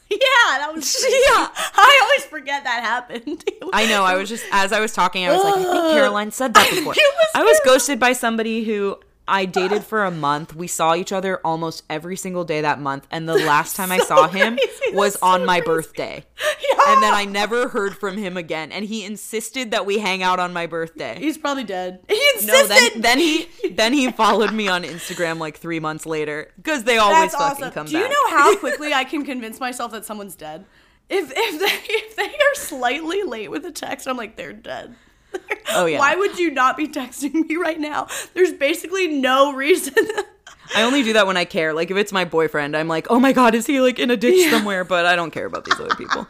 Yeah, 0.09 0.17
that 0.57 0.71
was 0.73 0.95
yeah. 1.03 1.49
I 1.75 1.99
always 2.03 2.25
forget 2.25 2.63
that 2.63 2.81
happened. 2.83 3.43
I 3.73 3.85
know. 3.87 4.03
I 4.03 4.15
was 4.15 4.29
just 4.29 4.43
as 4.51 4.71
I 4.71 4.79
was 4.79 4.93
talking, 4.93 5.25
I 5.27 5.31
was 5.31 5.43
like, 5.43 5.55
I 5.55 5.63
think 5.63 5.93
Caroline 5.93 6.31
said 6.31 6.53
that 6.55 6.69
before. 6.69 6.93
It 6.93 6.97
was 6.97 7.27
I 7.35 7.43
was 7.43 7.59
ghosted 7.63 7.99
by 7.99 8.13
somebody 8.13 8.63
who 8.63 8.97
I 9.29 9.45
dated 9.45 9.83
for 9.83 10.03
a 10.03 10.11
month. 10.11 10.55
We 10.55 10.67
saw 10.67 10.95
each 10.95 11.11
other 11.11 11.39
almost 11.45 11.83
every 11.89 12.17
single 12.17 12.43
day 12.43 12.61
that 12.61 12.79
month, 12.81 13.07
and 13.11 13.29
the 13.29 13.35
last 13.45 13.75
time 13.75 13.91
I 13.91 13.99
so 13.99 14.05
saw 14.05 14.27
him 14.27 14.57
crazy. 14.57 14.95
was 14.95 15.13
That's 15.13 15.23
on 15.23 15.39
so 15.41 15.45
my 15.45 15.59
crazy. 15.61 15.65
birthday. 15.65 16.25
Yeah. 16.43 16.93
And 16.93 17.03
then 17.03 17.13
I 17.13 17.25
never 17.25 17.67
heard 17.69 17.97
from 17.97 18.17
him 18.17 18.35
again, 18.37 18.71
and 18.71 18.83
he 18.85 19.05
insisted 19.05 19.71
that 19.71 19.85
we 19.85 19.99
hang 19.99 20.23
out 20.23 20.39
on 20.39 20.51
my 20.53 20.65
birthday. 20.65 21.17
He's 21.19 21.37
probably 21.37 21.63
dead. 21.63 21.99
He 22.09 22.15
No, 22.45 22.53
insisted. 22.61 22.93
then 22.93 23.01
then 23.01 23.19
he 23.19 23.47
then 23.71 23.93
he 23.93 24.11
followed 24.11 24.53
me 24.53 24.67
on 24.67 24.83
Instagram 24.83 25.37
like 25.39 25.57
three 25.57 25.79
months 25.79 26.05
later 26.05 26.51
because 26.55 26.83
they 26.85 26.97
always 26.97 27.31
That's 27.31 27.35
fucking 27.35 27.63
awesome. 27.65 27.73
come 27.73 27.85
Do 27.87 27.93
back. 27.93 28.01
you 28.03 28.09
know 28.09 28.37
how 28.37 28.55
quickly 28.59 28.93
I 28.93 29.03
can 29.03 29.23
convince 29.25 29.59
myself 29.59 29.91
that 29.91 30.05
someone's 30.05 30.35
dead? 30.35 30.65
If 31.09 31.31
if 31.35 31.59
they 31.59 31.93
if 31.93 32.15
they 32.15 32.23
are 32.27 32.55
slightly 32.55 33.23
late 33.23 33.49
with 33.51 33.65
a 33.65 33.71
text, 33.71 34.07
I'm 34.07 34.15
like 34.17 34.35
they're 34.35 34.53
dead. 34.53 34.95
Oh, 35.71 35.85
yeah. 35.85 35.99
Why 35.99 36.15
would 36.15 36.39
you 36.39 36.49
not 36.49 36.77
be 36.77 36.87
texting 36.87 37.47
me 37.47 37.55
right 37.55 37.79
now? 37.79 38.07
There's 38.33 38.51
basically 38.53 39.07
no 39.07 39.53
reason. 39.53 39.93
I 40.75 40.81
only 40.81 41.03
do 41.03 41.13
that 41.13 41.27
when 41.27 41.37
I 41.37 41.45
care. 41.45 41.73
Like 41.73 41.91
if 41.91 41.97
it's 41.97 42.11
my 42.11 42.25
boyfriend, 42.25 42.75
I'm 42.75 42.87
like, 42.87 43.05
oh 43.11 43.19
my 43.19 43.33
god, 43.33 43.53
is 43.53 43.67
he 43.67 43.79
like 43.79 43.99
in 43.99 44.09
a 44.09 44.17
ditch 44.17 44.49
somewhere? 44.49 44.83
But 44.83 45.05
I 45.05 45.15
don't 45.15 45.29
care 45.31 45.45
about 45.45 45.65
these 45.65 45.79
other 45.79 45.93
people. 45.95 46.27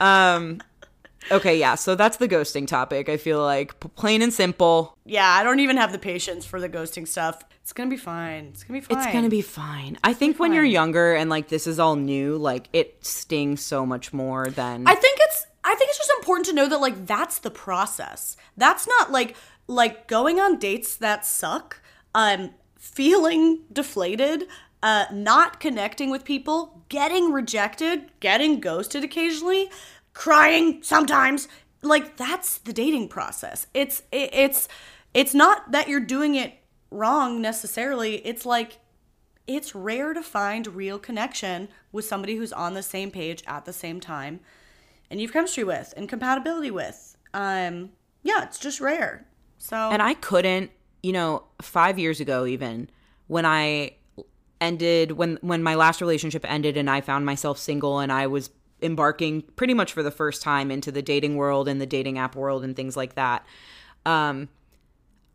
Um, 0.00 0.60
okay, 1.30 1.58
yeah. 1.58 1.76
So 1.76 1.94
that's 1.94 2.18
the 2.18 2.28
ghosting 2.28 2.66
topic. 2.66 3.08
I 3.08 3.16
feel 3.16 3.42
like 3.42 3.78
plain 3.96 4.20
and 4.20 4.32
simple. 4.32 4.96
yeah, 5.06 5.28
I 5.30 5.42
don't 5.42 5.60
even 5.60 5.76
have 5.78 5.92
the 5.92 5.98
patience 5.98 6.44
for 6.44 6.60
the 6.60 6.68
ghosting 6.68 7.08
stuff. 7.08 7.42
It's 7.62 7.72
gonna 7.72 7.88
be 7.90 7.96
fine. 7.96 8.46
It's 8.52 8.64
gonna 8.64 8.80
be 8.80 8.84
fine. 8.84 8.98
It's 8.98 9.12
gonna 9.12 9.30
be 9.30 9.40
fine. 9.42 9.96
I 10.04 10.12
think 10.12 10.38
when 10.38 10.52
you're 10.52 10.64
younger 10.64 11.14
and 11.14 11.30
like 11.30 11.48
this 11.48 11.66
is 11.66 11.78
all 11.80 11.96
new, 11.96 12.36
like 12.36 12.68
it 12.74 13.04
stings 13.04 13.62
so 13.62 13.86
much 13.86 14.12
more 14.12 14.50
than 14.50 14.86
I 14.86 14.94
think 14.94 15.18
it's 15.22 15.46
I 15.64 15.74
think 15.74 15.88
it's 15.88 15.98
just 15.98 16.12
important 16.18 16.46
to 16.46 16.54
know 16.54 16.68
that 16.68 16.80
like 16.80 17.06
that's 17.06 17.38
the 17.38 17.50
process. 17.50 18.36
That's 18.56 18.86
not 18.86 19.10
like 19.10 19.34
like 19.66 20.06
going 20.06 20.38
on 20.38 20.58
dates 20.58 20.96
that 20.96 21.24
suck, 21.24 21.80
um 22.14 22.50
feeling 22.78 23.60
deflated, 23.72 24.44
uh 24.82 25.06
not 25.10 25.60
connecting 25.60 26.10
with 26.10 26.24
people, 26.24 26.84
getting 26.90 27.32
rejected, 27.32 28.10
getting 28.20 28.60
ghosted 28.60 29.02
occasionally, 29.02 29.70
crying 30.12 30.82
sometimes. 30.82 31.48
Like 31.82 32.16
that's 32.16 32.58
the 32.58 32.72
dating 32.72 33.08
process. 33.08 33.66
It's 33.72 34.02
it, 34.12 34.30
it's 34.34 34.68
it's 35.14 35.34
not 35.34 35.72
that 35.72 35.88
you're 35.88 36.00
doing 36.00 36.34
it 36.34 36.54
wrong 36.90 37.40
necessarily. 37.40 38.16
It's 38.26 38.44
like 38.44 38.78
it's 39.46 39.74
rare 39.74 40.12
to 40.12 40.22
find 40.22 40.66
real 40.66 40.98
connection 40.98 41.68
with 41.92 42.04
somebody 42.04 42.36
who's 42.36 42.52
on 42.52 42.74
the 42.74 42.82
same 42.82 43.10
page 43.10 43.42
at 43.46 43.64
the 43.64 43.72
same 43.72 44.00
time 44.00 44.40
and 45.10 45.20
you've 45.20 45.32
chemistry 45.32 45.64
with 45.64 45.94
and 45.96 46.08
compatibility 46.08 46.70
with. 46.70 47.16
Um, 47.32 47.90
yeah, 48.22 48.44
it's 48.44 48.58
just 48.58 48.80
rare. 48.80 49.26
So 49.58 49.76
And 49.76 50.02
I 50.02 50.14
couldn't, 50.14 50.70
you 51.02 51.12
know, 51.12 51.44
five 51.62 51.98
years 51.98 52.20
ago 52.20 52.46
even 52.46 52.90
when 53.26 53.46
I 53.46 53.96
ended 54.60 55.12
when 55.12 55.38
when 55.42 55.62
my 55.62 55.74
last 55.74 56.00
relationship 56.00 56.44
ended 56.50 56.76
and 56.76 56.88
I 56.88 57.00
found 57.00 57.26
myself 57.26 57.58
single 57.58 57.98
and 57.98 58.10
I 58.12 58.26
was 58.26 58.50
embarking 58.82 59.42
pretty 59.56 59.74
much 59.74 59.92
for 59.92 60.02
the 60.02 60.10
first 60.10 60.42
time 60.42 60.70
into 60.70 60.92
the 60.92 61.02
dating 61.02 61.36
world 61.36 61.68
and 61.68 61.80
the 61.80 61.86
dating 61.86 62.18
app 62.18 62.36
world 62.36 62.64
and 62.64 62.74
things 62.74 62.96
like 62.96 63.14
that. 63.14 63.44
Um 64.06 64.48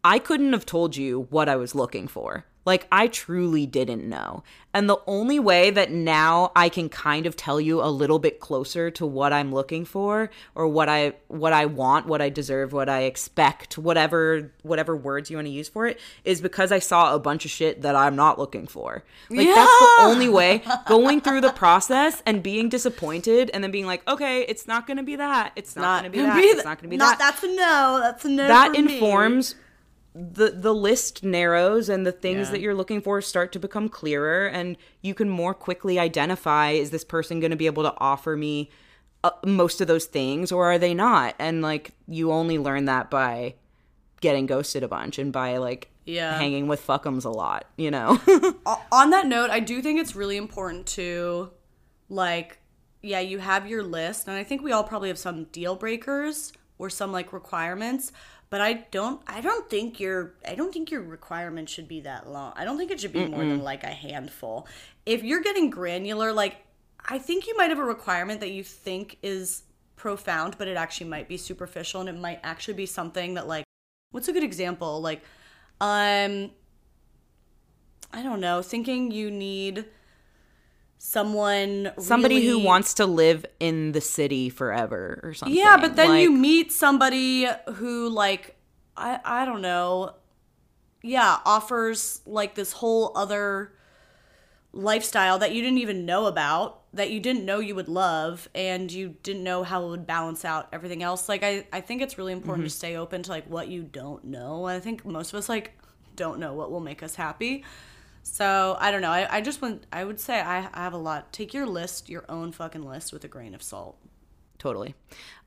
I 0.04 0.20
couldn't 0.20 0.54
have 0.54 0.66
told 0.66 0.96
you 0.96 1.28
what 1.30 1.50
I 1.50 1.58
was 1.58 1.76
looking 1.76 2.08
for. 2.08 2.46
Like 2.66 2.88
I 2.92 3.08
truly 3.08 3.66
didn't 3.66 4.08
know. 4.08 4.44
And 4.72 4.88
the 4.88 5.00
only 5.08 5.40
way 5.40 5.72
that 5.72 5.90
now 5.92 6.52
I 6.56 6.70
can 6.70 6.90
kind 6.90 7.26
of 7.26 7.36
tell 7.36 7.60
you 7.60 7.82
a 7.82 7.90
little 7.90 8.20
bit 8.20 8.40
closer 8.40 8.92
to 8.92 9.06
what 9.06 9.34
I'm 9.34 9.52
looking 9.52 9.84
for 9.84 10.30
or 10.54 10.68
what 10.68 10.88
I 10.88 11.14
what 11.28 11.54
I 11.54 11.66
want, 11.66 12.06
what 12.06 12.22
I 12.22 12.30
deserve, 12.30 12.72
what 12.72 12.88
I 12.88 13.04
expect, 13.04 13.78
whatever 13.78 14.52
whatever 14.62 14.96
words 14.96 15.32
you 15.32 15.38
want 15.38 15.48
to 15.48 15.52
use 15.52 15.70
for 15.70 15.88
it 15.88 16.00
is 16.24 16.42
because 16.42 16.72
I 16.72 16.80
saw 16.80 17.16
a 17.16 17.20
bunch 17.20 17.46
of 17.46 17.52
shit 17.52 17.82
that 17.82 17.96
I'm 17.96 18.16
not 18.16 18.38
looking 18.38 18.68
for. 18.68 19.04
Like 19.30 19.48
that's 19.48 19.80
the 19.80 19.96
only 20.02 20.30
way 20.30 20.62
going 20.88 21.22
through 21.22 21.42
the 21.42 21.54
process 21.54 22.22
and 22.26 22.44
being 22.44 22.70
disappointed 22.70 23.50
and 23.52 23.64
then 23.64 23.72
being 23.72 23.88
like, 23.88 24.08
"Okay, 24.08 24.42
it's 24.42 24.68
not 24.68 24.86
going 24.86 24.98
to 24.98 25.04
be 25.04 25.16
that. 25.16 25.54
It's 25.56 25.76
not, 25.76 26.04
going 26.04 26.12
to 26.12 26.18
be 26.18 26.24
that. 26.24 26.38
it's 26.38 26.66
not 26.66 26.78
going 26.78 26.90
to 26.90 26.90
be 26.90 26.98
not, 26.98 27.18
that." 27.18 27.32
That's 27.32 27.44
a 27.44 27.48
no. 27.48 28.00
That's 28.02 28.26
a 28.26 28.30
no. 28.30 28.48
that 28.48 28.76
for 28.76 29.30
me. 29.30 29.44
The 30.16 30.50
the 30.52 30.74
list 30.74 31.24
narrows 31.24 31.88
and 31.90 32.06
the 32.06 32.12
things 32.12 32.48
Yeah. 32.48 32.52
that 32.54 32.62
you're 32.62 32.74
looking 32.76 33.02
for 33.02 33.22
start 33.22 33.52
to 33.54 33.60
become 33.60 33.90
clearer 33.90 34.48
and 34.48 34.76
you 35.02 35.14
can 35.14 35.30
more 35.30 35.54
quickly 35.54 36.00
identify 36.00 36.72
is 36.72 36.90
this 36.90 37.04
person 37.04 37.40
going 37.40 37.52
to 37.52 37.58
be 37.58 37.68
able 37.68 37.84
to 37.84 37.94
offer 37.98 38.36
me 38.36 38.70
uh, 39.24 39.30
most 39.46 39.82
of 39.82 39.88
those 39.88 40.06
things 40.06 40.52
or 40.52 40.66
are 40.72 40.80
they 40.80 40.94
not 40.94 41.36
and 41.38 41.62
like 41.62 41.92
you 42.08 42.32
only 42.32 42.58
learn 42.58 42.86
that 42.86 43.10
by 43.12 43.54
getting 44.22 44.46
ghosted 44.48 44.82
a 44.84 44.88
bunch 44.88 45.20
and 45.20 45.32
by 45.32 45.58
like 45.58 45.90
Yeah. 46.06 46.38
hanging 46.40 46.68
with 46.68 46.86
fuckums 46.86 47.24
a 47.26 47.30
lot 47.30 47.66
you 47.78 47.92
know 47.92 48.20
on 48.92 49.12
that 49.12 49.28
note, 49.28 49.50
I 49.52 49.60
do 49.60 49.82
think 49.82 50.00
it's 50.00 50.16
really 50.16 50.38
important 50.38 50.88
to 50.88 51.52
like 52.10 52.58
yeah, 53.02 53.20
you 53.22 53.40
have 53.40 53.66
your 53.68 53.84
list 53.84 54.28
and 54.28 54.36
I 54.36 54.44
think 54.44 54.62
we 54.62 54.72
all 54.74 54.84
probably 54.84 55.08
have 55.08 55.18
some 55.18 55.46
deal 55.46 55.76
breakers 55.76 56.52
or 56.78 56.90
some 56.90 57.12
like 57.14 57.32
requirements, 57.32 58.12
but 58.50 58.62
I 58.62 58.86
don't 58.92 59.22
I 59.28 59.42
don't 59.42 59.70
think 59.70 60.00
your 60.00 60.34
I 60.48 60.56
don't 60.56 60.74
think 60.74 60.92
your 60.92 61.02
requirement 61.02 61.70
should 61.70 61.88
be 61.88 62.02
that 62.02 62.28
long. 62.30 62.54
I 62.56 62.66
don't 62.66 62.78
think 62.78 62.92
it 62.92 63.00
should 63.00 63.14
be 63.14 63.26
more 63.26 63.46
than 63.46 63.64
like 63.64 63.84
a 63.84 63.88
handful. 63.88 64.68
If 65.06 65.24
you're 65.24 65.42
getting 65.42 65.70
granular 65.70 66.34
like 66.34 66.58
I 67.08 67.20
think 67.20 67.48
you 67.48 67.56
might 67.58 67.70
have 67.70 67.80
a 67.80 67.84
requirement 67.84 68.40
that 68.42 68.52
you 68.52 68.64
think 68.64 69.18
is 69.22 69.64
profound, 69.96 70.58
but 70.58 70.68
it 70.68 70.78
actually 70.78 71.10
might 71.10 71.28
be 71.28 71.38
superficial 71.38 72.02
and 72.02 72.10
it 72.10 72.20
might 72.20 72.40
actually 72.44 72.74
be 72.74 72.86
something 72.86 73.36
that 73.36 73.48
like 73.48 73.66
what's 74.12 74.28
a 74.28 74.34
good 74.34 74.44
example? 74.44 75.00
Like 75.02 75.22
um 75.80 76.52
I 78.12 78.24
don't 78.24 78.40
know, 78.40 78.64
thinking 78.64 79.12
you 79.12 79.30
need 79.30 79.86
someone 81.00 81.92
Somebody 81.98 82.46
who 82.46 82.60
wants 82.60 82.94
to 82.96 83.06
live 83.06 83.46
in 83.60 83.94
the 83.94 84.02
city 84.02 84.50
forever 84.50 85.20
or 85.24 85.34
something. 85.34 85.58
Yeah, 85.58 85.78
but 85.78 85.96
then 85.96 86.18
you 86.18 86.32
meet 86.32 86.72
somebody 86.72 87.48
who 87.76 88.10
like 88.10 88.56
I 88.96 89.20
I 89.26 89.46
don't 89.46 89.62
know. 89.62 90.14
Yeah, 91.02 91.38
offers 91.46 92.22
like 92.26 92.54
this 92.56 92.74
whole 92.74 93.14
other 93.16 93.74
lifestyle 94.74 95.40
that 95.40 95.54
you 95.54 95.62
didn't 95.62 95.80
even 95.80 96.06
know 96.06 96.26
about, 96.26 96.82
that 96.94 97.10
you 97.10 97.22
didn't 97.22 97.46
know 97.46 97.60
you 97.60 97.74
would 97.76 97.88
love 97.88 98.50
and 98.54 98.92
you 98.92 99.16
didn't 99.24 99.44
know 99.44 99.64
how 99.64 99.86
it 99.86 99.90
would 99.90 100.06
balance 100.06 100.44
out 100.44 100.68
everything 100.74 101.02
else. 101.02 101.30
Like 101.30 101.44
I 101.44 101.66
I 101.72 101.80
think 101.80 102.02
it's 102.02 102.18
really 102.18 102.34
important 102.34 102.66
to 102.66 102.72
mm-hmm. 102.72 102.78
stay 102.78 102.98
open 102.98 103.24
to 103.24 103.32
like 103.32 103.50
what 103.50 103.70
you 103.70 103.84
don't 103.84 104.26
know. 104.26 104.66
I 104.66 104.82
think 104.82 105.06
most 105.06 105.34
of 105.34 105.40
us 105.40 105.48
like 105.48 105.80
don't 106.18 106.40
know 106.40 106.54
what 106.54 106.70
will 106.70 106.82
make 106.82 107.02
us 107.02 107.16
happy. 107.16 107.64
So 108.24 108.78
I 108.80 108.92
don't 108.92 109.02
know. 109.02 109.12
I, 109.12 109.38
I 109.38 109.42
just 109.42 109.62
want 109.62 109.86
I 109.92 110.04
would 110.04 110.20
say 110.20 110.40
I, 110.40 110.70
I 110.74 110.84
have 110.84 110.94
a 110.94 110.98
lot. 110.98 111.34
Take 111.34 111.54
your 111.54 111.66
list, 111.66 112.10
your 112.10 112.26
own 112.30 112.52
fucking 112.52 112.84
list 112.84 113.12
with 113.14 113.24
a 113.24 113.28
grain 113.28 113.54
of 113.54 113.64
salt. 113.64 113.98
totally. 114.58 114.96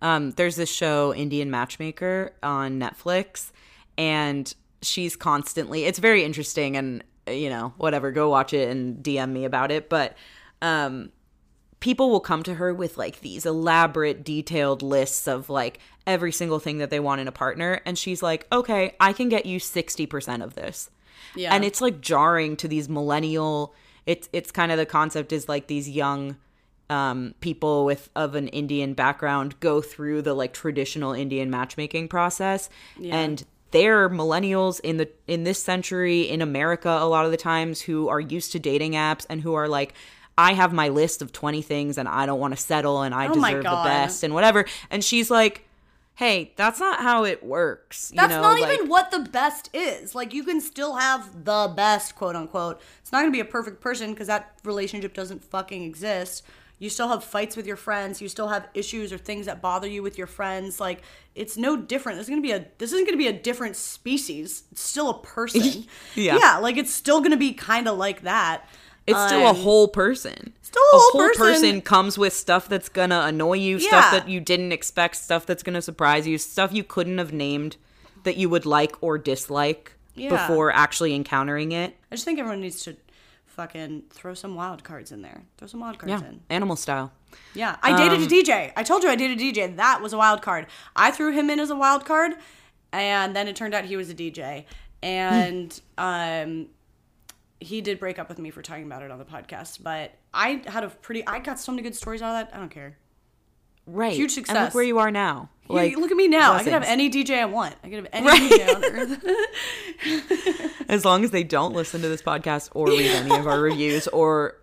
Um, 0.01 0.33
there's 0.33 0.57
this 0.57 0.71
show, 0.71 1.15
Indian 1.15 1.51
Matchmaker, 1.51 2.33
on 2.43 2.81
Netflix, 2.81 3.51
and 3.97 4.53
she's 4.83 5.17
constantly. 5.17 5.85
It's 5.85 5.99
very 5.99 6.25
interesting, 6.25 6.77
and 6.77 7.05
you 7.27 7.49
know, 7.49 7.73
whatever. 7.77 8.11
Go 8.11 8.29
watch 8.29 8.53
it 8.53 8.69
and 8.69 9.03
DM 9.03 9.31
me 9.31 9.45
about 9.45 9.71
it. 9.71 9.89
But 9.89 10.17
um, 10.61 11.13
people 11.81 12.11
will 12.11 12.21
come 12.21 12.43
to 12.45 12.55
her 12.55 12.75
with 12.75 12.97
like 12.99 13.21
these 13.21 13.47
elaborate, 13.47 14.25
detailed 14.25 14.83
lists 14.83 15.27
of 15.29 15.49
like 15.49 15.79
every 16.07 16.33
single 16.33 16.59
thing 16.59 16.79
that 16.79 16.91
they 16.91 17.01
want 17.01 17.21
in 17.21 17.29
a 17.29 17.33
partner, 17.33 17.81
and 17.85 17.97
she's 17.99 18.23
like, 18.23 18.47
"Okay, 18.53 18.97
I 18.99 19.13
can 19.13 19.29
get 19.29 19.47
you 19.47 19.59
sixty 19.61 20.07
percent 20.07 20.43
of 20.43 20.55
this." 20.55 20.91
Yeah. 21.35 21.55
and 21.55 21.65
it's 21.65 21.81
like 21.81 22.01
jarring 22.01 22.57
to 22.57 22.69
these 22.69 22.89
millennial 22.89 23.75
it's 24.07 24.29
it's 24.33 24.51
kind 24.51 24.73
of 24.73 24.79
the 24.79 24.87
concept 24.87 25.33
is 25.33 25.49
like 25.49 25.67
these 25.67 25.89
young 25.89 26.37
um 26.91 27.35
people 27.41 27.85
with 27.85 28.11
of 28.17 28.35
an 28.35 28.49
indian 28.49 28.95
background 28.95 29.59
go 29.61 29.81
through 29.81 30.23
the 30.23 30.35
like 30.35 30.53
traditional 30.53 31.13
indian 31.13 31.51
matchmaking 31.51 32.09
process 32.09 32.69
and 33.15 33.45
they're 33.71 34.11
millennials 34.11 34.81
in 34.81 34.97
the 34.99 35.09
in 35.27 35.45
this 35.45 35.63
century 35.63 36.23
in 36.23 36.43
america 36.43 36.91
a 36.91 37.09
lot 37.09 37.25
of 37.25 37.31
the 37.31 37.37
times 37.37 37.81
who 37.81 38.09
are 38.09 38.21
used 38.21 38.53
to 38.53 38.59
dating 38.59 38.93
apps 38.93 39.25
and 39.31 39.41
who 39.41 39.55
are 39.55 39.69
like 39.69 39.95
I 40.39 40.55
have 40.55 40.73
my 40.73 40.89
list 40.89 41.21
of 41.21 41.31
20 41.31 41.61
things 41.61 41.99
and 41.99 42.09
I 42.09 42.25
don't 42.25 42.41
want 42.41 42.57
to 42.57 42.61
settle 42.61 43.03
and 43.03 43.15
I 43.15 43.29
Oh 43.29 43.35
deserve 43.35 43.65
the 43.65 43.71
best 43.85 44.23
and 44.23 44.33
whatever. 44.33 44.65
And 44.91 45.05
she's 45.05 45.31
like, 45.31 45.69
hey, 46.23 46.53
that's 46.55 46.79
not 46.79 47.01
how 47.01 47.25
it 47.25 47.43
works. 47.43 48.11
You 48.13 48.17
That's 48.17 48.31
know, 48.35 48.43
not 48.43 48.61
like- 48.61 48.75
even 48.75 48.89
what 48.89 49.11
the 49.11 49.19
best 49.21 49.69
is. 49.73 50.15
Like 50.15 50.33
you 50.33 50.45
can 50.45 50.61
still 50.61 50.95
have 50.97 51.45
the 51.45 51.73
best, 51.77 52.15
quote 52.15 52.37
unquote. 52.37 52.81
It's 53.01 53.11
not 53.11 53.23
gonna 53.23 53.33
be 53.33 53.41
a 53.41 53.45
perfect 53.45 53.81
person 53.81 54.13
because 54.13 54.29
that 54.29 54.57
relationship 54.65 55.15
doesn't 55.15 55.45
fucking 55.45 55.83
exist. 55.83 56.45
You 56.79 56.91
still 56.91 57.09
have 57.09 57.23
fights 57.25 57.57
with 57.57 57.67
your 57.67 57.77
friends. 57.77 58.21
You 58.21 58.29
still 58.29 58.49
have 58.49 58.69
issues 58.75 59.13
or 59.13 59.19
things 59.19 59.47
that 59.47 59.61
bother 59.61 59.87
you 59.89 60.03
with 60.03 60.17
your 60.19 60.27
friends. 60.29 60.79
Like 60.81 61.03
it's 61.35 61.57
no 61.57 61.77
different. 61.77 62.19
This 62.19 62.27
is 62.27 62.31
gonna 62.31 62.41
be 62.43 62.53
a. 62.53 62.67
This 62.79 62.93
isn't 62.93 63.05
gonna 63.07 63.17
be 63.17 63.29
a 63.29 63.33
different 63.33 63.75
species. 63.77 64.65
It's 64.73 64.83
still 64.83 65.11
a 65.11 65.19
person. 65.23 65.85
Yeah. 66.15 66.39
Yeah. 66.39 66.59
Like 66.59 66.77
it's 66.77 66.93
still 66.95 67.21
gonna 67.21 67.37
be 67.37 67.53
kind 67.53 67.89
of 67.89 67.99
like 67.99 68.23
that. 68.23 68.65
It's 69.07 69.21
still 69.27 69.47
a 69.47 69.51
Um, 69.51 69.57
whole 69.57 69.89
person. 69.89 70.53
Still 70.63 70.83
a 70.95 70.99
whole 71.13 71.31
person. 71.37 71.81
comes 71.83 72.17
with 72.17 72.33
stuff 72.33 72.69
that's 72.69 72.89
gonna 72.89 73.23
annoy 73.27 73.55
you, 73.55 73.79
Yeah. 73.79 73.89
stuff 73.89 74.11
that 74.13 74.29
you 74.29 74.41
didn't 74.41 74.73
expect, 74.73 75.17
stuff 75.17 75.45
that's 75.45 75.63
gonna 75.63 75.83
surprise 75.83 76.27
you, 76.27 76.39
stuff 76.39 76.73
you 76.73 76.85
couldn't 76.85 77.19
have 77.19 77.33
named 77.33 77.77
that 78.25 78.37
you 78.37 78.49
would 78.49 78.65
like 78.65 78.95
or 79.03 79.19
dislike 79.19 79.93
Yeah. 80.15 80.31
before 80.31 80.71
actually 80.71 81.15
encountering 81.15 81.73
it. 81.73 81.97
I 82.11 82.15
just 82.15 82.25
think 82.25 82.39
everyone 82.39 82.61
needs 82.61 82.83
to 82.85 82.97
fucking 83.47 84.05
throw 84.11 84.33
some 84.35 84.55
wild 84.55 84.83
cards 84.85 85.13
in 85.13 85.21
there. 85.23 85.43
Throw 85.59 85.69
some 85.69 85.81
wild 85.81 85.99
cards 85.99 86.11
Yeah, 86.23 86.29
in. 86.29 86.41
animal 86.49 86.77
style. 86.77 87.13
Yeah, 87.55 87.77
I 87.83 87.95
dated 87.97 88.19
Um, 88.19 88.25
a 88.25 88.27
DJ. 88.27 88.73
I 88.77 88.83
told 88.83 89.03
you 89.03 89.11
I 89.11 89.17
dated 89.17 89.39
a 89.39 89.41
DJ. 89.43 89.67
That 89.77 90.01
was 90.01 90.13
a 90.13 90.19
wild 90.19 90.41
card. 90.43 90.67
I 90.97 91.11
threw 91.11 91.33
him 91.33 91.51
in 91.51 91.61
as 91.61 91.71
a 91.71 91.77
wild 91.77 92.05
card, 92.07 92.33
and 92.93 93.35
then 93.37 93.49
it 93.49 93.57
turned 93.57 93.75
out 93.75 93.85
he 93.87 93.97
was 93.97 94.09
a 94.09 94.15
DJ. 94.15 94.65
And 95.03 95.79
um, 95.99 96.69
he 97.63 97.81
did 97.81 97.99
break 97.99 98.19
up 98.19 98.29
with 98.29 98.39
me 98.39 98.51
for 98.51 98.63
talking 98.63 98.85
about 98.85 99.03
it 99.03 99.11
on 99.11 99.19
the 99.19 99.25
podcast. 99.25 99.83
But 99.83 100.13
I 100.35 100.63
had 100.67 100.85
a 100.85 100.89
pretty. 100.89 101.27
I 101.27 101.39
got 101.39 101.59
so 101.59 101.73
many 101.73 101.83
good 101.83 101.95
stories 101.95 102.21
out 102.23 102.35
of 102.35 102.49
that. 102.49 102.55
I 102.57 102.59
don't 102.61 102.69
care. 102.71 102.97
Right. 103.87 104.13
Huge 104.13 104.37
And 104.37 104.47
success. 104.47 104.67
look 104.67 104.75
where 104.75 104.85
you 104.85 104.99
are 104.99 105.11
now. 105.11 105.49
Like, 105.69 105.97
look 105.97 106.11
at 106.11 106.17
me 106.17 106.29
now. 106.29 106.53
I 106.53 106.63
could 106.63 106.73
have 106.73 106.85
any 106.85 107.09
DJ 107.11 107.39
I 107.39 107.47
want. 107.47 107.75
I 107.83 107.89
could 107.89 107.97
have 108.05 108.09
any 108.13 108.49
DJ 108.49 108.75
on 108.75 108.85
earth. 108.85 109.25
As 110.89 111.05
long 111.05 111.25
as 111.25 111.31
they 111.31 111.43
don't 111.45 111.75
listen 111.75 112.03
to 112.03 112.09
this 112.09 112.23
podcast 112.23 112.69
or 112.75 112.89
read 112.89 113.11
any 113.11 113.35
of 113.37 113.47
our 113.47 113.61
reviews 113.63 114.07
or 114.09 114.59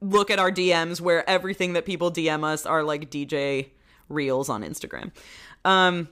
look 0.00 0.30
at 0.30 0.38
our 0.38 0.50
DMs 0.50 1.00
where 1.00 1.28
everything 1.28 1.74
that 1.74 1.84
people 1.84 2.10
DM 2.10 2.42
us 2.44 2.64
are 2.64 2.82
like 2.82 3.10
DJ 3.10 3.68
reels 4.08 4.48
on 4.48 4.62
Instagram. 4.62 5.10
Um 5.64 6.08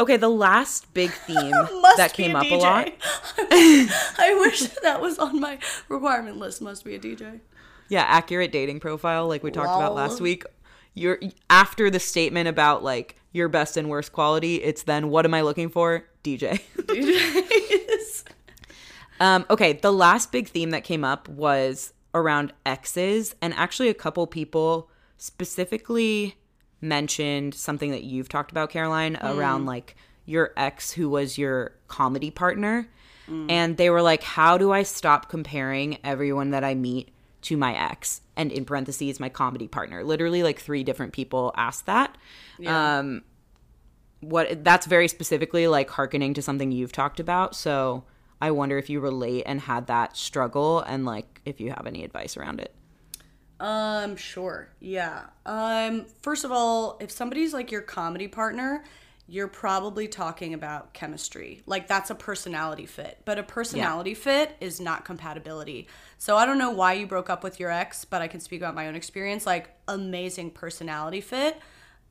okay, 0.00 0.16
the 0.16 0.28
last 0.28 0.92
big 0.94 1.10
theme 1.26 1.52
that 1.96 2.12
came 2.12 2.34
up 2.34 2.50
a 2.50 2.56
lot. 2.56 2.88
I 3.38 4.36
wish 4.40 4.60
that 4.82 5.00
was 5.00 5.18
on 5.18 5.40
my 5.40 5.58
requirement 5.88 6.38
list. 6.38 6.60
Must 6.60 6.84
be 6.84 6.94
a 6.94 6.98
DJ. 6.98 7.40
Yeah, 7.88 8.02
accurate 8.02 8.52
dating 8.52 8.80
profile 8.80 9.28
like 9.28 9.42
we 9.42 9.50
talked 9.50 9.76
about 9.76 9.94
last 9.94 10.20
week. 10.20 10.44
You're 10.94 11.20
after 11.48 11.90
the 11.90 12.00
statement 12.00 12.48
about 12.48 12.82
like 12.82 13.16
your 13.32 13.48
best 13.48 13.76
and 13.76 13.88
worst 13.88 14.12
quality, 14.12 14.56
it's 14.56 14.82
then 14.82 15.08
what 15.08 15.24
am 15.24 15.34
I 15.34 15.42
looking 15.42 15.68
for? 15.68 16.04
DJ. 16.24 16.60
DJs. 16.76 18.24
Um, 19.20 19.44
okay, 19.50 19.74
the 19.74 19.92
last 19.92 20.32
big 20.32 20.48
theme 20.48 20.70
that 20.70 20.82
came 20.82 21.04
up 21.04 21.28
was 21.28 21.92
around 22.14 22.52
exes, 22.64 23.34
and 23.40 23.54
actually, 23.54 23.88
a 23.88 23.94
couple 23.94 24.26
people 24.26 24.90
specifically 25.18 26.36
mentioned 26.80 27.54
something 27.54 27.90
that 27.90 28.04
you've 28.04 28.28
talked 28.28 28.50
about, 28.50 28.70
Caroline, 28.70 29.16
around 29.22 29.66
like 29.66 29.96
your 30.24 30.52
ex 30.56 30.92
who 30.92 31.08
was 31.10 31.38
your 31.38 31.72
comedy 31.88 32.30
partner. 32.30 32.88
And 33.48 33.76
they 33.76 33.90
were 33.90 34.02
like, 34.02 34.22
How 34.24 34.58
do 34.58 34.72
I 34.72 34.82
stop 34.82 35.28
comparing 35.28 35.98
everyone 36.02 36.50
that 36.50 36.64
I 36.64 36.74
meet 36.74 37.10
to 37.42 37.56
my 37.56 37.74
ex? 37.76 38.22
And 38.36 38.50
in 38.50 38.64
parentheses, 38.64 39.20
my 39.20 39.28
comedy 39.28 39.68
partner. 39.68 40.02
Literally, 40.02 40.42
like 40.42 40.58
three 40.58 40.82
different 40.82 41.12
people 41.12 41.52
asked 41.56 41.86
that. 41.86 42.16
Um, 42.98 43.22
what 44.20 44.64
that's 44.64 44.86
very 44.86 45.08
specifically 45.08 45.66
like 45.66 45.88
hearkening 45.90 46.34
to 46.34 46.42
something 46.42 46.72
you've 46.72 46.92
talked 46.92 47.20
about. 47.20 47.54
So 47.54 48.04
I 48.40 48.50
wonder 48.50 48.78
if 48.78 48.90
you 48.90 49.00
relate 49.00 49.44
and 49.46 49.60
had 49.60 49.86
that 49.86 50.16
struggle 50.16 50.80
and 50.80 51.04
like 51.04 51.40
if 51.44 51.60
you 51.60 51.70
have 51.70 51.86
any 51.86 52.04
advice 52.04 52.36
around 52.36 52.60
it. 52.60 52.74
Um, 53.60 54.16
sure. 54.16 54.70
Yeah. 54.80 55.26
Um, 55.44 56.06
first 56.22 56.44
of 56.44 56.50
all, 56.50 56.96
if 57.00 57.10
somebody's 57.10 57.52
like 57.52 57.70
your 57.70 57.82
comedy 57.82 58.26
partner, 58.26 58.82
you're 59.28 59.48
probably 59.48 60.08
talking 60.08 60.54
about 60.54 60.92
chemistry. 60.92 61.62
Like 61.66 61.86
that's 61.86 62.10
a 62.10 62.14
personality 62.14 62.86
fit. 62.86 63.18
But 63.24 63.38
a 63.38 63.44
personality 63.44 64.14
fit 64.14 64.56
is 64.60 64.80
not 64.80 65.04
compatibility. 65.04 65.88
So 66.18 66.36
I 66.36 66.46
don't 66.46 66.58
know 66.58 66.70
why 66.70 66.94
you 66.94 67.06
broke 67.06 67.30
up 67.30 67.44
with 67.44 67.60
your 67.60 67.70
ex, 67.70 68.04
but 68.04 68.22
I 68.22 68.28
can 68.28 68.40
speak 68.40 68.60
about 68.60 68.74
my 68.74 68.88
own 68.88 68.96
experience. 68.96 69.46
Like 69.46 69.70
amazing 69.86 70.50
personality 70.50 71.20
fit. 71.20 71.56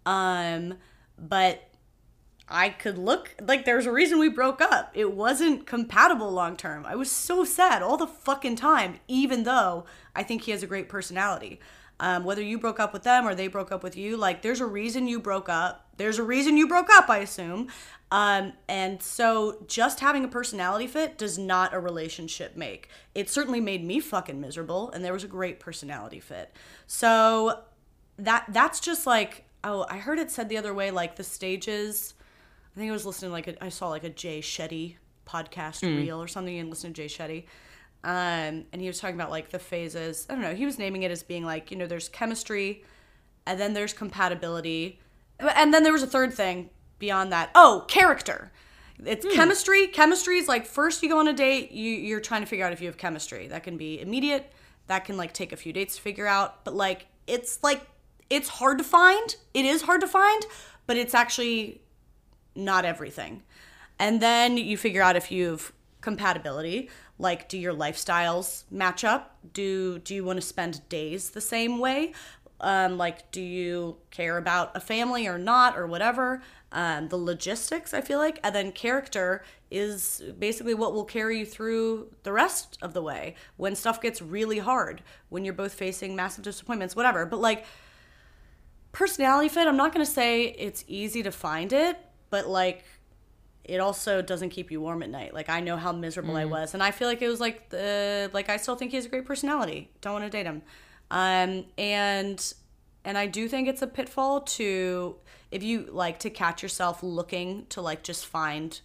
Um, 0.06 0.76
but 1.18 1.69
I 2.50 2.70
could 2.70 2.98
look 2.98 3.36
like 3.42 3.66
there's 3.66 3.86
a 3.86 3.92
reason 3.92 4.20
we 4.20 4.30
broke 4.30 4.62
up. 4.62 4.92
It 4.94 5.14
wasn't 5.14 5.68
compatible 5.68 6.32
long 6.32 6.58
term. 6.58 6.86
I 6.86 6.96
was 6.96 7.12
so 7.12 7.46
sad 7.46 7.82
all 7.82 7.98
the 7.98 8.08
fucking 8.08 8.56
time, 8.56 9.00
even 9.08 9.44
though 9.44 9.86
I 10.16 10.24
think 10.24 10.44
he 10.44 10.52
has 10.52 10.64
a 10.64 10.68
great 10.68 10.90
personality. 10.90 11.60
Um, 12.02 12.24
whether 12.24 12.42
you 12.42 12.58
broke 12.58 12.80
up 12.80 12.94
with 12.94 13.04
them 13.04 13.28
or 13.28 13.36
they 13.36 13.48
broke 13.48 13.72
up 13.72 13.84
with 13.84 13.98
you, 13.98 14.16
like 14.16 14.42
there's 14.42 14.62
a 14.62 14.66
reason 14.66 15.08
you 15.08 15.20
broke 15.20 15.50
up. 15.50 15.86
There's 15.98 16.18
a 16.18 16.24
reason 16.24 16.56
you 16.56 16.68
broke 16.68 16.90
up, 16.90 17.10
I 17.10 17.18
assume. 17.18 17.68
Um, 18.10 18.54
and 18.68 19.04
so 19.04 19.64
just 19.68 20.00
having 20.00 20.24
a 20.24 20.30
personality 20.30 20.88
fit 20.88 21.18
does 21.18 21.38
not 21.38 21.74
a 21.74 21.80
relationship 21.80 22.56
make. 22.56 22.90
It 23.14 23.30
certainly 23.30 23.60
made 23.60 23.84
me 23.84 24.00
fucking 24.00 24.40
miserable, 24.40 24.90
and 24.92 25.04
there 25.04 25.14
was 25.14 25.26
a 25.26 25.28
great 25.28 25.60
personality 25.60 26.20
fit. 26.20 26.56
So 26.88 27.64
that 28.18 28.46
that's 28.50 28.80
just 28.80 29.06
like 29.06 29.46
oh, 29.64 29.86
I 29.90 29.98
heard 29.98 30.20
it 30.20 30.32
said 30.32 30.50
the 30.50 30.58
other 30.58 30.74
way, 30.74 30.92
like 30.92 31.16
the 31.16 31.24
stages. 31.24 32.14
I 32.80 32.82
think 32.82 32.92
I 32.92 32.94
was 32.94 33.06
listening 33.06 33.34
like 33.34 33.50
a, 33.50 33.62
I 33.62 33.68
saw 33.68 33.90
like 33.90 34.06
a 34.06 34.10
Jay 34.10 34.40
Shetty 34.40 34.96
podcast 35.28 35.82
reel 35.82 36.24
or 36.24 36.30
something 36.30 36.58
and 36.58 36.70
listened 36.70 36.96
to 36.96 37.06
Jay 37.06 37.14
Shetty. 37.14 37.44
Um, 38.06 38.64
and 38.72 38.80
he 38.80 38.88
was 38.88 39.02
talking 39.02 39.18
about 39.18 39.32
like 39.32 39.50
the 39.50 39.60
phases. 39.60 40.26
I 40.30 40.34
don't 40.34 40.42
know. 40.42 40.56
He 40.56 40.66
was 40.66 40.80
naming 40.80 41.04
it 41.04 41.12
as 41.12 41.22
being 41.22 41.44
like 41.44 41.72
you 41.72 41.78
know 41.78 41.88
there's 41.88 42.08
chemistry, 42.08 42.86
and 43.46 43.60
then 43.60 43.74
there's 43.74 43.92
compatibility, 43.92 44.98
and 45.42 45.74
then 45.74 45.84
there 45.84 45.92
was 45.92 46.04
a 46.04 46.08
third 46.08 46.34
thing 46.34 46.70
beyond 47.00 47.34
that. 47.34 47.50
Oh, 47.54 47.84
character. 47.90 48.50
It's 49.06 49.26
chemistry. 49.36 49.88
Chemistry 49.88 50.38
is 50.38 50.48
like 50.48 50.66
first 50.66 51.04
you 51.04 51.10
go 51.10 51.20
on 51.20 51.28
a 51.28 51.34
date, 51.34 51.74
you 51.74 51.92
you're 51.92 52.22
trying 52.22 52.44
to 52.44 52.48
figure 52.48 52.66
out 52.66 52.72
if 52.72 52.80
you 52.80 52.88
have 52.88 52.96
chemistry. 52.96 53.50
That 53.50 53.64
can 53.64 53.76
be 53.76 54.00
immediate. 54.00 54.54
That 54.88 55.04
can 55.04 55.18
like 55.18 55.34
take 55.34 55.52
a 55.52 55.58
few 55.58 55.74
dates 55.74 55.98
to 55.98 56.02
figure 56.02 56.28
out. 56.28 56.64
But 56.64 56.76
like 56.76 57.08
it's 57.28 57.62
like 57.62 57.82
it's 58.30 58.48
hard 58.48 58.78
to 58.78 58.86
find. 58.86 59.36
It 59.54 59.66
is 59.66 59.82
hard 59.82 60.00
to 60.00 60.08
find, 60.08 60.46
but 60.88 60.96
it's 60.96 61.14
actually 61.14 61.82
not 62.56 62.86
everything. 62.86 63.44
And 63.98 64.22
then 64.22 64.58
you 64.58 64.78
figure 64.78 65.02
out 65.02 65.16
if 65.16 65.32
you've 65.32 65.74
compatibility 66.02 66.90
like 67.20 67.50
do 67.50 67.58
your 67.58 67.74
lifestyles 67.74 68.64
match 68.72 69.04
up? 69.04 69.38
Do 69.54 70.00
do 70.00 70.16
you 70.16 70.24
want 70.24 70.38
to 70.38 70.46
spend 70.46 70.88
days 70.90 71.32
the 71.32 71.42
same 71.42 71.78
way? 71.78 72.14
Um, 72.62 72.98
like 72.98 73.30
do 73.32 73.42
you 73.42 73.98
care 74.10 74.38
about 74.38 74.76
a 74.76 74.80
family 74.80 75.28
or 75.28 75.38
not 75.38 75.78
or 75.78 75.86
whatever? 75.86 76.42
Um, 76.72 77.08
the 77.08 77.18
logistics 77.18 77.96
i 77.96 78.02
feel 78.02 78.20
like 78.20 78.40
and 78.44 78.54
then 78.54 78.72
character 78.72 79.44
is 79.72 80.22
basically 80.38 80.76
what 80.76 80.94
will 80.94 81.04
carry 81.04 81.40
you 81.40 81.46
through 81.46 82.12
the 82.22 82.32
rest 82.32 82.78
of 82.84 82.94
the 82.94 83.02
way 83.02 83.34
when 83.58 83.76
stuff 83.76 84.00
gets 84.00 84.22
really 84.22 84.60
hard 84.60 85.02
when 85.30 85.44
you're 85.44 85.54
both 85.56 85.74
facing 85.74 86.16
massive 86.16 86.44
disappointments 86.44 86.96
whatever. 86.96 87.26
But 87.26 87.40
like 87.40 87.66
personality 88.92 89.50
fit 89.50 89.68
i'm 89.68 89.78
not 89.78 89.94
going 89.94 90.04
to 90.04 90.12
say 90.12 90.46
it's 90.46 90.84
easy 90.88 91.22
to 91.22 91.32
find 91.32 91.72
it 91.74 91.98
but 92.30 92.48
like 92.48 92.84
it 93.64 93.80
also 93.80 94.22
doesn't 94.22 94.50
keep 94.50 94.72
you 94.72 94.82
warm 94.82 95.04
at 95.04 95.10
night. 95.10 95.34
Like 95.34 95.50
I 95.50 95.60
know 95.60 95.78
how 95.78 95.92
miserable 95.92 96.34
mm. 96.34 96.40
I 96.40 96.46
was, 96.46 96.74
and 96.74 96.82
I 96.82 96.92
feel 96.92 97.08
like 97.08 97.22
it 97.22 97.28
was 97.28 97.40
like 97.40 97.70
the 97.70 98.30
like 98.34 98.50
I 98.50 98.58
still 98.58 98.76
think 98.76 98.92
he 98.92 98.98
has 98.98 99.06
a 99.06 99.10
great 99.10 99.26
personality. 99.26 99.92
Don't 100.02 100.14
want 100.14 100.26
to 100.26 100.30
date 100.30 100.46
him, 100.46 100.62
um, 101.12 101.66
and 101.78 102.54
and 103.06 103.18
I 103.18 103.28
do 103.28 103.48
think 103.48 103.68
it's 103.68 103.82
a 103.82 103.88
pitfall 103.88 104.42
to 104.42 105.16
if 105.52 105.64
you 105.64 105.88
like 105.92 106.20
to 106.20 106.30
catch 106.30 106.64
yourself 106.64 107.04
looking 107.04 107.66
to 107.70 107.82
like 107.82 108.04
just 108.04 108.26
find 108.26 108.80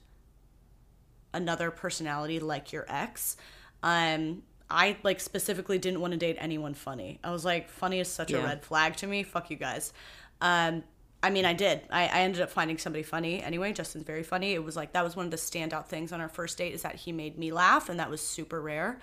another 1.32 1.70
personality 1.70 2.38
like 2.40 2.72
your 2.72 2.86
ex. 2.88 3.36
Um, 3.82 4.42
I 4.70 4.96
like 5.02 5.20
specifically 5.20 5.78
didn't 5.78 6.00
want 6.00 6.12
to 6.12 6.18
date 6.18 6.36
anyone 6.38 6.74
funny. 6.74 7.20
I 7.22 7.30
was 7.30 7.44
like, 7.44 7.68
funny 7.68 8.00
is 8.00 8.08
such 8.08 8.30
yeah. 8.30 8.38
a 8.38 8.44
red 8.44 8.64
flag 8.64 8.96
to 8.96 9.06
me. 9.06 9.22
Fuck 9.22 9.50
you 9.50 9.56
guys. 9.56 9.92
Um, 10.40 10.84
I 11.24 11.30
mean, 11.30 11.46
I 11.46 11.54
did. 11.54 11.80
I, 11.88 12.02
I 12.02 12.20
ended 12.20 12.42
up 12.42 12.50
finding 12.50 12.76
somebody 12.76 13.02
funny 13.02 13.42
anyway. 13.42 13.72
Justin's 13.72 14.04
very 14.04 14.22
funny. 14.22 14.52
It 14.52 14.62
was 14.62 14.76
like 14.76 14.92
that 14.92 15.02
was 15.02 15.16
one 15.16 15.24
of 15.24 15.30
the 15.30 15.38
standout 15.38 15.86
things 15.86 16.12
on 16.12 16.20
our 16.20 16.28
first 16.28 16.58
date 16.58 16.74
is 16.74 16.82
that 16.82 16.96
he 16.96 17.12
made 17.12 17.38
me 17.38 17.50
laugh, 17.50 17.88
and 17.88 17.98
that 17.98 18.10
was 18.10 18.20
super 18.20 18.60
rare. 18.60 19.00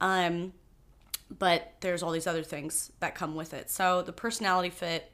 Um, 0.00 0.52
but 1.28 1.72
there's 1.80 2.04
all 2.04 2.12
these 2.12 2.28
other 2.28 2.44
things 2.44 2.92
that 3.00 3.16
come 3.16 3.34
with 3.34 3.52
it. 3.52 3.68
So 3.68 4.02
the 4.02 4.12
personality 4.12 4.70
fit. 4.70 5.10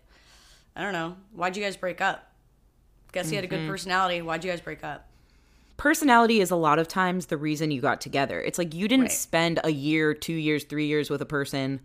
I 0.77 0.83
don't 0.83 0.93
know. 0.93 1.17
Why'd 1.33 1.57
you 1.57 1.63
guys 1.63 1.75
break 1.79 2.03
up? 2.03 2.31
Guess 3.13 3.31
he 3.31 3.37
had 3.37 3.45
a 3.45 3.49
good 3.49 3.61
mm-hmm. 3.61 3.71
personality. 3.71 4.21
Why'd 4.21 4.45
you 4.45 4.51
guys 4.51 4.61
break 4.61 4.85
up? 4.85 5.09
Personality 5.79 6.41
is 6.41 6.51
a 6.51 6.57
lot 6.57 6.79
of 6.79 6.87
times 6.87 7.27
the 7.27 7.39
reason 7.39 7.71
you 7.71 7.81
got 7.81 8.03
together. 8.03 8.43
It's 8.43 8.59
like 8.59 8.75
you 8.75 8.89
didn't 8.89 9.05
right. 9.05 9.13
spend 9.13 9.59
a 9.65 9.71
year, 9.73 10.13
two 10.13 10.35
years, 10.35 10.65
three 10.65 10.87
years 10.87 11.09
with 11.09 11.23
a 11.23 11.27
person 11.27 11.81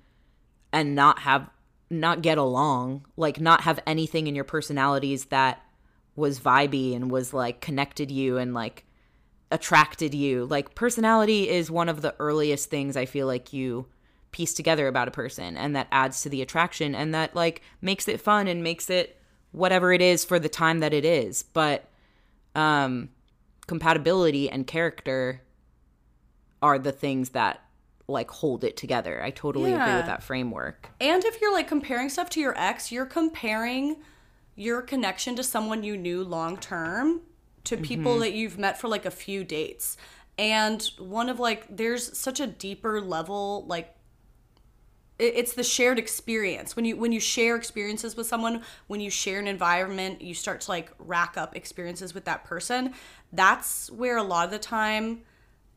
and 0.74 0.94
not 0.94 1.20
have 1.20 1.50
not 1.90 2.22
get 2.22 2.38
along, 2.38 3.06
like 3.16 3.40
not 3.40 3.62
have 3.62 3.80
anything 3.88 4.28
in 4.28 4.36
your 4.36 4.44
personalities 4.44 5.26
that 5.26 5.62
was 6.16 6.40
vibey 6.40 6.96
and 6.96 7.12
was 7.12 7.34
like 7.34 7.62
connected 7.62 8.12
you 8.12 8.38
and 8.38 8.54
like 8.54 8.86
attracted 9.52 10.14
you. 10.14 10.46
Like 10.46 10.76
personality 10.76 11.50
is 11.50 11.72
one 11.72 11.90
of 11.90 12.02
the 12.02 12.16
earliest 12.20 12.70
things 12.70 12.98
I 12.98 13.06
feel 13.06 13.28
like 13.28 13.54
you 13.54 13.88
piece 14.32 14.54
together 14.54 14.88
about 14.88 15.08
a 15.08 15.12
person 15.12 15.56
and 15.56 15.76
that 15.76 15.88
adds 15.92 16.22
to 16.22 16.30
the 16.30 16.42
attraction 16.42 16.94
and 16.94 17.14
that 17.16 17.36
like 17.36 17.62
makes 17.82 18.08
it 18.08 18.20
fun 18.20 18.48
and 18.48 18.62
makes 18.62 18.90
it 18.90 19.20
whatever 19.52 19.94
it 19.94 20.02
is 20.02 20.26
for 20.26 20.38
the 20.38 20.50
time 20.50 20.80
that 20.80 20.94
it 20.94 21.06
is. 21.06 21.44
But 21.44 21.90
um 22.56 23.10
compatibility 23.68 24.50
and 24.50 24.66
character 24.68 25.42
are 26.62 26.80
the 26.80 26.92
things 26.92 27.30
that 27.30 27.62
like 28.08 28.32
hold 28.32 28.64
it 28.64 28.78
together. 28.78 29.22
I 29.22 29.32
totally 29.32 29.72
yeah. 29.72 29.84
agree 29.84 29.96
with 29.96 30.06
that 30.06 30.24
framework. 30.24 30.90
And 31.02 31.24
if 31.26 31.42
you're 31.42 31.54
like 31.54 31.68
comparing 31.68 32.10
stuff 32.10 32.30
to 32.32 32.40
your 32.40 32.58
ex, 32.58 32.92
you're 32.92 33.06
comparing 33.06 33.98
your 34.56 34.82
connection 34.82 35.36
to 35.36 35.44
someone 35.44 35.84
you 35.84 35.98
knew 35.98 36.24
long 36.24 36.58
term 36.58 37.22
to 37.66 37.76
people 37.76 38.14
mm-hmm. 38.14 38.22
that 38.22 38.34
you've 38.34 38.58
met 38.58 38.80
for 38.80 38.88
like 38.88 39.06
a 39.06 39.12
few 39.12 39.44
dates. 39.44 39.98
And 40.38 40.82
one 40.98 41.30
of 41.30 41.40
like 41.40 41.66
there's 41.70 42.18
such 42.18 42.40
a 42.40 42.48
deeper 42.48 43.02
level 43.02 43.66
like 43.68 43.94
it's 45.20 45.54
the 45.54 45.64
shared 45.64 45.98
experience 45.98 46.76
when 46.76 46.86
you 46.86 46.96
when 46.96 47.12
you 47.12 47.20
share 47.20 47.56
experiences 47.56 48.16
with 48.16 48.28
someone 48.28 48.62
when 48.86 49.00
you 49.00 49.10
share 49.10 49.40
an 49.40 49.48
environment 49.48 50.22
you 50.22 50.36
start 50.36 50.62
to 50.62 50.70
like 50.70 50.92
rack 51.00 51.36
up 51.38 51.56
experiences 51.56 52.14
with 52.14 52.26
that 52.26 52.44
person 52.44 52.94
that's 53.34 53.90
where 53.90 54.18
a 54.18 54.22
lot 54.22 54.46
of 54.46 54.52
the 54.52 54.60
time 54.60 55.22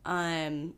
um 0.04 0.74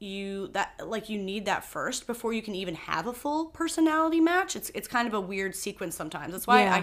you 0.00 0.48
that 0.48 0.74
like 0.86 1.08
you 1.08 1.18
need 1.18 1.46
that 1.46 1.64
first 1.64 2.06
before 2.06 2.32
you 2.32 2.40
can 2.40 2.54
even 2.54 2.74
have 2.74 3.06
a 3.06 3.12
full 3.12 3.46
personality 3.46 4.20
match. 4.20 4.54
It's 4.54 4.70
it's 4.74 4.88
kind 4.88 5.08
of 5.08 5.14
a 5.14 5.20
weird 5.20 5.54
sequence 5.54 5.96
sometimes. 5.96 6.32
That's 6.32 6.46
why 6.46 6.62
yeah. 6.62 6.74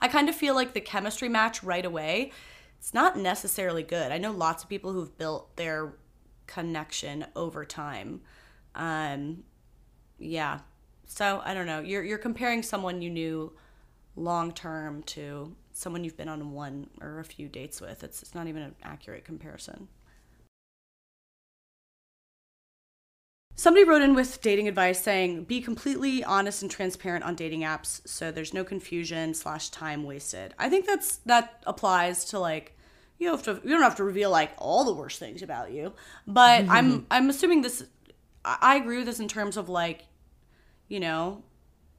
I, 0.00 0.06
I 0.06 0.08
kind 0.08 0.28
of 0.28 0.34
feel 0.34 0.54
like 0.54 0.72
the 0.72 0.80
chemistry 0.80 1.28
match 1.28 1.62
right 1.62 1.84
away 1.84 2.32
it's 2.82 2.92
not 2.92 3.16
necessarily 3.16 3.84
good. 3.84 4.10
I 4.10 4.18
know 4.18 4.32
lots 4.32 4.64
of 4.64 4.68
people 4.68 4.92
who've 4.92 5.16
built 5.16 5.54
their 5.54 5.94
connection 6.48 7.24
over 7.36 7.64
time. 7.64 8.22
Um 8.74 9.44
yeah. 10.18 10.60
So 11.04 11.40
i 11.44 11.54
don't 11.54 11.66
know. 11.66 11.78
You're 11.78 12.02
you're 12.02 12.18
comparing 12.18 12.64
someone 12.64 13.00
you 13.00 13.10
knew 13.10 13.52
long 14.16 14.50
term 14.50 15.04
to 15.04 15.54
someone 15.72 16.02
you've 16.02 16.16
been 16.16 16.28
on 16.28 16.50
one 16.50 16.90
or 17.00 17.20
a 17.20 17.24
few 17.24 17.48
dates 17.48 17.80
with. 17.80 18.02
It's 18.02 18.20
it's 18.20 18.34
not 18.34 18.48
even 18.48 18.62
an 18.62 18.74
accurate 18.82 19.24
comparison 19.24 19.86
Somebody 23.54 23.84
wrote 23.84 24.02
in 24.02 24.14
with 24.14 24.40
dating 24.40 24.66
advice 24.66 25.00
saying, 25.02 25.44
be 25.44 25.60
completely 25.60 26.24
honest 26.24 26.62
and 26.62 26.70
transparent 26.70 27.24
on 27.24 27.34
dating 27.34 27.60
apps 27.60 28.06
so 28.06 28.30
there's 28.30 28.54
no 28.54 28.64
confusion 28.64 29.34
slash 29.34 29.68
time 29.68 30.04
wasted. 30.04 30.54
I 30.58 30.68
think 30.68 30.86
that's 30.86 31.18
that 31.26 31.62
applies 31.66 32.24
to 32.26 32.38
like 32.38 32.76
you 33.18 33.30
have 33.30 33.42
to 33.44 33.60
you 33.62 33.70
don't 33.70 33.82
have 33.82 33.96
to 33.96 34.04
reveal 34.04 34.30
like 34.30 34.52
all 34.58 34.84
the 34.84 34.92
worst 34.94 35.18
things 35.18 35.42
about 35.42 35.70
you. 35.70 35.92
But 36.26 36.66
I'm 36.68 37.06
I'm 37.10 37.28
assuming 37.30 37.62
this 37.62 37.84
I 38.44 38.76
agree 38.76 38.96
with 38.96 39.06
this 39.06 39.20
in 39.20 39.28
terms 39.28 39.56
of 39.56 39.68
like, 39.68 40.06
you 40.88 40.98
know, 40.98 41.42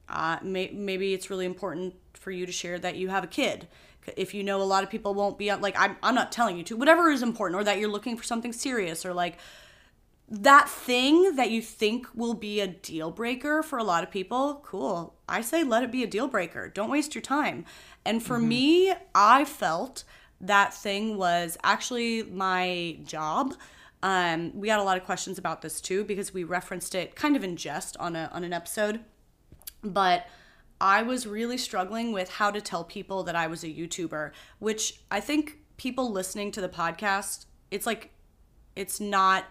uh, 0.08 0.38
may, 0.42 0.70
maybe 0.72 1.14
it's 1.14 1.30
really 1.30 1.46
important 1.46 1.94
for 2.12 2.30
you 2.30 2.46
to 2.46 2.52
share 2.52 2.78
that 2.78 2.96
you 2.96 3.08
have 3.08 3.24
a 3.24 3.28
kid. 3.28 3.68
If 4.16 4.34
you 4.34 4.42
know 4.42 4.60
a 4.60 4.64
lot 4.64 4.84
of 4.84 4.90
people 4.90 5.14
won't 5.14 5.38
be 5.38 5.54
like 5.54 5.74
I'm 5.78 5.96
I'm 6.02 6.14
not 6.14 6.30
telling 6.30 6.58
you 6.58 6.64
to 6.64 6.76
whatever 6.76 7.10
is 7.10 7.22
important 7.22 7.58
or 7.58 7.64
that 7.64 7.78
you're 7.78 7.88
looking 7.88 8.16
for 8.16 8.24
something 8.24 8.52
serious 8.52 9.06
or 9.06 9.14
like 9.14 9.38
that 10.28 10.68
thing 10.68 11.36
that 11.36 11.50
you 11.50 11.60
think 11.60 12.06
will 12.14 12.34
be 12.34 12.60
a 12.60 12.66
deal 12.66 13.10
breaker 13.10 13.62
for 13.62 13.78
a 13.78 13.84
lot 13.84 14.02
of 14.02 14.10
people, 14.10 14.62
cool. 14.64 15.14
I 15.28 15.42
say 15.42 15.62
let 15.64 15.82
it 15.82 15.92
be 15.92 16.02
a 16.02 16.06
deal 16.06 16.28
breaker. 16.28 16.68
Don't 16.68 16.90
waste 16.90 17.14
your 17.14 17.22
time. 17.22 17.64
And 18.04 18.22
for 18.22 18.38
mm-hmm. 18.38 18.48
me, 18.48 18.94
I 19.14 19.44
felt 19.44 20.04
that 20.40 20.74
thing 20.74 21.16
was 21.16 21.58
actually 21.62 22.22
my 22.22 22.98
job. 23.04 23.54
Um, 24.02 24.52
we 24.54 24.66
got 24.66 24.80
a 24.80 24.82
lot 24.82 24.96
of 24.96 25.04
questions 25.04 25.38
about 25.38 25.62
this 25.62 25.80
too 25.80 26.04
because 26.04 26.34
we 26.34 26.44
referenced 26.44 26.94
it 26.94 27.16
kind 27.16 27.36
of 27.36 27.44
in 27.44 27.56
jest 27.56 27.96
on 27.98 28.16
a 28.16 28.30
on 28.32 28.44
an 28.44 28.52
episode. 28.52 29.00
But 29.82 30.26
I 30.80 31.02
was 31.02 31.26
really 31.26 31.58
struggling 31.58 32.12
with 32.12 32.28
how 32.28 32.50
to 32.50 32.60
tell 32.60 32.84
people 32.84 33.22
that 33.24 33.36
I 33.36 33.46
was 33.46 33.62
a 33.64 33.68
YouTuber, 33.68 34.32
which 34.58 35.00
I 35.10 35.20
think 35.20 35.58
people 35.76 36.10
listening 36.10 36.50
to 36.52 36.60
the 36.60 36.68
podcast, 36.68 37.46
it's 37.70 37.86
like 37.86 38.10
it's 38.76 39.00
not 39.00 39.44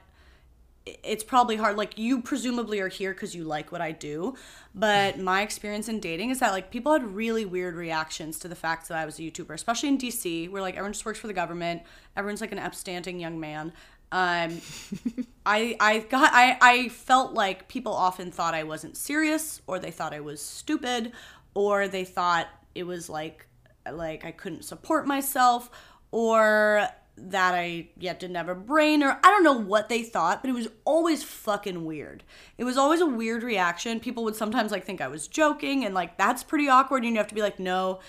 it's 0.85 1.23
probably 1.23 1.55
hard 1.55 1.77
like 1.77 1.97
you 1.97 2.21
presumably 2.21 2.79
are 2.79 2.89
here 2.89 3.13
because 3.13 3.33
you 3.33 3.43
like 3.43 3.71
what 3.71 3.81
i 3.81 3.91
do 3.91 4.35
but 4.75 5.17
my 5.31 5.41
experience 5.41 5.87
in 5.87 5.99
dating 5.99 6.29
is 6.29 6.39
that 6.39 6.51
like 6.51 6.69
people 6.69 6.91
had 6.91 7.03
really 7.15 7.45
weird 7.45 7.75
reactions 7.75 8.37
to 8.37 8.47
the 8.47 8.55
fact 8.55 8.87
that 8.87 8.97
i 8.97 9.05
was 9.05 9.17
a 9.19 9.21
youtuber 9.21 9.53
especially 9.53 9.89
in 9.89 9.97
dc 9.97 10.49
where 10.49 10.61
like 10.61 10.75
everyone 10.75 10.91
just 10.91 11.05
works 11.05 11.19
for 11.19 11.27
the 11.27 11.33
government 11.33 11.81
everyone's 12.17 12.41
like 12.41 12.51
an 12.51 12.59
upstanding 12.59 13.19
young 13.19 13.39
man. 13.39 13.71
Um 14.11 14.61
i 15.45 15.75
i 15.79 15.99
got 15.99 16.31
i 16.33 16.57
i 16.61 16.89
felt 16.89 17.33
like 17.33 17.67
people 17.67 17.93
often 17.93 18.31
thought 18.31 18.53
i 18.53 18.63
wasn't 18.63 18.95
serious 18.95 19.61
or 19.65 19.79
they 19.79 19.91
thought 19.91 20.13
i 20.13 20.19
was 20.19 20.41
stupid 20.41 21.13
or 21.55 21.87
they 21.87 22.03
thought 22.05 22.47
it 22.75 22.83
was 22.83 23.09
like 23.09 23.47
like 23.91 24.23
i 24.23 24.31
couldn't 24.31 24.63
support 24.63 25.07
myself 25.07 25.69
or 26.11 26.87
that 27.15 27.53
I 27.53 27.89
yet 27.97 28.19
didn't 28.19 28.37
have 28.37 28.49
a 28.49 28.55
brain 28.55 29.03
or 29.03 29.19
I 29.23 29.29
don't 29.29 29.43
know 29.43 29.53
what 29.53 29.87
they 29.87 30.01
thought, 30.01 30.41
but 30.41 30.49
it 30.49 30.53
was 30.53 30.67
always 30.83 31.23
fucking 31.23 31.85
weird. 31.85 32.23
It 32.57 32.63
was 32.63 32.77
always 32.77 33.01
a 33.01 33.05
weird 33.05 33.43
reaction. 33.43 33.99
People 33.99 34.23
would 34.23 34.35
sometimes 34.35 34.71
like 34.71 34.83
think 34.83 34.99
I 34.99 35.07
was 35.07 35.27
joking 35.27 35.85
and 35.85 35.93
like 35.93 36.17
that's 36.17 36.43
pretty 36.43 36.67
awkward 36.67 37.03
and 37.03 37.13
you 37.13 37.17
have 37.19 37.27
to 37.27 37.35
be 37.35 37.41
like, 37.41 37.59
"No, 37.59 37.99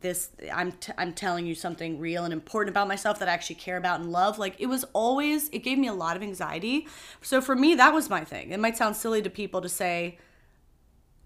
this 0.00 0.30
I'm 0.52 0.72
t- 0.72 0.94
I'm 0.96 1.12
telling 1.12 1.44
you 1.46 1.54
something 1.54 1.98
real 1.98 2.24
and 2.24 2.32
important 2.32 2.70
about 2.72 2.88
myself 2.88 3.18
that 3.18 3.28
I 3.28 3.32
actually 3.32 3.56
care 3.56 3.76
about 3.76 4.00
and 4.00 4.10
love." 4.10 4.38
Like 4.38 4.56
it 4.58 4.66
was 4.66 4.84
always 4.94 5.50
it 5.50 5.58
gave 5.58 5.78
me 5.78 5.88
a 5.88 5.94
lot 5.94 6.16
of 6.16 6.22
anxiety. 6.22 6.88
So 7.20 7.42
for 7.42 7.54
me, 7.54 7.74
that 7.74 7.92
was 7.92 8.08
my 8.08 8.24
thing. 8.24 8.50
It 8.52 8.60
might 8.60 8.78
sound 8.78 8.96
silly 8.96 9.20
to 9.22 9.30
people 9.30 9.60
to 9.60 9.68
say 9.68 10.18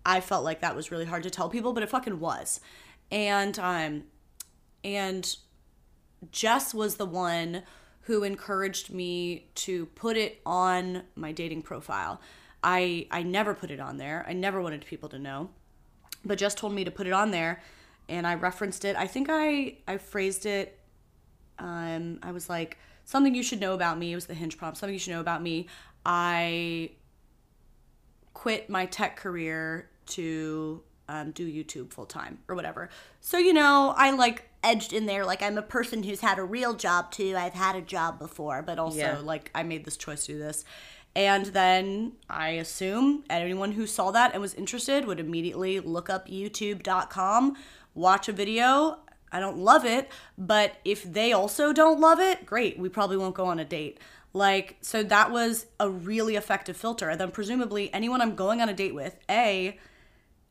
I 0.04 0.20
felt 0.20 0.44
like 0.44 0.60
that 0.60 0.74
was 0.74 0.90
really 0.90 1.04
hard 1.04 1.22
to 1.22 1.30
tell 1.30 1.48
people, 1.48 1.72
but 1.72 1.84
it 1.84 1.88
fucking 1.88 2.18
was. 2.18 2.60
And 3.12 3.56
um 3.60 4.04
and 4.82 5.36
Jess 6.32 6.74
was 6.74 6.96
the 6.96 7.06
one 7.06 7.62
who 8.02 8.22
encouraged 8.22 8.90
me 8.92 9.48
to 9.54 9.86
put 9.86 10.16
it 10.16 10.40
on 10.46 11.02
my 11.14 11.32
dating 11.32 11.62
profile. 11.62 12.20
I 12.62 13.06
I 13.10 13.22
never 13.22 13.54
put 13.54 13.70
it 13.70 13.80
on 13.80 13.96
there. 13.96 14.24
I 14.28 14.32
never 14.32 14.60
wanted 14.62 14.84
people 14.86 15.08
to 15.10 15.18
know. 15.18 15.50
but 16.24 16.38
Jess 16.38 16.54
told 16.54 16.72
me 16.72 16.84
to 16.84 16.90
put 16.90 17.06
it 17.06 17.12
on 17.12 17.30
there 17.30 17.62
and 18.08 18.26
I 18.26 18.34
referenced 18.34 18.84
it. 18.84 18.96
I 18.96 19.06
think 19.06 19.28
I 19.30 19.76
I 19.86 19.98
phrased 19.98 20.46
it 20.46 20.78
um 21.58 22.18
I 22.22 22.32
was 22.32 22.48
like 22.48 22.78
something 23.04 23.34
you 23.34 23.42
should 23.42 23.60
know 23.60 23.74
about 23.74 23.98
me. 23.98 24.12
It 24.12 24.14
was 24.14 24.26
the 24.26 24.34
hinge 24.34 24.56
prompt. 24.58 24.78
Something 24.78 24.94
you 24.94 24.98
should 24.98 25.12
know 25.12 25.20
about 25.20 25.42
me. 25.42 25.66
I 26.04 26.90
quit 28.34 28.68
my 28.68 28.86
tech 28.86 29.16
career 29.16 29.88
to 30.06 30.82
um, 31.08 31.30
do 31.32 31.46
YouTube 31.46 31.92
full 31.92 32.06
time 32.06 32.38
or 32.48 32.54
whatever. 32.54 32.90
So, 33.20 33.38
you 33.38 33.52
know, 33.52 33.94
I 33.96 34.10
like 34.10 34.48
edged 34.66 34.92
in 34.92 35.06
there 35.06 35.24
like 35.24 35.42
I'm 35.42 35.56
a 35.56 35.62
person 35.62 36.02
who's 36.02 36.20
had 36.20 36.38
a 36.38 36.44
real 36.44 36.74
job 36.74 37.10
too. 37.12 37.34
I've 37.36 37.54
had 37.54 37.76
a 37.76 37.80
job 37.80 38.18
before, 38.18 38.62
but 38.62 38.78
also 38.78 38.98
Yeah. 38.98 39.18
like 39.18 39.50
I 39.54 39.62
made 39.62 39.84
this 39.84 39.96
choice 39.96 40.26
to 40.26 40.32
do 40.32 40.38
this. 40.38 40.64
And 41.14 41.46
then 41.46 42.12
I 42.28 42.50
assume 42.50 43.24
anyone 43.30 43.72
who 43.72 43.86
saw 43.86 44.10
that 44.10 44.32
and 44.34 44.42
was 44.42 44.52
interested 44.54 45.06
would 45.06 45.18
immediately 45.20 45.80
look 45.80 46.10
up 46.10 46.28
youtube.com, 46.28 47.56
watch 47.94 48.28
a 48.28 48.32
video. 48.32 48.98
I 49.32 49.40
don't 49.40 49.56
love 49.58 49.84
it, 49.84 50.10
but 50.36 50.76
if 50.84 51.02
they 51.04 51.32
also 51.32 51.72
don't 51.72 52.00
love 52.00 52.20
it, 52.20 52.44
great. 52.44 52.78
We 52.78 52.88
probably 52.88 53.16
won't 53.16 53.34
go 53.34 53.46
on 53.46 53.58
a 53.58 53.64
date. 53.64 53.98
Like, 54.32 54.76
so 54.82 55.02
that 55.04 55.30
was 55.30 55.66
a 55.80 55.88
really 55.88 56.36
effective 56.36 56.76
filter. 56.76 57.08
And 57.08 57.18
then 57.20 57.30
presumably 57.30 57.92
anyone 57.94 58.20
I'm 58.20 58.34
going 58.34 58.60
on 58.60 58.68
a 58.68 58.74
date 58.74 58.94
with, 58.94 59.16
A, 59.30 59.78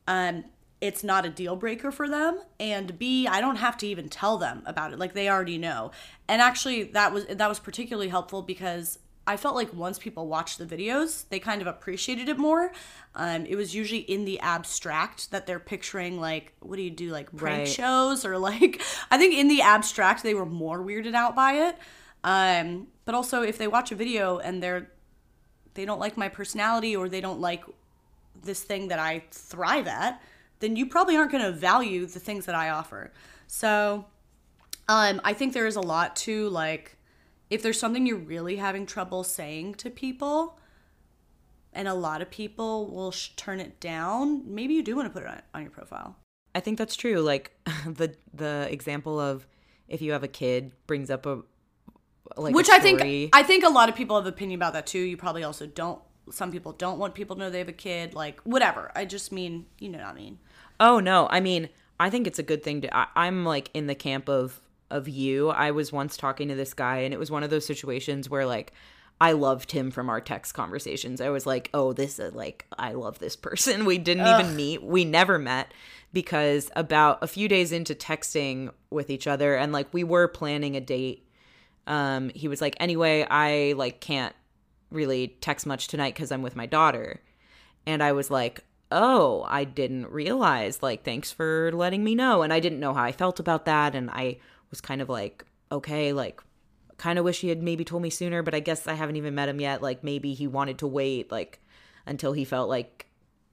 um, 0.08 0.46
it's 0.82 1.04
not 1.04 1.26
a 1.26 1.30
deal 1.30 1.56
breaker 1.56 1.92
for 1.92 2.08
them 2.08 2.40
and 2.60 3.00
b 3.00 3.26
i 3.28 3.40
don't 3.42 3.56
have 3.56 3.78
to 3.78 3.88
even 3.88 4.10
tell 4.10 4.38
them 4.38 4.62
about 4.66 4.92
it. 4.94 5.00
Like 5.00 5.14
they 5.14 5.30
already 5.30 5.58
know. 5.58 5.92
And 6.28 6.42
actually 6.42 6.84
that 6.84 7.14
was 7.14 7.26
that 7.28 7.48
was 7.50 7.60
particularly 7.60 8.10
helpful 8.10 8.42
because 8.42 9.00
i 9.28 9.38
felt 9.38 9.56
like 9.56 9.74
once 9.74 9.98
people 9.98 10.28
watched 10.28 10.60
the 10.60 10.66
videos 10.66 11.28
they 11.30 11.40
kind 11.40 11.62
of 11.62 11.68
appreciated 11.68 12.28
it 12.30 12.38
more. 12.38 12.72
Um, 13.16 13.46
it 13.46 13.56
was 13.56 13.74
usually 13.74 14.02
in 14.02 14.26
the 14.26 14.40
abstract 14.42 15.32
that 15.32 15.48
they're 15.48 15.60
picturing 15.60 16.20
like 16.20 16.54
what 16.60 16.76
do 16.76 16.82
you 16.82 16.92
do 16.92 17.10
like 17.12 17.34
prank 17.36 17.60
Right. 17.60 17.68
shows? 17.68 18.26
Or 18.26 18.38
like 18.38 18.82
i 19.12 19.18
think 19.18 19.34
in 19.34 19.48
the 19.48 19.62
abstract 19.62 20.24
they 20.24 20.34
were 20.34 20.46
more 20.46 20.80
weirded 20.80 21.16
out 21.16 21.36
by 21.36 21.54
it. 21.54 21.78
Um, 22.24 22.88
but 23.06 23.16
also 23.16 23.44
if 23.44 23.58
they 23.58 23.68
watch 23.68 23.92
a 23.92 23.96
video 23.96 24.40
and 24.40 24.62
they're 24.62 24.90
they 25.76 25.86
don't 25.86 26.00
like 26.00 26.18
my 26.18 26.30
personality 26.30 26.96
or 26.96 27.08
they 27.10 27.22
don't 27.22 27.40
like 27.40 27.64
this 28.44 28.62
thing 28.64 28.88
that 28.90 29.00
I 29.00 29.24
thrive 29.32 29.88
at, 29.88 30.22
then 30.60 30.76
you 30.76 30.86
probably 30.86 31.16
aren't 31.18 31.32
going 31.32 31.44
to 31.44 31.52
value 31.52 32.06
the 32.06 32.20
things 32.20 32.46
that 32.46 32.56
I 32.56 32.70
offer. 32.70 33.12
So, 33.48 34.06
um, 34.88 35.22
I 35.24 35.34
think 35.34 35.54
there 35.54 35.68
is 35.68 35.76
a 35.76 35.82
lot 35.82 36.16
to 36.18 36.50
like, 36.50 36.98
if 37.50 37.62
there's 37.62 37.80
something 37.80 38.06
you're 38.06 38.18
really 38.18 38.56
having 38.58 38.86
trouble 38.86 39.24
saying 39.24 39.76
to 39.76 39.90
people, 39.90 40.60
and 41.74 41.88
a 41.88 41.94
lot 41.94 42.22
of 42.22 42.32
people 42.32 42.90
will 42.90 43.12
sh- 43.12 43.30
turn 43.36 43.60
it 43.60 43.80
down, 43.80 44.44
maybe 44.46 44.74
you 44.74 44.82
do 44.82 44.96
want 44.96 45.08
to 45.08 45.14
put 45.14 45.24
it 45.24 45.30
on, 45.30 45.42
on 45.54 45.62
your 45.62 45.72
profile. 45.72 46.16
I 46.56 46.62
think 46.62 46.78
that's 46.78 46.96
true. 46.96 47.20
Like 47.20 47.52
the 47.86 48.16
the 48.34 48.68
example 48.72 49.20
of 49.20 49.46
if 49.88 50.02
you 50.02 50.14
have 50.14 50.24
a 50.24 50.28
kid 50.28 50.72
brings 50.88 51.10
up 51.10 51.26
a 51.26 51.42
like 52.38 52.54
a 52.54 52.56
Which 52.56 52.70
I 52.70 52.80
think 52.80 53.30
I 53.34 53.44
think 53.44 53.64
a 53.64 53.70
lot 53.70 53.90
of 53.90 53.96
people 53.96 54.16
have 54.16 54.26
opinion 54.26 54.58
about 54.58 54.74
that 54.74 54.88
too. 54.88 55.00
You 55.00 55.18
probably 55.18 55.44
also 55.44 55.68
don't. 55.68 56.02
Some 56.32 56.52
people 56.52 56.72
don't 56.72 56.98
want 56.98 57.14
people 57.14 57.36
to 57.36 57.42
know 57.42 57.50
they 57.50 57.60
have 57.60 57.70
a 57.70 57.74
kid. 57.74 58.14
Like 58.14 58.42
whatever. 58.42 58.92
I 58.96 59.06
just 59.06 59.32
mean, 59.32 59.66
you 59.80 59.90
know 59.90 60.00
what 60.00 60.08
I 60.08 60.14
mean. 60.14 60.40
Oh 60.80 61.00
no, 61.00 61.28
I 61.30 61.40
mean, 61.40 61.70
I 62.00 62.10
think 62.10 62.28
it's 62.28 62.40
a 62.40 62.44
good 62.44 62.64
thing 62.64 62.82
to. 62.82 62.96
I, 62.96 63.08
I'm 63.16 63.46
like 63.46 63.70
in 63.74 63.88
the 63.88 63.96
camp 63.96 64.30
of 64.30 64.62
of 64.92 65.08
you. 65.08 65.50
I 65.50 65.72
was 65.72 65.92
once 65.92 66.18
talking 66.18 66.48
to 66.50 66.56
this 66.56 66.74
guy, 66.74 67.00
and 67.00 67.14
it 67.14 67.20
was 67.20 67.32
one 67.32 67.44
of 67.44 67.50
those 67.50 67.66
situations 67.66 68.30
where 68.30 68.46
like 68.46 68.74
I 69.20 69.32
loved 69.32 69.72
him 69.72 69.92
from 69.92 70.10
our 70.10 70.20
text 70.20 70.54
conversations. 70.54 71.22
I 71.22 71.30
was 71.30 71.46
like, 71.46 71.70
oh, 71.74 71.94
this 71.94 72.20
is 72.20 72.34
like 72.34 72.66
I 72.78 72.94
love 72.94 73.20
this 73.20 73.36
person. 73.36 73.86
We 73.86 73.98
didn't 73.98 74.28
even 74.28 74.56
meet. 74.56 74.84
We 74.84 75.06
never 75.06 75.40
met 75.40 75.74
because 76.12 76.70
about 76.76 77.20
a 77.22 77.28
few 77.28 77.48
days 77.48 77.72
into 77.72 77.96
texting 77.96 78.72
with 78.90 79.10
each 79.10 79.28
other, 79.28 79.56
and 79.56 79.72
like 79.72 79.94
we 79.94 80.04
were 80.04 80.28
planning 80.28 80.76
a 80.76 80.82
date. 80.82 81.28
Um, 81.88 82.30
he 82.34 82.48
was 82.48 82.62
like, 82.62 82.76
anyway, 82.80 83.26
I 83.30 83.74
like 83.78 84.02
can't 84.02 84.36
really 84.92 85.38
text 85.42 85.66
much 85.66 85.88
tonight 85.88 86.14
because 86.14 86.32
I'm 86.32 86.42
with 86.42 86.56
my 86.56 86.66
daughter. 86.66 87.22
And 87.86 88.02
I 88.02 88.12
was 88.12 88.32
like, 88.32 88.64
oh, 88.92 89.46
I 89.48 89.64
didn't 89.64 90.10
realize. 90.10 90.82
Like, 90.82 91.04
thanks 91.04 91.32
for 91.32 91.72
letting 91.74 92.04
me 92.04 92.16
know. 92.16 92.42
And 92.42 92.54
I 92.54 92.60
didn't 92.60 92.80
know 92.80 92.94
how 92.94 93.04
I 93.04 93.12
felt 93.12 93.40
about 93.40 93.66
that. 93.66 93.96
And 93.96 94.10
I 94.10 94.38
was 94.70 94.82
kind 94.82 95.02
of 95.02 95.10
like, 95.10 95.46
okay, 95.72 96.14
like, 96.14 96.42
kind 96.98 97.20
of 97.20 97.26
wish 97.26 97.42
he 97.42 97.50
had 97.50 97.62
maybe 97.62 97.84
told 97.84 98.02
me 98.02 98.10
sooner, 98.10 98.42
but 98.42 98.56
I 98.56 98.60
guess 98.60 98.88
I 98.88 98.94
haven't 98.94 99.18
even 99.18 99.36
met 99.36 99.50
him 99.50 99.60
yet. 99.60 99.82
Like, 99.82 100.04
maybe 100.04 100.34
he 100.34 100.48
wanted 100.48 100.80
to 100.80 100.88
wait, 100.88 101.32
like, 101.32 101.60
until 102.06 102.34
he 102.34 102.46
felt 102.46 102.70
like 102.70 103.08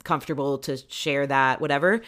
comfortable 0.05 0.59
to 0.59 0.77
share 0.89 1.27
that, 1.27 1.61
whatever. 1.61 2.03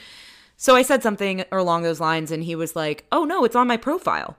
So 0.56 0.76
I 0.76 0.82
said 0.82 1.02
something 1.02 1.44
along 1.50 1.82
those 1.82 2.00
lines, 2.00 2.30
and 2.30 2.44
he 2.44 2.54
was 2.54 2.76
like, 2.76 3.06
oh, 3.10 3.24
no, 3.24 3.44
it's 3.44 3.56
on 3.56 3.66
my 3.66 3.76
profile. 3.76 4.36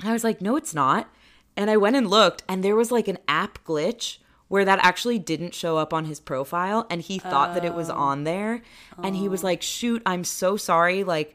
And 0.00 0.08
I 0.08 0.12
was 0.12 0.24
like, 0.24 0.40
no, 0.40 0.56
it's 0.56 0.74
not. 0.74 1.12
And 1.58 1.68
I 1.70 1.76
went 1.76 1.96
and 1.96 2.08
looked, 2.08 2.44
and 2.48 2.62
there 2.62 2.76
was 2.76 2.90
like 2.90 3.08
an 3.08 3.18
app 3.28 3.62
glitch 3.64 4.18
where 4.46 4.64
that 4.64 4.78
actually 4.82 5.18
didn't 5.18 5.54
show 5.54 5.76
up 5.76 5.92
on 5.92 6.06
his 6.06 6.20
profile. 6.20 6.86
And 6.88 7.02
he 7.02 7.18
thought 7.18 7.54
that 7.54 7.64
it 7.64 7.74
was 7.74 7.90
oh. 7.90 7.94
on 7.94 8.24
there. 8.24 8.62
And 9.02 9.14
he 9.14 9.28
was 9.28 9.44
like, 9.44 9.60
shoot, 9.60 10.00
I'm 10.06 10.24
so 10.24 10.56
sorry. 10.56 11.04
Like, 11.04 11.34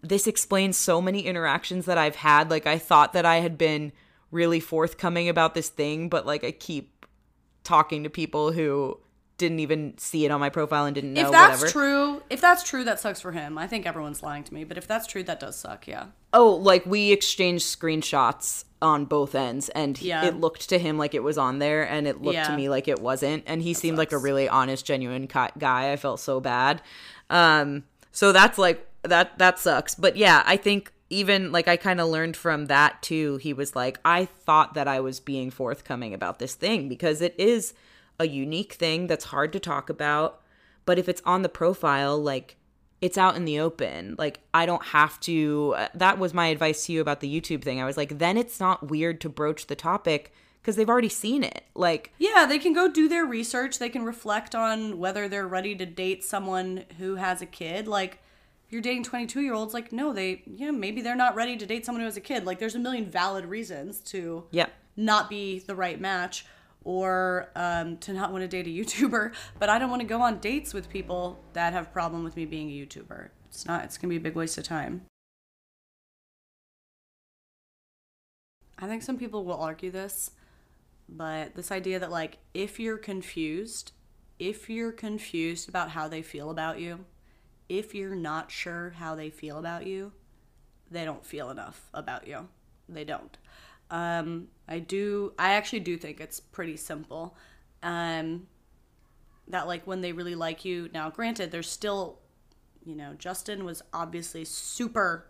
this 0.00 0.26
explains 0.26 0.76
so 0.76 1.02
many 1.02 1.20
interactions 1.20 1.86
that 1.86 1.98
I've 1.98 2.16
had. 2.16 2.50
Like, 2.50 2.66
I 2.66 2.78
thought 2.78 3.12
that 3.12 3.26
I 3.26 3.36
had 3.36 3.58
been 3.58 3.92
really 4.30 4.60
forthcoming 4.60 5.28
about 5.28 5.54
this 5.54 5.68
thing, 5.68 6.08
but 6.08 6.24
like, 6.24 6.42
I 6.42 6.52
keep 6.52 7.06
talking 7.64 8.04
to 8.04 8.10
people 8.10 8.52
who 8.52 8.98
didn't 9.36 9.60
even 9.60 9.96
see 9.98 10.24
it 10.24 10.30
on 10.30 10.40
my 10.40 10.48
profile 10.48 10.86
and 10.86 10.94
didn't 10.94 11.12
know 11.12 11.26
if 11.26 11.32
that's 11.32 11.60
whatever. 11.60 11.72
true, 11.72 12.22
if 12.30 12.40
that's 12.40 12.62
true, 12.62 12.84
that 12.84 13.00
sucks 13.00 13.20
for 13.20 13.32
him. 13.32 13.58
I 13.58 13.66
think 13.66 13.84
everyone's 13.84 14.22
lying 14.22 14.44
to 14.44 14.54
me, 14.54 14.64
but 14.64 14.78
if 14.78 14.86
that's 14.86 15.06
true, 15.06 15.22
that 15.24 15.40
does 15.40 15.56
suck. 15.56 15.86
Yeah. 15.88 16.06
Oh, 16.34 16.50
like 16.56 16.84
we 16.84 17.12
exchanged 17.12 17.64
screenshots 17.64 18.64
on 18.82 19.06
both 19.06 19.34
ends, 19.34 19.70
and 19.70 19.96
he- 19.96 20.08
Yeah. 20.08 20.26
it 20.26 20.34
looked 20.38 20.68
to 20.68 20.78
him 20.78 20.98
like 20.98 21.14
it 21.14 21.22
was 21.22 21.38
on 21.38 21.58
there, 21.60 21.84
and 21.88 22.06
it 22.06 22.20
looked 22.20 22.44
to 22.46 22.56
me 22.56 22.68
like 22.68 22.86
it 22.88 23.00
wasn't. 23.00 23.44
And 23.46 23.62
he 23.62 23.72
seemed 23.72 23.96
like 23.96 24.12
a 24.12 24.18
really 24.18 24.48
honest, 24.48 24.84
genuine 24.84 25.26
guy. 25.26 25.92
I 25.92 25.96
felt 25.96 26.20
so 26.20 26.40
bad. 26.40 26.82
Um, 27.30 27.84
so 28.12 28.32
that's 28.32 28.58
like 28.58 28.86
that. 29.02 29.38
That 29.38 29.58
sucks. 29.58 29.94
But 29.94 30.16
yeah, 30.16 30.42
I 30.44 30.56
think 30.58 30.92
even 31.08 31.52
like 31.52 31.68
I 31.68 31.76
kind 31.76 32.00
of 32.00 32.08
learned 32.08 32.36
from 32.36 32.66
that 32.66 33.00
too. 33.00 33.36
He 33.38 33.52
was 33.52 33.74
like, 33.76 33.98
I 34.04 34.24
thought 34.26 34.74
that 34.74 34.88
I 34.88 35.00
was 35.00 35.20
being 35.20 35.50
forthcoming 35.50 36.12
about 36.12 36.38
this 36.40 36.54
thing 36.54 36.88
because 36.88 37.20
it 37.22 37.34
is 37.38 37.72
a 38.18 38.26
unique 38.26 38.72
thing 38.74 39.06
that's 39.06 39.26
hard 39.26 39.52
to 39.52 39.60
talk 39.60 39.88
about. 39.88 40.40
But 40.84 40.98
if 40.98 41.08
it's 41.08 41.22
on 41.24 41.42
the 41.42 41.48
profile, 41.48 42.18
like 42.18 42.56
it's 43.04 43.18
out 43.18 43.36
in 43.36 43.44
the 43.44 43.60
open. 43.60 44.16
Like 44.18 44.40
I 44.54 44.64
don't 44.64 44.82
have 44.82 45.20
to. 45.20 45.74
uh, 45.76 45.88
That 45.94 46.18
was 46.18 46.32
my 46.32 46.46
advice 46.46 46.86
to 46.86 46.92
you 46.94 47.02
about 47.02 47.20
the 47.20 47.28
YouTube 47.28 47.62
thing. 47.62 47.78
I 47.78 47.84
was 47.84 47.98
like, 47.98 48.18
then 48.18 48.38
it's 48.38 48.58
not 48.58 48.88
weird 48.88 49.20
to 49.20 49.28
broach 49.28 49.66
the 49.66 49.76
topic 49.76 50.32
because 50.62 50.76
they've 50.76 50.88
already 50.88 51.10
seen 51.10 51.44
it. 51.44 51.64
Like 51.74 52.12
Yeah, 52.16 52.46
they 52.46 52.58
can 52.58 52.72
go 52.72 52.90
do 52.90 53.06
their 53.06 53.26
research. 53.26 53.78
They 53.78 53.90
can 53.90 54.06
reflect 54.06 54.54
on 54.54 54.98
whether 54.98 55.28
they're 55.28 55.46
ready 55.46 55.74
to 55.76 55.84
date 55.84 56.24
someone 56.24 56.86
who 56.96 57.16
has 57.16 57.42
a 57.42 57.46
kid. 57.46 57.86
Like, 57.86 58.20
you're 58.70 58.80
dating 58.80 59.04
22 59.04 59.42
year 59.42 59.52
olds, 59.52 59.74
like, 59.74 59.92
no, 59.92 60.14
they, 60.14 60.42
know, 60.46 60.72
maybe 60.72 61.02
they're 61.02 61.14
not 61.14 61.34
ready 61.34 61.58
to 61.58 61.66
date 61.66 61.84
someone 61.84 62.00
who 62.00 62.06
has 62.06 62.16
a 62.16 62.22
kid. 62.22 62.46
Like, 62.46 62.58
there's 62.58 62.74
a 62.74 62.78
million 62.78 63.04
valid 63.04 63.44
reasons 63.44 64.00
to 64.00 64.44
yeah. 64.50 64.68
not 64.96 65.28
be 65.28 65.58
the 65.58 65.74
right 65.74 66.00
match 66.00 66.46
or 66.84 67.48
um, 67.56 67.96
to 67.98 68.12
not 68.12 68.30
want 68.30 68.42
to 68.42 68.48
date 68.48 68.66
a 68.66 68.70
YouTuber. 68.70 69.32
But 69.58 69.68
I 69.68 69.78
don't 69.78 69.90
want 69.90 70.00
to 70.00 70.06
go 70.06 70.20
on 70.20 70.38
dates 70.38 70.74
with 70.74 70.88
people 70.88 71.42
that 71.54 71.72
have 71.72 71.92
problem 71.92 72.24
with 72.24 72.36
me 72.36 72.44
being 72.44 72.70
a 72.70 72.72
YouTuber. 72.72 73.30
It's 73.48 73.66
not, 73.66 73.84
it's 73.84 73.96
to 73.96 74.06
be 74.06 74.16
a 74.16 74.20
big 74.20 74.34
waste 74.34 74.58
of 74.58 74.64
time. 74.64 75.02
I 78.78 78.86
think 78.86 79.02
some 79.02 79.16
people 79.16 79.44
will 79.44 79.60
argue 79.60 79.90
this, 79.90 80.32
but 81.08 81.54
this 81.54 81.70
idea 81.70 81.98
that, 82.00 82.10
like, 82.10 82.38
if 82.52 82.80
you're 82.80 82.98
confused, 82.98 83.92
if 84.38 84.68
you're 84.68 84.92
confused 84.92 85.68
about 85.68 85.90
how 85.90 86.08
they 86.08 86.22
feel 86.22 86.50
about 86.50 86.80
you, 86.80 87.04
if 87.68 87.94
you're 87.94 88.16
not 88.16 88.50
sure 88.50 88.90
how 88.98 89.14
they 89.14 89.30
feel 89.30 89.58
about 89.58 89.86
you, 89.86 90.12
they 90.90 91.04
don't 91.04 91.24
feel 91.24 91.50
enough 91.50 91.88
about 91.94 92.26
you. 92.26 92.48
They 92.88 93.04
don't. 93.04 93.38
Um, 93.94 94.48
I 94.66 94.80
do. 94.80 95.32
I 95.38 95.52
actually 95.52 95.80
do 95.80 95.96
think 95.96 96.20
it's 96.20 96.40
pretty 96.40 96.76
simple. 96.76 97.36
Um, 97.80 98.48
that 99.48 99.68
like 99.68 99.86
when 99.86 100.00
they 100.00 100.12
really 100.12 100.34
like 100.34 100.64
you. 100.64 100.90
Now, 100.92 101.10
granted, 101.10 101.52
there's 101.52 101.70
still, 101.70 102.18
you 102.84 102.96
know, 102.96 103.14
Justin 103.16 103.64
was 103.64 103.82
obviously 103.92 104.44
super 104.44 105.26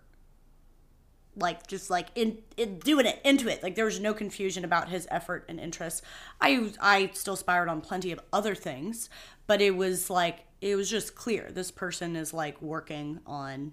like 1.37 1.67
just 1.67 1.91
like 1.91 2.09
in, 2.15 2.39
in 2.57 2.79
doing 2.79 3.07
it 3.07 3.21
into 3.25 3.49
it 3.49 3.61
like 3.61 3.75
there 3.75 3.85
was 3.85 3.99
no 3.99 4.15
confusion 4.15 4.65
about 4.65 4.89
his 4.89 5.09
effort 5.11 5.45
and 5.49 5.59
interest 5.59 6.01
i 6.41 6.71
i 6.81 7.11
still 7.13 7.35
spiraled 7.35 7.69
on 7.69 7.81
plenty 7.81 8.13
of 8.13 8.21
other 8.33 8.55
things 8.55 9.11
but 9.49 9.61
it 9.61 9.73
was 9.73 10.09
like 10.09 10.45
it 10.61 10.77
was 10.77 10.89
just 10.89 11.17
clear 11.17 11.51
this 11.51 11.73
person 11.73 12.15
is 12.15 12.33
like 12.33 12.63
working 12.63 13.19
on 13.27 13.73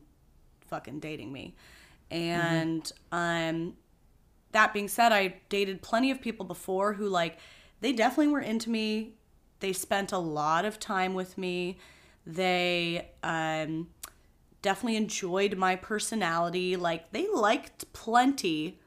fucking 0.71 0.99
dating 0.99 1.31
me 1.31 1.53
and 2.09 2.91
um 3.11 3.75
that 4.51 4.73
being 4.73 4.87
said 4.87 5.11
i 5.11 5.35
dated 5.49 5.81
plenty 5.81 6.11
of 6.11 6.21
people 6.21 6.45
before 6.45 6.93
who 6.93 7.07
like 7.07 7.37
they 7.79 7.91
definitely 7.91 8.31
were 8.31 8.39
into 8.39 8.69
me 8.69 9.13
they 9.61 9.73
spent 9.73 10.11
a 10.11 10.17
lot 10.17 10.65
of 10.65 10.79
time 10.79 11.13
with 11.13 11.37
me 11.37 11.77
They 12.25 13.09
um, 13.23 13.89
definitely 14.61 14.97
enjoyed 14.97 15.57
my 15.57 15.75
personality. 15.75 16.75
Like 16.75 17.11
they 17.11 17.27
liked 17.27 17.91
plenty, 17.93 18.79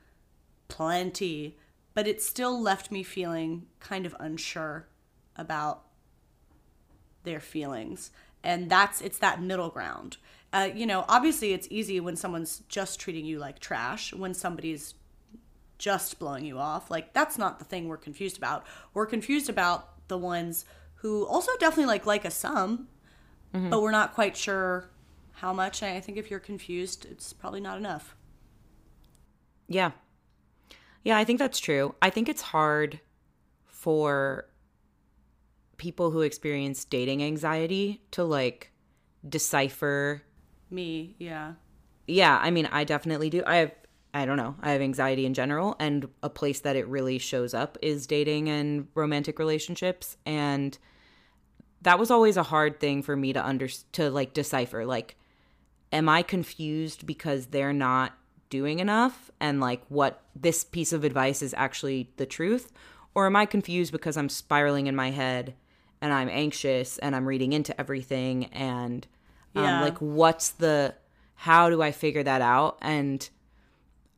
plenty, 0.68 1.56
but 1.94 2.06
it 2.06 2.22
still 2.22 2.60
left 2.60 2.90
me 2.90 3.02
feeling 3.02 3.66
kind 3.80 4.06
of 4.06 4.14
unsure 4.20 4.86
about 5.36 5.82
their 7.24 7.40
feelings. 7.40 8.10
And 8.42 8.70
that's 8.70 9.00
it's 9.00 9.18
that 9.18 9.42
middle 9.42 9.70
ground. 9.70 10.18
Uh, 10.52 10.68
you 10.72 10.86
know, 10.86 11.04
obviously 11.08 11.52
it's 11.52 11.66
easy 11.70 11.98
when 11.98 12.14
someone's 12.14 12.62
just 12.68 13.00
treating 13.00 13.24
you 13.26 13.38
like 13.38 13.58
trash, 13.58 14.12
when 14.12 14.34
somebody's 14.34 14.94
just 15.84 16.18
blowing 16.18 16.46
you 16.46 16.58
off. 16.58 16.90
Like 16.90 17.12
that's 17.12 17.36
not 17.36 17.58
the 17.58 17.64
thing 17.66 17.88
we're 17.88 17.98
confused 17.98 18.38
about. 18.38 18.64
We're 18.94 19.04
confused 19.04 19.50
about 19.50 20.08
the 20.08 20.16
ones 20.16 20.64
who 20.94 21.26
also 21.26 21.52
definitely 21.60 21.84
like 21.84 22.06
like 22.06 22.24
us 22.24 22.34
some, 22.34 22.88
mm-hmm. 23.52 23.68
but 23.68 23.82
we're 23.82 23.90
not 23.90 24.14
quite 24.14 24.34
sure 24.34 24.88
how 25.32 25.52
much. 25.52 25.82
I 25.82 26.00
think 26.00 26.16
if 26.16 26.30
you're 26.30 26.40
confused, 26.40 27.04
it's 27.10 27.34
probably 27.34 27.60
not 27.60 27.76
enough. 27.76 28.16
Yeah. 29.68 29.90
Yeah, 31.02 31.18
I 31.18 31.24
think 31.24 31.38
that's 31.38 31.60
true. 31.60 31.94
I 32.00 32.08
think 32.08 32.30
it's 32.30 32.40
hard 32.40 33.00
for 33.66 34.46
people 35.76 36.12
who 36.12 36.22
experience 36.22 36.86
dating 36.86 37.22
anxiety 37.22 38.00
to 38.12 38.24
like 38.24 38.72
decipher 39.28 40.22
me, 40.70 41.14
yeah. 41.18 41.52
Yeah, 42.06 42.38
I 42.40 42.50
mean, 42.50 42.70
I 42.72 42.84
definitely 42.84 43.28
do. 43.28 43.42
I 43.46 43.56
have 43.56 43.72
I 44.14 44.26
don't 44.26 44.36
know. 44.36 44.54
I 44.62 44.70
have 44.70 44.80
anxiety 44.80 45.26
in 45.26 45.34
general 45.34 45.74
and 45.80 46.08
a 46.22 46.30
place 46.30 46.60
that 46.60 46.76
it 46.76 46.86
really 46.86 47.18
shows 47.18 47.52
up 47.52 47.76
is 47.82 48.06
dating 48.06 48.48
and 48.48 48.86
romantic 48.94 49.40
relationships 49.40 50.16
and 50.24 50.78
that 51.82 51.98
was 51.98 52.12
always 52.12 52.36
a 52.36 52.44
hard 52.44 52.78
thing 52.78 53.02
for 53.02 53.16
me 53.16 53.32
to 53.32 53.44
under 53.44 53.66
to 53.92 54.10
like 54.10 54.32
decipher 54.32 54.86
like 54.86 55.16
am 55.92 56.08
I 56.08 56.22
confused 56.22 57.06
because 57.06 57.46
they're 57.46 57.72
not 57.72 58.12
doing 58.50 58.78
enough 58.78 59.32
and 59.40 59.60
like 59.60 59.82
what 59.88 60.22
this 60.36 60.62
piece 60.62 60.92
of 60.92 61.02
advice 61.02 61.42
is 61.42 61.52
actually 61.56 62.10
the 62.16 62.24
truth 62.24 62.72
or 63.16 63.26
am 63.26 63.34
I 63.34 63.46
confused 63.46 63.90
because 63.90 64.16
I'm 64.16 64.28
spiraling 64.28 64.86
in 64.86 64.94
my 64.94 65.10
head 65.10 65.54
and 66.00 66.12
I'm 66.12 66.28
anxious 66.28 66.98
and 66.98 67.16
I'm 67.16 67.26
reading 67.26 67.52
into 67.52 67.78
everything 67.80 68.46
and 68.46 69.06
um, 69.56 69.64
yeah. 69.64 69.82
like 69.82 69.98
what's 69.98 70.50
the 70.50 70.94
how 71.34 71.68
do 71.68 71.82
I 71.82 71.90
figure 71.90 72.22
that 72.22 72.42
out 72.42 72.78
and 72.80 73.28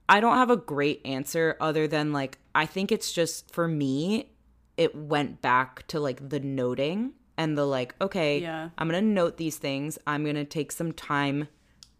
I 0.08 0.20
don't 0.20 0.36
have 0.36 0.50
a 0.50 0.56
great 0.56 1.00
answer 1.04 1.56
other 1.60 1.88
than 1.88 2.12
like 2.12 2.38
I 2.54 2.66
think 2.66 2.92
it's 2.92 3.12
just 3.12 3.52
for 3.52 3.66
me 3.66 4.30
it 4.76 4.94
went 4.94 5.42
back 5.42 5.86
to 5.88 6.00
like 6.00 6.28
the 6.28 6.40
noting 6.40 7.12
and 7.36 7.56
the 7.56 7.64
like 7.64 7.94
okay 8.00 8.40
yeah. 8.40 8.70
I'm 8.78 8.88
going 8.88 9.02
to 9.02 9.10
note 9.10 9.36
these 9.36 9.56
things. 9.56 9.98
I'm 10.06 10.22
going 10.22 10.36
to 10.36 10.44
take 10.44 10.72
some 10.72 10.92
time 10.92 11.48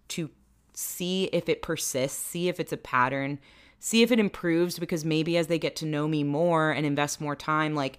to 0.09 0.31
see 0.73 1.25
if 1.33 1.49
it 1.49 1.63
persists 1.63 2.19
see 2.19 2.49
if 2.49 2.61
it's 2.61 2.73
a 2.73 2.77
pattern 2.77 3.39
see 3.79 4.03
if 4.03 4.13
it 4.13 4.21
improves 4.21 4.79
because 4.79 5.05
maybe 5.05 5.37
as 5.37 5.47
they 5.47 5.59
get 5.59 5.75
to 5.77 5.87
know 5.87 6.07
me 6.07 6.23
more 6.23 6.71
and 6.71 6.85
invest 6.85 7.21
more 7.21 7.35
time 7.35 7.75
like 7.75 7.99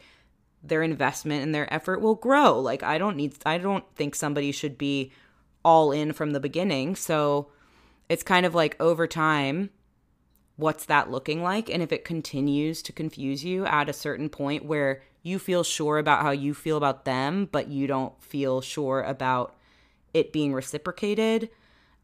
their 0.63 0.83
investment 0.83 1.43
and 1.43 1.53
their 1.53 1.71
effort 1.73 2.01
will 2.01 2.15
grow. 2.15 2.59
Like 2.59 2.83
I 2.83 2.97
don't 2.97 3.15
need 3.15 3.35
I 3.45 3.57
don't 3.57 3.85
think 3.95 4.15
somebody 4.15 4.51
should 4.51 4.77
be 4.77 5.11
all 5.63 5.91
in 5.91 6.13
from 6.13 6.31
the 6.31 6.39
beginning. 6.39 6.95
So 6.95 7.51
it's 8.09 8.23
kind 8.23 8.45
of 8.45 8.55
like 8.55 8.75
over 8.79 9.07
time 9.07 9.69
what's 10.57 10.85
that 10.85 11.09
looking 11.09 11.41
like? 11.41 11.69
And 11.69 11.81
if 11.81 11.91
it 11.91 12.03
continues 12.03 12.81
to 12.83 12.91
confuse 12.91 13.43
you 13.43 13.65
at 13.65 13.89
a 13.89 13.93
certain 13.93 14.27
point 14.27 14.65
where 14.65 15.01
you 15.23 15.39
feel 15.39 15.63
sure 15.63 15.97
about 15.97 16.23
how 16.23 16.31
you 16.31 16.53
feel 16.53 16.77
about 16.77 17.05
them, 17.05 17.47
but 17.51 17.69
you 17.69 17.87
don't 17.87 18.21
feel 18.21 18.61
sure 18.61 19.01
about 19.01 19.55
it 20.13 20.33
being 20.33 20.53
reciprocated, 20.53 21.49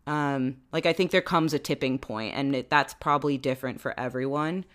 um, 0.06 0.58
like 0.72 0.86
I 0.86 0.94
think 0.94 1.12
there 1.12 1.22
comes 1.22 1.54
a 1.54 1.60
tipping 1.60 1.98
point, 1.98 2.36
and 2.36 2.56
it, 2.56 2.70
that's 2.70 2.94
probably 2.94 3.38
different 3.38 3.82
for 3.82 3.98
everyone. 4.00 4.66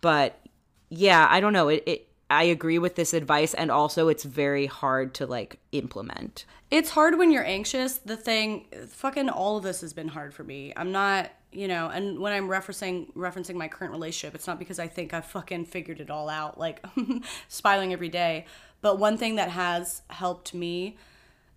But 0.00 0.40
yeah, 0.88 1.26
I 1.28 1.40
don't 1.40 1.52
know. 1.52 1.68
It, 1.68 1.82
it 1.86 2.08
I 2.30 2.44
agree 2.44 2.78
with 2.78 2.94
this 2.94 3.12
advice, 3.12 3.54
and 3.54 3.70
also 3.70 4.08
it's 4.08 4.24
very 4.24 4.66
hard 4.66 5.14
to 5.14 5.26
like 5.26 5.58
implement. 5.72 6.44
It's 6.70 6.90
hard 6.90 7.18
when 7.18 7.30
you're 7.30 7.44
anxious. 7.44 7.98
The 7.98 8.16
thing, 8.16 8.66
fucking, 8.88 9.28
all 9.28 9.56
of 9.56 9.62
this 9.62 9.80
has 9.80 9.92
been 9.92 10.08
hard 10.08 10.34
for 10.34 10.44
me. 10.44 10.72
I'm 10.76 10.92
not 10.92 11.30
you 11.52 11.68
know 11.68 11.88
and 11.88 12.18
when 12.18 12.32
i'm 12.32 12.48
referencing 12.48 13.12
referencing 13.14 13.54
my 13.54 13.68
current 13.68 13.92
relationship 13.92 14.34
it's 14.34 14.46
not 14.46 14.58
because 14.58 14.78
i 14.78 14.86
think 14.86 15.14
i've 15.14 15.24
fucking 15.24 15.64
figured 15.64 16.00
it 16.00 16.10
all 16.10 16.28
out 16.28 16.58
like 16.58 16.84
spiraling 17.48 17.92
every 17.92 18.08
day. 18.08 18.46
But 18.82 18.98
one 18.98 19.16
thing 19.16 19.36
that 19.36 19.50
has 19.50 20.02
helped 20.08 20.54
me 20.54 20.96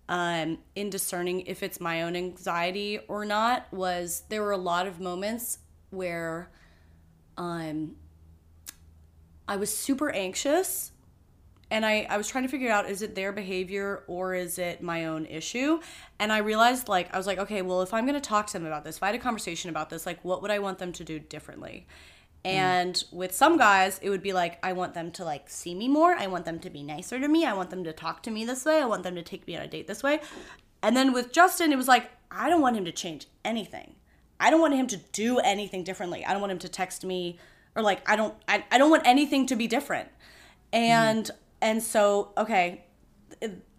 um, 0.08 0.58
in 0.74 0.90
discerning 0.90 1.42
if 1.42 1.62
it's 1.62 1.80
my 1.80 2.02
own 2.02 2.16
anxiety 2.16 2.98
or 3.06 3.24
not 3.24 3.72
was 3.72 4.24
there 4.28 4.42
were 4.42 4.50
a 4.50 4.58
lot 4.58 4.86
of 4.86 4.98
moments 5.00 5.58
where 5.90 6.50
um, 7.36 7.96
i 9.46 9.56
was 9.56 9.74
super 9.74 10.10
anxious 10.10 10.92
and 11.70 11.86
I, 11.86 12.06
I 12.10 12.16
was 12.16 12.26
trying 12.26 12.44
to 12.44 12.50
figure 12.50 12.70
out 12.70 12.90
is 12.90 13.00
it 13.02 13.14
their 13.14 13.32
behavior 13.32 14.02
or 14.08 14.34
is 14.34 14.58
it 14.58 14.82
my 14.82 15.06
own 15.06 15.26
issue? 15.26 15.80
And 16.18 16.32
i 16.32 16.38
realized 16.38 16.88
like 16.88 17.12
i 17.14 17.16
was 17.16 17.26
like 17.26 17.38
okay 17.38 17.62
well 17.62 17.82
if 17.82 17.94
i'm 17.94 18.04
going 18.04 18.20
to 18.20 18.20
talk 18.20 18.46
to 18.48 18.52
them 18.54 18.66
about 18.66 18.84
this 18.84 18.96
if 18.96 19.02
i 19.02 19.06
had 19.06 19.14
a 19.14 19.18
conversation 19.18 19.70
about 19.70 19.90
this 19.90 20.04
like 20.06 20.22
what 20.24 20.42
would 20.42 20.50
i 20.50 20.58
want 20.58 20.78
them 20.78 20.92
to 20.92 21.04
do 21.04 21.18
differently? 21.18 21.86
And 22.42 22.94
mm. 22.94 23.12
with 23.12 23.34
some 23.34 23.56
guys 23.56 23.98
it 24.02 24.10
would 24.10 24.22
be 24.22 24.32
like 24.32 24.58
i 24.64 24.72
want 24.72 24.94
them 24.94 25.10
to 25.12 25.24
like 25.24 25.48
see 25.48 25.74
me 25.74 25.88
more. 25.88 26.14
I 26.14 26.26
want 26.26 26.44
them 26.44 26.58
to 26.60 26.70
be 26.70 26.82
nicer 26.82 27.20
to 27.20 27.28
me. 27.28 27.44
I 27.44 27.52
want 27.52 27.70
them 27.70 27.84
to 27.84 27.92
talk 27.92 28.22
to 28.24 28.30
me 28.30 28.44
this 28.44 28.64
way. 28.64 28.80
I 28.80 28.86
want 28.86 29.02
them 29.02 29.14
to 29.14 29.22
take 29.22 29.46
me 29.46 29.56
on 29.56 29.62
a 29.62 29.68
date 29.68 29.86
this 29.86 30.02
way. 30.02 30.20
And 30.82 30.96
then 30.96 31.12
with 31.12 31.32
justin 31.32 31.72
it 31.72 31.76
was 31.76 31.88
like 31.88 32.10
i 32.30 32.50
don't 32.50 32.60
want 32.60 32.76
him 32.76 32.84
to 32.84 32.92
change 32.92 33.26
anything. 33.44 33.94
I 34.42 34.50
don't 34.50 34.60
want 34.60 34.74
him 34.74 34.86
to 34.88 34.96
do 34.96 35.38
anything 35.38 35.84
differently. 35.84 36.24
I 36.24 36.32
don't 36.32 36.40
want 36.40 36.52
him 36.52 36.58
to 36.60 36.68
text 36.68 37.04
me 37.04 37.38
or 37.76 37.82
like 37.82 38.08
i 38.08 38.16
don't 38.16 38.34
i, 38.48 38.64
I 38.72 38.78
don't 38.78 38.90
want 38.90 39.06
anything 39.06 39.46
to 39.46 39.56
be 39.56 39.66
different. 39.66 40.08
And 40.72 41.26
mm 41.26 41.36
and 41.62 41.82
so, 41.82 42.32
okay, 42.36 42.84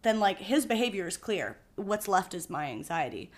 then 0.02 0.20
like 0.20 0.38
his 0.40 0.66
behavior 0.66 1.08
is 1.08 1.18
clear. 1.18 1.58
What's 1.76 2.08
left 2.08 2.34
is 2.34 2.50
my 2.50 2.66
anxiety. 2.66 3.32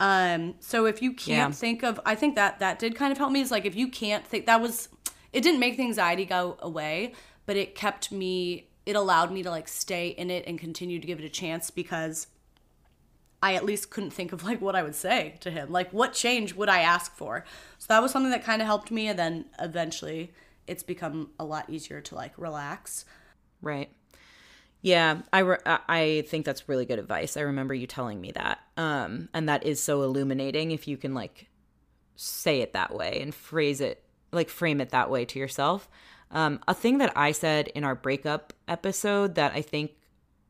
Um, 0.00 0.54
so 0.60 0.86
if 0.86 1.02
you 1.02 1.12
can't 1.12 1.52
yeah. 1.52 1.58
think 1.58 1.82
of, 1.82 2.00
I 2.06 2.14
think 2.14 2.36
that 2.36 2.60
that 2.60 2.78
did 2.78 2.94
kind 2.94 3.10
of 3.10 3.18
help 3.18 3.32
me. 3.32 3.40
Is 3.40 3.50
like 3.50 3.64
if 3.64 3.74
you 3.74 3.88
can't 3.88 4.24
think, 4.26 4.46
that 4.46 4.60
was, 4.60 4.88
it 5.32 5.42
didn't 5.42 5.60
make 5.60 5.76
the 5.76 5.82
anxiety 5.82 6.24
go 6.24 6.56
away, 6.60 7.14
but 7.46 7.56
it 7.56 7.74
kept 7.74 8.12
me, 8.12 8.68
it 8.86 8.94
allowed 8.94 9.32
me 9.32 9.42
to 9.42 9.50
like 9.50 9.68
stay 9.68 10.08
in 10.08 10.30
it 10.30 10.44
and 10.46 10.58
continue 10.58 11.00
to 11.00 11.06
give 11.06 11.18
it 11.18 11.24
a 11.24 11.28
chance 11.28 11.70
because 11.70 12.28
I 13.42 13.54
at 13.54 13.64
least 13.64 13.90
couldn't 13.90 14.10
think 14.10 14.32
of 14.32 14.44
like 14.44 14.60
what 14.60 14.74
I 14.76 14.82
would 14.82 14.94
say 14.94 15.34
to 15.40 15.50
him. 15.50 15.70
Like 15.70 15.92
what 15.92 16.12
change 16.12 16.54
would 16.54 16.68
I 16.68 16.80
ask 16.80 17.14
for? 17.16 17.44
So 17.78 17.86
that 17.88 18.02
was 18.02 18.12
something 18.12 18.30
that 18.30 18.44
kind 18.44 18.62
of 18.62 18.66
helped 18.66 18.90
me. 18.90 19.08
And 19.08 19.18
then 19.18 19.46
eventually 19.58 20.32
it's 20.66 20.82
become 20.82 21.30
a 21.38 21.44
lot 21.44 21.68
easier 21.68 22.00
to 22.00 22.14
like 22.14 22.32
relax. 22.36 23.04
Right. 23.62 23.90
Yeah, 24.80 25.22
I, 25.32 25.40
re- 25.40 25.58
I 25.66 26.24
think 26.28 26.44
that's 26.44 26.68
really 26.68 26.86
good 26.86 27.00
advice. 27.00 27.36
I 27.36 27.40
remember 27.40 27.74
you 27.74 27.86
telling 27.86 28.20
me 28.20 28.30
that. 28.32 28.60
Um, 28.76 29.28
and 29.34 29.48
that 29.48 29.66
is 29.66 29.82
so 29.82 30.02
illuminating 30.02 30.70
if 30.70 30.86
you 30.86 30.96
can 30.96 31.14
like 31.14 31.48
say 32.14 32.60
it 32.60 32.74
that 32.74 32.94
way 32.94 33.20
and 33.20 33.34
phrase 33.34 33.80
it, 33.80 34.02
like 34.32 34.48
frame 34.48 34.80
it 34.80 34.90
that 34.90 35.10
way 35.10 35.24
to 35.24 35.38
yourself. 35.38 35.88
Um, 36.30 36.60
a 36.68 36.74
thing 36.74 36.98
that 36.98 37.16
I 37.16 37.32
said 37.32 37.68
in 37.68 37.84
our 37.84 37.94
breakup 37.94 38.52
episode 38.68 39.34
that 39.36 39.52
I 39.52 39.62
think 39.62 39.92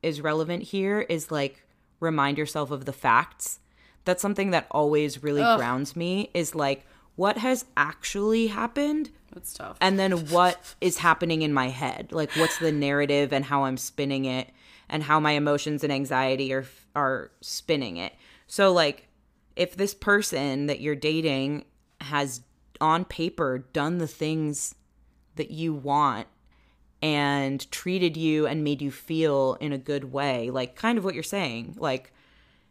is 0.02 0.20
relevant 0.20 0.62
here 0.62 1.00
is 1.00 1.30
like 1.30 1.64
remind 2.00 2.36
yourself 2.38 2.70
of 2.70 2.84
the 2.84 2.92
facts. 2.92 3.60
That's 4.04 4.22
something 4.22 4.50
that 4.50 4.66
always 4.70 5.22
really 5.22 5.42
Ugh. 5.42 5.58
grounds 5.58 5.96
me 5.96 6.30
is 6.34 6.54
like 6.54 6.86
what 7.18 7.36
has 7.38 7.64
actually 7.76 8.46
happened 8.46 9.10
that's 9.32 9.52
tough. 9.52 9.76
And 9.80 9.98
then 9.98 10.28
what 10.28 10.74
is 10.80 10.98
happening 10.98 11.42
in 11.42 11.52
my 11.52 11.68
head? 11.68 12.12
Like 12.12 12.30
what's 12.36 12.58
the 12.58 12.72
narrative 12.72 13.32
and 13.32 13.44
how 13.44 13.64
I'm 13.64 13.76
spinning 13.76 14.24
it 14.24 14.48
and 14.88 15.02
how 15.02 15.18
my 15.20 15.32
emotions 15.32 15.82
and 15.82 15.92
anxiety 15.92 16.52
are 16.52 16.64
are 16.94 17.32
spinning 17.40 17.96
it. 17.96 18.14
So 18.46 18.72
like 18.72 19.08
if 19.56 19.76
this 19.76 19.94
person 19.94 20.66
that 20.66 20.80
you're 20.80 20.94
dating 20.94 21.64
has 22.02 22.40
on 22.80 23.04
paper 23.04 23.66
done 23.72 23.98
the 23.98 24.06
things 24.06 24.76
that 25.34 25.50
you 25.50 25.74
want 25.74 26.28
and 27.02 27.68
treated 27.72 28.16
you 28.16 28.46
and 28.46 28.62
made 28.62 28.80
you 28.80 28.92
feel 28.92 29.56
in 29.60 29.72
a 29.72 29.78
good 29.78 30.12
way, 30.12 30.50
like 30.50 30.76
kind 30.76 30.96
of 30.96 31.04
what 31.04 31.14
you're 31.14 31.24
saying, 31.24 31.74
like 31.78 32.12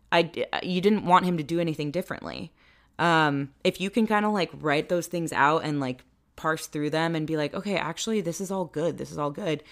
I 0.10 0.32
you 0.64 0.80
didn't 0.80 1.06
want 1.06 1.26
him 1.26 1.36
to 1.36 1.44
do 1.44 1.60
anything 1.60 1.92
differently. 1.92 2.54
Um 3.00 3.52
if 3.64 3.80
you 3.80 3.90
can 3.90 4.08
kind 4.08 4.26
of 4.26 4.34
like 4.34 4.52
write 4.54 4.90
those 4.90 5.08
things 5.08 5.32
out 5.34 5.64
and 5.64 5.80
like 5.80 6.04
parse 6.36 6.68
through 6.68 6.92
them 6.92 7.16
and 7.16 7.28
be 7.28 7.36
like, 7.36 7.54
okay, 7.54 7.76
actually, 7.76 8.22
this 8.22 8.40
is 8.40 8.52
all 8.52 8.66
good. 8.66 8.98
This 8.98 9.12
is 9.12 9.18
all 9.18 9.32
good. 9.32 9.64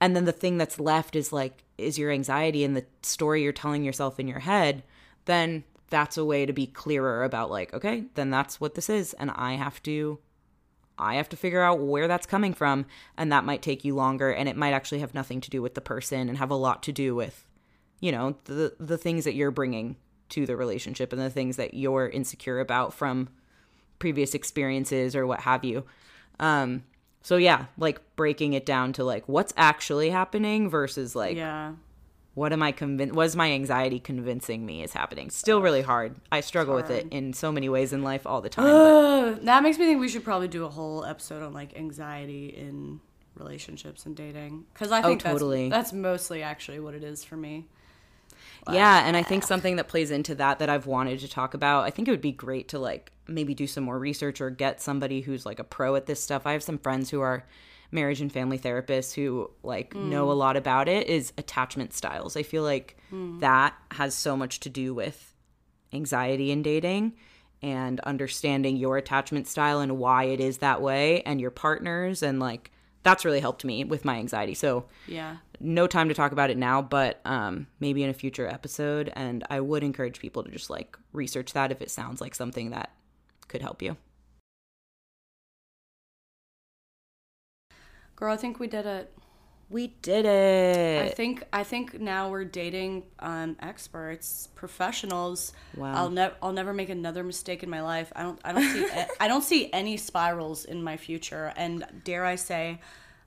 And 0.00 0.16
then 0.16 0.24
the 0.24 0.32
thing 0.32 0.58
that's 0.58 0.80
left 0.80 1.14
is 1.14 1.32
like, 1.32 1.64
is 1.76 1.98
your 1.98 2.10
anxiety 2.10 2.64
and 2.64 2.76
the 2.76 2.86
story 3.02 3.42
you're 3.42 3.52
telling 3.52 3.84
yourself 3.84 4.18
in 4.18 4.26
your 4.26 4.38
head, 4.40 4.82
then 5.26 5.64
that's 5.90 6.16
a 6.16 6.24
way 6.24 6.46
to 6.46 6.52
be 6.52 6.66
clearer 6.66 7.24
about 7.24 7.50
like, 7.50 7.72
okay, 7.74 8.04
then 8.14 8.30
that's 8.30 8.60
what 8.60 8.74
this 8.74 8.88
is. 8.88 9.14
And 9.14 9.30
I 9.30 9.54
have 9.54 9.82
to. 9.84 10.18
I 11.00 11.14
have 11.14 11.28
to 11.28 11.36
figure 11.36 11.62
out 11.62 11.78
where 11.78 12.08
that's 12.08 12.26
coming 12.26 12.52
from, 12.52 12.84
and 13.16 13.30
that 13.30 13.44
might 13.44 13.62
take 13.62 13.84
you 13.84 13.94
longer, 13.94 14.32
and 14.32 14.48
it 14.48 14.56
might 14.56 14.72
actually 14.72 14.98
have 14.98 15.14
nothing 15.14 15.40
to 15.42 15.50
do 15.50 15.62
with 15.62 15.74
the 15.76 15.80
person 15.80 16.28
and 16.28 16.38
have 16.38 16.50
a 16.50 16.56
lot 16.56 16.82
to 16.82 16.92
do 16.92 17.14
with 17.14 17.46
you 18.00 18.12
know, 18.12 18.36
the 18.44 18.74
the 18.78 18.98
things 18.98 19.24
that 19.24 19.34
you're 19.34 19.50
bringing 19.50 19.96
to 20.30 20.46
the 20.46 20.56
relationship 20.56 21.12
and 21.12 21.20
the 21.22 21.30
things 21.30 21.56
that 21.56 21.74
you're 21.74 22.08
insecure 22.08 22.60
about 22.60 22.92
from 22.94 23.28
previous 23.98 24.34
experiences 24.34 25.16
or 25.16 25.26
what 25.26 25.40
have 25.40 25.64
you. 25.64 25.84
Um 26.40 26.84
so 27.22 27.36
yeah, 27.36 27.66
like 27.76 28.00
breaking 28.16 28.52
it 28.52 28.64
down 28.64 28.92
to 28.94 29.04
like 29.04 29.28
what's 29.28 29.52
actually 29.56 30.10
happening 30.10 30.70
versus 30.70 31.14
like 31.16 31.36
Yeah. 31.36 31.72
what 32.34 32.52
am 32.52 32.62
I 32.62 32.70
convinced 32.72 33.14
was 33.14 33.34
my 33.34 33.50
anxiety 33.52 33.98
convincing 33.98 34.64
me 34.64 34.82
is 34.82 34.92
happening. 34.92 35.28
Still 35.30 35.60
really 35.60 35.82
hard. 35.82 36.14
I 36.30 36.40
struggle 36.40 36.74
with 36.76 36.90
it 36.90 37.08
in 37.10 37.32
so 37.32 37.50
many 37.50 37.68
ways 37.68 37.92
in 37.92 38.02
life 38.02 38.24
all 38.26 38.40
the 38.40 38.48
time. 38.48 38.66
Uh, 38.66 39.32
that 39.42 39.62
makes 39.64 39.78
me 39.78 39.86
think 39.86 40.00
we 40.00 40.08
should 40.08 40.24
probably 40.24 40.48
do 40.48 40.64
a 40.64 40.68
whole 40.70 41.04
episode 41.04 41.42
on 41.42 41.52
like 41.52 41.76
anxiety 41.76 42.46
in 42.48 43.00
relationships 43.34 44.06
and 44.06 44.16
dating 44.16 44.64
because 44.72 44.90
I 44.92 45.02
think 45.02 45.20
Oh, 45.26 45.30
totally. 45.32 45.68
that's, 45.68 45.90
that's 45.90 45.92
mostly 45.92 46.42
actually 46.42 46.80
what 46.80 46.94
it 46.94 47.02
is 47.04 47.24
for 47.24 47.36
me. 47.36 47.66
Yeah, 48.70 49.06
and 49.06 49.16
I 49.16 49.22
think 49.22 49.44
something 49.44 49.76
that 49.76 49.88
plays 49.88 50.10
into 50.10 50.34
that 50.36 50.58
that 50.58 50.68
I've 50.68 50.86
wanted 50.86 51.20
to 51.20 51.28
talk 51.28 51.54
about, 51.54 51.84
I 51.84 51.90
think 51.90 52.08
it 52.08 52.10
would 52.10 52.20
be 52.20 52.32
great 52.32 52.68
to 52.68 52.78
like 52.78 53.12
maybe 53.26 53.54
do 53.54 53.66
some 53.66 53.84
more 53.84 53.98
research 53.98 54.40
or 54.40 54.50
get 54.50 54.80
somebody 54.80 55.20
who's 55.20 55.46
like 55.46 55.58
a 55.58 55.64
pro 55.64 55.94
at 55.96 56.06
this 56.06 56.22
stuff. 56.22 56.46
I 56.46 56.52
have 56.52 56.62
some 56.62 56.78
friends 56.78 57.10
who 57.10 57.20
are 57.20 57.46
marriage 57.90 58.20
and 58.20 58.32
family 58.32 58.58
therapists 58.58 59.14
who 59.14 59.50
like 59.62 59.94
mm. 59.94 60.04
know 60.08 60.30
a 60.30 60.34
lot 60.34 60.56
about 60.56 60.88
it 60.88 61.06
is 61.06 61.32
attachment 61.38 61.92
styles. 61.92 62.36
I 62.36 62.42
feel 62.42 62.62
like 62.62 62.96
mm. 63.12 63.40
that 63.40 63.74
has 63.92 64.14
so 64.14 64.36
much 64.36 64.60
to 64.60 64.70
do 64.70 64.92
with 64.92 65.34
anxiety 65.92 66.50
in 66.50 66.62
dating 66.62 67.14
and 67.62 68.00
understanding 68.00 68.76
your 68.76 68.96
attachment 68.96 69.46
style 69.46 69.80
and 69.80 69.98
why 69.98 70.24
it 70.24 70.40
is 70.40 70.58
that 70.58 70.80
way 70.80 71.22
and 71.22 71.40
your 71.40 71.50
partners 71.50 72.22
and 72.22 72.38
like 72.38 72.70
that's 73.08 73.24
really 73.24 73.40
helped 73.40 73.64
me 73.64 73.84
with 73.84 74.04
my 74.04 74.16
anxiety. 74.16 74.52
So 74.54 74.84
Yeah. 75.06 75.38
no 75.60 75.86
time 75.86 76.08
to 76.08 76.14
talk 76.14 76.32
about 76.32 76.50
it 76.50 76.58
now, 76.58 76.82
but 76.82 77.20
um, 77.24 77.66
maybe 77.80 78.02
in 78.02 78.10
a 78.10 78.14
future 78.14 78.46
episode. 78.46 79.10
And 79.16 79.44
I 79.48 79.60
would 79.60 79.82
encourage 79.82 80.18
people 80.20 80.42
to 80.44 80.50
just 80.50 80.68
like 80.68 80.96
research 81.14 81.54
that 81.54 81.72
if 81.72 81.80
it 81.80 81.90
sounds 81.90 82.20
like 82.20 82.34
something 82.34 82.70
that 82.70 82.90
could 83.48 83.62
help 83.62 83.80
you. 83.80 83.96
Girl, 88.14 88.34
I 88.34 88.36
think 88.36 88.60
we 88.60 88.66
did 88.66 88.84
it. 88.84 89.12
We 89.70 89.88
did 90.00 90.24
it. 90.24 91.02
I 91.02 91.08
think 91.10 91.44
I 91.52 91.62
think 91.62 92.00
now 92.00 92.30
we're 92.30 92.44
dating 92.44 93.04
um, 93.18 93.56
experts, 93.60 94.48
professionals. 94.54 95.52
Wow. 95.76 95.92
I'll 95.94 96.10
never 96.10 96.34
I'll 96.42 96.52
never 96.52 96.72
make 96.72 96.88
another 96.88 97.22
mistake 97.22 97.62
in 97.62 97.68
my 97.68 97.82
life. 97.82 98.10
I 98.16 98.22
don't 98.22 98.40
I 98.44 98.52
don't 98.52 98.62
see 98.72 98.86
I 99.20 99.28
don't 99.28 99.44
see 99.44 99.70
any 99.72 99.96
spirals 99.98 100.64
in 100.64 100.82
my 100.82 100.96
future. 100.96 101.52
And 101.56 101.84
dare 102.04 102.24
I 102.24 102.36
say, 102.36 102.80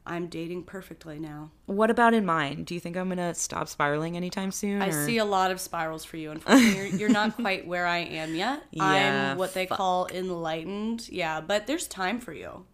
I'm 0.04 0.28
dating 0.28 0.64
perfectly 0.64 1.20
now. 1.20 1.52
what 1.68 1.92
about 1.92 2.16
in 2.16 2.26
mine? 2.26 2.64
Do 2.64 2.74
you 2.74 2.80
think 2.80 2.98
I'm 2.98 3.08
gonna 3.08 3.36
stop 3.36 3.68
spiraling 3.68 4.18
anytime 4.18 4.52
soon? 4.52 4.82
I 4.82 4.88
or- 4.88 5.06
see 5.06 5.20
a 5.20 5.26
lot 5.26 5.52
of 5.52 5.60
spirals 5.62 6.04
for 6.06 6.18
you. 6.18 6.32
Unfortunately, 6.32 6.76
you're, 6.76 6.88
you're 7.02 7.10
not 7.10 7.36
quite 7.36 7.68
where 7.68 7.86
I 7.86 8.00
am 8.00 8.34
yet. 8.34 8.64
Yeah, 8.72 9.32
I'm 9.32 9.38
what 9.38 9.54
they 9.54 9.68
call 9.68 10.08
enlightened. 10.08 11.08
Yeah, 11.08 11.40
but 11.40 11.68
there's 11.68 11.88
time 11.88 12.20
for 12.20 12.34
you. 12.34 12.66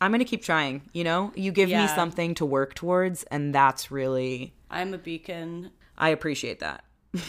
I'm 0.00 0.10
gonna 0.10 0.24
keep 0.24 0.42
trying. 0.42 0.82
You 0.92 1.04
know, 1.04 1.32
you 1.34 1.52
give 1.52 1.68
me 1.68 1.86
something 1.88 2.34
to 2.36 2.46
work 2.46 2.74
towards, 2.74 3.22
and 3.24 3.54
that's 3.54 3.90
really 3.90 4.54
I'm 4.70 4.92
a 4.94 4.98
beacon. 4.98 5.70
I 5.96 6.10
appreciate 6.10 6.60
that. 6.60 6.84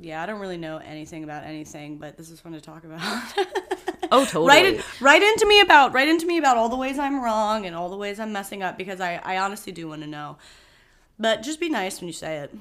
Yeah, 0.00 0.22
I 0.22 0.26
don't 0.26 0.38
really 0.40 0.58
know 0.58 0.76
anything 0.78 1.24
about 1.24 1.42
anything, 1.42 1.98
but 1.98 2.16
this 2.16 2.30
is 2.30 2.38
fun 2.38 2.52
to 2.52 2.60
talk 2.60 2.84
about. 2.84 3.02
Oh, 4.10 4.24
totally. 4.24 4.46
write 4.46 4.64
in, 4.64 4.82
write 5.02 5.22
into 5.22 5.44
me 5.46 5.60
about 5.60 5.92
write 5.92 6.08
into 6.08 6.24
me 6.24 6.38
about 6.38 6.56
all 6.56 6.70
the 6.70 6.76
ways 6.76 6.98
I'm 6.98 7.22
wrong 7.22 7.66
and 7.66 7.76
all 7.76 7.90
the 7.90 7.96
ways 7.96 8.18
I'm 8.18 8.32
messing 8.32 8.62
up 8.62 8.78
because 8.78 9.00
I, 9.02 9.16
I 9.22 9.36
honestly 9.36 9.70
do 9.70 9.86
want 9.88 10.00
to 10.00 10.06
know. 10.06 10.38
But 11.18 11.42
just 11.42 11.60
be 11.60 11.68
nice 11.68 12.00
when 12.00 12.06
you 12.06 12.14
say 12.14 12.38
it. 12.38 12.54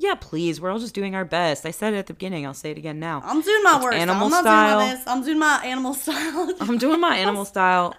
Yeah, 0.00 0.14
please. 0.14 0.62
We're 0.62 0.70
all 0.70 0.78
just 0.78 0.94
doing 0.94 1.14
our 1.14 1.26
best. 1.26 1.66
I 1.66 1.72
said 1.72 1.92
it 1.92 1.98
at 1.98 2.06
the 2.06 2.14
beginning. 2.14 2.46
I'll 2.46 2.54
say 2.54 2.70
it 2.70 2.78
again 2.78 2.98
now. 2.98 3.20
I'm 3.22 3.42
doing 3.42 3.62
my 3.62 3.74
It's 3.76 3.84
worst. 3.84 3.98
animal 3.98 4.24
I'm 4.24 4.30
not 4.30 4.44
style. 4.44 4.80
doing. 4.88 5.02
I'm 5.06 5.22
doing 5.22 5.38
my 5.38 5.62
animal 5.62 5.92
style. 6.04 6.54
I'm 6.58 6.78
doing 6.78 7.00
my 7.00 7.16
animal 7.18 7.44
style 7.54 7.94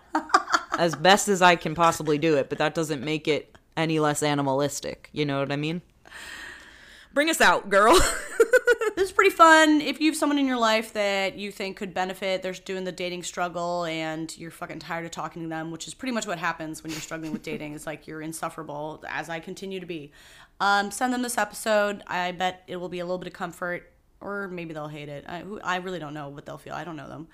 as 0.79 0.95
best 0.95 1.27
as 1.27 1.43
I 1.43 1.55
can 1.55 1.75
possibly 1.75 2.17
do 2.17 2.37
it, 2.37 2.49
but 2.49 2.57
that 2.57 2.73
doesn't 2.73 3.03
make 3.05 3.27
it 3.27 3.55
any 3.77 3.99
less 3.99 4.23
animalistic. 4.23 5.09
You 5.13 5.25
know 5.25 5.41
what 5.41 5.51
I 5.51 5.57
mean? 5.57 5.83
Bring 7.13 7.29
us 7.29 7.39
out, 7.39 7.69
girl. 7.69 7.93
this 8.95 9.09
is 9.09 9.11
pretty 9.11 9.29
fun. 9.31 9.81
If 9.81 9.99
you 9.99 10.09
have 10.09 10.17
someone 10.17 10.39
in 10.39 10.47
your 10.47 10.57
life 10.57 10.93
that 10.93 11.35
you 11.37 11.51
think 11.51 11.75
could 11.77 11.93
benefit, 11.93 12.41
they're 12.41 12.53
doing 12.53 12.85
the 12.85 12.91
dating 12.93 13.23
struggle 13.23 13.83
and 13.83 14.35
you're 14.37 14.49
fucking 14.49 14.79
tired 14.79 15.03
of 15.05 15.11
talking 15.11 15.43
to 15.43 15.49
them, 15.49 15.71
which 15.71 15.87
is 15.87 15.93
pretty 15.93 16.13
much 16.13 16.25
what 16.25 16.39
happens 16.39 16.81
when 16.81 16.91
you're 16.91 17.01
struggling 17.01 17.31
with 17.33 17.43
dating. 17.43 17.73
It's 17.73 17.85
like 17.85 18.07
you're 18.07 18.21
insufferable, 18.21 19.03
as 19.09 19.29
I 19.29 19.39
continue 19.41 19.79
to 19.81 19.85
be. 19.85 20.11
Um, 20.61 20.91
send 20.91 21.11
them 21.11 21.21
this 21.23 21.37
episode. 21.37 22.03
I 22.07 22.31
bet 22.31 22.63
it 22.67 22.75
will 22.77 22.87
be 22.87 22.99
a 22.99 23.03
little 23.05 23.17
bit 23.17 23.27
of 23.27 23.33
comfort, 23.33 23.91
or 24.21 24.47
maybe 24.47 24.73
they'll 24.73 24.87
hate 24.87 25.09
it. 25.09 25.25
I, 25.27 25.43
I 25.63 25.75
really 25.77 25.99
don't 25.99 26.13
know 26.13 26.29
what 26.29 26.45
they'll 26.45 26.57
feel. 26.59 26.73
I 26.73 26.83
don't 26.83 26.95
know 26.95 27.09
them. 27.09 27.27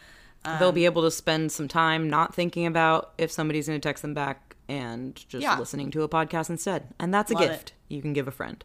They'll 0.59 0.71
be 0.71 0.85
able 0.85 1.01
to 1.01 1.11
spend 1.11 1.51
some 1.51 1.67
time 1.67 2.09
not 2.09 2.33
thinking 2.33 2.65
about 2.65 3.11
if 3.17 3.29
somebody's 3.33 3.67
going 3.67 3.81
to 3.81 3.85
text 3.85 4.01
them 4.01 4.13
back 4.13 4.55
and 4.69 5.13
just 5.27 5.43
Yeah. 5.43 5.59
listening 5.59 5.91
to 5.91 6.03
a 6.03 6.09
podcast 6.09 6.49
instead. 6.49 6.87
And 7.01 7.13
that's 7.13 7.29
a 7.31 7.33
Love 7.33 7.43
it. 7.43 7.47
gift 7.49 7.73
you 7.89 8.01
can 8.01 8.13
give 8.13 8.29
a 8.29 8.31
friend. 8.31 8.63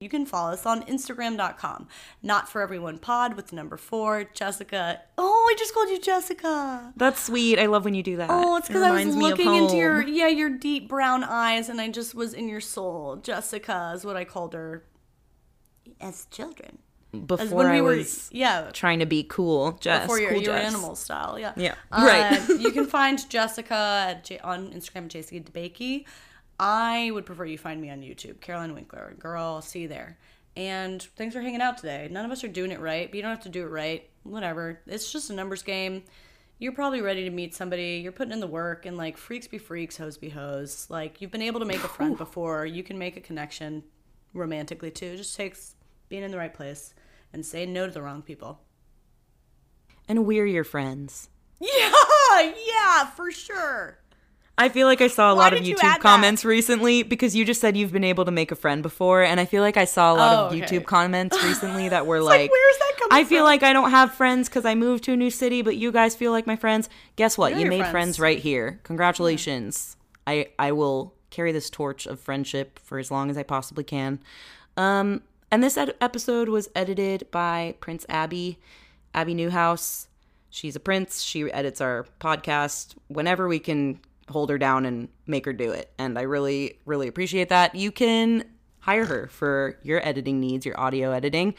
You 0.00 0.08
can 0.08 0.26
follow 0.26 0.50
us 0.52 0.66
on 0.66 0.82
Instagram.com. 0.82 1.88
Not 2.22 2.48
for 2.48 2.60
everyone 2.60 2.98
pod 2.98 3.34
with 3.36 3.52
number 3.52 3.76
four, 3.76 4.24
Jessica. 4.34 5.00
Oh, 5.16 5.48
I 5.50 5.54
just 5.58 5.72
called 5.72 5.88
you 5.88 6.00
Jessica. 6.00 6.92
That's 6.96 7.22
sweet. 7.24 7.58
I 7.58 7.66
love 7.66 7.84
when 7.84 7.94
you 7.94 8.02
do 8.02 8.16
that. 8.16 8.28
Oh, 8.28 8.56
it's 8.56 8.68
It 8.68 8.72
because 8.72 8.82
I 8.82 8.90
was 8.90 8.98
reminds 9.04 9.16
me 9.16 9.30
of 9.30 9.38
looking 9.38 9.54
into 9.54 9.76
your 9.76 10.02
yeah 10.02 10.26
your 10.26 10.50
deep 10.50 10.88
brown 10.88 11.22
eyes, 11.22 11.68
and 11.68 11.80
I 11.80 11.88
just 11.90 12.14
was 12.14 12.34
in 12.34 12.48
your 12.48 12.60
soul. 12.60 13.16
Jessica 13.16 13.92
is 13.94 14.04
what 14.04 14.16
I 14.16 14.24
called 14.24 14.52
her 14.54 14.84
as 16.00 16.26
children. 16.30 16.78
As 17.14 17.20
before 17.20 17.58
when 17.58 17.70
we 17.70 17.78
I 17.78 17.80
were 17.80 17.96
was 17.96 18.28
yeah 18.32 18.70
trying 18.72 18.98
to 18.98 19.06
be 19.06 19.22
cool. 19.22 19.72
Jess, 19.80 20.02
before 20.02 20.18
your 20.18 20.32
cool 20.32 20.42
your 20.42 20.56
Jess. 20.56 20.74
animal 20.74 20.96
style 20.96 21.38
yeah 21.38 21.52
Yeah, 21.56 21.76
Uh, 21.92 22.04
right. 22.04 22.48
you 22.60 22.72
can 22.72 22.86
find 22.86 23.26
Jessica 23.30 24.06
at 24.08 24.24
J- 24.24 24.40
on 24.40 24.72
Instagram 24.72 25.06
Jessica 25.06 25.40
DeBakey. 25.40 26.04
I 26.58 27.10
would 27.12 27.26
prefer 27.26 27.44
you 27.44 27.58
find 27.58 27.80
me 27.80 27.90
on 27.90 28.00
YouTube, 28.00 28.40
Caroline 28.40 28.74
Winkler. 28.74 29.14
Girl, 29.18 29.60
see 29.60 29.80
you 29.82 29.88
there. 29.88 30.18
And 30.56 31.02
thanks 31.16 31.34
for 31.34 31.40
hanging 31.40 31.60
out 31.60 31.78
today. 31.78 32.08
None 32.10 32.24
of 32.24 32.30
us 32.30 32.44
are 32.44 32.48
doing 32.48 32.70
it 32.70 32.80
right, 32.80 33.10
but 33.10 33.16
you 33.16 33.22
don't 33.22 33.32
have 33.32 33.42
to 33.42 33.48
do 33.48 33.62
it 33.62 33.70
right. 33.70 34.08
Whatever. 34.22 34.80
It's 34.86 35.10
just 35.10 35.30
a 35.30 35.34
numbers 35.34 35.62
game. 35.62 36.04
You're 36.58 36.72
probably 36.72 37.00
ready 37.00 37.24
to 37.24 37.30
meet 37.30 37.54
somebody. 37.54 38.00
You're 38.02 38.12
putting 38.12 38.32
in 38.32 38.40
the 38.40 38.46
work, 38.46 38.86
and 38.86 38.96
like 38.96 39.16
freaks 39.16 39.48
be 39.48 39.58
freaks, 39.58 39.96
hoes 39.96 40.16
be 40.16 40.28
hoes. 40.28 40.86
Like 40.88 41.20
you've 41.20 41.32
been 41.32 41.42
able 41.42 41.60
to 41.60 41.66
make 41.66 41.82
a 41.82 41.88
friend 41.88 42.16
before. 42.16 42.64
You 42.64 42.84
can 42.84 42.96
make 42.98 43.16
a 43.16 43.20
connection 43.20 43.82
romantically 44.32 44.92
too. 44.92 45.06
It 45.06 45.16
just 45.16 45.36
takes 45.36 45.74
being 46.08 46.22
in 46.22 46.30
the 46.30 46.38
right 46.38 46.54
place 46.54 46.94
and 47.32 47.44
saying 47.44 47.72
no 47.72 47.86
to 47.86 47.92
the 47.92 48.02
wrong 48.02 48.22
people. 48.22 48.60
And 50.08 50.24
we're 50.26 50.46
your 50.46 50.64
friends. 50.64 51.28
Yeah, 51.60 52.52
yeah, 52.66 53.06
for 53.10 53.30
sure. 53.30 53.98
I 54.56 54.68
feel 54.68 54.86
like 54.86 55.00
I 55.00 55.08
saw 55.08 55.32
a 55.32 55.34
Why 55.34 55.44
lot 55.44 55.52
of 55.52 55.58
did 55.60 55.66
you 55.68 55.74
YouTube 55.74 55.80
that? 55.80 56.00
comments 56.00 56.44
recently 56.44 57.02
because 57.02 57.34
you 57.34 57.44
just 57.44 57.60
said 57.60 57.76
you've 57.76 57.92
been 57.92 58.04
able 58.04 58.24
to 58.24 58.30
make 58.30 58.52
a 58.52 58.54
friend 58.54 58.82
before, 58.84 59.22
and 59.22 59.40
I 59.40 59.46
feel 59.46 59.62
like 59.62 59.76
I 59.76 59.84
saw 59.84 60.12
a 60.12 60.16
lot 60.16 60.34
Oh, 60.34 60.46
of 60.46 60.52
okay. 60.52 60.60
YouTube 60.78 60.84
comments 60.86 61.42
recently 61.42 61.88
that 61.94 62.06
were 62.06 62.20
like, 62.20 62.42
like, 62.42 62.50
where's 62.52 62.78
that 62.78 62.92
coming 63.00 63.08
I 63.12 63.24
feel 63.24 63.38
from?" 63.40 63.44
like 63.46 63.62
I 63.64 63.72
don't 63.72 63.90
have 63.90 64.14
friends 64.14 64.48
because 64.48 64.64
I 64.64 64.76
moved 64.76 65.02
to 65.04 65.12
a 65.12 65.16
new 65.16 65.30
city, 65.30 65.62
but 65.62 65.76
you 65.76 65.90
guys 65.90 66.14
feel 66.14 66.30
like 66.30 66.46
my 66.46 66.54
friends. 66.56 66.88
Guess 67.16 67.36
what? 67.36 67.52
You're 67.52 67.62
you 67.62 67.68
made 67.68 67.78
friends. 67.78 67.90
friends. 67.90 68.20
right 68.20 68.38
here. 68.38 68.78
Congratulations. 68.84 69.96
I 70.26 70.46
I 70.58 70.72
will 70.72 71.14
carry 71.30 71.50
this 71.50 71.68
torch 71.68 72.06
of 72.06 72.20
friendship 72.20 72.78
for 72.78 72.98
as 72.98 73.10
long 73.10 73.30
as 73.30 73.36
I 73.36 73.42
possibly 73.42 73.82
can. 73.84 74.20
Um, 74.76 75.22
and 75.50 75.62
this 75.64 75.76
ed- 75.76 75.94
episode 76.00 76.48
was 76.48 76.68
edited 76.76 77.28
by 77.32 77.74
Prince 77.80 78.06
Abi, 78.08 78.58
Abi 79.14 79.34
Newhouse. 79.34 80.06
She's 80.50 80.76
a 80.76 80.80
prince. 80.80 81.22
She 81.22 81.50
edits 81.50 81.80
our 81.80 82.06
podcast 82.20 82.94
whenever 83.08 83.48
we 83.48 83.58
can 83.58 83.98
hold 84.28 84.50
her 84.50 84.58
down 84.58 84.86
and 84.86 85.08
make 85.26 85.44
her 85.44 85.52
do 85.52 85.70
it. 85.70 85.92
And 85.98 86.18
I 86.18 86.22
really, 86.22 86.78
really 86.84 87.08
appreciate 87.08 87.48
that. 87.50 87.74
You 87.74 87.90
can 87.90 88.44
hire 88.80 89.04
her 89.06 89.28
for 89.28 89.78
your 89.82 90.06
editing 90.06 90.40
needs, 90.40 90.66
your 90.66 90.78
audio 90.78 91.12
editing. 91.12 91.54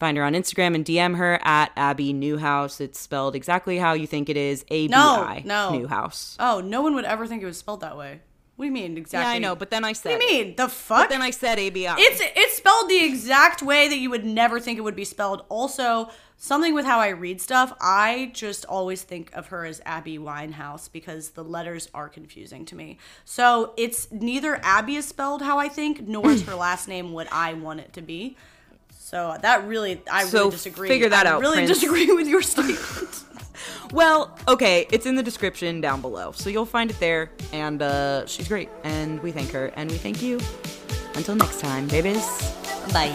Find 0.00 0.16
her 0.16 0.24
on 0.24 0.32
Instagram 0.32 0.74
and 0.74 0.84
DM 0.84 1.16
her 1.16 1.38
at 1.44 1.70
Abi 1.76 2.12
Newhouse. 2.12 2.80
It's 2.80 2.98
spelled 2.98 3.36
exactly 3.36 3.78
how 3.78 3.92
you 3.92 4.06
think 4.06 4.28
it 4.28 4.36
is 4.36 4.64
A 4.68 4.88
B 4.88 4.94
I 4.94 5.42
No, 5.44 5.70
no. 5.70 5.78
Newhouse. 5.78 6.36
Oh, 6.40 6.60
no 6.60 6.82
one 6.82 6.94
would 6.94 7.04
ever 7.04 7.26
think 7.26 7.42
it 7.42 7.46
was 7.46 7.58
spelled 7.58 7.80
that 7.80 7.96
way. 7.96 8.20
What 8.56 8.64
do 8.64 8.66
you 8.68 8.72
mean 8.72 8.96
exactly? 8.96 9.30
Yeah, 9.32 9.36
I 9.36 9.38
know, 9.40 9.56
but 9.56 9.70
then 9.70 9.84
I 9.84 9.92
said 9.94 10.12
what 10.12 10.20
do 10.20 10.26
you 10.32 10.44
mean? 10.44 10.54
The 10.56 10.68
fuck? 10.68 11.04
But 11.04 11.10
then 11.10 11.22
I 11.22 11.30
said 11.30 11.58
A 11.58 11.70
B 11.70 11.86
I. 11.88 11.96
it's 11.98 12.20
it's 12.36 12.56
spelled 12.56 12.88
the 12.88 13.02
exact 13.04 13.62
way 13.62 13.88
that 13.88 13.98
you 13.98 14.10
would 14.10 14.24
never 14.24 14.60
think 14.60 14.78
it 14.78 14.82
would 14.82 14.94
be 14.94 15.04
spelled. 15.04 15.44
Also, 15.48 16.08
something 16.36 16.72
with 16.72 16.84
how 16.86 17.00
I 17.00 17.08
read 17.08 17.40
stuff, 17.40 17.72
I 17.80 18.30
just 18.32 18.64
always 18.66 19.02
think 19.02 19.34
of 19.34 19.48
her 19.48 19.64
as 19.64 19.80
Abby 19.84 20.18
Winehouse 20.18 20.88
because 20.92 21.30
the 21.30 21.42
letters 21.42 21.88
are 21.94 22.08
confusing 22.08 22.64
to 22.66 22.76
me. 22.76 22.98
So 23.24 23.72
it's 23.76 24.12
neither 24.12 24.60
Abby 24.62 24.94
is 24.96 25.06
spelled 25.08 25.42
how 25.42 25.58
I 25.58 25.68
think, 25.68 26.06
nor 26.06 26.30
is 26.30 26.42
her 26.44 26.54
last 26.68 26.86
name 26.86 27.12
what 27.12 27.26
I 27.32 27.54
want 27.54 27.80
it 27.80 27.92
to 27.94 28.02
be. 28.02 28.36
So 28.96 29.36
that 29.42 29.66
really, 29.66 30.00
I 30.10 30.24
So 30.26 30.38
really 30.38 30.50
disagree. 30.52 30.88
figure 30.88 31.08
that 31.08 31.26
I 31.26 31.30
out, 31.30 31.40
Really 31.40 31.56
Prince. 31.64 31.70
disagree 31.80 32.06
with 32.12 32.28
your 32.28 32.40
statement. 32.42 33.23
Well, 33.94 34.36
okay, 34.48 34.88
it's 34.90 35.06
in 35.06 35.14
the 35.14 35.22
description 35.22 35.80
down 35.80 36.00
below. 36.00 36.32
So 36.32 36.50
you'll 36.50 36.66
find 36.66 36.90
it 36.90 36.98
there. 36.98 37.30
And 37.52 37.80
uh, 37.80 38.26
she's 38.26 38.48
great. 38.48 38.68
And 38.82 39.22
we 39.22 39.30
thank 39.30 39.52
her. 39.52 39.66
And 39.76 39.88
we 39.88 39.98
thank 39.98 40.20
you. 40.20 40.40
Until 41.14 41.36
next 41.36 41.60
time, 41.60 41.86
babies. 41.86 42.26
Bye. 42.92 43.12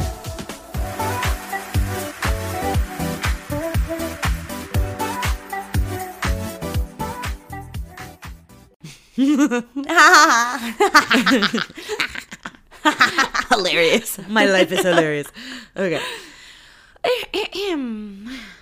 hilarious. 13.49 14.17
My 14.29 14.45
life 14.45 14.71
is 14.71 14.79
hilarious. 14.79 15.27
Okay. 15.75 16.01